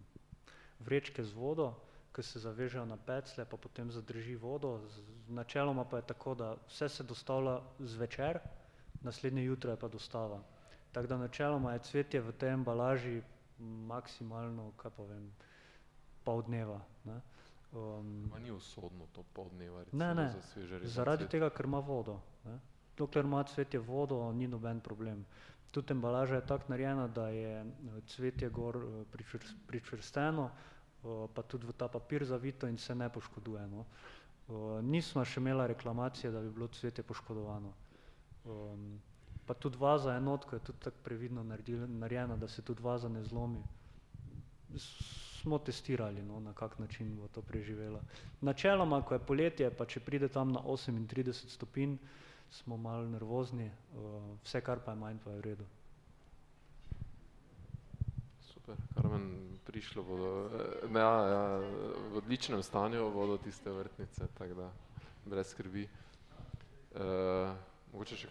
vrečke 0.80 1.24
z 1.24 1.34
vodo, 1.34 1.70
ki 2.12 2.24
se 2.24 2.40
zavežejo 2.40 2.84
na 2.86 2.98
peclje, 2.98 3.46
pa 3.46 3.58
potem 3.58 3.92
zadrži 3.92 4.36
vodo. 4.36 4.82
Načeloma 5.28 5.86
pa 5.86 5.98
je 5.98 6.08
tako, 6.12 6.36
da 6.36 6.56
vse 6.68 6.90
se 6.90 7.04
dostavlja 7.04 7.62
zvečer, 7.80 8.40
naslednje 9.02 9.44
jutro 9.44 9.72
je 9.72 9.80
pa 9.80 9.88
dostava. 9.88 10.42
Tako 10.92 11.08
da 11.08 11.18
načeloma 11.18 11.74
je 11.74 11.80
cvetje 11.80 12.22
v 12.22 12.32
tej 12.32 12.54
embalaži 12.54 13.22
maksimalno, 13.88 14.72
kaj 14.78 14.92
pa 14.92 15.04
vem, 15.04 15.32
pol 16.24 16.44
dneva, 16.44 16.82
Um, 17.74 18.32
ni 18.42 18.52
usodno 18.52 19.06
to 19.14 19.24
pol 19.34 19.50
dneva 19.54 19.84
recimo 19.84 20.04
ne, 20.04 20.16
ne, 20.16 20.32
za 20.32 20.42
sveže 20.42 20.80
zaradi 20.90 21.24
cvet. 21.24 21.32
tega, 21.32 21.50
ker 21.50 21.66
ima 21.66 21.80
vodo, 21.80 22.16
ne. 22.46 22.60
Dokler 22.98 23.26
ima 23.26 23.44
cvetje 23.44 23.80
vodo, 23.80 24.32
ni 24.34 24.48
noben 24.48 24.80
problem. 24.80 25.26
Tudi 25.72 25.94
embalaža 25.94 26.36
je 26.36 26.46
tako 26.46 26.66
narejena, 26.68 27.08
da 27.08 27.28
je 27.30 27.66
cvetje 28.08 28.50
gor 28.50 28.80
pričvrsteno, 29.68 30.50
pa 31.34 31.42
tudi 31.42 31.68
v 31.68 31.72
ta 31.78 31.88
papir 31.88 32.26
zavito 32.26 32.68
in 32.68 32.78
se 32.78 32.96
ne 32.96 33.10
poškoduje. 33.10 33.68
No. 33.68 33.86
Nismo 34.82 35.22
še 35.26 35.40
imela 35.40 35.68
reklamacije, 35.70 36.32
da 36.32 36.42
bi 36.42 36.50
bilo 36.50 36.68
cvetje 36.68 37.04
poškodovano. 37.04 37.74
Um, 38.46 39.00
pa 39.46 39.54
tudi 39.54 39.78
vaza 39.78 40.16
enotko 40.18 40.56
je 40.56 40.60
tudi 40.60 40.80
tako 40.80 40.98
previdno 41.04 41.44
narejena, 41.88 42.36
da 42.38 42.48
se 42.48 42.62
tudi 42.62 42.82
vaza 42.84 43.10
ne 43.10 43.24
zlomi. 43.24 43.62
Smo 45.40 45.60
testirali, 45.64 46.22
no, 46.22 46.40
na 46.40 46.54
kak 46.54 46.80
način 46.80 47.16
bo 47.16 47.28
to 47.28 47.42
preživela. 47.42 48.02
Načeloma, 48.42 49.02
ko 49.02 49.16
je 49.16 49.24
poletje, 49.24 49.72
pa 49.72 49.86
če 49.86 50.00
pride 50.04 50.28
tam 50.28 50.52
na 50.52 50.60
38 50.60 51.48
stopinj, 51.56 51.98
smo 52.52 52.78
malo 52.78 53.08
nervozni, 53.08 53.72
vse 54.44 54.62
kar 54.62 54.84
pa 54.86 54.92
je 54.92 55.00
manj, 55.00 55.22
pa 55.24 55.32
je 55.32 55.38
v 55.38 55.46
redu 55.52 55.68
super, 58.70 58.86
Karmen, 58.96 59.58
prišlo 59.66 60.04
bodo, 60.04 60.50
ne, 60.90 61.00
ja, 61.00 61.28
ja, 61.28 61.58
v 62.12 62.18
odličnem 62.18 62.64
stanju 62.64 63.12
bodo 63.12 63.38
tiste 63.38 63.72
vrtnice, 63.72 64.28
tako 64.38 64.54
da, 64.54 64.72
brez 65.26 65.54
skrbi. 65.54 65.88
Uh, 66.90 67.54
mogoče 67.94 68.18
še 68.18 68.30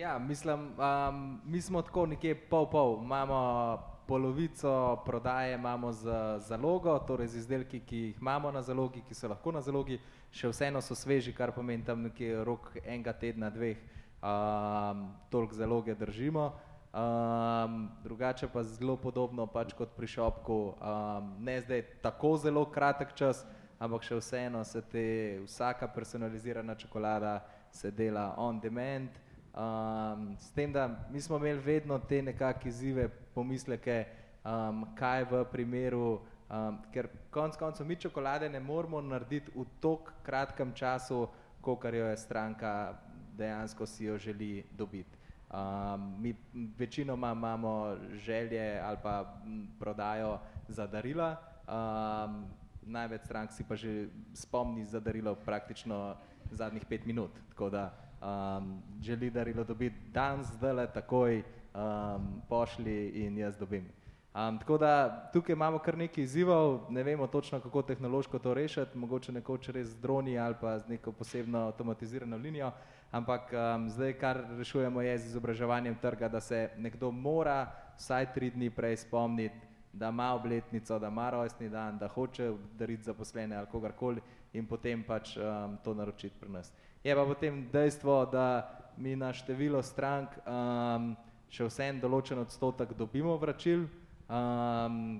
Ja, 0.00 0.18
mislim, 0.18 0.60
um, 0.60 1.40
mi 1.44 1.60
smo 1.60 1.82
tako 1.82 2.06
nekje 2.06 2.34
pol-pol. 2.50 3.02
Imamo 3.02 3.78
polovico 4.06 4.96
prodaje 5.06 5.54
imamo 5.54 5.92
z 5.92 6.08
zalogo, 6.38 6.98
torej 6.98 7.26
z 7.26 7.36
izdelki, 7.36 7.80
ki 7.80 7.96
jih 7.96 8.16
imamo 8.20 8.50
na 8.50 8.62
zalogi, 8.62 9.02
ki 9.08 9.14
so 9.14 9.28
lahko 9.28 9.52
na 9.52 9.60
zalogi, 9.60 10.00
še 10.32 10.48
vseeno 10.48 10.80
so 10.80 10.96
sveži, 10.96 11.36
kar 11.36 11.52
pomeni 11.52 11.84
tam 11.84 12.08
nekje 12.08 12.40
rok 12.44 12.72
enega 12.80 13.12
tedna, 13.12 13.52
dveh, 13.52 13.76
um, 14.24 15.04
toliko 15.30 15.60
zaloge 15.60 15.94
držimo. 15.94 16.48
Um, 16.96 17.90
drugače 18.02 18.48
pa 18.48 18.64
zelo 18.64 18.96
podobno 18.96 19.46
pač 19.46 19.76
kot 19.76 19.92
pri 19.96 20.08
šopku, 20.16 20.60
um, 20.80 21.32
ne 21.44 21.60
zdaj 21.60 21.84
tako 22.00 22.38
zelo 22.40 22.64
kratek 22.64 23.12
čas, 23.12 23.44
ampak 23.78 24.08
še 24.08 24.16
vseeno 24.16 24.64
se 24.64 24.80
te 24.80 25.08
vsaka 25.44 25.92
personalizirana 25.92 26.74
čokolada 26.74 27.42
se 27.70 27.90
dela 27.92 28.30
on 28.38 28.60
demand. 28.60 29.28
Um, 29.50 30.36
s 30.38 30.50
tem, 30.50 30.72
da 30.72 31.06
mi 31.10 31.20
smo 31.20 31.36
imeli 31.36 31.58
vedno 31.58 31.98
te 31.98 32.22
nekakšne 32.22 32.68
izzive, 32.68 33.08
pomisleke, 33.34 34.04
um, 34.44 34.84
kaj 34.94 35.24
v 35.26 35.44
primeru, 35.50 36.20
um, 36.46 36.78
ker 36.94 37.08
konc 37.34 37.56
koncev 37.58 37.86
mi 37.86 37.96
čokolade 37.96 38.48
ne 38.48 38.60
moramo 38.60 39.00
narediti 39.00 39.50
v 39.54 39.66
tako 39.80 40.14
kratkem 40.22 40.72
času, 40.74 41.26
kolikor 41.60 41.94
jo 41.94 42.06
je 42.06 42.16
stranka 42.16 42.94
dejansko 43.36 43.86
si 43.86 44.04
jo 44.04 44.18
želi 44.18 44.64
dobiti. 44.70 45.18
Um, 45.50 46.14
mi 46.22 46.34
večinoma 46.78 47.32
imamo 47.32 47.96
želje 48.12 48.80
ali 48.84 48.98
pa 49.02 49.34
prodajo 49.78 50.38
za 50.68 50.86
darila, 50.86 51.36
um, 51.66 52.44
največ 52.82 53.22
strank 53.24 53.52
si 53.52 53.64
pa 53.64 53.74
že 53.74 54.08
spomni 54.34 54.84
za 54.84 55.00
darilo 55.00 55.34
praktično 55.34 56.16
zadnjih 56.50 56.86
pet 56.86 57.06
minut. 57.06 57.30
Tako 57.48 57.70
da 57.70 58.09
um, 58.20 58.82
želi 59.00 59.30
darilo 59.30 59.64
dobiti 59.64 59.96
danes, 60.12 60.46
zdaj, 60.46 60.86
takoj 60.94 61.42
um, 61.74 62.42
pošli 62.48 63.08
in 63.08 63.38
jaz 63.38 63.58
dobim. 63.58 63.86
Um, 64.34 64.58
tako 64.58 64.78
da 64.78 65.30
tukaj 65.32 65.52
imamo 65.52 65.78
kar 65.78 65.98
nekaj 65.98 66.24
izzivov, 66.24 66.80
ne 66.90 67.02
vemo 67.02 67.26
točno, 67.26 67.60
kako 67.60 67.82
tehnološko 67.82 68.38
to 68.38 68.54
rešiti, 68.54 68.98
mogoče 68.98 69.32
nekoč 69.32 69.68
res 69.68 69.88
z 69.88 70.00
droni 70.00 70.38
ali 70.38 70.54
pa 70.60 70.78
z 70.78 70.88
neko 70.88 71.12
posebno 71.12 71.58
avtomatizirano 71.58 72.36
linijo, 72.36 72.70
ampak 73.10 73.52
um, 73.52 73.90
zdaj, 73.90 74.12
kar 74.12 74.44
rešujemo, 74.58 75.02
je 75.02 75.18
z 75.18 75.26
izobraževanjem 75.26 75.96
trga, 76.02 76.28
da 76.28 76.40
se 76.40 76.70
nekdo 76.78 77.10
mora 77.10 77.72
vsaj 77.98 78.32
tri 78.34 78.50
dni 78.50 78.70
prej 78.70 78.96
spomniti, 78.96 79.66
da 79.92 80.08
ima 80.08 80.34
obletnico, 80.34 80.98
da 80.98 81.08
ima 81.08 81.30
rojstni 81.30 81.68
dan, 81.68 81.98
da 81.98 82.08
hoče 82.08 82.52
dariti 82.78 83.02
zaposlene 83.02 83.56
ali 83.56 83.66
kogarkoli 83.66 84.20
in 84.52 84.66
potem 84.66 85.02
pač 85.02 85.36
um, 85.36 85.78
to 85.84 85.94
naročiti 85.94 86.38
pri 86.40 86.50
nas. 86.50 86.72
Je 87.04 87.14
pa 87.16 87.24
potem 87.24 87.64
dejstvo, 87.72 88.26
da 88.26 88.68
mi 88.96 89.16
na 89.16 89.32
število 89.32 89.80
strank 89.80 90.34
um, 90.44 91.14
še 91.48 91.64
vsem 91.64 91.96
določen 91.96 92.36
odstotek 92.42 92.92
dobimo 92.92 93.32
vračil, 93.40 93.86
um, 94.28 95.16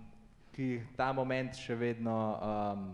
ki 0.53 0.67
jih 0.75 0.91
ta 0.99 1.09
moment 1.17 1.57
še 1.57 1.79
vedno 1.81 2.17
um, 2.37 2.85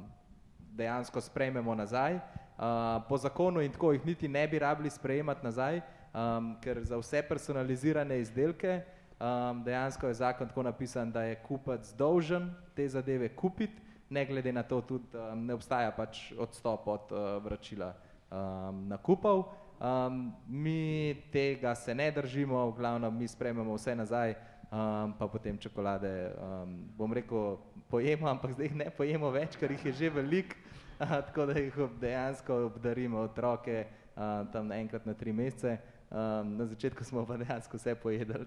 dejansko 0.79 1.19
sprejmemo 1.19 1.75
nazaj. 1.75 2.21
Uh, 2.55 3.03
po 3.11 3.19
zakonu 3.19 3.67
in 3.67 3.75
tako 3.75 3.91
jih 3.97 4.07
niti 4.07 4.31
ne 4.31 4.47
bi 4.47 4.63
rabili 4.63 4.95
sprejemati 4.95 5.43
nazaj, 5.43 5.83
um, 6.15 6.55
ker 6.63 6.79
za 6.87 7.03
vse 7.03 7.27
personalizirane 7.27 8.23
izdelke 8.23 8.79
um, 9.19 9.67
dejansko 9.67 10.15
je 10.15 10.23
zakon 10.23 10.55
tako 10.55 10.63
napisan, 10.71 11.11
da 11.11 11.27
je 11.27 11.43
kupec 11.43 11.91
dolžen 11.99 12.53
te 12.79 12.87
zadeve 12.87 13.35
kupiti, 13.35 13.83
ne 14.15 14.29
glede 14.31 14.55
na 14.55 14.63
to 14.63 14.79
tudi 14.79 15.11
um, 15.19 15.43
ne 15.43 15.59
obstaja 15.59 15.91
pač 15.91 16.29
odstop 16.39 16.87
od 16.87 17.11
uh, 17.11 17.33
vračila 17.43 17.97
um, 18.31 18.89
nakupov. 18.89 19.45
Um, 19.77 20.33
mi 20.49 21.15
tega 21.33 21.75
se 21.75 21.95
ne 21.95 22.11
držimo, 22.11 22.71
v 22.71 22.77
glavnem 22.79 23.17
mi 23.17 23.29
sprememo 23.29 23.75
vse 23.77 23.95
nazaj, 23.95 24.35
um, 24.73 25.13
pa 25.19 25.29
potem 25.29 25.59
čokolade, 25.59 26.33
um, 26.41 26.89
bom 26.97 27.13
rekel, 27.13 27.59
pojemo, 27.91 28.29
ampak 28.29 28.57
zdaj 28.57 28.67
jih 28.67 28.77
ne 28.77 28.89
pojemo 28.91 29.31
več, 29.31 29.57
ker 29.61 29.71
jih 29.71 29.85
je 29.87 29.93
že 29.93 30.11
velik, 30.11 30.57
uh, 31.01 31.21
tako 31.29 31.47
da 31.47 31.59
jih 31.61 31.77
dejansko 32.01 32.65
obdarimo 32.71 33.21
otroke 33.29 33.85
uh, 34.17 34.49
tam 34.53 34.73
enkrat 34.73 35.07
na 35.07 35.15
tri 35.15 35.33
mesece. 35.33 35.79
Um, 36.11 36.57
na 36.57 36.65
začetku 36.67 37.05
smo 37.05 37.27
pa 37.27 37.37
dejansko 37.37 37.77
vse 37.77 37.95
da. 38.25 38.39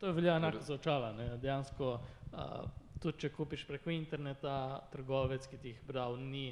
To 0.00 0.06
je 0.06 0.12
velja 0.12 0.36
enako 0.36 0.60
za 0.60 0.74
očala, 0.74 1.12
ne? 1.12 1.36
dejansko 1.36 2.00
uh, 2.32 2.79
tudi 3.00 3.24
če 3.24 3.30
kupiš 3.32 3.64
preko 3.68 3.92
interneta, 3.92 4.54
trgovec, 4.92 5.46
ki 5.48 5.58
ti 5.60 5.72
jih 5.72 5.84
bral, 5.88 6.18
ni, 6.20 6.50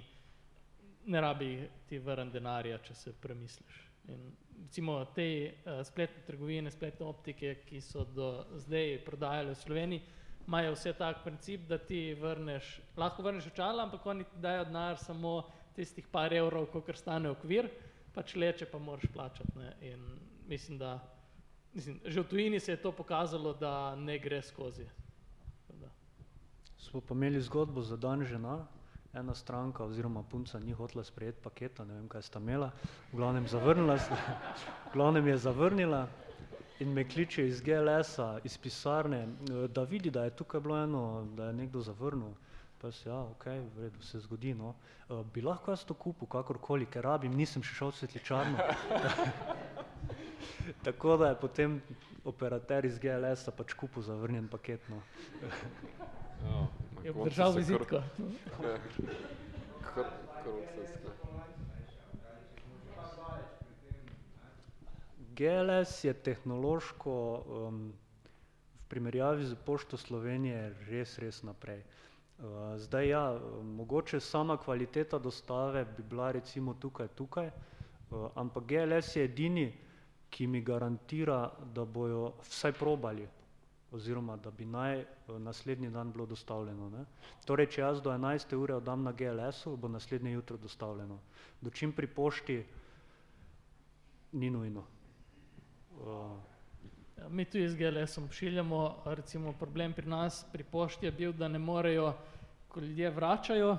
ne 1.09 1.21
rabi 1.21 1.53
ti 1.89 2.01
vrn 2.01 2.33
denarja, 2.33 2.81
če 2.85 2.95
se 2.97 3.13
premisliš. 3.21 3.83
In 4.09 4.31
recimo 4.63 5.03
te 5.15 5.27
uh, 5.45 5.81
spletne 5.85 6.25
trgovine, 6.27 6.73
spletne 6.73 7.07
optike, 7.07 7.59
ki 7.69 7.83
so 7.85 8.07
do 8.17 8.31
zdaj 8.65 8.97
prodajale 9.05 9.53
v 9.53 9.61
Sloveniji, 9.61 10.05
imajo 10.49 10.73
vse 10.73 10.95
tak 10.97 11.21
princip, 11.25 11.67
da 11.69 11.77
ti 11.79 12.15
vrneš, 12.17 12.79
lahko 12.97 13.27
vrneš 13.27 13.51
očala, 13.51 13.85
ampak 13.85 14.07
oni 14.09 14.25
ti 14.25 14.41
dajo 14.41 14.65
denar 14.71 14.97
samo 15.01 15.43
tistih 15.77 16.09
par 16.09 16.33
evrov, 16.33 16.71
kolikor 16.73 16.97
stane 16.97 17.29
okvir, 17.31 17.69
pač 18.15 18.33
leče 18.35 18.67
pa 18.71 18.81
moraš 18.81 19.05
plačati. 19.13 19.53
Ne? 19.61 19.75
In 19.93 20.07
mislim, 20.49 20.81
da 20.81 20.97
mislim, 21.75 22.01
že 22.05 22.25
v 22.25 22.31
tujini 22.33 22.61
se 22.61 22.73
je 22.73 22.81
to 22.83 22.93
pokazalo, 22.97 23.53
da 23.53 23.93
ne 23.97 24.17
gre 24.19 24.41
skozi 24.43 24.89
smo 26.79 27.01
pa 27.01 27.15
imeli 27.15 27.41
zgodbo 27.41 27.83
za 27.83 27.97
dan 27.97 28.25
žena, 28.25 28.67
ena 29.15 29.35
stranka 29.35 29.85
oziroma 29.85 30.23
punca 30.23 30.59
ni 30.59 30.73
hotela 30.73 31.05
sprejeti 31.05 31.39
paketa, 31.43 31.85
ne 31.85 31.95
vem, 31.95 32.09
kaj 32.09 32.23
sta 32.23 32.39
imela, 32.39 32.71
v 33.13 33.17
glavnem 33.17 33.49
zavrnila, 33.49 33.97
v 33.97 34.93
glavnem 34.93 35.27
je 35.27 35.39
zavrnila 35.39 36.07
in 36.79 36.93
me 36.93 37.05
kliče 37.09 37.49
iz 37.49 37.63
GLS-a, 37.63 38.39
iz 38.45 38.59
pisarne, 38.59 39.27
da 39.75 39.83
vidi, 39.83 40.11
da 40.11 40.25
je 40.25 40.37
tukaj 40.37 40.61
bilo 40.61 40.83
eno, 40.83 41.27
da 41.37 41.47
je 41.47 41.53
nekdo 41.53 41.81
zavrnil. 41.81 42.31
Pa 42.79 42.93
se, 42.93 43.09
ja, 43.09 43.17
ok, 43.19 43.47
v 43.75 43.83
redu, 43.83 44.03
se 44.03 44.21
zgodi, 44.21 44.55
no. 44.55 44.75
Bi 45.35 45.43
lahko 45.43 45.73
jaz 45.75 45.83
to 45.85 45.95
kupil, 45.95 46.29
kakorkoli, 46.31 46.87
ker 46.87 47.03
rabim, 47.03 47.35
nisem 47.35 47.63
še 47.63 47.75
šel 47.75 47.91
v 47.91 47.97
svetličarno. 47.99 48.59
Tako 50.87 51.17
da 51.17 51.33
je 51.33 51.41
potem 51.41 51.81
operater 52.25 52.87
iz 52.87 53.01
GLS-a 53.03 53.51
pač 53.51 53.75
kupil 53.75 54.07
zavrnjen 54.07 54.47
paket, 54.49 54.87
no. 54.93 55.03
Ja, 56.45 56.67
je 57.05 57.11
obdržal 57.11 57.53
vizitko. 57.53 58.03
GLS 65.39 66.05
je 66.05 66.13
tehnološko 66.15 67.15
um, 67.47 67.93
v 68.75 68.89
primerjavi 68.89 69.45
z 69.47 69.55
Pošto 69.55 69.97
Slovenije 69.97 70.75
res, 70.91 71.19
res 71.23 71.43
naprej. 71.47 71.85
Uh, 72.39 72.75
zdaj 72.79 73.09
ja, 73.09 73.39
mogoče 73.63 74.21
sama 74.21 74.57
kvaliteta 74.57 75.19
dostave 75.19 75.85
bi 75.97 76.03
bila 76.03 76.33
recimo 76.33 76.75
tukaj, 76.75 77.09
tukaj, 77.15 77.51
uh, 78.11 78.31
ampak 78.35 78.65
GLS 78.67 79.17
je 79.17 79.25
edini, 79.25 79.69
ki 80.31 80.47
mi 80.47 80.61
garantira, 80.61 81.51
da 81.75 81.85
bojo 81.85 82.33
vsaj 82.43 82.73
probali 82.73 83.29
oziroma 83.93 84.37
da 84.37 84.51
bi 84.51 84.65
naj 84.65 85.05
naslednji 85.29 85.91
dan 85.91 86.13
bilo 86.13 86.27
dostavljeno. 86.27 86.91
Ne. 86.91 87.05
Torej, 87.45 87.67
če 87.67 87.81
jaz 87.81 88.03
do 88.03 88.11
11. 88.11 88.55
ure 88.57 88.75
oddam 88.75 89.03
na 89.03 89.13
GLS-u, 89.13 89.77
bo 89.77 89.89
naslednje 89.89 90.33
jutro 90.33 90.57
dostavljeno. 90.57 91.19
Dočim 91.61 91.93
pri 91.93 92.07
pošti 92.07 92.65
ni 94.33 94.51
nujno. 94.51 94.85
Uh. 96.01 96.37
Mi 97.31 97.45
tudi 97.45 97.69
z 97.69 97.77
GLS-om 97.77 98.29
pošiljamo, 98.29 99.03
recimo 99.05 99.53
problem 99.53 99.93
pri 99.93 100.07
nas, 100.07 100.45
pri 100.53 100.65
pošti 100.65 101.07
je 101.07 101.13
bil, 101.13 101.33
da 101.33 101.49
ne 101.49 101.59
morejo, 101.59 102.13
ko 102.69 102.81
ljudje 102.81 103.11
vračajo, 103.11 103.73
uh, 103.73 103.79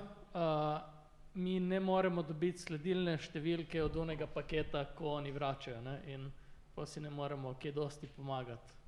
mi 1.33 1.59
ne 1.59 1.79
moremo 1.79 2.23
dobiti 2.23 2.59
sledilne 2.59 3.17
številke 3.17 3.83
od 3.83 3.95
onega 3.95 4.27
paketa, 4.27 4.83
ko 4.95 5.13
oni 5.21 5.31
vračajo 5.31 5.81
ne? 5.81 5.95
in 6.11 6.27
pa 6.75 6.85
si 6.85 6.99
ne 6.99 7.09
moremo 7.09 7.53
kje 7.53 7.71
dosti 7.71 8.07
pomagati. 8.15 8.78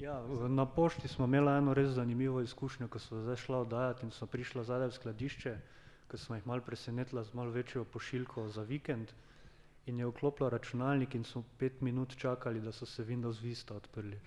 Ja, 0.00 0.22
na 0.48 0.66
pošti 0.66 1.08
smo 1.08 1.24
imeli 1.24 1.58
eno 1.58 1.74
res 1.74 1.90
zanimivo 1.92 2.40
izkušnjo, 2.40 2.88
ko 2.88 2.98
so 2.98 3.20
zdaj 3.20 3.36
šla 3.36 3.58
oddajati 3.66 4.06
in 4.06 4.12
so 4.16 4.26
prišla 4.26 4.64
zadaj 4.64 4.88
v 4.88 4.96
skladišče, 4.96 5.56
ko 6.08 6.18
smo 6.18 6.38
jih 6.38 6.46
malo 6.46 6.64
presenetila 6.64 7.24
z 7.24 7.34
malo 7.34 7.50
večjo 7.50 7.84
pošiljko 7.84 8.48
za 8.48 8.62
vikend 8.62 9.12
in 9.86 9.98
je 9.98 10.06
vklopila 10.06 10.48
računalnik 10.50 11.14
in 11.14 11.24
smo 11.24 11.42
pet 11.58 11.80
minut 11.80 12.16
čakali, 12.16 12.60
da 12.60 12.72
so 12.72 12.86
se 12.86 13.04
Windows 13.04 13.42
Vista 13.42 13.74
odprli. 13.74 14.20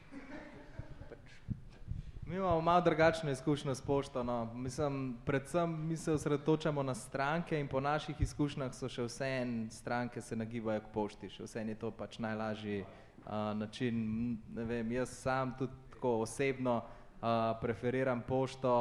Mi 2.25 2.35
imamo 2.35 2.61
malo 2.61 2.81
drugačno 2.81 3.31
izkušnjo 3.31 3.75
s 3.75 3.81
pošto. 3.81 4.23
No. 4.23 4.53
Mislim, 4.53 5.17
predvsem 5.25 5.88
mi 5.88 5.97
se 5.97 6.11
osredotočamo 6.11 6.84
na 6.84 6.95
stranke 6.95 7.59
in 7.59 7.67
po 7.67 7.80
naših 7.80 8.21
izkušnjah 8.21 8.73
so 8.73 8.89
še 8.89 9.03
vse 9.03 9.45
stranke 9.69 10.21
se 10.21 10.35
nagibajo 10.35 10.81
k 10.81 10.93
pošti, 10.93 11.30
še 11.30 11.43
vse 11.43 11.65
je 11.67 11.75
to 11.75 11.91
pač 11.91 12.19
najlažji 12.19 12.85
uh, 13.25 13.57
način. 13.57 14.37
Ne 14.55 14.63
vem, 14.63 14.91
jaz 14.91 15.09
sam 15.09 15.55
tudi 15.57 15.73
tako 15.91 16.19
osebno 16.19 16.77
uh, 16.77 17.27
preferiram 17.61 18.23
pošto, 18.27 18.73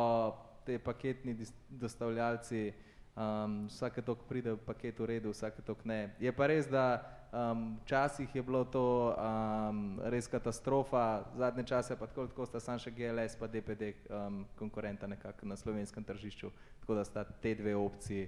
te 0.66 0.78
paketni 0.78 1.36
dostavljalci, 1.68 2.72
um, 3.16 3.66
vsake 3.66 4.02
tok 4.02 4.18
pride 4.28 4.52
v 4.52 4.58
paket 4.66 4.98
v 4.98 5.06
redu, 5.06 5.30
vsake 5.30 5.62
tok 5.62 5.84
ne. 5.84 6.14
Je 6.20 6.32
pa 6.32 6.46
res, 6.46 6.70
da 6.70 6.86
Um, 7.32 7.78
včasih 7.82 8.34
je 8.34 8.42
bilo 8.42 8.64
to 8.64 9.16
um, 9.16 10.00
res 10.04 10.26
katastrofa, 10.28 11.24
zadnje 11.36 11.64
čase 11.64 11.96
pa 11.96 12.06
tako, 12.06 12.26
tako 12.28 12.44
sta 12.46 12.60
sam 12.60 12.76
še 12.76 12.90
GLS 12.92 13.38
pa 13.40 13.48
DPD 13.48 13.88
um, 14.12 14.42
konkurenta 14.58 15.08
nekako 15.08 15.48
na 15.48 15.56
slovenskem 15.56 16.04
tržišču, 16.04 16.50
tako 16.82 16.94
da 16.94 17.04
sta 17.08 17.24
te 17.24 17.54
dve 17.56 17.72
opciji 17.76 18.26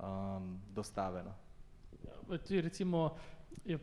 um, 0.00 0.54
dostaveno. 0.72 1.34
Ja, 2.00 2.16
tudi 2.38 2.62
recimo 2.64 3.10
je 3.64 3.76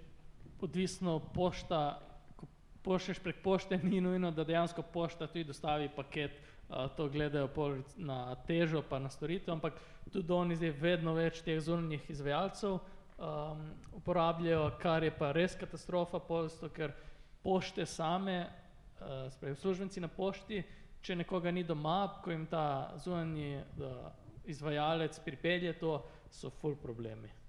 odvisno 0.64 1.20
pošta, 1.20 2.00
ko 2.36 2.48
pošlješ 2.84 3.20
prek 3.20 3.42
pošte, 3.44 3.78
ni 3.84 4.02
nujno, 4.02 4.32
da 4.32 4.44
dejansko 4.44 4.82
pošta 4.82 5.28
tudi 5.28 5.44
dostavi 5.44 5.90
paket, 5.96 6.32
uh, 6.70 6.88
to 6.98 7.10
gledajo 7.10 7.50
na 7.98 8.36
težo 8.48 8.84
pa 8.90 9.00
na 9.00 9.10
storitev, 9.10 9.54
ampak 9.54 9.74
tudi 10.12 10.34
oni 10.34 10.56
zdaj 10.56 10.72
vedno 10.80 11.14
več 11.14 11.42
teh 11.44 11.60
zunanjih 11.62 12.10
izvajalcev, 12.10 12.80
um, 12.80 13.68
uporabljajo, 14.00 14.72
kar 14.80 15.04
je 15.04 15.12
pa 15.12 15.32
res 15.32 15.56
katastrofa, 15.60 16.20
posto, 16.20 16.70
ker 16.70 16.96
pošte 17.44 17.86
same, 17.86 18.46
uh, 18.48 19.28
spravi 19.36 19.56
službenci 19.56 20.02
na 20.02 20.08
pošti, 20.08 20.64
če 21.04 21.20
nekoga 21.20 21.52
ni 21.52 21.64
doma, 21.68 22.22
ko 22.24 22.32
jim 22.32 22.48
ta 22.48 22.94
zunanji 23.04 23.58
uh, 23.60 24.12
izvajalec 24.48 25.20
pripelje 25.26 25.74
to, 25.80 26.02
so 26.34 26.50
full 26.50 26.76
problemi. 26.76 27.43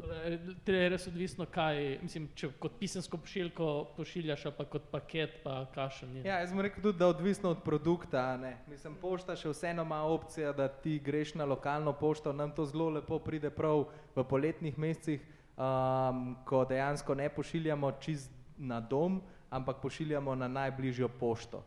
Torej, 0.00 0.82
je 0.82 0.88
res 0.88 1.06
odvisno, 1.06 1.44
kaj, 1.50 1.98
mislim, 2.02 2.28
če 2.38 2.50
kot 2.62 2.76
pisansko 2.80 3.18
pošiljko 3.20 3.68
pošiljaš, 3.96 4.46
pa 4.56 4.64
kot 4.68 4.86
paket, 4.92 5.40
pa 5.44 5.64
kašen 5.74 6.16
je. 6.16 6.22
Ja, 6.28 6.40
jaz 6.42 6.52
sem 6.52 6.60
rekel 6.64 6.82
tudi, 6.84 6.98
da 7.00 7.10
odvisno 7.12 7.52
od 7.54 7.62
produkta. 7.64 8.24
Mislim, 8.70 8.96
pošta 9.00 9.36
še 9.36 9.52
vseeno 9.52 9.84
ima 9.86 10.02
opcija, 10.08 10.52
da 10.56 10.68
ti 10.68 10.98
greš 11.04 11.34
na 11.40 11.48
lokalno 11.48 11.92
pošto, 11.92 12.32
nam 12.32 12.54
to 12.56 12.66
zelo 12.70 12.88
lepo 12.96 13.18
pride 13.18 13.50
prav 13.50 13.86
v 14.16 14.24
poletnih 14.24 14.78
mesecih, 14.78 15.24
um, 15.56 16.36
ko 16.48 16.64
dejansko 16.68 17.14
ne 17.14 17.28
pošiljamo 17.28 17.92
čist 18.00 18.32
na 18.58 18.80
dom, 18.80 19.20
ampak 19.50 19.82
pošiljamo 19.82 20.34
na 20.34 20.48
najbližjo 20.48 21.08
pošto. 21.20 21.64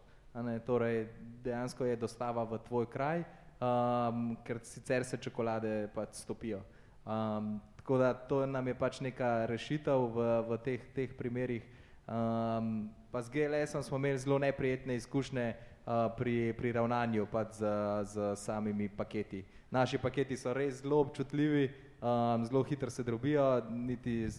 Torej, 0.66 1.08
dejansko 1.46 1.86
je 1.86 2.00
dostava 2.02 2.44
v 2.50 2.58
tvoj 2.66 2.88
kraj, 2.90 3.22
um, 3.62 4.34
ker 4.46 4.64
sicer 4.66 5.06
se 5.06 5.20
čokolade 5.22 5.92
pač 5.94 6.24
stopijo. 6.24 6.64
Um, 7.06 7.60
Tako 7.84 7.98
da 7.98 8.14
to 8.14 8.46
nam 8.46 8.68
je 8.68 8.74
pač 8.80 9.02
neka 9.04 9.46
rešitev 9.46 10.06
v, 10.16 10.28
v 10.48 10.58
teh, 10.64 10.84
teh 10.96 11.12
primerih. 11.20 11.66
Um, 12.08 12.88
pa 13.12 13.20
z 13.20 13.28
GLS-om 13.28 13.84
smo 13.84 14.00
imeli 14.00 14.24
zelo 14.24 14.40
neprijetne 14.40 14.96
izkušnje 14.96 15.52
uh, 15.52 16.08
pri, 16.16 16.56
pri 16.56 16.72
ravnanju 16.72 17.28
pač 17.28 17.60
z, 17.60 17.68
z 18.08 18.36
samimi 18.40 18.88
paketi. 18.88 19.44
Naši 19.68 20.00
paketi 20.00 20.40
so 20.40 20.56
res 20.56 20.80
zelo 20.80 21.04
občutljivi, 21.04 21.68
um, 22.00 22.46
zelo 22.48 22.64
hitro 22.64 22.90
se 22.90 23.04
drobijo, 23.04 23.62
niti 23.70 24.32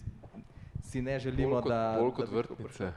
si 0.81 1.01
ne 1.01 1.19
želimo, 1.19 1.61
bolj 1.61 1.61
kot, 1.61 1.69
da... 1.69 1.97
Bolj 2.01 2.13
kot 2.17 2.29
da 2.29 2.35
vrtnice. 2.37 2.91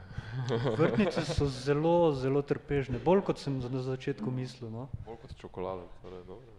vrtnice 0.81 1.25
so 1.29 1.45
zelo, 1.45 2.13
zelo 2.17 2.41
trpežne, 2.41 2.97
bolj 3.05 3.21
kot 3.21 3.37
sem 3.37 3.61
na 3.61 3.85
začetku 3.85 4.31
mislil. 4.31 4.73
No? 4.73 4.89
Bolj 5.05 5.21
kot 5.21 5.37
čokolada. 5.37 5.85
Torej, 6.01 6.25
dobro. 6.25 6.58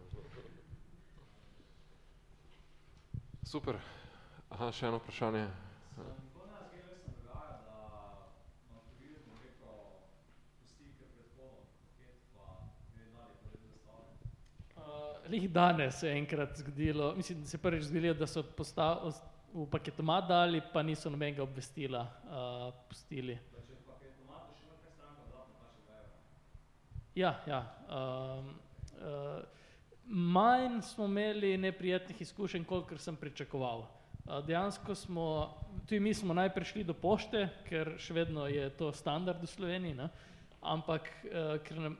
Super. 3.50 3.74
Aha, 4.54 4.68
še 4.70 4.84
eno 4.86 5.00
vprašanje. 5.00 5.40
Lih 15.30 15.48
danes 15.50 15.98
se 15.98 16.06
je 16.06 16.14
enkrat 16.20 16.62
zgodilo, 16.62 17.10
mislim, 17.18 17.42
da 17.42 17.50
se 17.50 17.58
prvič 17.58 17.88
zgodilo, 17.90 18.14
da 18.22 18.30
so 18.30 18.44
postav, 18.54 19.10
v 19.50 19.66
paketomat 19.70 20.30
dali, 20.30 20.62
pa 20.72 20.86
niso 20.86 21.10
nobenega 21.10 21.42
obvestila 21.42 22.06
uh, 22.06 22.70
pustili. 22.86 23.34
Ja, 27.18 27.34
ja. 27.50 27.64
Um, 27.90 28.54
uh, 28.94 29.59
manj 30.10 30.82
smo 30.82 31.04
imeli 31.04 31.56
neprijetnih 31.58 32.20
izkušenj, 32.20 32.64
kolikor 32.64 32.98
sem 32.98 33.16
pričakoval. 33.16 33.86
Dejansko 34.46 34.94
smo, 34.94 35.54
tudi 35.86 36.00
mi 36.00 36.14
smo 36.14 36.34
najprej 36.34 36.64
šli 36.64 36.84
do 36.84 36.94
pošte, 36.94 37.48
ker 37.68 37.94
še 37.98 38.14
vedno 38.14 38.46
je 38.46 38.68
to 38.78 38.92
standard 38.92 39.42
v 39.42 39.50
Sloveniji, 39.50 39.94
ne? 39.94 40.08
ampak 40.60 41.08
ker 41.64 41.78
nam, 41.80 41.96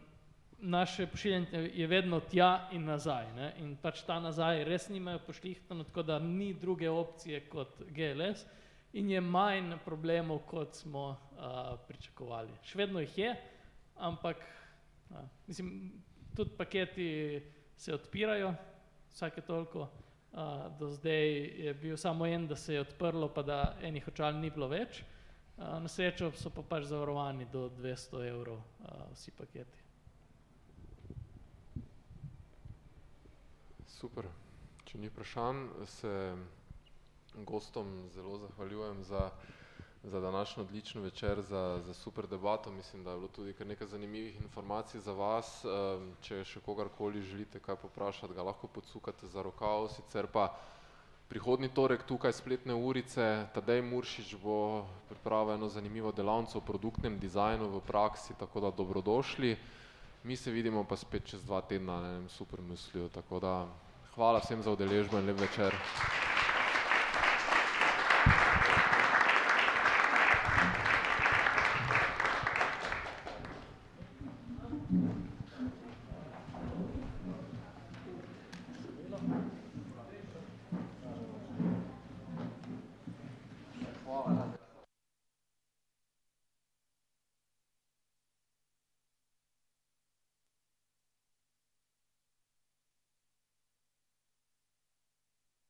naše 0.61 1.07
pošiljanje 1.07 1.71
je 1.75 1.87
vedno 1.87 2.21
tja 2.21 2.69
in 2.73 2.85
nazaj 2.85 3.33
ne? 3.37 3.53
in 3.59 3.77
pač 3.81 4.03
ta 4.07 4.19
nazaj 4.21 4.65
res 4.65 4.89
nimajo 4.89 5.23
pošlihtano, 5.27 5.85
tako 5.85 6.03
da 6.03 6.19
ni 6.19 6.53
druge 6.55 6.91
opcije 6.91 7.41
kot 7.49 7.81
GLS 7.89 8.45
in 8.93 9.11
je 9.11 9.21
manj 9.21 9.79
problemov, 9.85 10.43
kot 10.51 10.75
smo 10.75 11.09
uh, 11.11 11.79
pričakovali. 11.89 12.53
Še 12.67 12.79
vedno 12.79 13.01
jih 13.01 13.19
je, 13.19 13.35
ampak 13.97 14.43
uh, 15.11 15.23
mislim, 15.47 15.93
tudi 16.37 16.57
paketi 16.59 17.07
se 17.81 17.95
odpirajo 17.95 18.55
vsake 19.13 19.41
toliko. 19.41 19.89
Uh, 20.33 20.79
do 20.79 20.91
zdaj 20.91 21.29
je 21.65 21.75
bil 21.75 21.97
samo 21.97 22.27
en, 22.27 22.47
da 22.47 22.57
se 22.57 22.75
je 22.75 22.81
odprlo, 22.81 23.29
pa 23.35 23.43
da 23.43 23.77
enih 23.83 24.09
očal 24.09 24.37
ni 24.37 24.51
bilo 24.51 24.69
več. 24.69 25.01
Uh, 25.57 25.81
na 25.81 25.89
srečo 25.89 26.29
so 26.37 26.53
pa 26.53 26.63
pač 26.63 26.85
zavarovani 26.85 27.49
do 27.53 27.69
200 27.79 28.27
evrov 28.29 28.61
uh, 28.61 29.09
vsi 29.15 29.33
paketi. 29.33 29.81
Super. 33.89 34.29
Če 34.85 34.99
ni 34.99 35.09
vprašanj, 35.09 35.65
se 35.87 36.13
gostom 37.47 38.11
zelo 38.13 38.39
zahvaljujem 38.45 39.05
za 39.05 39.31
za 40.03 40.21
današnjo 40.21 40.63
odlično 40.63 41.01
večer, 41.01 41.41
za, 41.41 41.81
za 41.85 41.95
super 41.95 42.27
debato. 42.27 42.71
Mislim, 42.71 43.05
da 43.05 43.11
je 43.11 43.17
bilo 43.17 43.29
tudi 43.29 43.53
kar 43.53 43.67
nekaj 43.67 43.87
zanimivih 43.87 44.41
informacij 44.41 45.01
za 45.01 45.13
vas. 45.13 45.65
Če 46.21 46.45
še 46.45 46.61
kogarkoli 46.61 47.23
želite 47.23 47.61
kaj 47.61 47.77
poprašati, 47.77 48.35
ga 48.35 48.43
lahko 48.43 48.67
podsukate 48.67 49.27
za 49.27 49.43
rokav. 49.43 49.89
Sicer 49.89 50.27
pa 50.27 50.55
prihodni 51.29 51.69
torek 51.69 52.03
tukaj 52.09 52.33
spletne 52.33 52.75
urice, 52.75 53.47
Tadej 53.55 53.83
Muršič 53.83 54.35
bo 54.43 54.87
pripravil 55.09 55.55
eno 55.55 55.69
zanimivo 55.69 56.13
delavnico 56.13 56.59
o 56.59 56.65
produktnem 56.65 57.19
dizajnu 57.19 57.69
v 57.69 57.81
praksi, 57.87 58.35
tako 58.39 58.61
da 58.61 58.71
dobrodošli. 58.71 59.57
Mi 60.25 60.37
se 60.37 60.51
vidimo 60.51 60.85
pa 60.85 60.97
spet 60.97 61.31
čez 61.31 61.45
dva 61.45 61.61
tedna 61.61 62.01
na 62.01 62.09
enem 62.09 62.29
super 62.29 62.61
mislju, 62.61 63.09
tako 63.09 63.41
da 63.41 63.55
hvala 64.15 64.41
vsem 64.41 64.63
za 64.63 64.71
udeležbo 64.73 65.19
in 65.19 65.27
lep 65.27 65.41
večer. 65.41 65.77